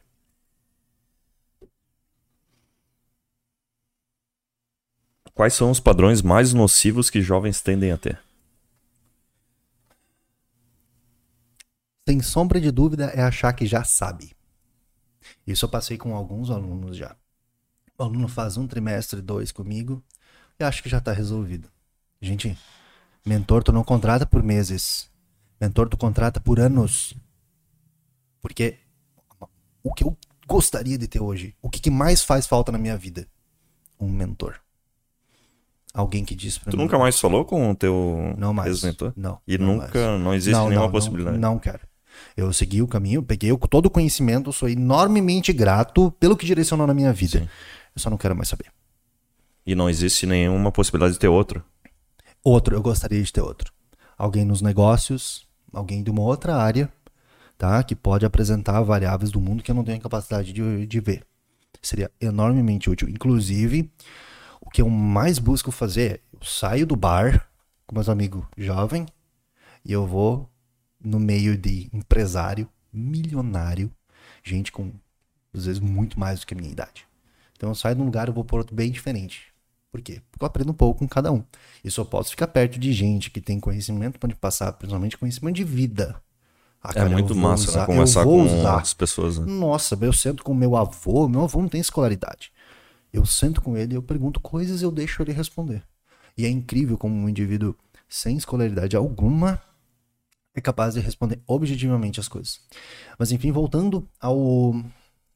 Quais 5.34 5.53
são 5.53 5.72
os 5.72 5.80
padrões 5.80 6.22
mais 6.22 6.53
nocivos 6.53 7.10
que 7.10 7.22
jovens 7.22 7.62
tendem 7.62 7.91
a 7.91 7.98
ter? 7.98 8.22
Sem 12.07 12.22
sombra 12.22 12.62
de 12.62 12.72
dúvida 12.72 13.06
é 13.06 13.22
achar 13.22 13.52
que 13.53 13.66
já 13.66 13.84
sabe. 13.84 14.35
Isso 15.46 15.66
eu 15.66 15.70
passei 15.70 15.98
com 15.98 16.16
alguns 16.16 16.50
alunos 16.50 16.98
já. 16.98 17.16
O 17.98 18.04
aluno 18.04 18.28
faz 18.28 18.58
um 18.58 18.68
trimestre, 18.68 19.22
dois 19.22 19.52
comigo 19.52 20.04
e 20.60 20.64
acho 20.64 20.82
que 20.84 20.90
já 20.90 21.00
tá 21.00 21.12
resolvido. 21.12 21.70
Gente, 22.22 22.58
mentor 23.26 23.64
tu 23.64 23.72
não 23.72 23.84
contrata 23.84 24.26
por 24.26 24.42
meses. 24.44 25.10
Mentor 25.62 25.88
tu 25.88 25.98
contrata 25.98 26.40
por 26.40 26.60
anos. 26.60 27.14
Porque 28.42 28.78
o 29.84 29.94
que 29.94 30.04
eu 30.04 30.18
gostaria 30.48 30.98
de 30.98 31.08
ter 31.08 31.22
hoje, 31.22 31.56
o 31.62 31.70
que, 31.70 31.80
que 31.80 31.90
mais 31.90 32.24
faz 32.24 32.46
falta 32.46 32.72
na 32.72 32.78
minha 32.78 32.98
vida? 32.98 33.28
Um 34.00 34.10
mentor. 34.10 34.60
Alguém 35.94 36.26
que 36.26 36.36
diz 36.36 36.58
pra 36.58 36.72
Tu 36.72 36.76
mim. 36.78 36.84
nunca 36.84 37.00
mais 37.00 37.18
falou 37.20 37.46
com 37.46 37.72
o 37.72 37.76
teu 37.76 38.36
Não 38.38 38.54
mais. 38.54 38.70
ex-mentor? 38.70 39.14
Não. 39.16 39.40
E 39.48 39.58
não 39.58 39.68
nunca, 39.78 40.08
mais. 40.10 40.22
não 40.22 40.34
existe 40.34 40.52
Não, 40.58 40.68
nenhuma 40.68 40.88
não, 40.88 40.92
possibilidade. 40.92 41.38
Não, 41.38 41.54
não 41.54 41.60
quero. 41.60 41.80
Eu 42.36 42.52
segui 42.52 42.82
o 42.82 42.88
caminho, 42.88 43.24
peguei 43.24 43.56
todo 43.70 43.86
o 43.88 43.90
conhecimento, 43.90 44.52
sou 44.52 44.68
enormemente 44.68 45.54
grato 45.54 46.12
pelo 46.20 46.36
que 46.36 46.46
direcionou 46.46 46.86
na 46.86 46.94
minha 46.94 47.14
vida. 47.14 47.40
Sim. 47.40 47.50
Eu 47.96 48.02
só 48.02 48.10
não 48.10 48.18
quero 48.18 48.36
mais 48.36 48.50
saber. 48.50 48.72
E 49.66 49.74
não 49.74 49.90
existe 49.90 50.26
nenhuma 50.26 50.72
possibilidade 50.72 51.14
de 51.14 51.20
ter 51.20 51.28
outro. 51.28 51.64
Outro, 52.44 52.76
eu 52.76 52.82
gostaria 52.82 53.24
de 53.24 53.34
ter 53.34 53.42
outro. 53.42 53.74
Alguém 54.18 54.46
nos 54.46 54.62
negócios, 54.62 55.48
alguém 55.74 56.04
de 56.04 56.12
uma 56.12 56.22
outra 56.22 56.56
área, 56.56 56.92
tá? 57.58 57.82
Que 57.84 57.96
pode 57.96 58.26
apresentar 58.26 58.82
variáveis 58.82 59.32
do 59.32 59.42
mundo 59.42 59.64
que 59.64 59.72
eu 59.72 59.76
não 59.76 59.84
tenho 59.84 59.98
a 59.98 60.02
capacidade 60.02 60.54
de, 60.54 60.86
de 60.86 61.00
ver. 61.00 61.26
Seria 61.82 62.12
enormemente 62.22 62.90
útil. 62.90 63.10
Inclusive, 63.10 63.92
o 64.62 64.70
que 64.70 64.82
eu 64.82 64.90
mais 64.90 65.40
busco 65.40 65.72
fazer 65.72 66.12
é 66.12 66.20
eu 66.34 66.40
saio 66.44 66.86
do 66.86 66.96
bar 66.96 67.48
com 67.88 67.96
meus 67.96 68.10
amigos 68.10 68.46
jovens 68.58 69.08
e 69.84 69.92
eu 69.92 70.06
vou 70.06 70.50
no 71.04 71.20
meio 71.20 71.58
de 71.58 71.90
empresário, 71.94 72.70
milionário, 72.92 73.92
gente 74.44 74.72
com 74.72 74.92
às 75.54 75.66
vezes 75.66 75.80
muito 75.80 76.20
mais 76.20 76.40
do 76.42 76.46
que 76.46 76.54
a 76.54 76.58
minha 76.58 76.72
idade. 76.72 77.06
Então 77.56 77.70
eu 77.70 77.76
saio 77.76 77.96
de 77.96 78.02
um 78.02 78.06
lugar 78.06 78.28
e 78.28 78.32
vou 78.32 78.44
para 78.44 78.58
outro 78.58 78.76
bem 78.76 78.92
diferente. 78.92 79.54
Por 79.92 80.02
quê? 80.02 80.22
Porque 80.30 80.44
eu 80.44 80.48
aprendo 80.48 80.72
um 80.72 80.76
pouco 80.76 81.00
com 81.00 81.08
cada 81.08 81.32
um. 81.32 81.42
E 81.84 81.90
só 81.90 82.04
posso 82.04 82.32
ficar 82.32 82.48
perto 82.48 82.78
de 82.78 82.92
gente 82.92 83.32
que 83.32 83.40
tem 83.40 83.60
conhecimento, 83.60 84.20
pode 84.20 84.36
passar, 84.36 84.74
principalmente 84.74 85.18
conhecimento 85.18 85.56
de 85.56 85.64
vida. 85.64 86.22
Ah, 86.84 86.90
É 86.92 86.94
cara, 86.94 87.10
eu 87.12 87.14
muito 87.14 87.34
massa, 87.36 87.72
usar- 87.72 87.80
né? 87.80 87.86
eu 87.86 87.88
Conversar 87.88 88.26
com 88.26 88.42
usar. 88.42 88.78
as 88.78 88.94
pessoas. 88.94 89.40
Né? 89.40 89.46
Nossa, 89.48 89.98
eu 90.02 90.14
sento 90.14 90.44
com 90.44 90.54
meu 90.54 90.76
avô, 90.76 91.28
meu 91.30 91.44
avô 91.44 91.62
não 91.62 91.70
tem 91.70 91.80
escolaridade. 91.80 92.52
Eu 93.14 93.26
sento 93.26 93.62
com 93.62 93.78
ele, 93.78 93.96
eu 93.96 94.04
pergunto 94.04 94.40
coisas 94.42 94.82
eu 94.82 94.92
deixo 94.92 95.22
ele 95.22 95.32
responder. 95.32 95.82
E 96.38 96.46
é 96.46 96.50
incrível 96.50 96.98
como 96.98 97.16
um 97.16 97.30
indivíduo 97.30 97.74
sem 98.10 98.36
escolaridade 98.38 98.96
alguma 98.96 99.62
é 100.56 100.61
capaz 100.61 100.94
de 100.94 101.02
responder 101.02 101.41
objetivamente 101.45 102.19
as 102.19 102.27
coisas. 102.27 102.61
Mas 103.19 103.32
enfim, 103.32 103.52
voltando 103.52 104.07
ao 104.19 104.73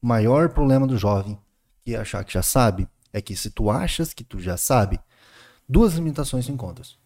maior 0.00 0.48
problema 0.48 0.86
do 0.86 0.96
jovem, 0.96 1.38
que 1.82 1.94
é 1.94 1.98
achar 1.98 2.24
que 2.24 2.32
já 2.32 2.42
sabe, 2.42 2.88
é 3.12 3.20
que 3.20 3.36
se 3.36 3.50
tu 3.50 3.70
achas 3.70 4.14
que 4.14 4.24
tu 4.24 4.40
já 4.40 4.56
sabe, 4.56 4.98
duas 5.68 5.94
limitações 5.94 6.46
tu 6.46 6.52
encontras. 6.52 6.98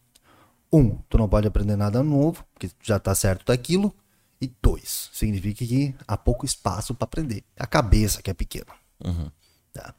Um, 0.73 0.97
tu 1.09 1.19
não 1.19 1.29
pode 1.29 1.47
aprender 1.47 1.77
nada 1.77 2.03
novo, 2.03 2.45
porque 2.55 2.69
tu 2.69 2.77
já 2.83 2.99
tá 2.99 3.15
certo 3.15 3.47
daquilo. 3.47 3.95
E 4.41 4.53
dois, 4.61 5.09
significa 5.13 5.65
que 5.65 5.95
há 6.07 6.17
pouco 6.17 6.45
espaço 6.45 6.95
para 6.95 7.05
aprender. 7.05 7.45
A 7.57 7.67
cabeça 7.67 8.21
que 8.21 8.31
é 8.31 8.35
pequena. 8.35 8.73
Uhum. 9.03 9.31
Tá? 9.73 9.95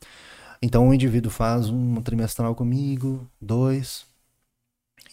Então 0.61 0.87
o 0.87 0.93
indivíduo 0.93 1.31
faz 1.31 1.69
um 1.69 2.01
trimestral 2.01 2.53
comigo, 2.53 3.29
dois, 3.41 4.05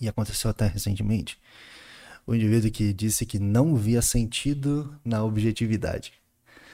e 0.01 0.09
aconteceu 0.09 0.51
até 0.51 0.67
recentemente. 0.67 1.39
O 2.27 2.35
indivíduo 2.35 2.71
que 2.71 2.93
disse 2.93 3.27
que 3.27 3.39
não 3.39 3.75
via 3.75 4.01
sentido 4.01 4.95
na 5.05 5.25
objetividade, 5.25 6.13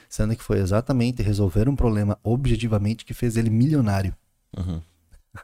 sendo 0.07 0.35
que 0.35 0.43
foi 0.43 0.59
exatamente 0.59 1.23
resolver 1.23 1.67
um 1.67 1.75
problema 1.75 2.17
objetivamente 2.23 3.03
que 3.03 3.13
fez 3.13 3.35
ele 3.35 3.49
milionário. 3.49 4.15
Uhum. 4.55 4.81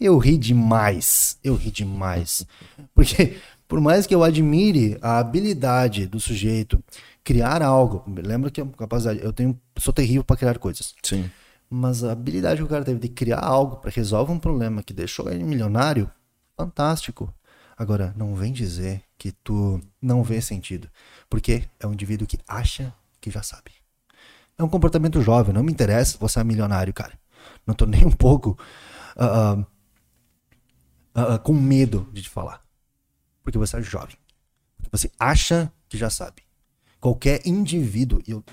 Eu 0.00 0.18
ri 0.18 0.36
demais, 0.36 1.38
eu 1.42 1.54
ri 1.54 1.70
demais, 1.70 2.44
porque 2.92 3.36
por 3.68 3.80
mais 3.80 4.06
que 4.06 4.14
eu 4.14 4.24
admire 4.24 4.98
a 5.00 5.18
habilidade 5.18 6.06
do 6.06 6.18
sujeito 6.18 6.82
criar 7.22 7.62
algo, 7.62 8.04
lembra 8.22 8.50
que 8.50 8.62
capacidade, 8.64 9.20
eu 9.22 9.32
tenho, 9.32 9.58
sou 9.78 9.94
terrível 9.94 10.24
para 10.24 10.36
criar 10.36 10.58
coisas. 10.58 10.94
Sim. 11.02 11.30
Mas 11.70 12.04
a 12.04 12.12
habilidade 12.12 12.58
que 12.58 12.64
o 12.64 12.68
cara 12.68 12.84
teve 12.84 13.00
de 13.00 13.08
criar 13.08 13.40
algo 13.40 13.76
para 13.76 13.90
resolver 13.90 14.32
um 14.32 14.38
problema 14.38 14.82
que 14.82 14.92
deixou 14.92 15.30
ele 15.30 15.42
milionário, 15.42 16.10
fantástico. 16.56 17.32
Agora, 17.76 18.14
não 18.16 18.34
vem 18.34 18.52
dizer 18.52 19.02
que 19.24 19.32
tu 19.32 19.80
não 20.02 20.22
vê 20.22 20.38
sentido. 20.38 20.86
Porque 21.30 21.64
é 21.80 21.86
um 21.86 21.94
indivíduo 21.94 22.26
que 22.26 22.38
acha 22.46 22.92
que 23.22 23.30
já 23.30 23.42
sabe. 23.42 23.70
É 24.58 24.62
um 24.62 24.68
comportamento 24.68 25.22
jovem, 25.22 25.54
não 25.54 25.62
me 25.62 25.72
interessa 25.72 26.18
você 26.20 26.40
é 26.40 26.44
milionário, 26.44 26.92
cara. 26.92 27.18
Não 27.66 27.74
tô 27.74 27.86
nem 27.88 28.04
um 28.04 28.10
pouco 28.10 28.50
uh, 29.16 29.60
uh, 31.18 31.34
uh, 31.36 31.38
com 31.42 31.54
medo 31.54 32.06
de 32.12 32.20
te 32.20 32.28
falar. 32.28 32.62
Porque 33.42 33.56
você 33.56 33.78
é 33.78 33.82
jovem. 33.82 34.14
Você 34.92 35.10
acha 35.18 35.72
que 35.88 35.96
já 35.96 36.10
sabe. 36.10 36.42
Qualquer 37.00 37.40
indivíduo. 37.46 38.20
Eu 38.28 38.44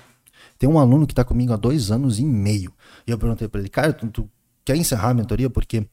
tem 0.58 0.66
um 0.66 0.78
aluno 0.78 1.06
que 1.06 1.12
está 1.12 1.22
comigo 1.22 1.52
há 1.52 1.56
dois 1.56 1.90
anos 1.90 2.18
e 2.18 2.24
meio. 2.24 2.72
E 3.06 3.10
eu 3.10 3.18
perguntei 3.18 3.46
para 3.46 3.60
ele, 3.60 3.68
cara, 3.68 3.92
tu, 3.92 4.08
tu, 4.08 4.30
quer 4.64 4.76
encerrar 4.76 5.10
a 5.10 5.14
mentoria? 5.14 5.50
Porque, 5.50 5.86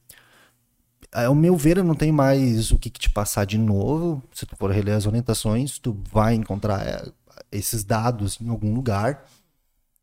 ao 1.13 1.35
meu 1.35 1.55
ver, 1.55 1.77
eu 1.77 1.83
não 1.83 1.95
tenho 1.95 2.13
mais 2.13 2.71
o 2.71 2.77
que, 2.77 2.89
que 2.89 2.99
te 2.99 3.09
passar 3.09 3.45
de 3.45 3.57
novo. 3.57 4.23
Se 4.33 4.45
tu 4.45 4.55
for 4.55 4.71
reler 4.71 4.95
as 4.95 5.05
orientações, 5.05 5.79
tu 5.79 5.97
vai 6.11 6.35
encontrar 6.35 6.85
é, 6.85 7.11
esses 7.51 7.83
dados 7.83 8.39
em 8.41 8.49
algum 8.49 8.73
lugar. 8.73 9.25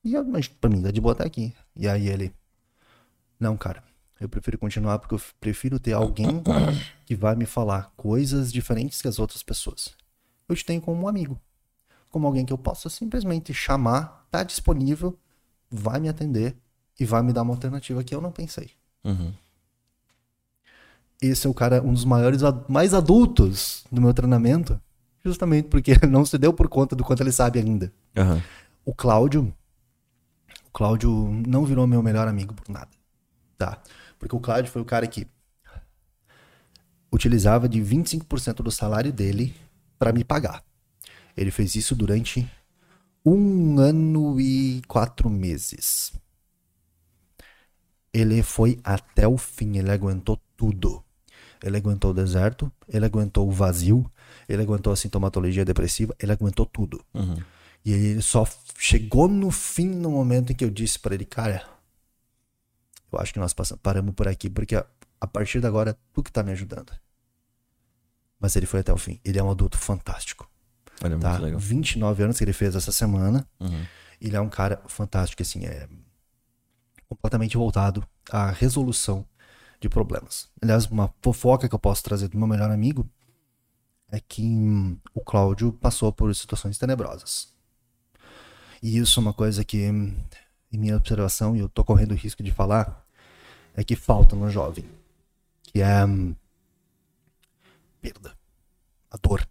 E 0.04 0.14
eu, 0.14 0.24
mas 0.24 0.48
pra 0.48 0.70
mim, 0.70 0.80
dá 0.80 0.90
de 0.90 1.00
botar 1.00 1.24
aqui. 1.24 1.52
E 1.74 1.88
aí 1.88 2.08
ele, 2.08 2.32
não, 3.38 3.56
cara, 3.56 3.82
eu 4.20 4.28
prefiro 4.28 4.58
continuar 4.58 4.98
porque 4.98 5.14
eu 5.14 5.20
prefiro 5.40 5.78
ter 5.78 5.92
alguém 5.92 6.42
que 7.04 7.14
vai 7.14 7.34
me 7.34 7.46
falar 7.46 7.92
coisas 7.96 8.52
diferentes 8.52 9.02
que 9.02 9.08
as 9.08 9.18
outras 9.18 9.42
pessoas. 9.42 9.94
Eu 10.48 10.54
te 10.54 10.64
tenho 10.64 10.80
como 10.80 11.02
um 11.02 11.08
amigo 11.08 11.40
como 12.16 12.26
alguém 12.26 12.46
que 12.46 12.52
eu 12.52 12.56
possa 12.56 12.88
simplesmente 12.88 13.52
chamar, 13.52 14.26
tá 14.30 14.42
disponível, 14.42 15.18
vai 15.70 16.00
me 16.00 16.08
atender 16.08 16.56
e 16.98 17.04
vai 17.04 17.22
me 17.22 17.30
dar 17.30 17.42
uma 17.42 17.52
alternativa 17.52 18.02
que 18.02 18.14
eu 18.14 18.22
não 18.22 18.32
pensei. 18.32 18.70
Uhum. 19.04 19.34
Esse 21.20 21.46
é 21.46 21.50
o 21.50 21.54
cara, 21.54 21.82
um 21.82 21.92
dos 21.92 22.04
maiores, 22.04 22.42
mais 22.68 22.92
adultos 22.92 23.84
do 23.90 24.00
meu 24.00 24.12
treinamento, 24.12 24.80
justamente 25.24 25.68
porque 25.68 25.92
ele 25.92 26.06
não 26.06 26.24
se 26.26 26.36
deu 26.36 26.52
por 26.52 26.68
conta 26.68 26.94
do 26.94 27.04
quanto 27.04 27.22
ele 27.22 27.32
sabe 27.32 27.58
ainda. 27.58 27.92
Uhum. 28.16 28.42
O 28.84 28.94
Cláudio, 28.94 29.52
o 30.66 30.70
Cláudio 30.72 31.10
não 31.46 31.64
virou 31.64 31.86
meu 31.86 32.02
melhor 32.02 32.28
amigo 32.28 32.54
por 32.54 32.68
nada, 32.70 32.90
tá? 33.56 33.80
Porque 34.18 34.36
o 34.36 34.40
Cláudio 34.40 34.70
foi 34.70 34.82
o 34.82 34.84
cara 34.84 35.06
que 35.06 35.26
utilizava 37.10 37.68
de 37.68 37.80
25% 37.80 38.56
do 38.56 38.70
salário 38.70 39.12
dele 39.12 39.54
para 39.98 40.12
me 40.12 40.22
pagar. 40.22 40.62
Ele 41.36 41.50
fez 41.50 41.74
isso 41.74 41.94
durante 41.94 42.48
um 43.24 43.78
ano 43.78 44.40
e 44.40 44.82
quatro 44.86 45.28
meses. 45.28 46.12
Ele 48.12 48.42
foi 48.42 48.78
até 48.84 49.26
o 49.26 49.36
fim, 49.36 49.76
ele 49.76 49.90
aguentou 49.90 50.40
tudo. 50.56 51.02
Ele 51.62 51.76
aguentou 51.76 52.10
o 52.10 52.14
deserto, 52.14 52.70
ele 52.88 53.04
aguentou 53.04 53.48
o 53.48 53.50
vazio, 53.50 54.10
ele 54.48 54.62
aguentou 54.62 54.92
a 54.92 54.96
sintomatologia 54.96 55.64
depressiva, 55.64 56.14
ele 56.18 56.32
aguentou 56.32 56.66
tudo. 56.66 57.02
Uhum. 57.14 57.36
E 57.84 57.92
ele 57.92 58.22
só 58.22 58.46
chegou 58.78 59.28
no 59.28 59.50
fim 59.50 59.88
no 59.88 60.10
momento 60.10 60.52
em 60.52 60.54
que 60.54 60.64
eu 60.64 60.70
disse 60.70 60.98
para 60.98 61.14
ele, 61.14 61.24
cara, 61.24 61.64
eu 63.12 63.18
acho 63.18 63.32
que 63.32 63.38
nós 63.38 63.52
passamos, 63.52 63.80
paramos 63.82 64.14
por 64.14 64.28
aqui, 64.28 64.50
porque 64.50 64.74
a, 64.74 64.84
a 65.20 65.26
partir 65.26 65.60
de 65.60 65.66
agora 65.66 65.96
tu 66.12 66.22
que 66.22 66.32
tá 66.32 66.42
me 66.42 66.52
ajudando. 66.52 66.92
Mas 68.38 68.54
ele 68.56 68.66
foi 68.66 68.80
até 68.80 68.92
o 68.92 68.98
fim. 68.98 69.18
Ele 69.24 69.38
é 69.38 69.42
um 69.42 69.50
adulto 69.50 69.78
fantástico. 69.78 70.50
Olha, 71.02 71.18
tá? 71.18 71.30
muito 71.30 71.42
legal. 71.42 71.60
29 71.60 72.22
anos 72.22 72.38
que 72.38 72.44
ele 72.44 72.52
fez 72.52 72.74
essa 72.74 72.92
semana. 72.92 73.48
Uhum. 73.58 73.84
Ele 74.20 74.36
é 74.36 74.40
um 74.40 74.48
cara 74.48 74.82
fantástico, 74.88 75.42
assim, 75.42 75.64
é 75.64 75.88
completamente 77.08 77.56
voltado 77.56 78.06
à 78.30 78.50
resolução 78.50 79.24
de 79.80 79.88
problemas. 79.88 80.48
Aliás, 80.60 80.86
uma 80.86 81.12
fofoca 81.22 81.68
que 81.68 81.74
eu 81.74 81.78
posso 81.78 82.02
trazer 82.02 82.28
do 82.28 82.38
meu 82.38 82.46
melhor 82.46 82.70
amigo 82.70 83.08
é 84.10 84.20
que 84.20 84.42
hum, 84.42 84.98
o 85.14 85.20
Cláudio 85.20 85.72
passou 85.72 86.12
por 86.12 86.34
situações 86.34 86.78
tenebrosas. 86.78 87.54
E 88.82 88.98
isso 88.98 89.18
é 89.18 89.22
uma 89.22 89.32
coisa 89.32 89.64
que, 89.64 89.90
hum, 89.90 90.14
em 90.72 90.78
minha 90.78 90.96
observação, 90.96 91.56
e 91.56 91.60
eu 91.60 91.68
tô 91.68 91.84
correndo 91.84 92.12
o 92.12 92.16
risco 92.16 92.42
de 92.42 92.52
falar, 92.52 93.04
é 93.74 93.82
que 93.84 93.96
falta 93.96 94.36
no 94.36 94.50
jovem. 94.50 94.84
Que 95.62 95.82
é 95.82 96.04
hum, 96.04 96.34
perda. 98.00 98.36
A 99.10 99.16
dor. 99.16 99.46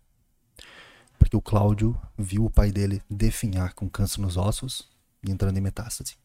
Porque 1.19 1.35
o 1.35 1.41
Cláudio 1.41 1.99
viu 2.18 2.45
o 2.45 2.49
pai 2.49 2.72
dele 2.72 3.02
definhar 3.10 3.73
com 3.73 3.89
câncer 3.89 4.22
nos 4.22 4.38
ossos 4.38 4.88
e 5.23 5.31
entrando 5.31 5.57
em 5.57 5.61
metástase. 5.61 6.15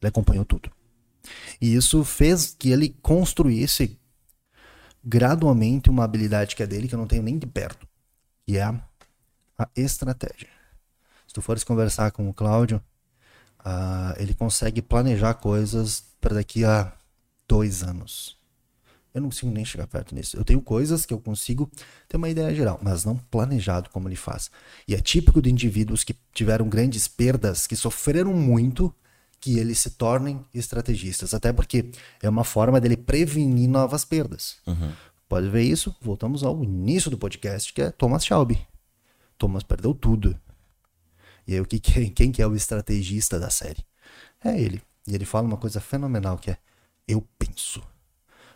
Ele 0.00 0.08
acompanhou 0.08 0.44
tudo. 0.44 0.70
E 1.60 1.74
isso 1.74 2.04
fez 2.04 2.54
que 2.58 2.70
ele 2.70 2.90
construísse 3.02 3.98
gradualmente 5.04 5.90
uma 5.90 6.04
habilidade 6.04 6.54
que 6.54 6.62
é 6.62 6.66
dele, 6.66 6.88
que 6.88 6.94
eu 6.94 6.98
não 6.98 7.06
tenho 7.06 7.22
nem 7.22 7.38
de 7.38 7.46
perto, 7.46 7.86
que 8.46 8.56
é 8.56 8.62
a, 8.62 8.80
estratégia. 9.76 10.48
Se 11.26 11.34
tu 11.34 11.42
fores 11.42 11.64
conversar 11.64 12.10
com 12.10 12.28
o 12.28 12.34
Cláudio, 12.34 12.82
uh, 13.60 14.14
ele 14.18 14.34
consegue 14.34 14.82
planejar 14.82 15.34
coisas 15.34 16.04
para 16.20 16.34
daqui 16.34 16.64
a 16.64 16.92
dois 17.48 17.82
anos. 17.82 18.40
Eu 19.14 19.20
não 19.20 19.28
consigo 19.28 19.52
nem 19.52 19.64
chegar 19.64 19.86
perto 19.86 20.14
nisso. 20.14 20.36
Eu 20.36 20.44
tenho 20.44 20.60
coisas 20.62 21.04
que 21.04 21.12
eu 21.12 21.20
consigo 21.20 21.70
ter 22.08 22.16
uma 22.16 22.30
ideia 22.30 22.54
geral, 22.54 22.80
mas 22.82 23.04
não 23.04 23.16
planejado 23.16 23.90
como 23.90 24.08
ele 24.08 24.16
faz. 24.16 24.50
E 24.88 24.94
é 24.94 25.00
típico 25.00 25.42
de 25.42 25.50
indivíduos 25.50 26.02
que 26.02 26.16
tiveram 26.32 26.68
grandes 26.68 27.06
perdas, 27.06 27.66
que 27.66 27.76
sofreram 27.76 28.32
muito, 28.32 28.94
que 29.42 29.58
eles 29.58 29.80
se 29.80 29.90
tornem 29.90 30.42
estrategistas. 30.54 31.34
Até 31.34 31.52
porque 31.52 31.90
é 32.22 32.28
uma 32.28 32.44
forma 32.44 32.80
dele 32.80 32.96
prevenir 32.96 33.68
novas 33.68 34.04
perdas. 34.04 34.56
Uhum. 34.64 34.92
Pode 35.28 35.48
ver 35.48 35.64
isso? 35.64 35.94
Voltamos 36.00 36.44
ao 36.44 36.62
início 36.62 37.10
do 37.10 37.18
podcast, 37.18 37.72
que 37.72 37.82
é 37.82 37.90
Thomas 37.90 38.24
Shelby. 38.24 38.64
Thomas 39.36 39.64
perdeu 39.64 39.92
tudo. 39.94 40.38
E 41.44 41.54
aí, 41.54 41.60
o 41.60 41.66
que, 41.66 41.80
quem 41.80 42.30
que 42.30 42.40
é 42.40 42.46
o 42.46 42.54
estrategista 42.54 43.40
da 43.40 43.50
série? 43.50 43.84
É 44.44 44.56
ele. 44.56 44.80
E 45.08 45.12
ele 45.12 45.24
fala 45.24 45.48
uma 45.48 45.56
coisa 45.56 45.80
fenomenal 45.80 46.38
que 46.38 46.52
é: 46.52 46.58
eu 47.08 47.26
penso. 47.36 47.82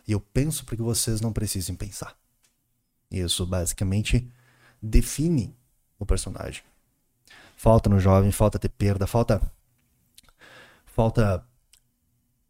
E 0.06 0.12
eu 0.12 0.20
penso 0.20 0.64
para 0.64 0.76
que 0.76 0.82
vocês 0.82 1.20
não 1.20 1.32
precisem 1.32 1.74
pensar. 1.74 2.16
Isso 3.10 3.44
basicamente 3.44 4.30
define 4.80 5.52
o 5.98 6.06
personagem. 6.06 6.62
Falta 7.56 7.90
no 7.90 7.98
jovem, 7.98 8.30
falta 8.30 8.56
ter 8.56 8.68
perda, 8.68 9.04
falta. 9.04 9.42
Falta 10.96 11.46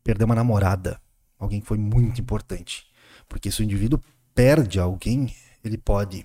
perder 0.04 0.22
uma 0.22 0.36
namorada. 0.36 1.02
Alguém 1.36 1.60
que 1.60 1.66
foi 1.66 1.76
muito 1.76 2.20
importante. 2.20 2.86
Porque 3.28 3.50
se 3.50 3.60
o 3.60 3.64
indivíduo 3.64 4.00
perde 4.36 4.78
alguém, 4.78 5.34
ele 5.64 5.76
pode 5.76 6.24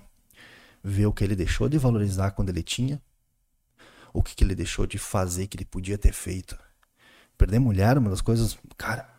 ver 0.84 1.06
o 1.06 1.12
que 1.12 1.24
ele 1.24 1.34
deixou 1.34 1.68
de 1.68 1.78
valorizar 1.78 2.30
quando 2.30 2.50
ele 2.50 2.62
tinha, 2.62 3.02
o 4.12 4.22
que, 4.22 4.36
que 4.36 4.44
ele 4.44 4.54
deixou 4.54 4.86
de 4.86 4.98
fazer 4.98 5.48
que 5.48 5.56
ele 5.56 5.64
podia 5.64 5.98
ter 5.98 6.12
feito. 6.12 6.56
Perder 7.36 7.58
mulher, 7.58 7.98
uma 7.98 8.10
das 8.10 8.20
coisas. 8.20 8.56
Cara, 8.76 9.12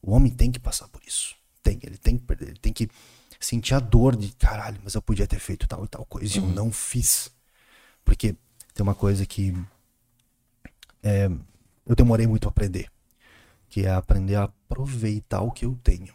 o 0.00 0.12
homem 0.12 0.32
tem 0.32 0.52
que 0.52 0.60
passar 0.60 0.86
por 0.86 1.02
isso. 1.04 1.34
Tem, 1.60 1.76
ele 1.82 1.98
tem 1.98 2.16
que 2.16 2.24
perder, 2.24 2.50
ele 2.50 2.60
tem 2.60 2.72
que 2.72 2.88
sentir 3.40 3.74
a 3.74 3.80
dor 3.80 4.14
de 4.14 4.32
caralho, 4.36 4.80
mas 4.84 4.94
eu 4.94 5.02
podia 5.02 5.26
ter 5.26 5.40
feito 5.40 5.66
tal 5.66 5.84
e 5.84 5.88
tal 5.88 6.06
coisa 6.06 6.38
e 6.38 6.40
eu 6.40 6.46
não 6.46 6.70
fiz. 6.70 7.32
Porque 8.04 8.36
tem 8.72 8.82
uma 8.84 8.94
coisa 8.94 9.26
que 9.26 9.52
é, 11.02 11.28
eu 11.86 11.94
demorei 11.94 12.26
muito 12.26 12.46
a 12.46 12.50
aprender, 12.50 12.90
que 13.68 13.86
é 13.86 13.90
aprender 13.90 14.36
a 14.36 14.44
aproveitar 14.44 15.42
o 15.42 15.50
que 15.50 15.64
eu 15.64 15.78
tenho. 15.82 16.14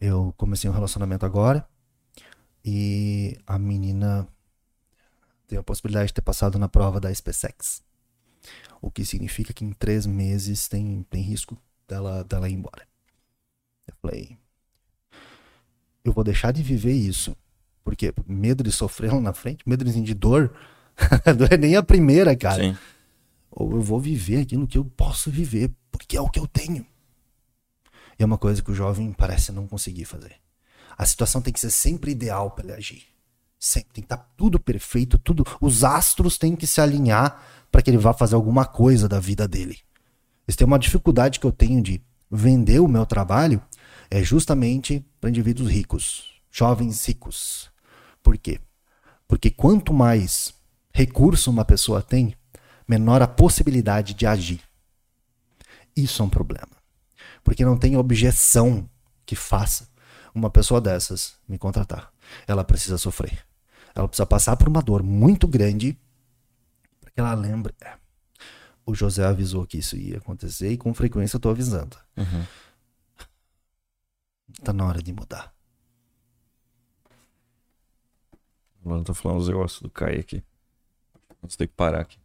Eu 0.00 0.34
comecei 0.36 0.68
um 0.68 0.72
relacionamento 0.72 1.24
agora 1.24 1.66
e 2.64 3.38
a 3.46 3.58
menina 3.58 4.26
tem 5.46 5.58
a 5.58 5.62
possibilidade 5.62 6.08
de 6.08 6.14
ter 6.14 6.22
passado 6.22 6.58
na 6.58 6.68
prova 6.68 6.98
da 6.98 7.14
SpaceX. 7.14 7.82
O 8.80 8.90
que 8.90 9.04
significa 9.04 9.52
que 9.52 9.64
em 9.64 9.72
três 9.72 10.06
meses 10.06 10.66
tem, 10.66 11.06
tem 11.08 11.22
risco 11.22 11.56
dela, 11.86 12.24
dela 12.24 12.48
ir 12.48 12.54
embora. 12.54 12.86
Eu 13.86 13.94
falei, 14.00 14.36
eu 16.04 16.12
vou 16.12 16.24
deixar 16.24 16.52
de 16.52 16.62
viver 16.62 16.94
isso 16.94 17.36
Por 17.84 17.96
quê? 17.96 18.12
Medo 18.26 18.62
de 18.62 18.72
sofrer 18.72 19.12
lá 19.12 19.20
na 19.20 19.32
frente, 19.32 19.68
medo 19.68 19.84
de 19.84 20.14
dor. 20.14 20.52
não 21.38 21.46
é 21.50 21.56
nem 21.56 21.76
a 21.76 21.82
primeira, 21.82 22.34
cara. 22.36 22.62
Sim. 22.62 22.76
Ou 23.52 23.72
eu 23.72 23.80
vou 23.82 24.00
viver 24.00 24.40
aquilo 24.40 24.66
que 24.66 24.78
eu 24.78 24.84
posso 24.84 25.30
viver, 25.30 25.70
porque 25.90 26.16
é 26.16 26.20
o 26.20 26.28
que 26.28 26.40
eu 26.40 26.46
tenho. 26.46 26.86
E 28.18 28.22
é 28.22 28.26
uma 28.26 28.38
coisa 28.38 28.62
que 28.62 28.70
o 28.70 28.74
jovem 28.74 29.12
parece 29.12 29.52
não 29.52 29.68
conseguir 29.68 30.06
fazer. 30.06 30.36
A 30.96 31.04
situação 31.06 31.40
tem 31.40 31.52
que 31.52 31.60
ser 31.60 31.70
sempre 31.70 32.10
ideal 32.10 32.50
para 32.50 32.64
ele 32.64 32.72
agir. 32.72 33.04
Sempre 33.58 33.92
tem 33.92 34.02
que 34.02 34.06
estar 34.06 34.16
tá 34.16 34.28
tudo 34.36 34.58
perfeito, 34.58 35.18
tudo. 35.18 35.44
Os 35.60 35.84
astros 35.84 36.38
têm 36.38 36.56
que 36.56 36.66
se 36.66 36.80
alinhar 36.80 37.42
para 37.70 37.82
que 37.82 37.90
ele 37.90 37.98
vá 37.98 38.12
fazer 38.12 38.34
alguma 38.34 38.64
coisa 38.64 39.08
da 39.08 39.20
vida 39.20 39.46
dele. 39.46 39.78
Isso 40.48 40.58
tem 40.58 40.66
uma 40.66 40.78
dificuldade 40.78 41.38
que 41.38 41.46
eu 41.46 41.52
tenho 41.52 41.82
de 41.82 42.02
vender 42.30 42.80
o 42.80 42.88
meu 42.88 43.04
trabalho 43.04 43.62
é 44.10 44.22
justamente 44.22 45.04
para 45.20 45.30
indivíduos 45.30 45.70
ricos, 45.70 46.40
jovens 46.50 47.06
ricos. 47.06 47.70
Por 48.22 48.36
quê? 48.36 48.60
Porque 49.26 49.50
quanto 49.50 49.92
mais 49.94 50.52
recurso 50.92 51.50
uma 51.50 51.64
pessoa 51.64 52.02
tem, 52.02 52.34
menor 52.92 53.22
a 53.22 53.26
possibilidade 53.26 54.12
de 54.12 54.26
agir. 54.26 54.60
Isso 55.96 56.20
é 56.20 56.24
um 56.26 56.28
problema. 56.28 56.76
Porque 57.42 57.64
não 57.64 57.78
tem 57.78 57.96
objeção 57.96 58.88
que 59.24 59.34
faça 59.34 59.88
uma 60.34 60.50
pessoa 60.50 60.78
dessas 60.78 61.36
me 61.48 61.56
contratar. 61.56 62.12
Ela 62.46 62.62
precisa 62.62 62.98
sofrer. 62.98 63.46
Ela 63.94 64.06
precisa 64.06 64.26
passar 64.26 64.56
por 64.56 64.68
uma 64.68 64.82
dor 64.82 65.02
muito 65.02 65.48
grande 65.48 65.98
para 67.00 67.10
que 67.10 67.20
ela 67.20 67.32
lembre. 67.34 67.74
É, 67.80 67.94
o 68.84 68.94
José 68.94 69.24
avisou 69.24 69.66
que 69.66 69.78
isso 69.78 69.96
ia 69.96 70.18
acontecer 70.18 70.70
e 70.70 70.76
com 70.76 70.92
frequência 70.92 71.36
eu 71.36 71.38
estou 71.38 71.50
avisando. 71.50 71.96
Uhum. 72.16 72.44
Tá 74.62 74.72
na 74.72 74.86
hora 74.86 75.02
de 75.02 75.12
mudar. 75.14 75.54
Mano, 78.84 79.02
tô 79.02 79.14
falando 79.14 79.38
os 79.38 79.48
negócios 79.48 79.80
do 79.80 79.88
Kai 79.88 80.18
aqui. 80.18 80.42
Vamos 81.40 81.56
ter 81.56 81.66
que 81.66 81.74
parar 81.74 82.00
aqui. 82.00 82.21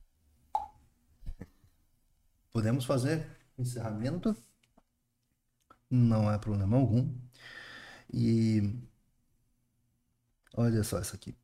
Podemos 2.57 2.85
fazer 2.85 3.23
encerramento. 3.55 4.35
Não 5.87 6.31
é 6.31 6.39
problema 6.39 6.75
algum. 6.75 7.07
E 8.11 8.73
olha 10.55 10.83
só 10.83 10.97
essa 10.97 11.15
aqui. 11.15 11.35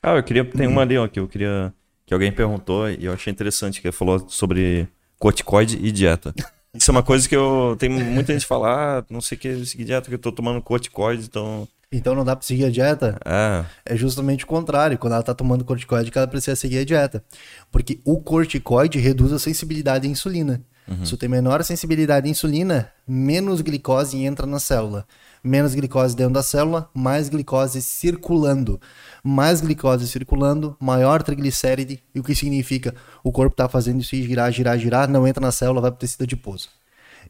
Ah, 0.00 0.14
eu 0.14 0.22
queria. 0.22 0.48
Tem 0.48 0.68
uma 0.68 0.82
ali, 0.82 0.96
ó, 0.96 1.08
que 1.08 1.18
eu 1.18 1.26
queria. 1.26 1.74
Que 2.06 2.14
alguém 2.14 2.30
perguntou 2.30 2.88
e 2.88 3.06
eu 3.06 3.12
achei 3.12 3.32
interessante, 3.32 3.82
que 3.82 3.90
falou 3.90 4.28
sobre 4.28 4.88
corticoide 5.18 5.76
e 5.84 5.90
dieta. 5.90 6.32
Isso 6.72 6.88
é 6.88 6.92
uma 6.92 7.02
coisa 7.02 7.28
que 7.28 7.34
eu. 7.34 7.74
Tem 7.76 7.88
muita 7.88 8.32
gente 8.32 8.46
falar, 8.46 9.00
ah, 9.00 9.06
não 9.10 9.20
sei 9.20 9.36
o 9.36 9.40
que 9.40 9.84
dieta, 9.84 10.08
que 10.08 10.14
eu 10.14 10.20
tô 10.20 10.30
tomando 10.30 10.62
corticoide, 10.62 11.24
então. 11.24 11.66
Então 11.90 12.14
não 12.14 12.24
dá 12.24 12.36
pra 12.36 12.46
seguir 12.46 12.66
a 12.66 12.70
dieta? 12.70 13.18
É. 13.24 13.64
É 13.94 13.96
justamente 13.96 14.44
o 14.44 14.46
contrário. 14.46 14.98
Quando 14.98 15.14
ela 15.14 15.22
tá 15.22 15.34
tomando 15.34 15.64
corticoide, 15.64 16.10
que 16.10 16.18
ela 16.18 16.28
precisa 16.28 16.54
seguir 16.54 16.78
a 16.78 16.84
dieta. 16.84 17.24
Porque 17.70 18.00
o 18.04 18.20
corticoide 18.20 18.98
reduz 18.98 19.32
a 19.32 19.38
sensibilidade 19.38 20.06
à 20.06 20.10
insulina. 20.10 20.62
Uhum. 20.86 21.04
Se 21.04 21.10
tu 21.10 21.16
tem 21.16 21.28
menor 21.28 21.62
sensibilidade 21.64 22.26
à 22.26 22.30
insulina, 22.30 22.90
menos 23.06 23.60
glicose 23.62 24.22
entra 24.22 24.46
na 24.46 24.58
célula. 24.58 25.06
Menos 25.42 25.74
glicose 25.74 26.16
dentro 26.16 26.34
da 26.34 26.42
célula, 26.42 26.90
mais 26.92 27.28
glicose 27.28 27.80
circulando. 27.80 28.80
Mais 29.22 29.60
glicose 29.60 30.06
circulando, 30.08 30.76
maior 30.80 31.22
triglicéride. 31.22 32.02
E 32.14 32.20
o 32.20 32.22
que 32.22 32.34
significa? 32.34 32.94
O 33.22 33.32
corpo 33.32 33.54
está 33.54 33.68
fazendo 33.68 34.00
isso 34.00 34.16
girar, 34.16 34.52
girar, 34.52 34.78
girar, 34.78 35.08
não 35.08 35.26
entra 35.26 35.40
na 35.40 35.52
célula, 35.52 35.80
vai 35.80 35.90
para 35.90 35.96
o 35.96 36.00
tecido 36.00 36.24
adiposo. 36.24 36.68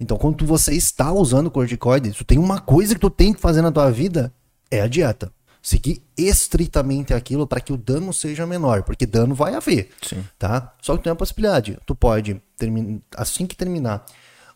Então, 0.00 0.16
quando 0.16 0.46
você 0.46 0.74
está 0.74 1.12
usando 1.12 1.50
corticoide, 1.50 2.12
tu 2.12 2.24
tem 2.24 2.38
uma 2.38 2.60
coisa 2.60 2.94
que 2.94 3.00
tu 3.00 3.10
tem 3.10 3.32
que 3.32 3.40
fazer 3.40 3.62
na 3.62 3.72
tua 3.72 3.90
vida, 3.90 4.32
é 4.70 4.80
a 4.80 4.86
dieta. 4.86 5.32
Seguir 5.60 6.02
estritamente 6.16 7.12
aquilo 7.12 7.46
para 7.46 7.60
que 7.60 7.72
o 7.72 7.76
dano 7.76 8.12
seja 8.12 8.46
menor, 8.46 8.84
porque 8.84 9.04
dano 9.04 9.34
vai 9.34 9.54
haver, 9.54 9.90
Sim. 10.02 10.24
tá? 10.38 10.74
Só 10.80 10.96
que 10.96 11.02
tem 11.02 11.10
uma 11.10 11.16
possibilidade. 11.16 11.78
Tu 11.84 11.94
pode, 11.94 12.40
assim 13.16 13.46
que 13.46 13.56
terminar 13.56 14.06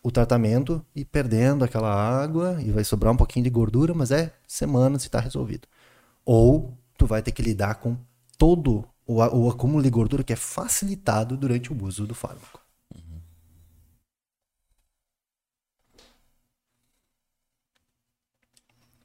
o 0.03 0.11
tratamento, 0.11 0.85
ir 0.95 1.05
perdendo 1.05 1.65
aquela 1.65 1.93
água 1.93 2.57
e 2.61 2.71
vai 2.71 2.85
sobrar 2.85 3.13
um 3.13 3.17
pouquinho 3.17 3.45
de 3.45 3.51
gordura, 3.51 3.93
mas 3.95 4.11
é 4.11 4.33
semanas 4.47 5.03
e 5.03 5.07
está 5.07 5.21
resolvido. 5.21 5.69
Ou 6.25 6.73
tu 6.97 7.07
vai 7.07 7.21
ter 7.21 7.33
que 7.33 7.43
lidar 7.43 7.75
com 7.77 7.97
todo 8.39 8.85
o, 9.07 9.17
o 9.17 9.51
acúmulo 9.51 9.83
de 9.83 9.91
gordura 9.91 10.25
que 10.25 10.33
é 10.33 10.37
facilitado 10.37 11.37
durante 11.37 11.73
o 11.73 11.85
uso 11.85 12.07
do 12.07 12.15
fármaco. 12.15 12.62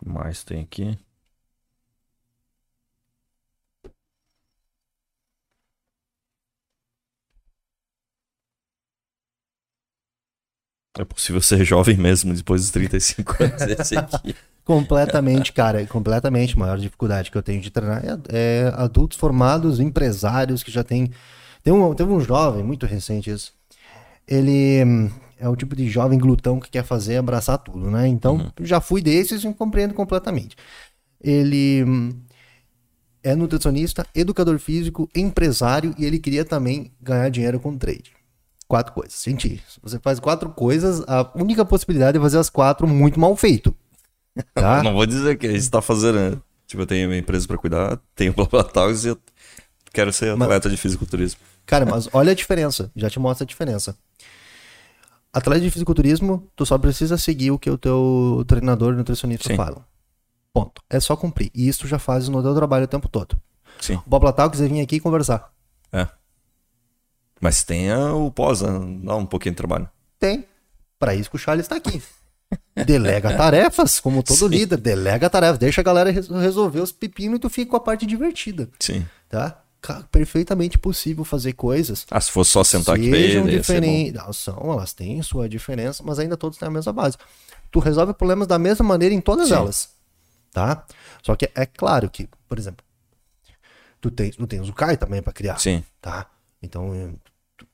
Mais 0.07 0.43
tem 0.43 0.61
aqui? 0.61 0.97
É 10.99 11.05
possível 11.05 11.41
ser 11.41 11.63
jovem 11.63 11.95
mesmo 11.95 12.33
depois 12.33 12.61
dos 12.61 12.71
35 12.71 13.43
anos. 13.43 13.61
Esse 13.61 13.97
aqui. 13.97 14.35
completamente, 14.65 15.53
cara. 15.53 15.85
Completamente. 15.85 16.55
A 16.55 16.59
maior 16.59 16.77
dificuldade 16.79 17.29
que 17.29 17.37
eu 17.37 17.43
tenho 17.43 17.61
de 17.61 17.69
treinar 17.69 18.03
é, 18.03 18.17
é 18.29 18.73
adultos 18.75 19.17
formados, 19.17 19.79
empresários 19.79 20.63
que 20.63 20.71
já 20.71 20.83
têm. 20.83 21.11
Tem 21.63 21.71
um, 21.71 21.93
teve 21.93 22.11
um 22.11 22.19
jovem, 22.19 22.63
muito 22.63 22.85
recente 22.85 23.29
isso. 23.29 23.53
Ele 24.27 25.11
é 25.39 25.47
o 25.47 25.55
tipo 25.55 25.75
de 25.75 25.89
jovem 25.89 26.17
glutão 26.19 26.59
que 26.59 26.69
quer 26.69 26.83
fazer 26.83 27.17
abraçar 27.17 27.57
tudo, 27.57 27.91
né? 27.91 28.07
Então, 28.07 28.35
uhum. 28.35 28.51
já 28.61 28.81
fui 28.81 29.01
desses 29.01 29.43
e 29.43 29.53
compreendo 29.53 29.93
completamente. 29.93 30.55
Ele 31.21 31.83
hum, 31.83 32.11
é 33.23 33.35
nutricionista, 33.35 34.05
educador 34.15 34.57
físico, 34.59 35.09
empresário 35.15 35.93
e 35.97 36.05
ele 36.05 36.19
queria 36.19 36.45
também 36.45 36.91
ganhar 37.01 37.29
dinheiro 37.29 37.59
com 37.59 37.77
trade. 37.77 38.11
Quatro 38.67 38.93
coisas. 38.93 39.21
Gente, 39.23 39.63
se 39.67 39.79
você 39.81 39.99
faz 39.99 40.19
quatro 40.19 40.49
coisas, 40.49 41.01
a 41.07 41.31
única 41.35 41.63
possibilidade 41.63 42.17
é 42.17 42.21
fazer 42.21 42.37
as 42.37 42.49
quatro 42.49 42.87
muito 42.87 43.19
mal 43.19 43.35
feito. 43.35 43.75
Tá? 44.53 44.83
Não 44.83 44.93
vou 44.93 45.07
dizer 45.07 45.35
que 45.35 45.47
a 45.47 45.51
gente 45.51 45.67
tá 45.67 45.81
fazendo. 45.81 46.19
Né? 46.19 46.37
Tipo, 46.67 46.83
eu 46.83 46.85
tenho 46.85 47.09
uma 47.09 47.17
empresa 47.17 47.47
para 47.47 47.57
cuidar, 47.57 47.99
tenho 48.13 48.33
Blablatalks 48.37 49.03
e 49.03 49.07
eu 49.07 49.17
quero 49.91 50.13
ser 50.13 50.29
atleta 50.29 50.67
mas, 50.67 50.71
de 50.71 50.77
fisiculturismo. 50.77 51.39
Cara, 51.65 51.87
mas 51.87 52.07
olha 52.13 52.33
a 52.33 52.35
diferença. 52.35 52.91
Já 52.95 53.09
te 53.09 53.19
mostra 53.19 53.45
a 53.45 53.47
diferença. 53.47 53.97
Atleta 55.33 55.61
de 55.61 55.69
fisiculturismo, 55.69 56.49
tu 56.55 56.65
só 56.65 56.77
precisa 56.77 57.17
seguir 57.17 57.51
o 57.51 57.59
que 57.59 57.69
o 57.69 57.77
teu 57.77 58.43
treinador 58.47 58.93
e 58.93 58.97
nutricionista 58.97 59.49
Sim. 59.49 59.55
falam. 59.55 59.83
Ponto. 60.53 60.81
É 60.89 60.99
só 60.99 61.15
cumprir. 61.15 61.51
E 61.53 61.67
isso 61.67 61.81
tu 61.81 61.87
já 61.87 61.99
faz 61.99 62.27
no 62.27 62.41
teu 62.41 62.55
trabalho 62.55 62.85
o 62.85 62.87
tempo 62.87 63.07
todo. 63.07 63.37
Sim. 63.79 63.95
O 63.95 64.09
Bob 64.09 64.23
Latal 64.23 64.49
quiser 64.49 64.69
vir 64.69 64.81
aqui 64.81 64.99
conversar. 64.99 65.51
É. 65.91 66.07
Mas 67.39 67.63
tenha 67.63 68.13
o 68.13 68.31
pós, 68.31 68.61
né? 68.61 68.69
dá 69.03 69.15
um 69.15 69.25
pouquinho 69.25 69.53
de 69.53 69.57
trabalho. 69.57 69.87
Tem. 70.19 70.45
Para 70.97 71.13
isso 71.13 71.29
que 71.29 71.35
o 71.35 71.39
Charles 71.39 71.65
está 71.65 71.75
aqui. 71.75 72.01
Delega 72.85 73.35
tarefas, 73.35 73.99
como 73.99 74.23
todo 74.23 74.37
Sim. 74.37 74.47
líder. 74.47 74.77
Delega 74.77 75.29
tarefas. 75.29 75.59
Deixa 75.59 75.81
a 75.81 75.83
galera 75.83 76.09
resolver 76.11 76.79
os 76.79 76.91
pepinos 76.91 77.37
e 77.37 77.39
tu 77.39 77.49
fica 77.49 77.71
com 77.71 77.77
a 77.77 77.79
parte 77.79 78.05
divertida. 78.05 78.69
Sim. 78.79 79.05
Tá? 79.29 79.63
Perfeitamente 80.11 80.77
possível 80.77 81.23
fazer 81.23 81.53
coisas. 81.53 82.05
Ah, 82.09 82.19
se 82.19 82.31
fosse 82.31 82.51
só 82.51 82.63
sentar 82.63 82.95
aqui 82.95 83.09
sejam 83.09 83.45
diferentes. 83.45 84.37
São, 84.37 84.71
elas 84.71 84.93
têm 84.93 85.21
sua 85.21 85.47
diferença, 85.47 86.03
mas 86.05 86.19
ainda 86.19 86.35
todos 86.35 86.57
têm 86.57 86.67
a 86.67 86.71
mesma 86.71 86.91
base. 86.93 87.17
Tu 87.71 87.79
resolve 87.79 88.13
problemas 88.13 88.47
da 88.47 88.57
mesma 88.57 88.85
maneira 88.85 89.13
em 89.13 89.21
todas 89.21 89.49
Sim. 89.49 89.55
elas. 89.55 89.89
Tá? 90.51 90.85
Só 91.21 91.35
que 91.35 91.49
é 91.53 91.65
claro 91.65 92.09
que, 92.09 92.27
por 92.47 92.57
exemplo, 92.57 92.83
tu 94.01 94.09
tens, 94.09 94.35
tu 94.35 94.47
tens 94.47 94.67
o 94.67 94.73
Kai 94.73 94.97
também 94.97 95.21
para 95.21 95.33
criar. 95.33 95.59
Sim. 95.59 95.83
Tá? 96.01 96.27
Então, 96.61 97.13
tu 97.55 97.65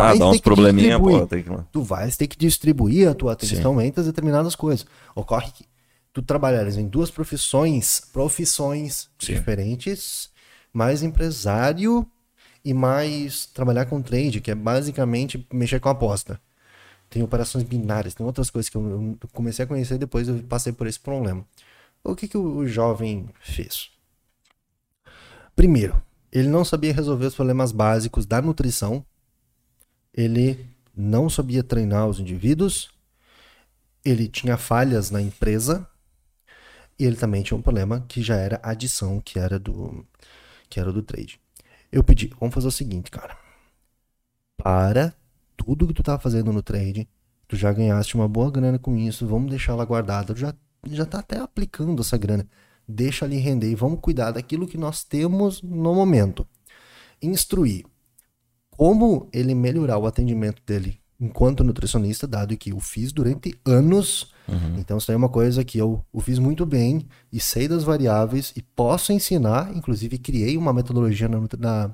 ah, 0.00 0.14
dá 0.14 0.28
uns 0.28 0.40
probleminha, 0.40 0.98
pô, 0.98 1.26
que... 1.26 1.44
Tu 1.70 1.82
vais 1.82 2.16
ter 2.16 2.26
que 2.26 2.36
distribuir 2.36 3.08
a 3.08 3.14
tua 3.14 3.32
atenção 3.32 3.78
Sim. 3.78 3.84
entre 3.84 4.02
determinadas 4.02 4.54
coisas. 4.54 4.86
Ocorre 5.14 5.50
que 5.52 5.64
tu 6.12 6.22
trabalhares 6.22 6.76
em 6.76 6.88
duas 6.88 7.10
profissões, 7.10 8.00
profissões 8.12 9.08
Sim. 9.18 9.34
diferentes, 9.34 10.30
mais 10.72 11.02
empresário 11.02 12.06
e 12.64 12.74
mais 12.74 13.46
trabalhar 13.46 13.86
com 13.86 14.02
trade, 14.02 14.40
que 14.40 14.50
é 14.50 14.54
basicamente 14.54 15.46
mexer 15.52 15.80
com 15.80 15.88
aposta. 15.88 16.40
Tem 17.08 17.22
operações 17.22 17.64
binárias, 17.64 18.14
tem 18.14 18.24
outras 18.24 18.50
coisas 18.50 18.68
que 18.68 18.76
eu 18.76 19.18
comecei 19.32 19.64
a 19.64 19.68
conhecer 19.68 19.98
depois 19.98 20.28
eu 20.28 20.42
passei 20.44 20.72
por 20.72 20.86
esse 20.86 21.00
problema. 21.00 21.44
O 22.04 22.14
que, 22.14 22.28
que 22.28 22.38
o 22.38 22.66
jovem 22.66 23.28
fez? 23.40 23.90
Primeiro, 25.56 26.00
ele 26.32 26.48
não 26.48 26.64
sabia 26.64 26.92
resolver 26.92 27.26
os 27.26 27.34
problemas 27.34 27.72
básicos 27.72 28.24
da 28.24 28.40
nutrição, 28.40 29.04
ele 30.14 30.66
não 30.96 31.28
sabia 31.28 31.62
treinar 31.62 32.06
os 32.06 32.20
indivíduos, 32.20 32.90
ele 34.04 34.28
tinha 34.28 34.56
falhas 34.56 35.10
na 35.10 35.20
empresa 35.20 35.86
e 36.98 37.04
ele 37.04 37.16
também 37.16 37.42
tinha 37.42 37.58
um 37.58 37.62
problema 37.62 38.04
que 38.08 38.22
já 38.22 38.36
era 38.36 38.60
adição, 38.62 39.20
que 39.20 39.38
era 39.38 39.58
do 39.58 40.06
que 40.70 40.80
era 40.80 40.92
do 40.92 41.02
trade. 41.02 41.40
Eu 41.92 42.02
pedi, 42.04 42.32
vamos 42.38 42.54
fazer 42.54 42.68
o 42.68 42.70
seguinte, 42.70 43.10
cara. 43.10 43.36
Para 44.56 45.12
tudo 45.56 45.86
que 45.86 45.92
tu 45.94 46.02
tá 46.02 46.18
fazendo 46.18 46.52
no 46.52 46.62
trade, 46.62 47.08
tu 47.48 47.56
já 47.56 47.72
ganhaste 47.72 48.14
uma 48.14 48.28
boa 48.28 48.50
grana 48.50 48.78
com 48.78 48.96
isso, 48.96 49.26
vamos 49.26 49.50
deixar 49.50 49.72
ela 49.72 49.84
guardada, 49.84 50.32
tu 50.32 50.38
já, 50.38 50.54
já 50.86 51.04
tá 51.04 51.18
até 51.18 51.38
aplicando 51.38 52.00
essa 52.00 52.16
grana. 52.16 52.48
deixa 52.88 53.24
ali 53.24 53.38
render 53.38 53.70
e 53.70 53.74
vamos 53.74 54.00
cuidar 54.00 54.30
daquilo 54.32 54.66
que 54.66 54.78
nós 54.78 55.04
temos 55.04 55.60
no 55.62 55.94
momento. 55.94 56.46
Instruir 57.20 57.84
como 58.70 59.28
ele 59.32 59.54
melhorar 59.54 59.98
o 59.98 60.06
atendimento 60.06 60.62
dele 60.64 61.00
enquanto 61.20 61.62
nutricionista, 61.62 62.26
dado 62.26 62.56
que 62.56 62.70
eu 62.70 62.80
fiz 62.80 63.12
durante 63.12 63.54
anos. 63.64 64.29
Uhum. 64.50 64.78
Então, 64.78 64.98
isso 64.98 65.10
é 65.12 65.16
uma 65.16 65.28
coisa 65.28 65.64
que 65.64 65.78
eu, 65.78 66.04
eu, 66.12 66.20
fiz 66.20 66.38
muito 66.38 66.66
bem 66.66 67.06
e 67.32 67.38
sei 67.40 67.68
das 67.68 67.84
variáveis 67.84 68.52
e 68.56 68.62
posso 68.62 69.12
ensinar. 69.12 69.74
Inclusive, 69.74 70.18
criei 70.18 70.56
uma 70.56 70.72
metodologia 70.72 71.28
na, 71.28 71.38
na, 71.58 71.86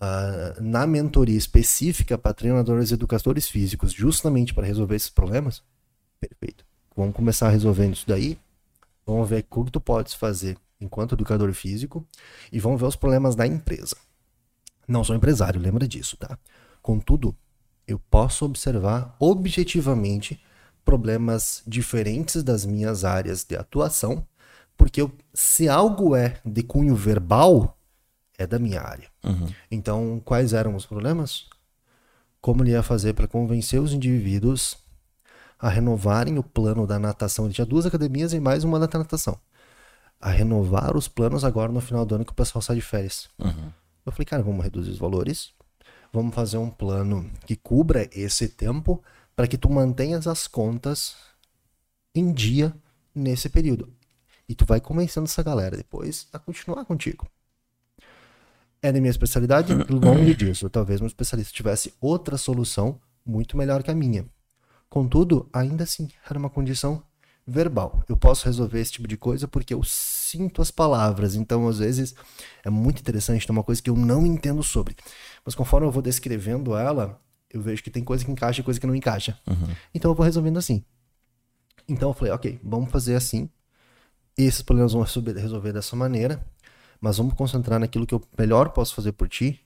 uh, 0.00 0.62
na 0.62 0.86
mentoria 0.86 1.36
específica 1.36 2.16
para 2.16 2.32
treinadores 2.32 2.90
e 2.90 2.94
educadores 2.94 3.48
físicos, 3.48 3.92
justamente 3.92 4.54
para 4.54 4.66
resolver 4.66 4.96
esses 4.96 5.10
problemas. 5.10 5.62
Perfeito. 6.20 6.64
Vamos 6.96 7.14
começar 7.14 7.48
resolvendo 7.50 7.94
isso 7.94 8.06
daí. 8.06 8.38
Vamos 9.06 9.28
ver 9.28 9.44
o 9.50 9.64
que 9.64 9.70
tu 9.70 9.80
podes 9.80 10.14
fazer 10.14 10.56
enquanto 10.80 11.14
educador 11.14 11.52
físico 11.52 12.06
e 12.52 12.58
vamos 12.58 12.80
ver 12.80 12.86
os 12.86 12.96
problemas 12.96 13.34
da 13.34 13.46
empresa. 13.46 13.96
Não 14.86 15.04
sou 15.04 15.14
empresário, 15.14 15.60
lembra 15.60 15.86
disso, 15.86 16.16
tá? 16.16 16.38
Contudo, 16.80 17.36
eu 17.86 17.98
posso 17.98 18.44
observar 18.44 19.14
objetivamente 19.18 20.40
problemas 20.88 21.62
diferentes 21.66 22.42
das 22.42 22.64
minhas 22.64 23.04
áreas 23.04 23.44
de 23.44 23.54
atuação, 23.54 24.26
porque 24.74 25.02
eu, 25.02 25.12
se 25.34 25.68
algo 25.68 26.16
é 26.16 26.40
de 26.42 26.62
cunho 26.62 26.96
verbal, 26.96 27.76
é 28.38 28.46
da 28.46 28.58
minha 28.58 28.80
área. 28.80 29.06
Uhum. 29.22 29.48
Então, 29.70 30.22
quais 30.24 30.54
eram 30.54 30.74
os 30.74 30.86
problemas? 30.86 31.44
Como 32.40 32.62
ele 32.62 32.70
ia 32.70 32.82
fazer 32.82 33.12
para 33.12 33.28
convencer 33.28 33.78
os 33.82 33.92
indivíduos 33.92 34.78
a 35.58 35.68
renovarem 35.68 36.38
o 36.38 36.42
plano 36.42 36.86
da 36.86 36.98
natação? 36.98 37.44
Ele 37.44 37.52
tinha 37.52 37.66
duas 37.66 37.84
academias 37.84 38.32
e 38.32 38.40
mais 38.40 38.64
uma 38.64 38.80
da 38.80 38.98
natação. 38.98 39.38
A 40.18 40.30
renovar 40.30 40.96
os 40.96 41.06
planos 41.06 41.44
agora 41.44 41.70
no 41.70 41.82
final 41.82 42.06
do 42.06 42.14
ano 42.14 42.24
que 42.24 42.32
o 42.32 42.34
pessoal 42.34 42.62
sai 42.62 42.76
de 42.76 42.82
férias. 42.82 43.28
Uhum. 43.38 43.70
Eu 44.06 44.12
falei, 44.12 44.24
cara, 44.24 44.42
vamos 44.42 44.64
reduzir 44.64 44.90
os 44.90 44.98
valores, 44.98 45.50
vamos 46.10 46.34
fazer 46.34 46.56
um 46.56 46.70
plano 46.70 47.30
que 47.44 47.56
cubra 47.56 48.08
esse 48.10 48.48
tempo 48.48 49.04
para 49.38 49.46
que 49.46 49.56
tu 49.56 49.70
mantenhas 49.70 50.26
as 50.26 50.48
contas 50.48 51.14
em 52.12 52.32
dia 52.32 52.74
nesse 53.14 53.48
período. 53.48 53.94
E 54.48 54.54
tu 54.56 54.66
vai 54.66 54.80
convencendo 54.80 55.26
essa 55.26 55.44
galera 55.44 55.76
depois 55.76 56.26
a 56.32 56.40
continuar 56.40 56.84
contigo. 56.84 57.24
É 58.82 58.90
da 58.90 58.98
minha 58.98 59.12
especialidade, 59.12 59.72
longe 59.88 60.34
disso. 60.34 60.68
Talvez 60.68 61.00
um 61.00 61.06
especialista 61.06 61.52
tivesse 61.52 61.94
outra 62.00 62.36
solução 62.36 63.00
muito 63.24 63.56
melhor 63.56 63.84
que 63.84 63.92
a 63.92 63.94
minha. 63.94 64.26
Contudo, 64.90 65.48
ainda 65.52 65.84
assim, 65.84 66.08
era 66.28 66.36
uma 66.36 66.50
condição 66.50 67.00
verbal. 67.46 68.02
Eu 68.08 68.16
posso 68.16 68.44
resolver 68.44 68.80
esse 68.80 68.90
tipo 68.90 69.06
de 69.06 69.16
coisa 69.16 69.46
porque 69.46 69.72
eu 69.72 69.84
sinto 69.84 70.60
as 70.60 70.72
palavras. 70.72 71.36
Então, 71.36 71.68
às 71.68 71.78
vezes, 71.78 72.12
é 72.64 72.70
muito 72.70 72.98
interessante, 72.98 73.46
tem 73.46 73.54
uma 73.54 73.62
coisa 73.62 73.80
que 73.80 73.88
eu 73.88 73.94
não 73.94 74.26
entendo 74.26 74.64
sobre. 74.64 74.96
Mas 75.44 75.54
conforme 75.54 75.86
eu 75.86 75.92
vou 75.92 76.02
descrevendo 76.02 76.76
ela, 76.76 77.20
eu 77.50 77.62
vejo 77.62 77.82
que 77.82 77.90
tem 77.90 78.04
coisa 78.04 78.24
que 78.24 78.30
encaixa 78.30 78.60
e 78.60 78.64
coisa 78.64 78.78
que 78.78 78.86
não 78.86 78.94
encaixa. 78.94 79.38
Uhum. 79.48 79.74
Então, 79.94 80.10
eu 80.10 80.14
vou 80.14 80.24
resolvendo 80.24 80.58
assim. 80.58 80.84
Então, 81.88 82.10
eu 82.10 82.14
falei, 82.14 82.32
ok, 82.32 82.60
vamos 82.62 82.90
fazer 82.90 83.14
assim. 83.14 83.48
Esses 84.36 84.62
problemas 84.62 84.92
vão 84.92 85.02
resolver 85.02 85.72
dessa 85.72 85.96
maneira. 85.96 86.44
Mas 87.00 87.16
vamos 87.16 87.34
concentrar 87.34 87.78
naquilo 87.78 88.06
que 88.06 88.14
eu 88.14 88.22
melhor 88.36 88.70
posso 88.70 88.94
fazer 88.94 89.12
por 89.12 89.28
ti, 89.28 89.60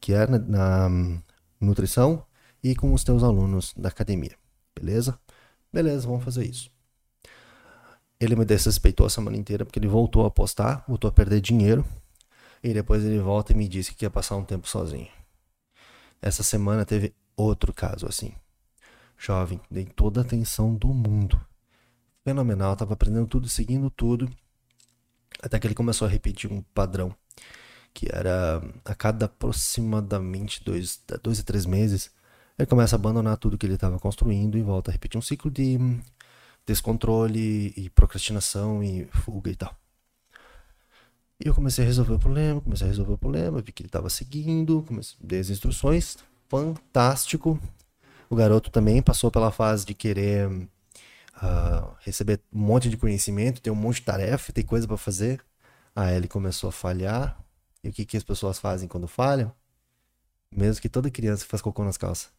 que 0.00 0.14
é 0.14 0.26
na, 0.26 0.38
na 0.38 0.88
nutrição 1.60 2.24
e 2.62 2.74
com 2.74 2.92
os 2.92 3.04
teus 3.04 3.22
alunos 3.22 3.74
da 3.76 3.88
academia. 3.88 4.34
Beleza? 4.74 5.18
Beleza, 5.72 6.06
vamos 6.06 6.24
fazer 6.24 6.46
isso. 6.46 6.70
Ele 8.18 8.34
me 8.34 8.44
desrespeitou 8.44 9.06
a 9.06 9.10
semana 9.10 9.36
inteira 9.36 9.64
porque 9.64 9.78
ele 9.78 9.86
voltou 9.86 10.24
a 10.24 10.28
apostar, 10.28 10.84
voltou 10.88 11.08
a 11.08 11.12
perder 11.12 11.40
dinheiro. 11.40 11.84
E 12.62 12.74
depois 12.74 13.04
ele 13.04 13.20
volta 13.20 13.52
e 13.52 13.56
me 13.56 13.68
disse 13.68 13.94
que 13.94 14.04
ia 14.04 14.10
passar 14.10 14.36
um 14.36 14.44
tempo 14.44 14.68
sozinho. 14.68 15.08
Essa 16.20 16.42
semana 16.42 16.84
teve 16.84 17.14
outro 17.38 17.72
caso 17.72 18.06
assim. 18.06 18.32
Jovem, 19.16 19.60
dei 19.70 19.84
toda 19.84 20.20
a 20.20 20.24
atenção 20.24 20.74
do 20.74 20.88
mundo. 20.88 21.40
Fenomenal, 22.24 22.76
tava 22.76 22.94
aprendendo 22.94 23.26
tudo, 23.26 23.48
seguindo 23.48 23.90
tudo. 23.90 24.28
Até 25.42 25.58
que 25.58 25.66
ele 25.66 25.74
começou 25.74 26.06
a 26.06 26.10
repetir 26.10 26.52
um 26.52 26.62
padrão. 26.74 27.14
Que 27.94 28.08
era 28.12 28.62
a 28.84 28.94
cada 28.94 29.26
aproximadamente 29.26 30.62
dois, 30.62 31.02
dois 31.22 31.40
a 31.40 31.42
três 31.42 31.64
meses, 31.66 32.10
ele 32.58 32.66
começa 32.66 32.96
a 32.96 32.98
abandonar 32.98 33.36
tudo 33.36 33.56
que 33.56 33.64
ele 33.64 33.74
estava 33.74 33.98
construindo 33.98 34.58
e 34.58 34.62
volta 34.62 34.90
a 34.90 34.92
repetir 34.92 35.18
um 35.18 35.22
ciclo 35.22 35.50
de 35.50 35.78
descontrole 36.66 37.72
e 37.76 37.88
procrastinação 37.90 38.82
e 38.82 39.06
fuga 39.06 39.50
e 39.50 39.56
tal. 39.56 39.74
E 41.40 41.46
eu 41.46 41.54
comecei 41.54 41.84
a 41.84 41.86
resolver 41.86 42.14
o 42.14 42.18
problema, 42.18 42.60
comecei 42.60 42.86
a 42.86 42.90
resolver 42.90 43.12
o 43.12 43.18
problema, 43.18 43.62
vi 43.62 43.70
que 43.70 43.82
ele 43.82 43.88
estava 43.88 44.10
seguindo, 44.10 44.82
comecei, 44.82 45.16
dei 45.20 45.38
as 45.38 45.50
instruções, 45.50 46.18
fantástico. 46.48 47.60
O 48.28 48.36
garoto 48.36 48.70
também 48.70 49.00
passou 49.00 49.30
pela 49.30 49.50
fase 49.50 49.86
de 49.86 49.94
querer 49.94 50.48
uh, 50.50 51.94
receber 52.00 52.40
um 52.52 52.60
monte 52.60 52.90
de 52.90 52.96
conhecimento, 52.96 53.60
ter 53.60 53.70
um 53.70 53.74
monte 53.74 53.96
de 53.96 54.02
tarefa, 54.02 54.52
ter 54.52 54.64
coisa 54.64 54.86
para 54.86 54.96
fazer. 54.96 55.40
Aí 55.94 56.16
ele 56.16 56.28
começou 56.28 56.68
a 56.68 56.72
falhar. 56.72 57.38
E 57.82 57.88
o 57.88 57.92
que, 57.92 58.04
que 58.04 58.16
as 58.16 58.24
pessoas 58.24 58.58
fazem 58.58 58.88
quando 58.88 59.06
falham? 59.06 59.52
Mesmo 60.54 60.80
que 60.80 60.88
toda 60.88 61.10
criança 61.10 61.44
faz 61.46 61.62
cocô 61.62 61.84
nas 61.84 61.96
calças. 61.96 62.30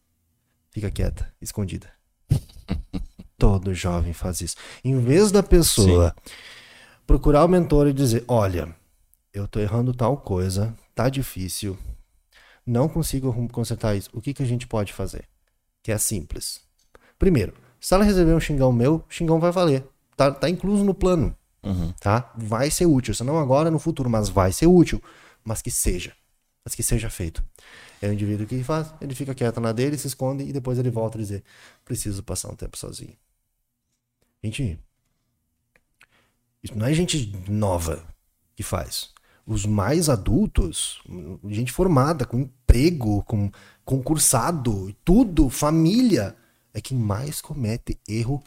Fica 0.70 0.90
quieta, 0.90 1.32
escondida. 1.40 1.90
Todo 3.38 3.74
jovem 3.74 4.12
faz 4.12 4.40
isso. 4.40 4.56
Em 4.84 5.00
vez 5.00 5.32
da 5.32 5.42
pessoa 5.42 6.14
Sim. 6.14 6.34
procurar 7.06 7.44
o 7.44 7.48
mentor 7.48 7.88
e 7.88 7.92
dizer: 7.92 8.24
Olha, 8.28 8.74
eu 9.32 9.48
tô 9.48 9.58
errando 9.58 9.94
tal 9.94 10.16
coisa, 10.16 10.74
tá 10.94 11.08
difícil, 11.08 11.78
não 12.66 12.88
consigo 12.88 13.32
consertar 13.48 13.96
isso. 13.96 14.10
O 14.12 14.20
que, 14.20 14.34
que 14.34 14.42
a 14.42 14.46
gente 14.46 14.66
pode 14.66 14.92
fazer? 14.92 15.28
Que 15.82 15.92
é 15.92 15.98
simples. 15.98 16.60
Primeiro, 17.18 17.54
se 17.80 17.94
ela 17.94 18.04
receber 18.04 18.34
um 18.34 18.40
xingão 18.40 18.72
meu, 18.72 19.04
xingão 19.08 19.40
vai 19.40 19.50
valer. 19.50 19.84
Tá, 20.16 20.30
tá 20.30 20.48
incluso 20.48 20.84
no 20.84 20.94
plano. 20.94 21.34
Uhum. 21.62 21.92
Tá? 22.00 22.32
Vai 22.36 22.70
ser 22.70 22.86
útil. 22.86 23.14
Se 23.14 23.24
não 23.24 23.38
agora, 23.38 23.70
no 23.70 23.78
futuro, 23.78 24.08
mas 24.08 24.28
vai 24.28 24.52
ser 24.52 24.66
útil. 24.66 25.02
Mas 25.44 25.62
que 25.62 25.70
seja. 25.70 26.14
Mas 26.64 26.74
que 26.74 26.82
seja 26.82 27.08
feito. 27.08 27.42
É 28.02 28.08
o 28.08 28.12
indivíduo 28.12 28.46
que 28.46 28.62
faz, 28.62 28.94
ele 29.00 29.14
fica 29.14 29.34
quieto 29.34 29.60
na 29.60 29.72
dele, 29.72 29.98
se 29.98 30.06
esconde 30.06 30.44
e 30.44 30.52
depois 30.52 30.78
ele 30.78 30.90
volta 30.90 31.18
a 31.18 31.20
dizer: 31.20 31.44
preciso 31.84 32.22
passar 32.22 32.50
um 32.50 32.56
tempo 32.56 32.78
sozinho. 32.78 33.14
Gente, 34.42 34.78
isso 36.62 36.76
não 36.76 36.86
é 36.86 36.94
gente 36.94 37.30
nova 37.48 38.02
que 38.54 38.62
faz. 38.62 39.12
Os 39.50 39.66
mais 39.66 40.08
adultos, 40.08 41.00
gente 41.48 41.72
formada, 41.72 42.24
com 42.24 42.38
emprego, 42.38 43.24
com 43.24 43.50
concursado, 43.84 44.94
tudo, 45.04 45.50
família, 45.50 46.36
é 46.72 46.80
quem 46.80 46.96
mais 46.96 47.40
comete 47.40 47.98
erro 48.08 48.40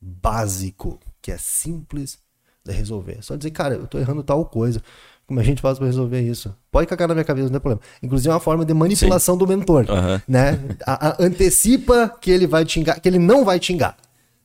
básico, 0.00 0.98
que 1.22 1.30
é 1.30 1.38
simples 1.38 2.18
de 2.64 2.72
resolver. 2.72 3.18
Só 3.22 3.36
dizer, 3.36 3.52
cara, 3.52 3.76
eu 3.76 3.86
tô 3.86 3.98
errando 4.00 4.24
tal 4.24 4.44
coisa. 4.46 4.82
Como 5.28 5.38
a 5.38 5.44
gente 5.44 5.62
faz 5.62 5.78
para 5.78 5.86
resolver 5.86 6.20
isso? 6.22 6.52
Pode 6.72 6.88
cagar 6.88 7.06
na 7.06 7.14
minha 7.14 7.24
cabeça, 7.24 7.44
não 7.44 7.52
tem 7.52 7.60
problema. 7.60 7.82
Inclusive 8.02 8.28
é 8.28 8.32
uma 8.32 8.40
forma 8.40 8.64
de 8.64 8.74
manipulação 8.74 9.36
Sim. 9.36 9.38
do 9.38 9.46
mentor, 9.46 9.86
uhum. 9.88 10.20
né? 10.26 10.58
A, 10.84 11.10
a, 11.10 11.22
antecipa 11.22 12.08
que 12.20 12.32
ele 12.32 12.48
vai 12.48 12.64
te 12.64 12.72
xingar, 12.72 12.98
que 12.98 13.08
ele 13.08 13.20
não 13.20 13.44
vai 13.44 13.60
te 13.60 13.66
xingar, 13.66 13.96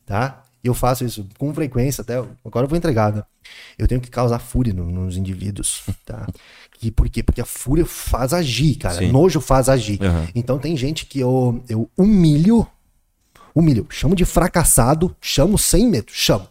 tá? 0.06 0.43
E 0.64 0.68
eu 0.68 0.74
faço 0.74 1.04
isso 1.04 1.28
com 1.38 1.54
frequência, 1.54 2.02
até 2.02 2.18
agora 2.46 2.66
eu 2.66 2.70
vou 2.70 2.78
entregar, 2.78 3.12
né? 3.12 3.24
Eu 3.78 3.86
tenho 3.86 4.00
que 4.00 4.10
causar 4.10 4.40
fúria 4.40 4.74
no, 4.74 4.86
nos 4.86 5.18
indivíduos, 5.18 5.84
tá? 6.06 6.26
E 6.82 6.90
por 6.90 7.10
quê? 7.10 7.22
Porque 7.22 7.42
a 7.42 7.46
fúria 7.46 7.86
faz 7.86 8.34
agir, 8.34 8.76
cara. 8.76 9.00
Sim. 9.00 9.12
Nojo 9.12 9.42
faz 9.42 9.68
agir. 9.68 10.02
Uhum. 10.02 10.28
Então 10.34 10.58
tem 10.58 10.78
gente 10.78 11.06
que 11.06 11.20
eu, 11.20 11.62
eu 11.68 11.90
humilho, 11.98 12.66
humilho, 13.54 13.86
chamo 13.90 14.16
de 14.16 14.24
fracassado, 14.24 15.14
chamo 15.20 15.58
sem 15.58 15.88
medo, 15.88 16.12
chamo. 16.12 16.48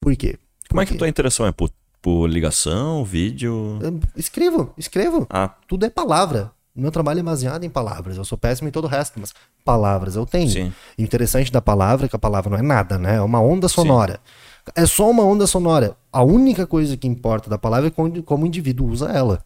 Por 0.00 0.16
quê? 0.16 0.38
Como 0.68 0.80
é 0.80 0.86
que 0.86 0.94
a 0.94 0.98
tua 0.98 1.08
interação 1.08 1.46
é 1.46 1.52
por, 1.52 1.70
por 2.00 2.26
ligação, 2.26 3.04
vídeo? 3.04 3.78
Eu 3.82 4.00
escrevo, 4.16 4.72
escrevo. 4.78 5.26
Ah. 5.28 5.54
Tudo 5.68 5.84
é 5.84 5.90
palavra. 5.90 6.52
Meu 6.76 6.90
trabalho 6.90 7.20
é 7.20 7.22
baseado 7.22 7.64
em 7.64 7.70
palavras. 7.70 8.16
Eu 8.16 8.24
sou 8.24 8.36
péssimo 8.36 8.68
em 8.68 8.72
todo 8.72 8.84
o 8.84 8.88
resto, 8.88 9.18
mas 9.18 9.32
palavras 9.64 10.16
eu 10.16 10.26
tenho. 10.26 10.50
Sim. 10.50 10.72
O 10.98 11.02
interessante 11.02 11.50
da 11.50 11.60
palavra 11.60 12.06
é 12.06 12.08
que 12.08 12.16
a 12.16 12.18
palavra 12.18 12.50
não 12.50 12.58
é 12.58 12.62
nada, 12.62 12.98
né? 12.98 13.16
É 13.16 13.20
uma 13.20 13.40
onda 13.40 13.68
sonora. 13.68 14.20
Sim. 14.66 14.72
É 14.74 14.86
só 14.86 15.08
uma 15.10 15.24
onda 15.24 15.46
sonora. 15.46 15.96
A 16.12 16.22
única 16.22 16.66
coisa 16.66 16.96
que 16.96 17.06
importa 17.06 17.48
da 17.48 17.56
palavra 17.56 17.88
é 17.88 17.90
como, 17.90 18.12
o 18.42 18.46
indivíduo 18.46 18.88
usa 18.88 19.06
ela. 19.06 19.42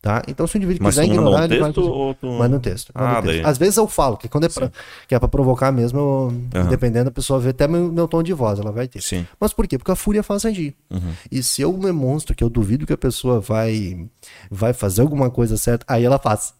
Tá? 0.00 0.22
Então, 0.28 0.46
se 0.46 0.54
o 0.54 0.58
indivíduo 0.58 0.84
Mas 0.84 0.94
quiser 0.94 1.06
ignorar, 1.06 1.44
ele 1.44 1.58
vai. 1.58 1.72
Tu... 1.72 2.16
Manda 2.22 2.56
um 2.56 2.60
texto. 2.60 2.92
Manda 2.94 3.16
ah, 3.16 3.18
um 3.18 3.22
texto. 3.22 3.46
Às 3.46 3.58
vezes 3.58 3.76
eu 3.76 3.88
falo, 3.88 4.16
que 4.16 4.28
quando 4.28 4.44
é 4.44 4.48
pra, 4.48 4.70
que 5.08 5.14
é 5.14 5.18
pra 5.18 5.26
provocar 5.26 5.72
mesmo, 5.72 5.98
eu, 5.98 6.60
uhum. 6.60 6.68
dependendo 6.68 7.06
da 7.06 7.10
pessoa 7.10 7.40
ver 7.40 7.50
até 7.50 7.66
meu, 7.66 7.90
meu, 7.90 8.06
tom 8.06 8.22
de 8.22 8.32
voz, 8.32 8.60
ela 8.60 8.70
vai 8.70 8.86
ter. 8.86 9.02
Sim. 9.02 9.26
Mas 9.40 9.52
por 9.52 9.66
quê? 9.66 9.76
Porque 9.76 9.90
a 9.90 9.96
fúria 9.96 10.22
faz 10.22 10.44
agir. 10.44 10.76
Uhum. 10.88 11.12
E 11.32 11.42
se 11.42 11.62
eu 11.62 11.72
demonstro 11.72 12.32
que 12.32 12.44
eu 12.44 12.48
duvido 12.48 12.86
que 12.86 12.92
a 12.92 12.96
pessoa 12.96 13.40
vai, 13.40 14.06
vai 14.48 14.72
fazer 14.72 15.02
alguma 15.02 15.30
coisa 15.30 15.56
certa, 15.56 15.84
aí 15.88 16.04
ela 16.04 16.18
faz. 16.18 16.54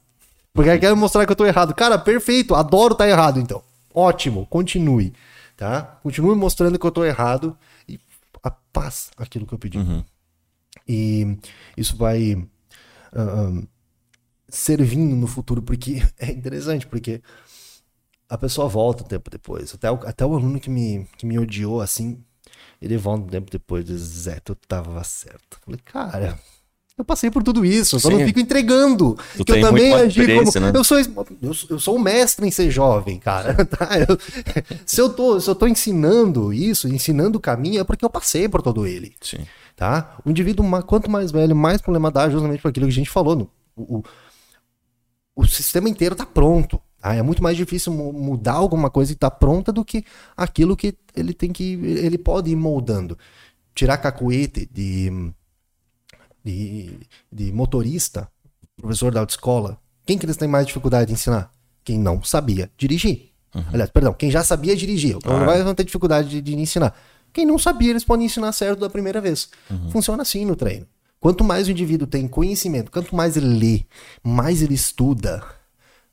Porque 0.59 0.71
ela 0.71 0.79
quer 0.81 0.93
mostrar 0.97 1.25
que 1.25 1.31
eu 1.31 1.37
tô 1.37 1.47
errado. 1.47 1.73
Cara, 1.73 1.97
perfeito, 1.97 2.53
adoro 2.53 2.95
estar 2.95 3.05
tá 3.05 3.09
errado, 3.09 3.39
então. 3.39 3.63
Ótimo, 3.95 4.45
continue. 4.47 5.15
Tá? 5.57 5.83
Continue 6.03 6.35
mostrando 6.35 6.77
que 6.77 6.85
eu 6.85 6.91
tô 6.91 7.05
errado 7.05 7.57
e 7.89 8.01
a 8.43 8.51
paz 8.51 9.13
aquilo 9.17 9.47
que 9.47 9.55
eu 9.55 9.59
pedi. 9.59 9.79
Uhum. 9.79 10.05
E 10.89 11.39
isso 11.77 11.97
vai 11.97 12.33
uh, 12.35 13.69
servindo 14.49 15.15
no 15.15 15.29
futuro, 15.29 15.63
porque 15.63 16.03
é 16.19 16.33
interessante, 16.33 16.89
porque 16.89 17.23
a 18.29 18.37
pessoa 18.37 18.69
volta 18.69 19.05
um 19.05 19.07
tempo 19.07 19.31
depois. 19.31 19.73
Até 19.73 19.93
o, 19.93 19.95
até 20.09 20.27
o 20.27 20.35
aluno 20.35 20.59
que 20.59 20.69
me, 20.69 21.07
que 21.17 21.25
me 21.25 21.39
odiou 21.39 21.81
assim, 21.81 22.21
ele 22.83 22.97
volta 22.97 23.23
um 23.23 23.29
tempo 23.29 23.49
depois 23.49 23.89
e 23.89 23.93
diz: 23.93 24.01
Zé, 24.01 24.41
tu 24.41 24.57
tava 24.57 25.05
certo. 25.05 25.57
Eu 25.59 25.59
falei, 25.65 25.81
cara. 25.85 26.41
Eu 26.99 27.05
passei 27.05 27.31
por 27.31 27.45
tudo 27.45 27.65
isso, 27.65 27.95
eu 27.95 28.01
só 28.01 28.09
Sim. 28.11 28.19
não 28.19 28.27
fico 28.27 28.41
entregando. 28.41 29.17
Tu 29.37 29.45
que 29.45 29.53
eu 29.53 29.61
também 29.61 29.95
agi 29.95 30.21
como. 30.27 30.61
Né? 30.61 30.73
Eu, 30.75 30.83
sou, 30.83 30.99
eu, 30.99 31.55
eu 31.71 31.79
sou 31.79 31.95
um 31.95 32.01
mestre 32.01 32.45
em 32.45 32.51
ser 32.51 32.71
jovem, 32.73 33.21
cara. 33.21 33.55
Tá? 33.69 33.89
Eu, 33.99 34.19
se, 34.85 35.01
eu 35.01 35.09
tô, 35.11 35.39
se 35.39 35.49
eu 35.49 35.55
tô 35.55 35.67
ensinando 35.69 36.53
isso, 36.53 36.89
ensinando 36.89 37.39
o 37.39 37.41
caminho, 37.41 37.81
é 37.81 37.85
porque 37.85 38.05
eu 38.05 38.11
passei 38.11 38.49
por 38.49 38.63
todo 38.63 38.85
ele. 38.85 39.15
Sim. 39.21 39.47
Tá? 39.77 40.17
O 40.25 40.31
indivíduo, 40.31 40.67
quanto 40.83 41.09
mais 41.09 41.31
velho, 41.31 41.55
mais 41.55 41.81
problema 41.81 42.11
dá, 42.11 42.29
justamente 42.29 42.61
por 42.61 42.69
aquilo 42.69 42.87
que 42.87 42.93
a 42.93 42.95
gente 42.95 43.11
falou. 43.11 43.37
No, 43.37 43.51
o, 43.77 44.03
o 45.37 45.47
sistema 45.47 45.89
inteiro 45.89 46.17
tá 46.17 46.27
pronto. 46.27 46.81
Tá? 47.01 47.15
É 47.15 47.23
muito 47.23 47.43
mais 47.43 47.57
difícil 47.57 47.93
mudar 47.93 48.55
alguma 48.55 48.91
coisa 48.91 49.13
que 49.13 49.21
tá 49.21 49.31
pronta 49.31 49.73
do 49.73 49.85
que 49.85 50.05
aquilo 50.37 50.77
que 50.77 50.97
ele 51.15 51.33
tem 51.33 51.53
que. 51.53 51.75
Ele 51.75 52.19
pode 52.19 52.51
ir 52.51 52.57
moldando. 52.57 53.17
Tirar 53.73 53.99
cacuete 53.99 54.69
de 54.73 55.33
de, 56.49 57.01
de 57.31 57.53
motorista, 57.53 58.29
professor 58.77 59.13
da 59.13 59.21
autoescola, 59.21 59.79
quem 60.07 60.17
que 60.17 60.25
eles 60.25 60.37
têm 60.37 60.49
mais 60.49 60.67
dificuldade 60.67 61.09
de 61.09 61.13
ensinar? 61.13 61.51
Quem 61.85 61.99
não 61.99 62.23
sabia 62.23 62.71
dirigir. 62.77 63.31
Uhum. 63.55 63.65
Aliás, 63.73 63.91
perdão, 63.91 64.13
quem 64.13 64.31
já 64.31 64.43
sabia 64.43 64.75
dirigir. 64.75 65.17
Então 65.17 65.37
ah. 65.37 65.45
vai 65.45 65.75
ter 65.75 65.85
dificuldade 65.85 66.29
de, 66.29 66.41
de, 66.41 66.55
ensinar. 66.55 66.95
Quem 67.33 67.45
não 67.45 67.59
sabia, 67.59 67.91
eles 67.91 68.05
podem 68.05 68.27
ensinar 68.27 68.53
certo 68.53 68.81
da 68.81 68.91
primeira 68.91 69.21
vez. 69.21 69.51
Uhum. 69.71 69.91
Funciona 69.91 70.23
assim 70.23 70.45
no 70.45 70.57
treino. 70.57 70.87
Quanto 71.21 71.45
mais 71.45 71.69
o 71.69 71.71
indivíduo 71.71 72.07
tem 72.07 72.29
conhecimento, 72.29 72.91
quanto 72.91 73.15
mais 73.15 73.37
ele 73.37 73.47
lê, 73.47 73.85
mais 74.23 74.63
ele 74.63 74.75
estuda, 74.75 75.45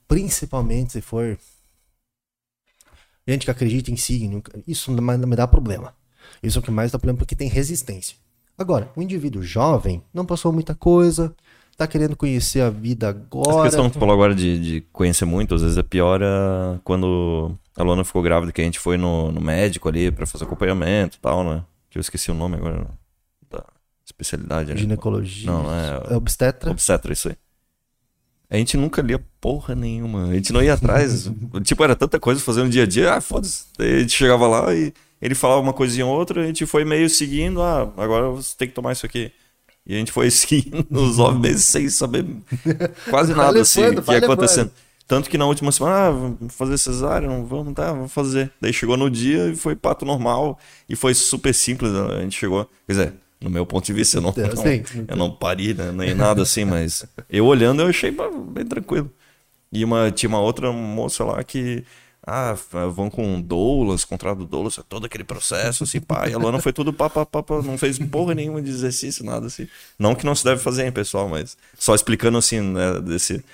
principalmente 0.08 0.94
se 0.94 1.02
for 1.02 1.38
gente 3.28 3.46
que 3.46 3.52
acredita 3.52 3.92
em 3.92 3.96
signo, 3.96 4.42
isso 4.68 4.92
não 4.92 5.04
me 5.04 5.36
dá 5.36 5.48
problema. 5.48 5.94
Isso 6.42 6.58
é 6.58 6.60
o 6.60 6.64
que 6.64 6.72
mais 6.72 6.92
dá 6.92 6.98
problema 6.98 7.20
porque 7.20 7.36
tem 7.36 7.48
resistência. 7.48 8.18
Agora, 8.58 8.90
o 8.96 9.02
indivíduo 9.02 9.44
jovem 9.44 10.02
não 10.14 10.26
passou 10.26 10.52
muita 10.52 10.74
coisa, 10.74 11.36
tá 11.76 11.86
querendo 11.86 12.16
conhecer 12.16 12.62
a 12.62 12.70
vida 12.70 13.10
agora. 13.10 13.62
A 13.62 13.64
questão 13.66 13.88
que 13.88 13.94
tu 13.94 14.00
falou 14.00 14.14
agora 14.14 14.34
de, 14.34 14.60
de 14.60 14.82
conhecer 14.94 15.26
muito, 15.26 15.56
às 15.56 15.62
vezes 15.62 15.78
é 15.78 15.84
pior 15.84 16.22
é 16.22 16.80
quando 16.84 17.58
a 17.76 17.84
Luana 17.84 18.04
ficou 18.04 18.22
grávida, 18.22 18.52
que 18.52 18.62
a 18.62 18.64
gente 18.64 18.80
foi 18.80 18.98
no, 18.98 19.32
no 19.32 19.42
médico 19.42 19.90
ali 19.90 20.10
para 20.10 20.26
fazer 20.26 20.46
acompanhamento 20.46 21.18
e 21.18 21.20
tal, 21.20 21.44
né? 21.44 21.64
Que 21.90 21.98
eu 21.98 22.02
esqueci 22.02 22.32
o 22.32 22.34
nome 22.34 22.56
agora 22.56 22.88
da 23.50 23.64
especialidade. 24.06 24.72
Né? 24.72 24.78
Ginecologia. 24.78 25.52
Não, 25.52 25.66
é. 25.74 26.14
é 26.14 26.16
obstetra? 26.16 26.72
Obstetra, 26.72 27.12
isso 27.12 27.28
aí. 27.28 27.36
A 28.50 28.58
gente 28.58 28.78
nunca 28.78 29.02
lia 29.02 29.22
porra 29.42 29.76
nenhuma. 29.76 30.30
A 30.30 30.34
gente 30.34 30.54
não 30.54 30.62
ia 30.62 30.74
atrás. 30.74 31.30
tipo, 31.64 31.84
era 31.84 31.96
tanta 31.96 32.20
coisa 32.20 32.40
fazendo 32.40 32.70
dia 32.70 32.84
a 32.84 32.88
dia. 32.88 33.16
Ah, 33.16 33.22
foda-se. 33.22 33.66
A 33.78 34.00
gente 34.00 34.14
chegava 34.14 34.48
lá 34.48 34.74
e 34.74 34.94
ele 35.22 35.36
falava 35.36 35.62
uma 35.62 35.74
coisinha 35.74 36.06
ou 36.06 36.18
outra, 36.18 36.44
a 36.44 36.48
gente 36.48 36.66
foi 36.66 36.84
meio 36.84 37.10
seguindo, 37.10 37.62
ah, 37.62 37.92
agora 37.98 38.30
você 38.30 38.56
tem 38.58 38.68
que 38.68 38.74
tomar 38.74 38.92
isso 38.92 39.06
aqui. 39.06 39.32
E 39.86 39.94
a 39.94 39.98
gente 39.98 40.12
foi 40.12 40.30
seguindo 40.32 40.86
os 40.92 41.18
nove 41.18 41.40
meses 41.40 41.66
sem 41.66 41.90
saber 41.90 42.26
quase 43.10 43.34
nada 43.34 43.62
assim 43.62 43.82
que 44.02 44.12
ia 44.12 44.18
acontecendo. 44.18 44.72
Tanto 45.08 45.30
que 45.30 45.38
na 45.38 45.46
última 45.46 45.72
semana, 45.72 45.96
ah, 45.96 46.12
vamos 46.12 46.56
fazer 46.56 46.78
cesárea, 46.80 47.28
não 47.28 47.46
vamos, 47.46 47.76
tá, 47.76 47.94
vamos 47.94 48.12
fazer. 48.12 48.52
Daí 48.60 48.74
chegou 48.74 48.98
no 48.98 49.10
dia 49.10 49.50
e 49.50 49.56
foi 49.56 49.76
pato 49.76 50.04
normal 50.04 50.58
e 50.90 50.96
foi 50.96 51.14
super 51.14 51.54
simples. 51.54 51.92
A 51.94 52.22
gente 52.22 52.38
chegou, 52.38 52.66
quer 52.88 52.94
dizer, 52.94 53.14
no 53.40 53.50
meu 53.50 53.66
ponto 53.68 53.86
de 53.86 53.94
vista, 53.94 54.18
eu 54.18 54.22
não, 54.22 54.34
eu, 54.36 54.56
não, 54.56 54.64
eu 55.08 55.16
não 55.16 55.32
pari, 55.32 55.76
né, 55.76 55.92
nem 55.92 56.16
nada 56.16 56.42
assim, 56.42 56.66
mas 56.66 57.06
eu 57.30 57.46
olhando 57.46 57.84
eu 57.84 57.88
achei 57.88 58.12
bem 58.50 58.66
tranquilo. 58.66 59.12
E 59.72 59.84
uma, 59.84 60.10
tinha 60.10 60.28
uma 60.28 60.40
outra 60.40 60.72
moça 60.72 61.24
lá 61.24 61.44
que 61.44 61.84
ah, 62.26 62.56
vão 62.92 63.08
com 63.10 63.40
doulas, 63.40 64.04
contrato 64.04 64.46
doulas, 64.46 64.80
é 64.80 64.84
todo 64.88 65.06
aquele 65.06 65.24
processo, 65.24 65.84
assim, 65.84 66.02
pá. 66.02 66.28
E 66.28 66.34
a 66.34 66.38
Luana 66.38 66.60
foi 66.60 66.74
tudo 66.74 66.92
pá, 66.92 67.08
pá, 67.08 67.24
pá, 67.24 67.44
pá, 67.44 67.62
não 67.62 67.78
fez 67.78 68.00
porra 68.00 68.34
nenhuma 68.34 68.62
de 68.62 68.70
exercício, 68.72 69.24
nada 69.24 69.46
assim. 69.46 69.68
Não 70.00 70.16
que 70.16 70.26
não 70.26 70.34
se 70.34 70.44
deve 70.44 70.60
fazer, 70.60 70.86
hein, 70.86 70.92
pessoal, 70.92 71.30
mas 71.30 71.56
só 71.78 71.94
explicando 71.94 72.40
assim, 72.40 72.62
né, 72.62 73.00
desse, 73.00 73.46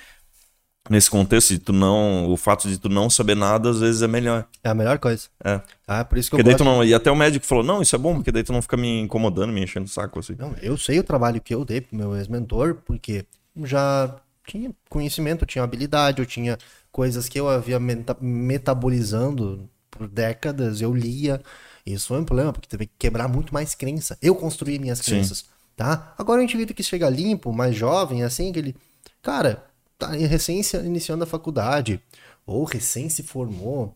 nesse 0.90 1.10
contexto 1.10 1.50
de 1.50 1.60
tu 1.60 1.74
não, 1.74 2.32
o 2.32 2.38
fato 2.38 2.70
de 2.70 2.78
tu 2.78 2.88
não 2.88 3.10
saber 3.10 3.36
nada 3.36 3.70
às 3.70 3.82
vezes 3.82 4.02
é 4.02 4.08
melhor. 4.08 4.48
É 4.64 4.70
a 4.70 4.74
melhor 4.74 5.00
coisa. 5.00 5.28
É. 5.44 5.60
Ah, 5.86 6.06
por 6.06 6.18
isso 6.18 6.30
que 6.30 6.38
porque 6.38 6.42
eu 6.42 6.46
daí 6.46 6.56
tu 6.56 6.64
não, 6.64 6.82
E 6.82 6.94
até 6.94 7.12
o 7.12 7.16
médico 7.16 7.46
falou, 7.46 7.66
não, 7.66 7.82
isso 7.82 7.94
é 7.94 8.00
bom, 8.00 8.16
porque 8.16 8.32
daí 8.32 8.44
tu 8.44 8.54
não 8.54 8.62
fica 8.62 8.78
me 8.78 9.02
incomodando, 9.02 9.52
me 9.52 9.62
enchendo 9.62 9.86
o 9.86 9.90
saco, 9.90 10.20
assim. 10.20 10.36
Não, 10.40 10.56
eu 10.62 10.78
sei 10.78 10.98
o 10.98 11.04
trabalho 11.04 11.42
que 11.42 11.54
eu 11.54 11.66
dei 11.66 11.82
pro 11.82 11.98
meu 11.98 12.16
ex-mentor, 12.16 12.76
porque 12.86 13.26
já 13.66 14.16
tinha 14.46 14.72
conhecimento, 14.90 15.44
eu 15.44 15.48
tinha 15.48 15.64
habilidade, 15.64 16.22
eu 16.22 16.26
tinha 16.26 16.58
coisas 16.92 17.30
que 17.30 17.40
eu 17.40 17.50
havia 17.50 17.80
meta 17.80 18.16
metabolizando 18.20 19.70
por 19.90 20.08
décadas, 20.08 20.82
eu 20.82 20.94
lia. 20.94 21.42
Isso 21.86 22.08
foi 22.08 22.20
um 22.20 22.26
problema, 22.26 22.54
porque 22.54 22.68
teve 22.68 22.86
que 22.88 22.94
quebrar 22.98 23.28
muito 23.28 23.54
mais 23.54 23.74
crença. 23.76 24.18
Eu 24.22 24.36
construí 24.36 24.80
minhas 24.80 25.02
crenças, 25.02 25.46
tá? 25.76 26.14
Agora 26.18 26.42
gente 26.42 26.58
vê 26.58 26.66
que 26.66 26.84
chega 26.84 27.10
limpo, 27.10 27.52
mais 27.52 27.76
jovem, 27.76 28.24
assim, 28.24 28.52
que 28.52 28.60
ele, 28.60 28.76
cara, 29.22 29.66
tá 29.98 30.12
recém 30.12 30.62
iniciando 30.84 31.24
a 31.24 31.28
faculdade, 31.28 32.02
ou 32.46 32.64
recém 32.64 33.10
se 33.10 33.24
formou, 33.24 33.96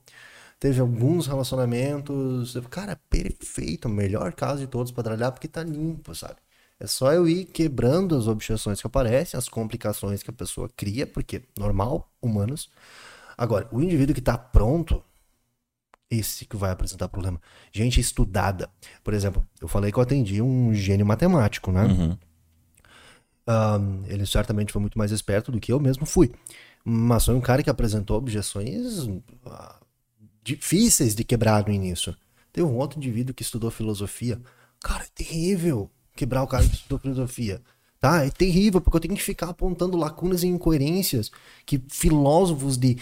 teve 0.59 0.79
alguns 0.79 1.27
relacionamentos, 1.27 2.57
cara, 2.69 2.95
perfeito, 3.09 3.87
o 3.87 3.91
melhor 3.91 4.33
caso 4.33 4.59
de 4.61 4.67
todos 4.67 4.91
para 4.91 5.03
trabalhar, 5.03 5.31
porque 5.31 5.47
tá 5.47 5.63
limpo, 5.63 6.13
sabe? 6.15 6.37
É 6.85 6.87
só 6.87 7.11
eu 7.11 7.27
ir 7.27 7.45
quebrando 7.45 8.15
as 8.15 8.27
objeções 8.27 8.79
que 8.79 8.85
aparecem, 8.85 9.35
as 9.35 9.49
complicações 9.49 10.21
que 10.21 10.29
a 10.29 10.33
pessoa 10.33 10.69
cria, 10.77 11.07
porque 11.07 11.41
normal, 11.57 12.11
humanos. 12.21 12.69
Agora, 13.35 13.67
o 13.71 13.81
indivíduo 13.81 14.13
que 14.13 14.19
está 14.19 14.37
pronto, 14.37 15.03
esse 16.11 16.45
que 16.45 16.55
vai 16.55 16.69
apresentar 16.69 17.09
problema. 17.09 17.41
Gente 17.71 17.99
estudada. 17.99 18.69
Por 19.03 19.15
exemplo, 19.15 19.43
eu 19.59 19.67
falei 19.67 19.91
que 19.91 19.97
eu 19.97 20.03
atendi 20.03 20.43
um 20.43 20.75
gênio 20.75 21.07
matemático, 21.07 21.71
né? 21.71 21.85
Uhum. 21.85 22.17
Um, 23.47 24.05
ele 24.05 24.27
certamente 24.27 24.71
foi 24.71 24.79
muito 24.79 24.99
mais 24.99 25.11
esperto 25.11 25.51
do 25.51 25.59
que 25.59 25.73
eu 25.73 25.79
mesmo 25.79 26.05
fui. 26.05 26.31
Mas 26.83 27.25
foi 27.25 27.33
um 27.33 27.41
cara 27.41 27.63
que 27.63 27.69
apresentou 27.71 28.15
objeções 28.15 29.07
uh, 29.07 29.75
difíceis 30.43 31.15
de 31.15 31.23
quebrar 31.23 31.65
no 31.65 31.73
início. 31.73 32.15
Teve 32.53 32.67
um 32.67 32.75
outro 32.75 32.99
indivíduo 32.99 33.33
que 33.33 33.41
estudou 33.41 33.71
filosofia. 33.71 34.39
Cara, 34.79 35.03
é 35.03 35.07
terrível 35.15 35.89
quebrar 36.15 36.43
o 36.43 36.47
cara 36.47 36.63
estudou 36.63 36.99
filosofia. 36.99 37.61
Tá? 37.99 38.25
É 38.25 38.29
terrível, 38.29 38.81
porque 38.81 38.97
eu 38.97 39.01
tenho 39.01 39.15
que 39.15 39.23
ficar 39.23 39.49
apontando 39.49 39.97
lacunas 39.97 40.43
e 40.43 40.47
incoerências 40.47 41.31
que 41.65 41.81
filósofos 41.89 42.77
de 42.77 42.97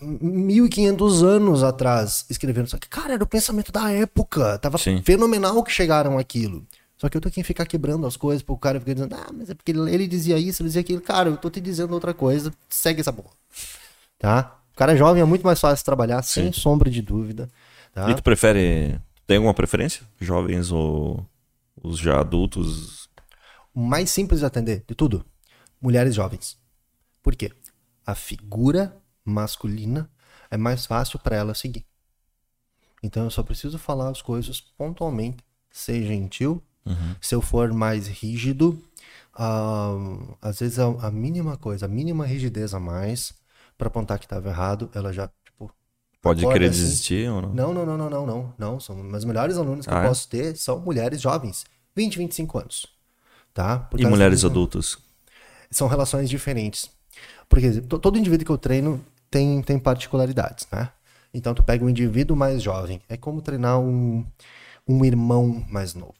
1500 0.00 1.22
anos 1.22 1.62
atrás 1.62 2.26
escreveram. 2.28 2.66
Só 2.66 2.76
que, 2.76 2.88
cara, 2.88 3.14
era 3.14 3.24
o 3.24 3.26
pensamento 3.26 3.72
da 3.72 3.90
época. 3.90 4.58
Tava 4.58 4.78
Sim. 4.78 5.00
fenomenal 5.02 5.62
que 5.62 5.72
chegaram 5.72 6.18
aquilo. 6.18 6.66
Só 6.98 7.08
que 7.08 7.16
eu 7.16 7.20
tenho 7.20 7.32
que 7.32 7.42
ficar 7.42 7.66
quebrando 7.66 8.06
as 8.06 8.16
coisas 8.16 8.42
pro 8.42 8.56
cara 8.56 8.78
ficar 8.78 8.94
dizendo, 8.94 9.14
ah, 9.14 9.30
mas 9.32 9.50
é 9.50 9.54
porque 9.54 9.72
ele 9.72 10.06
dizia 10.06 10.38
isso, 10.38 10.62
ele 10.62 10.68
dizia 10.68 10.82
aquilo. 10.82 11.00
Cara, 11.00 11.28
eu 11.30 11.36
tô 11.36 11.50
te 11.50 11.60
dizendo 11.60 11.92
outra 11.92 12.14
coisa, 12.14 12.52
segue 12.68 13.00
essa 13.00 13.12
porra. 13.12 13.30
Tá? 14.18 14.56
O 14.72 14.76
cara 14.76 14.96
jovem 14.96 15.20
é 15.20 15.24
muito 15.24 15.44
mais 15.44 15.58
fácil 15.58 15.84
trabalhar, 15.84 16.22
Sim. 16.22 16.42
sem 16.42 16.52
sombra 16.52 16.88
de 16.88 17.02
dúvida. 17.02 17.48
Tá? 17.92 18.08
E 18.10 18.14
tu 18.14 18.22
prefere. 18.22 19.00
Tem 19.26 19.36
alguma 19.36 19.54
preferência? 19.54 20.02
Jovens 20.20 20.70
ou 20.70 21.26
os 21.82 21.98
já 21.98 22.20
adultos? 22.20 23.08
O 23.74 23.80
mais 23.80 24.10
simples 24.10 24.40
de 24.40 24.46
atender 24.46 24.84
de 24.86 24.94
tudo, 24.94 25.24
mulheres 25.80 26.14
jovens. 26.14 26.58
Por 27.22 27.34
quê? 27.34 27.52
A 28.06 28.14
figura 28.14 28.96
masculina 29.24 30.10
é 30.50 30.56
mais 30.56 30.86
fácil 30.86 31.18
para 31.18 31.36
ela 31.36 31.54
seguir. 31.54 31.86
Então 33.02 33.24
eu 33.24 33.30
só 33.30 33.42
preciso 33.42 33.78
falar 33.78 34.10
as 34.10 34.22
coisas 34.22 34.60
pontualmente, 34.60 35.44
ser 35.70 36.04
gentil. 36.06 36.62
Uhum. 36.84 37.16
Se 37.20 37.34
eu 37.34 37.40
for 37.40 37.72
mais 37.72 38.06
rígido, 38.06 38.82
uh, 39.34 40.36
às 40.40 40.60
vezes 40.60 40.78
a, 40.78 40.86
a, 41.06 41.10
mínima 41.10 41.56
coisa, 41.56 41.86
a 41.86 41.88
mínima 41.88 42.26
rigidez 42.26 42.74
a 42.74 42.80
mais 42.80 43.34
para 43.76 43.88
apontar 43.88 44.18
que 44.18 44.26
estava 44.26 44.48
errado, 44.48 44.90
ela 44.94 45.12
já 45.12 45.28
pode 46.22 46.46
querer 46.46 46.70
assim. 46.70 46.80
desistir 46.80 47.28
ou 47.28 47.42
não? 47.42 47.52
Não, 47.52 47.74
não, 47.74 47.84
não, 47.84 47.98
não, 47.98 48.10
não, 48.10 48.26
não, 48.26 48.54
não. 48.56 48.80
São 48.80 48.96
meus 48.96 49.24
melhores 49.24 49.58
alunos 49.58 49.84
que 49.84 49.92
ah, 49.92 49.98
eu 49.98 50.04
é? 50.04 50.08
posso 50.08 50.28
ter 50.28 50.56
são 50.56 50.78
mulheres 50.78 51.20
jovens, 51.20 51.64
20, 51.94 52.16
25 52.18 52.58
anos, 52.58 52.86
tá? 53.52 53.90
e 53.98 54.06
mulheres 54.06 54.44
adultas? 54.44 54.96
São 55.70 55.88
relações 55.88 56.30
diferentes. 56.30 56.88
Porque 57.48 57.80
todo 57.82 58.18
indivíduo 58.18 58.46
que 58.46 58.52
eu 58.52 58.58
treino 58.58 59.04
tem, 59.30 59.60
tem 59.62 59.78
particularidades, 59.78 60.66
né? 60.72 60.90
Então, 61.34 61.54
tu 61.54 61.62
pega 61.62 61.84
um 61.84 61.88
indivíduo 61.88 62.36
mais 62.36 62.62
jovem. 62.62 63.00
É 63.08 63.16
como 63.16 63.40
treinar 63.40 63.80
um, 63.80 64.24
um 64.86 65.04
irmão 65.04 65.64
mais 65.68 65.94
novo, 65.94 66.14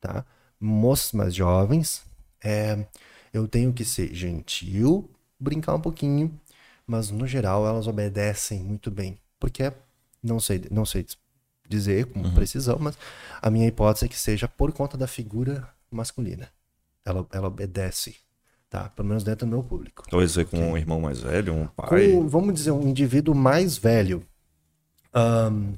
tá? 0.00 0.24
Moços 0.58 1.12
mais 1.12 1.34
jovens, 1.34 2.02
é, 2.42 2.86
eu 3.32 3.46
tenho 3.46 3.72
que 3.72 3.84
ser 3.84 4.14
gentil, 4.14 5.10
brincar 5.38 5.74
um 5.74 5.80
pouquinho, 5.80 6.38
mas 6.86 7.10
no 7.10 7.26
geral 7.26 7.66
elas 7.66 7.86
obedecem 7.86 8.62
muito 8.62 8.90
bem. 8.90 9.18
Porque, 9.38 9.72
não 10.22 10.40
sei, 10.40 10.64
não 10.70 10.84
sei 10.84 11.06
dizer 11.68 12.06
com 12.06 12.20
uhum. 12.20 12.34
precisão, 12.34 12.78
mas 12.80 12.96
a 13.42 13.50
minha 13.50 13.66
hipótese 13.66 14.06
é 14.06 14.08
que 14.08 14.18
seja 14.18 14.46
por 14.48 14.72
conta 14.72 14.96
da 14.96 15.06
figura 15.06 15.68
masculina. 15.90 16.48
Ela, 17.04 17.26
ela 17.32 17.48
obedece, 17.48 18.16
tá? 18.68 18.88
Pelo 18.90 19.08
menos 19.08 19.24
dentro 19.24 19.46
do 19.46 19.50
meu 19.50 19.62
público. 19.62 20.04
Talvez 20.08 20.36
okay. 20.36 20.58
com 20.58 20.72
um 20.72 20.76
irmão 20.76 21.00
mais 21.00 21.20
velho, 21.20 21.54
um 21.54 21.66
pai. 21.66 22.12
Com, 22.12 22.28
vamos 22.28 22.54
dizer, 22.54 22.70
um 22.70 22.82
indivíduo 22.82 23.34
mais 23.34 23.76
velho. 23.76 24.24
Um, 25.14 25.74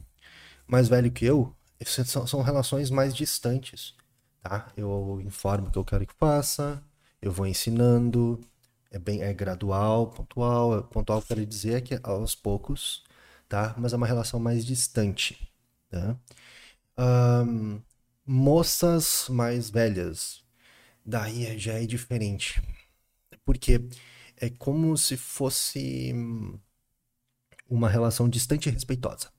mais 0.67 0.89
velho 0.89 1.11
que 1.11 1.25
eu, 1.25 1.55
são, 1.85 2.27
são 2.27 2.43
relações 2.43 2.91
mais 2.91 3.15
distantes, 3.15 3.95
tá? 4.43 4.69
Eu 4.77 5.21
informo 5.25 5.69
o 5.69 5.71
que 5.71 5.79
eu 5.79 5.85
quero 5.85 6.07
que 6.07 6.15
faça, 6.15 6.83
eu 7.21 7.33
vou 7.33 7.47
ensinando, 7.47 8.41
é 8.91 8.99
bem 8.99 9.23
é 9.23 9.33
gradual, 9.33 10.09
pontual. 10.09 10.83
Pontual 10.85 11.23
quero 11.23 11.45
dizer 11.45 11.75
é 11.75 11.81
que 11.81 11.95
é 11.95 12.01
aos 12.03 12.35
poucos, 12.35 13.03
tá? 13.49 13.75
Mas 13.79 13.93
é 13.93 13.97
uma 13.97 14.07
relação 14.07 14.39
mais 14.41 14.65
distante, 14.65 15.51
tá? 15.91 16.17
Um, 16.99 17.81
moças 18.27 19.29
mais 19.29 19.71
velhas, 19.71 20.45
daí 21.05 21.59
já 21.59 21.75
é 21.75 21.87
diferente, 21.87 22.63
porque 23.45 23.89
é 24.37 24.51
como 24.51 24.97
se 24.97 25.17
fosse 25.17 26.13
uma 27.69 27.89
relação 27.89 28.29
distante 28.29 28.69
e 28.69 28.73
respeitosa, 28.73 29.31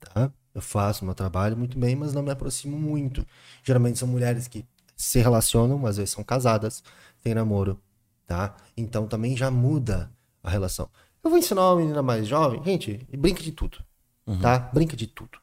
tá? 0.00 0.32
Eu 0.54 0.62
faço 0.62 1.04
meu 1.04 1.14
trabalho 1.14 1.56
muito 1.56 1.78
bem, 1.78 1.94
mas 1.94 2.12
não 2.12 2.22
me 2.22 2.30
aproximo 2.30 2.78
muito. 2.78 3.24
Geralmente 3.62 3.98
são 3.98 4.08
mulheres 4.08 4.48
que 4.48 4.66
se 4.96 5.20
relacionam, 5.20 5.86
às 5.86 5.96
vezes 5.96 6.10
são 6.10 6.24
casadas, 6.24 6.82
têm 7.22 7.34
namoro, 7.34 7.80
tá? 8.26 8.56
Então 8.76 9.06
também 9.06 9.36
já 9.36 9.50
muda 9.50 10.10
a 10.42 10.50
relação. 10.50 10.90
Eu 11.22 11.30
vou 11.30 11.38
ensinar 11.38 11.62
uma 11.62 11.76
menina 11.76 12.02
mais 12.02 12.26
jovem, 12.26 12.62
gente, 12.64 13.06
brinca 13.16 13.42
de 13.42 13.52
tudo, 13.52 13.78
uhum. 14.26 14.38
tá? 14.38 14.58
Brinca 14.58 14.96
de 14.96 15.06
tudo. 15.06 15.38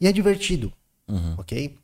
E 0.00 0.06
é 0.06 0.12
divertido, 0.12 0.72
uhum. 1.08 1.34
ok? 1.38 1.78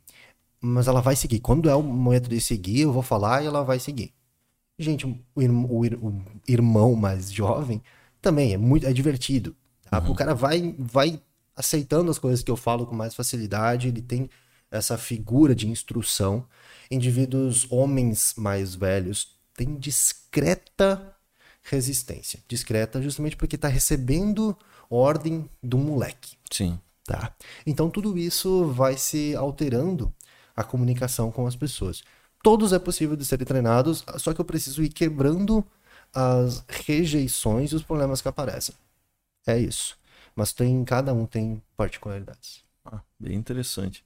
Mas 0.59 0.87
ela 0.87 1.01
vai 1.01 1.15
seguir. 1.15 1.39
Quando 1.39 1.69
é 1.69 1.75
o 1.75 1.83
momento 1.83 2.29
de 2.29 2.41
seguir, 2.41 2.81
eu 2.81 2.91
vou 2.91 3.03
falar 3.03 3.43
e 3.43 3.47
ela 3.47 3.63
vai 3.63 3.79
seguir. 3.79 4.13
Gente, 4.77 5.05
o, 5.05 5.17
o, 5.35 6.07
o 6.07 6.23
irmão 6.47 6.95
mais 6.95 7.31
jovem 7.31 7.81
também 8.21 8.53
é 8.53 8.57
muito 8.57 8.85
é 8.85 8.93
divertido. 8.93 9.55
Tá? 9.89 9.99
Uhum. 9.99 10.11
O 10.11 10.15
cara 10.15 10.35
vai, 10.35 10.75
vai 10.77 11.21
aceitando 11.55 12.11
as 12.11 12.19
coisas 12.19 12.43
que 12.43 12.51
eu 12.51 12.57
falo 12.57 12.85
com 12.85 12.95
mais 12.95 13.15
facilidade, 13.15 13.87
ele 13.87 14.01
tem 14.01 14.29
essa 14.69 14.97
figura 14.97 15.55
de 15.55 15.67
instrução. 15.67 16.45
Indivíduos, 16.91 17.65
homens 17.71 18.33
mais 18.37 18.75
velhos, 18.75 19.35
têm 19.55 19.75
discreta 19.75 21.15
resistência. 21.69 22.39
Discreta 22.47 23.01
justamente 23.01 23.35
porque 23.35 23.55
está 23.55 23.67
recebendo 23.67 24.57
ordem 24.89 25.49
do 25.61 25.77
moleque. 25.77 26.37
Sim. 26.51 26.79
Tá? 27.05 27.33
Então 27.65 27.89
tudo 27.89 28.17
isso 28.17 28.65
vai 28.65 28.97
se 28.97 29.35
alterando 29.35 30.13
a 30.55 30.63
comunicação 30.63 31.31
com 31.31 31.45
as 31.45 31.55
pessoas. 31.55 32.03
Todos 32.43 32.73
é 32.73 32.79
possível 32.79 33.15
de 33.15 33.25
serem 33.25 33.45
treinados, 33.45 34.03
só 34.17 34.33
que 34.33 34.41
eu 34.41 34.45
preciso 34.45 34.83
ir 34.83 34.89
quebrando 34.89 35.65
as 36.13 36.63
rejeições 36.67 37.71
e 37.71 37.75
os 37.75 37.83
problemas 37.83 38.21
que 38.21 38.27
aparecem. 38.27 38.75
É 39.45 39.57
isso. 39.57 39.97
Mas 40.35 40.53
tem, 40.53 40.83
cada 40.83 41.13
um 41.13 41.25
tem 41.25 41.61
particularidades. 41.75 42.63
Ah, 42.85 43.01
bem 43.19 43.35
interessante. 43.35 44.05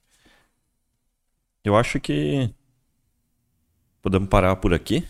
Eu 1.64 1.76
acho 1.76 2.00
que 2.00 2.52
podemos 4.00 4.28
parar 4.28 4.56
por 4.56 4.74
aqui. 4.74 5.06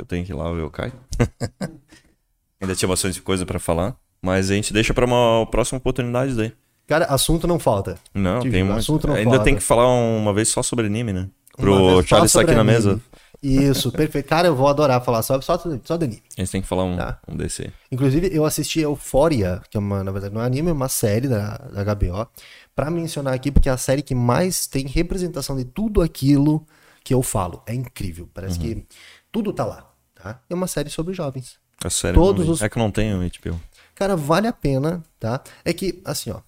Eu 0.00 0.06
tenho 0.06 0.24
que 0.24 0.32
ir 0.32 0.34
lá 0.34 0.50
ver 0.50 0.62
o 0.62 0.70
Caio. 0.70 0.92
Ainda 2.60 2.74
tinha 2.74 2.88
bastante 2.88 3.20
coisa 3.20 3.44
para 3.44 3.58
falar, 3.58 3.96
mas 4.20 4.50
a 4.50 4.54
gente 4.54 4.72
deixa 4.72 4.94
para 4.94 5.04
uma 5.04 5.46
próxima 5.50 5.78
oportunidade 5.78 6.34
daí. 6.34 6.52
Cara, 6.86 7.04
assunto 7.04 7.46
não 7.46 7.58
falta. 7.58 7.96
Não, 8.14 8.40
tem 8.40 8.64
muito. 8.64 8.78
Assunto 8.78 9.06
não 9.06 9.14
Ainda 9.14 9.30
falta. 9.30 9.44
tem 9.44 9.54
que 9.54 9.62
falar 9.62 9.86
uma 9.86 10.32
vez 10.32 10.48
só 10.48 10.62
sobre 10.62 10.86
anime, 10.86 11.12
né? 11.12 11.28
Pro 11.56 12.02
Charles 12.02 12.30
estar 12.30 12.40
aqui 12.40 12.54
na 12.54 12.64
mesa. 12.64 13.00
Isso, 13.42 13.92
perfeito. 13.92 14.26
Cara, 14.26 14.48
eu 14.48 14.56
vou 14.56 14.66
adorar 14.66 15.04
falar 15.04 15.22
só, 15.22 15.40
só, 15.40 15.58
só 15.84 15.96
do 15.96 16.04
anime. 16.04 16.22
A 16.36 16.40
gente 16.40 16.50
tem 16.50 16.62
que 16.62 16.66
falar 16.66 16.84
um, 16.84 16.96
tá. 16.96 17.20
um 17.28 17.36
desse. 17.36 17.70
Inclusive, 17.92 18.30
eu 18.32 18.44
assisti 18.44 18.80
Euphoria, 18.80 19.62
que 19.70 19.76
é 19.76 19.80
uma, 19.80 20.02
na 20.02 20.10
verdade, 20.10 20.34
não 20.34 20.42
é 20.42 20.46
anime, 20.46 20.70
é 20.70 20.72
uma 20.72 20.88
série 20.88 21.28
da, 21.28 21.58
da 21.58 21.94
HBO, 21.94 22.26
pra 22.74 22.90
mencionar 22.90 23.34
aqui, 23.34 23.50
porque 23.50 23.68
é 23.68 23.72
a 23.72 23.76
série 23.76 24.02
que 24.02 24.14
mais 24.14 24.66
tem 24.66 24.86
representação 24.86 25.56
de 25.56 25.64
tudo 25.64 26.02
aquilo 26.02 26.66
que 27.04 27.14
eu 27.14 27.22
falo. 27.22 27.62
É 27.66 27.74
incrível. 27.74 28.28
Parece 28.32 28.58
uhum. 28.58 28.62
que 28.62 28.86
tudo 29.30 29.52
tá 29.52 29.64
lá. 29.64 29.89
Tá? 30.22 30.40
É 30.48 30.54
uma 30.54 30.66
série 30.66 30.90
sobre 30.90 31.14
jovens. 31.14 31.58
É 31.84 31.88
série 31.88 32.14
Todos 32.14 32.48
os... 32.48 32.62
É 32.62 32.68
que 32.68 32.78
não 32.78 32.90
tem 32.90 33.14
o 33.14 33.18
HBO. 33.18 33.60
Cara, 33.94 34.16
vale 34.16 34.46
a 34.46 34.52
pena, 34.52 35.02
tá? 35.18 35.42
É 35.64 35.72
que, 35.72 36.00
assim, 36.04 36.30
ó. 36.30 36.40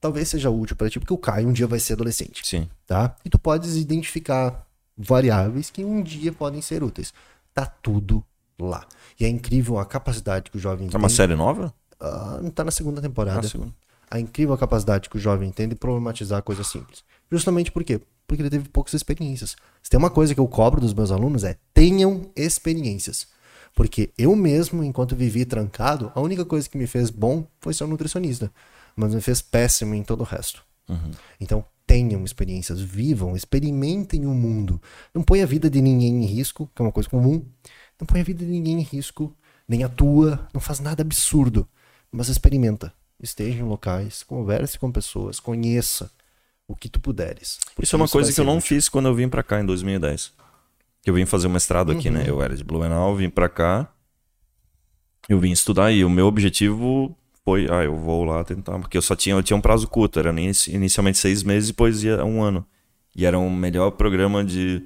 Talvez 0.00 0.28
seja 0.28 0.50
útil 0.50 0.76
para 0.76 0.88
ti, 0.88 0.98
porque 1.00 1.12
o 1.12 1.18
Caio 1.18 1.48
um 1.48 1.52
dia 1.52 1.66
vai 1.66 1.80
ser 1.80 1.94
adolescente. 1.94 2.46
Sim. 2.46 2.68
Tá? 2.86 3.16
E 3.24 3.30
tu 3.30 3.38
podes 3.38 3.76
identificar 3.76 4.66
variáveis 4.96 5.70
que 5.70 5.84
um 5.84 6.02
dia 6.02 6.32
podem 6.32 6.60
ser 6.60 6.82
úteis. 6.82 7.12
Tá 7.52 7.66
tudo 7.66 8.24
lá. 8.58 8.86
E 9.18 9.24
é 9.24 9.28
incrível 9.28 9.78
a 9.78 9.84
capacidade 9.84 10.50
que 10.50 10.56
o 10.56 10.60
jovem 10.60 10.88
tem. 10.88 10.94
É 10.94 10.98
uma 10.98 11.08
série 11.08 11.34
nova? 11.34 11.72
Uh, 12.00 12.50
tá 12.50 12.62
na 12.64 12.70
segunda 12.70 13.00
temporada. 13.00 13.42
Na 13.42 13.48
segunda. 13.48 13.74
A 14.10 14.18
incrível 14.18 14.56
capacidade 14.56 15.10
que 15.10 15.16
o 15.16 15.20
jovem 15.20 15.50
tem 15.50 15.68
de 15.68 15.74
problematizar 15.74 16.42
coisas 16.42 16.66
simples. 16.66 17.04
Justamente 17.30 17.70
por 17.70 17.84
quê? 17.84 18.00
Porque 18.28 18.42
ele 18.42 18.50
teve 18.50 18.68
poucas 18.68 18.92
experiências. 18.92 19.56
Se 19.82 19.88
tem 19.88 19.98
uma 19.98 20.10
coisa 20.10 20.34
que 20.34 20.40
eu 20.40 20.46
cobro 20.46 20.82
dos 20.82 20.92
meus 20.92 21.10
alunos 21.10 21.44
é 21.44 21.56
tenham 21.72 22.30
experiências. 22.36 23.26
Porque 23.74 24.10
eu 24.18 24.36
mesmo, 24.36 24.84
enquanto 24.84 25.16
vivi 25.16 25.46
trancado, 25.46 26.12
a 26.14 26.20
única 26.20 26.44
coisa 26.44 26.68
que 26.68 26.76
me 26.76 26.86
fez 26.86 27.08
bom 27.08 27.46
foi 27.58 27.72
ser 27.72 27.84
um 27.84 27.88
nutricionista. 27.88 28.52
Mas 28.94 29.14
me 29.14 29.20
fez 29.22 29.40
péssimo 29.40 29.94
em 29.94 30.02
todo 30.02 30.20
o 30.20 30.24
resto. 30.24 30.62
Uhum. 30.88 31.10
Então, 31.40 31.64
tenham 31.86 32.22
experiências, 32.22 32.80
vivam, 32.80 33.34
experimentem 33.34 34.26
o 34.26 34.34
mundo. 34.34 34.80
Não 35.14 35.22
põe 35.22 35.40
a 35.42 35.46
vida 35.46 35.70
de 35.70 35.80
ninguém 35.80 36.22
em 36.22 36.26
risco, 36.26 36.70
que 36.74 36.82
é 36.82 36.84
uma 36.84 36.92
coisa 36.92 37.08
comum. 37.08 37.42
Não 37.98 38.06
põe 38.06 38.20
a 38.20 38.24
vida 38.24 38.44
de 38.44 38.50
ninguém 38.50 38.78
em 38.80 38.82
risco, 38.82 39.34
nem 39.66 39.84
a 39.84 39.88
tua, 39.88 40.46
não 40.52 40.60
faz 40.60 40.80
nada 40.80 41.00
absurdo. 41.00 41.66
Mas 42.12 42.28
experimenta. 42.28 42.92
Esteja 43.22 43.58
em 43.58 43.62
locais, 43.62 44.22
converse 44.22 44.78
com 44.78 44.92
pessoas, 44.92 45.40
conheça 45.40 46.10
o 46.68 46.76
que 46.76 46.88
tu 46.88 47.00
puderes. 47.00 47.58
Isso 47.80 47.96
é 47.96 47.98
uma 47.98 48.06
coisa 48.06 48.32
que 48.32 48.38
eu 48.38 48.44
não 48.44 48.58
útil. 48.58 48.68
fiz 48.68 48.88
quando 48.90 49.06
eu 49.06 49.14
vim 49.14 49.28
para 49.28 49.42
cá 49.42 49.58
em 49.58 49.64
2010. 49.64 50.32
Eu 51.06 51.14
vim 51.14 51.24
fazer 51.24 51.46
o 51.46 51.50
mestrado 51.50 51.90
aqui, 51.90 52.10
né? 52.10 52.20
uhum. 52.20 52.24
né? 52.26 52.30
Eu 52.30 52.42
era 52.42 52.54
de 52.54 52.62
Blumenau, 52.62 53.16
vim 53.16 53.30
para 53.30 53.48
cá. 53.48 53.90
Eu 55.26 55.40
vim 55.40 55.50
estudar 55.50 55.90
e 55.90 56.04
o 56.04 56.10
meu 56.10 56.26
objetivo 56.26 57.16
foi, 57.44 57.66
ah, 57.70 57.82
eu 57.82 57.96
vou 57.96 58.24
lá 58.24 58.44
tentar, 58.44 58.78
porque 58.78 58.96
eu 58.96 59.02
só 59.02 59.16
tinha, 59.16 59.34
eu 59.34 59.42
tinha 59.42 59.56
um 59.56 59.60
prazo 59.60 59.88
curto, 59.88 60.18
era 60.18 60.30
inicialmente 60.30 61.16
seis 61.16 61.42
meses, 61.42 61.70
depois 61.70 62.04
ia 62.04 62.22
um 62.24 62.42
ano. 62.42 62.64
E 63.16 63.24
era 63.24 63.38
um 63.38 63.50
melhor 63.50 63.92
programa 63.92 64.44
de, 64.44 64.82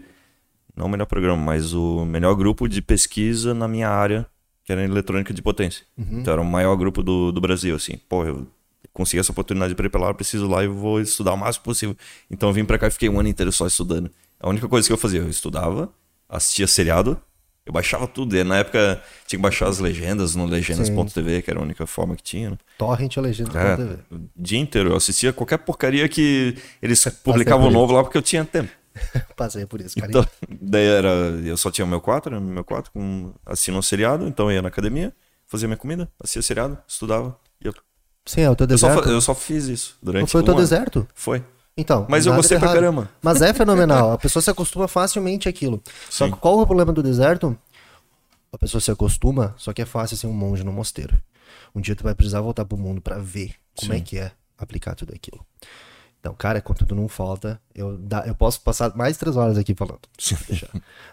não 0.77 0.87
o 0.87 0.89
melhor 0.89 1.07
programa, 1.07 1.41
mas 1.43 1.75
o 1.75 2.05
melhor 2.05 2.35
grupo 2.35 2.69
de 2.69 2.81
pesquisa 2.81 3.53
na 3.53 3.67
minha 3.67 3.89
área, 3.89 4.27
que 4.65 4.73
era 4.73 4.85
eletrônica 4.85 5.35
de 5.35 5.43
potência. 5.43 5.85
Uhum. 5.99 6.21
Então 6.21 6.33
era 6.33 6.43
o 6.43 6.45
maior 6.45 6.77
grupo 6.77 7.03
do, 7.03 7.33
do 7.33 7.41
Brasil, 7.41 7.75
assim. 7.75 7.99
Pô, 8.09 8.25
eu 8.25 8.47
consegui 8.93 9.21
essa 9.21 9.33
oportunidade 9.33 9.75
para 9.75 9.87
ir 9.87 9.89
pra 9.89 10.01
lá, 10.01 10.09
eu 10.09 10.15
preciso 10.15 10.47
lá 10.47 10.63
e 10.63 10.69
vou 10.69 11.01
estudar 11.01 11.33
o 11.33 11.37
máximo 11.37 11.65
possível. 11.65 11.97
Então 12.31 12.49
eu 12.49 12.53
vim 12.53 12.65
para 12.65 12.79
cá 12.79 12.89
e 12.89 12.91
fiquei 12.91 13.09
um 13.09 13.19
ano 13.19 13.29
inteiro 13.29 13.51
só 13.53 13.67
estudando. 13.67 14.11
A 14.39 14.49
única 14.49 14.69
coisa 14.69 14.87
que 14.87 14.93
eu 14.93 14.99
fazia, 14.99 15.21
eu 15.21 15.29
estudava, 15.29 15.93
assistia 16.29 16.67
seriado, 16.67 17.21
eu 17.65 17.73
baixava 17.73 18.07
tudo. 18.07 18.37
E 18.37 18.43
na 18.43 18.59
época 18.59 19.01
tinha 19.27 19.39
que 19.39 19.43
baixar 19.43 19.69
as 19.69 19.79
legendas 19.79 20.35
no 20.35 20.47
legendas.tv, 20.47 21.43
que 21.43 21.51
era 21.51 21.61
a 21.61 21.63
única 21.63 21.87
forma 21.87 22.17
que 22.17 22.23
tinha. 22.23 22.51
Né? 22.51 22.59
Torrent 22.77 23.17
legendas.tv. 23.17 23.99
É, 24.11 24.15
o 24.15 24.21
dia 24.37 24.59
inteiro. 24.59 24.91
Eu 24.91 24.97
assistia 24.97 25.33
qualquer 25.33 25.59
porcaria 25.59 26.09
que 26.09 26.57
eles 26.83 27.05
publicavam 27.23 27.71
novo 27.71 27.93
lá 27.93 28.03
porque 28.03 28.19
eu 28.19 28.23
tinha 28.23 28.45
tempo. 28.45 28.71
Passei 29.37 29.65
por 29.65 29.81
isso, 29.81 29.99
carinho. 29.99 30.21
Então, 30.21 30.59
daí 30.61 30.87
era. 30.87 31.09
Eu 31.45 31.57
só 31.57 31.71
tinha 31.71 31.85
o 31.85 31.89
meu 31.89 32.01
4, 32.01 32.41
meu 32.41 32.65
4, 32.65 32.93
com, 32.93 33.33
assistindo 33.47 33.79
um 33.79 33.83
seriado, 33.83 34.27
então 34.27 34.51
eu 34.51 34.57
ia 34.57 34.63
na 34.63 34.69
academia, 34.69 35.15
fazia 35.47 35.67
minha 35.67 35.79
comida, 35.79 36.11
assistia 36.21 36.43
seriado, 36.43 36.79
estudava. 36.87 37.39
Sim, 38.25 38.43
é 38.43 38.51
o 38.51 38.57
teu 38.57 38.67
deserto. 38.67 38.99
Eu 38.99 39.05
só, 39.05 39.11
eu 39.11 39.21
só 39.21 39.35
fiz 39.35 39.67
isso 39.67 39.97
durante. 40.03 40.23
Não 40.23 40.27
foi 40.27 40.41
o 40.41 40.45
teu 40.45 40.55
ano. 40.55 40.61
deserto? 40.61 41.09
Foi. 41.15 41.45
Então, 41.77 42.07
mas 42.09 42.27
eu 42.27 42.35
gostei 42.35 42.59
pra 42.59 42.73
caramba. 42.73 43.11
Mas 43.23 43.41
é 43.41 43.53
fenomenal. 43.55 44.13
A 44.13 44.19
pessoa 44.19 44.43
se 44.43 44.51
acostuma 44.51 44.87
facilmente 44.87 45.49
àquilo. 45.49 45.83
Só 46.11 46.29
que 46.29 46.37
qual 46.37 46.61
é 46.61 46.63
o 46.63 46.67
problema 46.67 46.93
do 46.93 47.03
deserto? 47.03 47.57
A 48.53 48.59
pessoa 48.59 48.81
se 48.81 48.91
acostuma, 48.91 49.55
só 49.57 49.73
que 49.73 49.81
é 49.81 49.87
fácil 49.87 50.17
ser 50.17 50.27
um 50.27 50.33
monge 50.33 50.63
no 50.63 50.73
mosteiro. 50.73 51.17
Um 51.75 51.81
dia 51.81 51.97
tu 51.97 52.05
vai 52.05 52.15
precisar 52.15 52.43
voltar 52.43 52.67
pro 52.67 52.77
mundo 52.77 53.01
para 53.01 53.19
ver 53.19 53.55
como 53.75 53.95
é 53.95 53.97
Sim. 53.97 54.03
é 54.03 54.05
que 54.05 54.19
é 54.19 54.33
aplicar 54.59 54.95
tudo 54.95 55.15
aquilo. 55.15 55.45
Então, 56.21 56.35
cara, 56.35 56.61
quando 56.61 56.79
tudo 56.79 56.95
não 56.95 57.09
falta, 57.09 57.61
eu, 57.75 57.97
dá, 57.97 58.25
eu 58.27 58.35
posso 58.35 58.61
passar 58.61 58.95
mais 58.95 59.17
três 59.17 59.37
horas 59.37 59.57
aqui 59.57 59.75
falando. 59.75 60.03
Sim. 60.19 60.37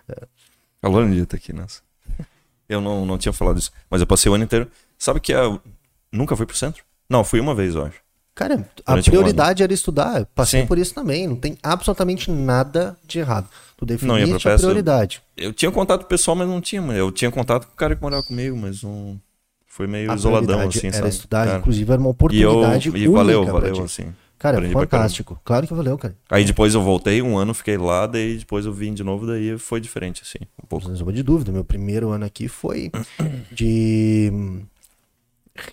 É. 0.10 0.28
A 0.84 0.88
Lani 0.88 1.26
tá 1.26 1.36
aqui, 1.36 1.52
nossa. 1.52 1.82
Eu 2.70 2.80
não, 2.80 3.04
não 3.04 3.18
tinha 3.18 3.34
falado 3.34 3.58
isso, 3.58 3.72
mas 3.90 4.00
eu 4.00 4.06
passei 4.06 4.32
o 4.32 4.36
ano 4.36 4.44
inteiro. 4.44 4.70
Sabe 4.96 5.20
que 5.20 5.32
eu 5.32 5.60
nunca 6.12 6.36
fui 6.36 6.46
pro 6.46 6.56
centro? 6.56 6.84
Não, 7.10 7.24
fui 7.24 7.40
uma 7.40 7.56
vez, 7.56 7.76
eu 7.76 7.86
acho. 7.86 8.00
Cara, 8.36 8.66
a 8.86 8.96
prioridade 9.02 9.64
era 9.64 9.74
estudar. 9.74 10.26
passei 10.34 10.62
Sim. 10.62 10.68
por 10.68 10.78
isso 10.78 10.94
também. 10.94 11.28
Não 11.28 11.36
tem 11.36 11.58
absolutamente 11.62 12.32
nada 12.32 12.96
de 13.06 13.20
errado. 13.20 13.50
Tu 13.76 13.86
definiste 13.86 14.48
a 14.48 14.58
prioridade. 14.58 15.22
Eu, 15.36 15.48
eu, 15.48 15.54
tinha 15.54 15.70
contato 15.72 16.06
pessoal, 16.06 16.38
mas 16.38 16.48
não 16.48 16.62
tinha. 16.62 16.82
Eu 16.94 17.12
tinha 17.12 17.30
contato 17.30 17.66
com 17.66 17.74
o 17.74 17.76
cara 17.76 17.96
que 17.96 18.02
morava 18.02 18.24
comigo, 18.24 18.56
mas 18.56 18.82
Foi 19.66 19.88
meio 19.88 20.10
a 20.10 20.16
isoladão, 20.16 20.62
assim, 20.62 20.88
era 20.88 20.98
sabe? 20.98 21.10
estudar, 21.10 21.48
cara. 21.48 21.60
inclusive 21.60 21.92
era 21.92 22.00
uma 22.00 22.12
oportunidade 22.12 22.90
e, 22.90 23.04
eu, 23.04 23.12
e 23.12 23.14
valeu, 23.14 23.46
valeu, 23.46 23.84
assim. 23.84 24.14
Cara, 24.38 24.56
Aprendi 24.56 24.74
fantástico. 24.74 25.38
Claro 25.44 25.68
que 25.68 25.74
valeu, 25.74 25.98
cara. 25.98 26.16
Aí 26.30 26.46
depois 26.46 26.74
eu 26.74 26.82
voltei 26.82 27.22
um 27.22 27.38
ano, 27.38 27.54
fiquei 27.54 27.78
lá, 27.78 28.08
daí 28.08 28.38
depois 28.38 28.66
eu 28.66 28.72
vim 28.72 28.94
de 28.94 29.04
novo, 29.04 29.28
daí 29.28 29.58
foi 29.58 29.82
diferente, 29.82 30.22
assim, 30.24 30.46
um 30.64 30.66
pouco. 30.66 30.88
Não 30.88 31.12
de 31.12 31.24
dúvida, 31.24 31.52
meu 31.52 31.66
primeiro 31.66 32.10
ano 32.10 32.24
aqui 32.24 32.48
foi 32.48 32.90
de 33.52 34.32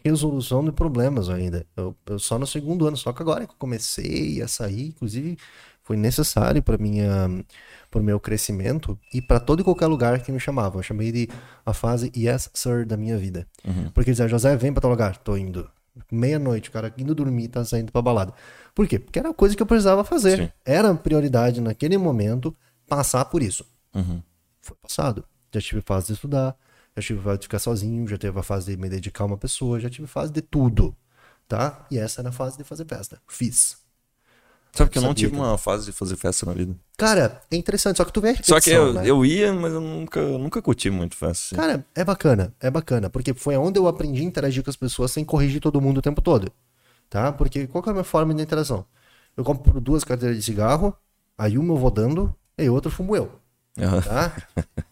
resolução 0.04 0.64
de 0.64 0.72
problemas 0.72 1.28
ainda. 1.28 1.66
Eu, 1.76 1.94
eu, 2.06 2.18
só 2.18 2.38
no 2.38 2.46
segundo 2.46 2.86
ano, 2.86 2.96
só 2.96 3.12
que 3.12 3.22
agora 3.22 3.46
que 3.46 3.52
eu 3.52 3.58
comecei 3.58 4.40
a 4.42 4.48
sair, 4.48 4.88
inclusive 4.88 5.36
foi 5.82 5.96
necessário 5.96 6.62
para 6.62 6.76
minha 6.76 7.28
para 7.90 8.00
o 8.00 8.04
meu 8.04 8.18
crescimento 8.18 8.98
e 9.14 9.22
para 9.22 9.38
todo 9.38 9.60
e 9.60 9.64
qualquer 9.64 9.86
lugar 9.86 10.20
que 10.20 10.32
me 10.32 10.40
chamavam. 10.40 10.80
Eu 10.80 10.82
chamei 10.82 11.12
de 11.12 11.28
a 11.64 11.72
fase 11.72 12.10
yes 12.16 12.50
sir 12.52 12.84
da 12.84 12.96
minha 12.96 13.16
vida. 13.16 13.46
Uhum. 13.64 13.90
Porque 13.90 14.10
dizer, 14.10 14.28
José, 14.28 14.56
vem 14.56 14.72
para 14.72 14.82
tal 14.82 14.90
lugar, 14.90 15.16
tô 15.18 15.36
indo. 15.36 15.70
Meia-noite, 16.10 16.68
o 16.68 16.72
cara 16.72 16.92
indo 16.98 17.14
dormir, 17.14 17.48
tá 17.48 17.64
saindo 17.64 17.90
pra 17.90 18.02
balada. 18.02 18.34
Por 18.74 18.86
quê? 18.86 18.98
Porque 18.98 19.18
era 19.18 19.30
a 19.30 19.34
coisa 19.34 19.56
que 19.56 19.62
eu 19.62 19.66
precisava 19.66 20.04
fazer. 20.04 20.38
Sim. 20.38 20.48
Era 20.64 20.94
prioridade 20.94 21.60
naquele 21.60 21.96
momento 21.96 22.54
passar 22.86 23.24
por 23.26 23.42
isso. 23.42 23.64
Uhum. 23.94 24.20
Foi 24.60 24.76
passado. 24.82 25.24
Já 25.54 25.60
tive 25.60 25.80
fase 25.80 26.08
de 26.08 26.12
estudar, 26.14 26.54
já 26.96 27.02
tive 27.02 27.20
fase 27.20 27.38
de 27.38 27.44
ficar 27.44 27.58
sozinho, 27.58 28.08
já 28.08 28.16
teve 28.16 28.38
a 28.38 28.42
fase 28.42 28.74
de 28.74 28.80
me 28.80 28.88
dedicar 28.88 29.24
a 29.24 29.26
uma 29.26 29.36
pessoa, 29.36 29.78
já 29.78 29.90
tive 29.90 30.06
fase 30.06 30.32
de 30.32 30.40
tudo. 30.40 30.96
Tá? 31.46 31.86
E 31.90 31.98
essa 31.98 32.22
era 32.22 32.30
a 32.30 32.32
fase 32.32 32.56
de 32.56 32.64
fazer 32.64 32.86
festa. 32.86 33.20
Fiz. 33.28 33.76
Sabe 34.72 34.90
que 34.90 34.98
eu 34.98 35.02
não 35.02 35.14
tive 35.14 35.32
que... 35.32 35.38
uma 35.38 35.56
fase 35.56 35.86
de 35.86 35.92
fazer 35.92 36.16
festa 36.16 36.44
na 36.44 36.52
vida. 36.52 36.74
Cara, 36.98 37.40
é 37.50 37.56
interessante, 37.56 37.96
só 37.96 38.04
que 38.04 38.12
tu 38.12 38.20
vê 38.20 38.30
a 38.30 38.42
Só 38.42 38.60
que 38.60 38.70
eu, 38.70 38.92
né? 38.92 39.02
eu 39.06 39.24
ia, 39.24 39.52
mas 39.52 39.72
eu 39.72 39.80
nunca, 39.80 40.20
nunca 40.20 40.60
curti 40.60 40.90
muito 40.90 41.16
festa. 41.16 41.54
Assim. 41.54 41.56
Cara, 41.56 41.86
é 41.94 42.04
bacana, 42.04 42.54
é 42.60 42.70
bacana, 42.70 43.08
porque 43.08 43.32
foi 43.32 43.56
onde 43.56 43.78
eu 43.78 43.86
aprendi 43.86 44.20
a 44.20 44.24
interagir 44.24 44.62
com 44.62 44.68
as 44.68 44.76
pessoas 44.76 45.12
sem 45.12 45.24
corrigir 45.24 45.60
todo 45.60 45.80
mundo 45.80 45.98
o 45.98 46.02
tempo 46.02 46.20
todo. 46.20 46.52
Tá? 47.08 47.32
Porque 47.32 47.66
qual 47.66 47.82
que 47.82 47.88
é 47.88 47.92
a 47.92 47.94
minha 47.94 48.04
forma 48.04 48.34
de 48.34 48.42
interação? 48.42 48.84
Eu 49.36 49.44
compro 49.44 49.80
duas 49.80 50.04
carteiras 50.04 50.36
de 50.36 50.42
cigarro, 50.42 50.94
aí 51.38 51.56
uma 51.56 51.72
eu 51.72 51.78
vou 51.78 51.90
dando, 51.90 52.34
e 52.58 52.68
outra 52.68 52.90
fumo 52.90 53.16
eu. 53.16 53.30
Uhum. 53.78 54.00
Tá? 54.00 54.36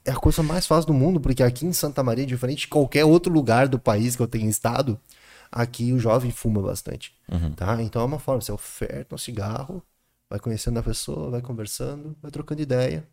É 0.05 0.11
a 0.11 0.17
coisa 0.17 0.43
mais 0.43 0.67
fácil 0.67 0.89
do 0.89 0.95
mundo, 0.95 1.19
porque 1.19 1.43
aqui 1.43 1.65
em 1.65 1.73
Santa 1.73 2.03
Maria, 2.03 2.27
diferente 2.27 2.61
de 2.61 2.69
qualquer 2.69 3.05
outro 3.05 3.33
lugar 3.33 3.69
do 3.69 3.79
país 3.79 4.15
que 4.15 4.23
eu 4.23 4.29
tenha 4.29 4.49
estado, 4.49 5.01
aqui 5.51 5.93
o 5.93 5.99
jovem 5.99 6.31
fuma 6.31 6.61
bastante. 6.61 7.15
Uhum. 7.31 7.53
Tá? 7.53 7.81
Então 7.83 8.03
é 8.03 8.05
uma 8.05 8.19
forma, 8.19 8.41
você 8.41 8.53
oferta 8.53 9.15
um 9.15 9.19
cigarro, 9.19 9.83
vai 10.29 10.39
conhecendo 10.39 10.79
a 10.79 10.83
pessoa, 10.83 11.31
vai 11.31 11.41
conversando, 11.41 12.17
vai 12.21 12.31
trocando 12.31 12.61
ideia. 12.61 13.07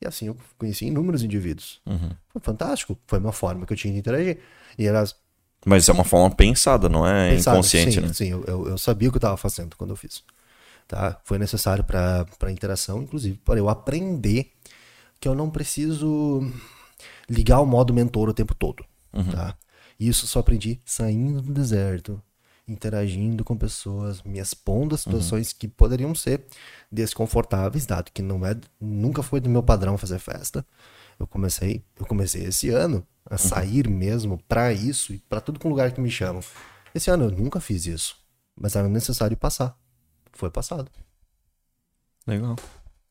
E 0.00 0.06
assim 0.06 0.26
eu 0.26 0.36
conheci 0.58 0.86
inúmeros 0.86 1.22
indivíduos. 1.22 1.80
Uhum. 1.86 2.10
Foi 2.28 2.42
fantástico. 2.42 2.98
Foi 3.06 3.18
uma 3.18 3.32
forma 3.32 3.66
que 3.66 3.72
eu 3.72 3.76
tinha 3.76 3.92
de 3.92 3.98
interagir. 3.98 4.38
E 4.78 4.86
elas. 4.86 5.16
Mas 5.64 5.88
é 5.88 5.92
uma 5.92 6.04
forma 6.04 6.34
pensada, 6.34 6.88
não 6.88 7.06
é 7.06 7.30
pensada, 7.30 7.56
inconsciente, 7.56 7.94
sim, 7.94 8.00
né? 8.00 8.12
Sim, 8.12 8.28
eu, 8.46 8.68
eu, 8.68 8.78
sabia 8.78 9.08
o 9.08 9.12
que 9.12 9.16
eu 9.16 9.18
estava 9.18 9.36
fazendo 9.36 9.74
quando 9.74 9.90
eu 9.90 9.96
fiz. 9.96 10.22
Tá? 10.86 11.18
Foi 11.24 11.38
necessário 11.38 11.82
para 11.82 12.52
interação, 12.52 13.02
inclusive, 13.02 13.38
para 13.38 13.58
eu 13.58 13.68
aprender 13.68 14.52
que 15.20 15.28
eu 15.28 15.34
não 15.34 15.50
preciso 15.50 16.40
ligar 17.28 17.60
o 17.60 17.66
modo 17.66 17.92
mentor 17.92 18.28
o 18.28 18.34
tempo 18.34 18.54
todo. 18.54 18.84
Uhum. 19.12 19.30
Tá? 19.30 19.56
Isso 19.98 20.26
só 20.26 20.40
aprendi 20.40 20.80
saindo 20.84 21.40
do 21.40 21.52
deserto, 21.52 22.22
interagindo 22.68 23.44
com 23.44 23.56
pessoas, 23.56 24.22
me 24.22 24.38
expondo 24.38 24.94
a 24.94 24.98
situações 24.98 25.50
uhum. 25.50 25.56
que 25.58 25.68
poderiam 25.68 26.14
ser 26.14 26.44
desconfortáveis, 26.90 27.86
dado 27.86 28.10
que 28.12 28.22
não 28.22 28.44
é, 28.44 28.56
nunca 28.80 29.22
foi 29.22 29.40
do 29.40 29.48
meu 29.48 29.62
padrão 29.62 29.96
fazer 29.96 30.18
festa. 30.18 30.66
Eu 31.18 31.26
comecei, 31.26 31.82
eu 31.98 32.04
comecei 32.04 32.44
esse 32.44 32.68
ano 32.70 33.06
a 33.24 33.34
uhum. 33.34 33.38
sair 33.38 33.88
mesmo 33.88 34.38
para 34.46 34.72
isso 34.72 35.12
e 35.12 35.18
para 35.18 35.40
tudo 35.40 35.58
com 35.58 35.68
lugar 35.68 35.92
que 35.92 36.00
me 36.00 36.10
chamam. 36.10 36.42
Esse 36.94 37.10
ano 37.10 37.24
eu 37.24 37.30
nunca 37.30 37.60
fiz 37.60 37.86
isso, 37.86 38.16
mas 38.54 38.76
era 38.76 38.88
necessário 38.88 39.36
passar. 39.36 39.78
Foi 40.32 40.50
passado. 40.50 40.90
Legal. 42.26 42.56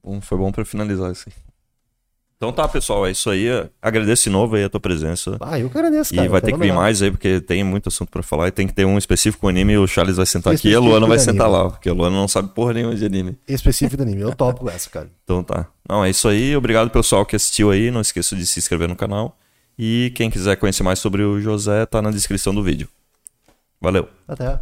Bom, 0.03 0.22
foi 0.22 0.38
bom 0.38 0.52
para 0.52 0.65
finalizar 0.65 1.11
isso 1.11 1.27
aí. 1.27 1.36
Então 2.38 2.52
tá, 2.52 2.68
pessoal, 2.68 3.07
é 3.07 3.12
isso 3.12 3.30
aí. 3.30 3.48
Agradeço 3.82 4.26
de 4.26 4.30
novo 4.30 4.56
aí 4.56 4.66
a 4.66 4.70
tua 4.70 4.80
presença. 4.80 5.38
Ah, 5.40 5.57
eu 5.57 5.70
que 5.70 5.78
agradeço, 5.78 6.14
cara. 6.14 6.28
E 6.28 6.30
vai 6.30 6.41
ter 6.41 6.52
que 6.52 6.60
vir 6.60 6.74
mais 6.74 7.02
aí, 7.02 7.10
porque 7.10 7.40
tem 7.40 7.64
muito 7.64 7.88
assunto 7.88 8.10
pra 8.12 8.22
falar. 8.22 8.49
E 8.49 8.52
tem 8.52 8.68
que 8.68 8.74
ter 8.74 8.84
um 8.86 8.98
específico 8.98 9.48
anime 9.48 9.74
e 9.74 9.78
o 9.78 9.88
Charles 9.88 10.18
vai 10.18 10.26
sentar 10.26 10.53
aqui 10.53 10.70
e 10.70 10.76
a 10.76 10.80
Luana 10.80 11.07
vai 11.07 11.18
sentar 11.18 11.49
lá. 11.49 11.70
Porque 11.70 11.88
a 11.88 11.94
Luana 11.94 12.16
não 12.16 12.28
sabe 12.28 12.49
porra 12.49 12.74
nenhuma 12.74 12.94
de 12.94 13.06
anime. 13.06 13.38
Específico 13.48 13.95
do 13.95 14.03
anime, 14.03 14.22
eu 14.22 14.36
topo 14.36 14.70
essa, 14.70 14.90
cara. 14.90 15.10
Então 15.26 15.44
tá. 15.44 15.66
Não, 15.90 16.06
é 16.06 16.10
isso 16.12 16.28
aí. 16.28 16.56
Obrigado 16.56 16.91
pessoal 16.91 17.26
que 17.26 17.36
assistiu 17.36 17.72
aí. 17.72 17.90
Não 17.90 18.02
esqueça 18.02 18.36
de 18.36 18.45
se 18.45 18.60
inscrever 18.60 18.88
no 18.88 18.95
canal. 18.95 19.36
E 19.78 20.12
quem 20.14 20.30
quiser 20.30 20.56
conhecer 20.57 20.84
mais 20.84 20.99
sobre 20.99 21.24
o 21.24 21.41
José, 21.41 21.86
tá 21.88 21.99
na 21.99 22.12
descrição 22.12 22.53
do 22.53 22.62
vídeo. 22.62 22.88
Valeu. 23.82 24.07
Até. 24.28 24.60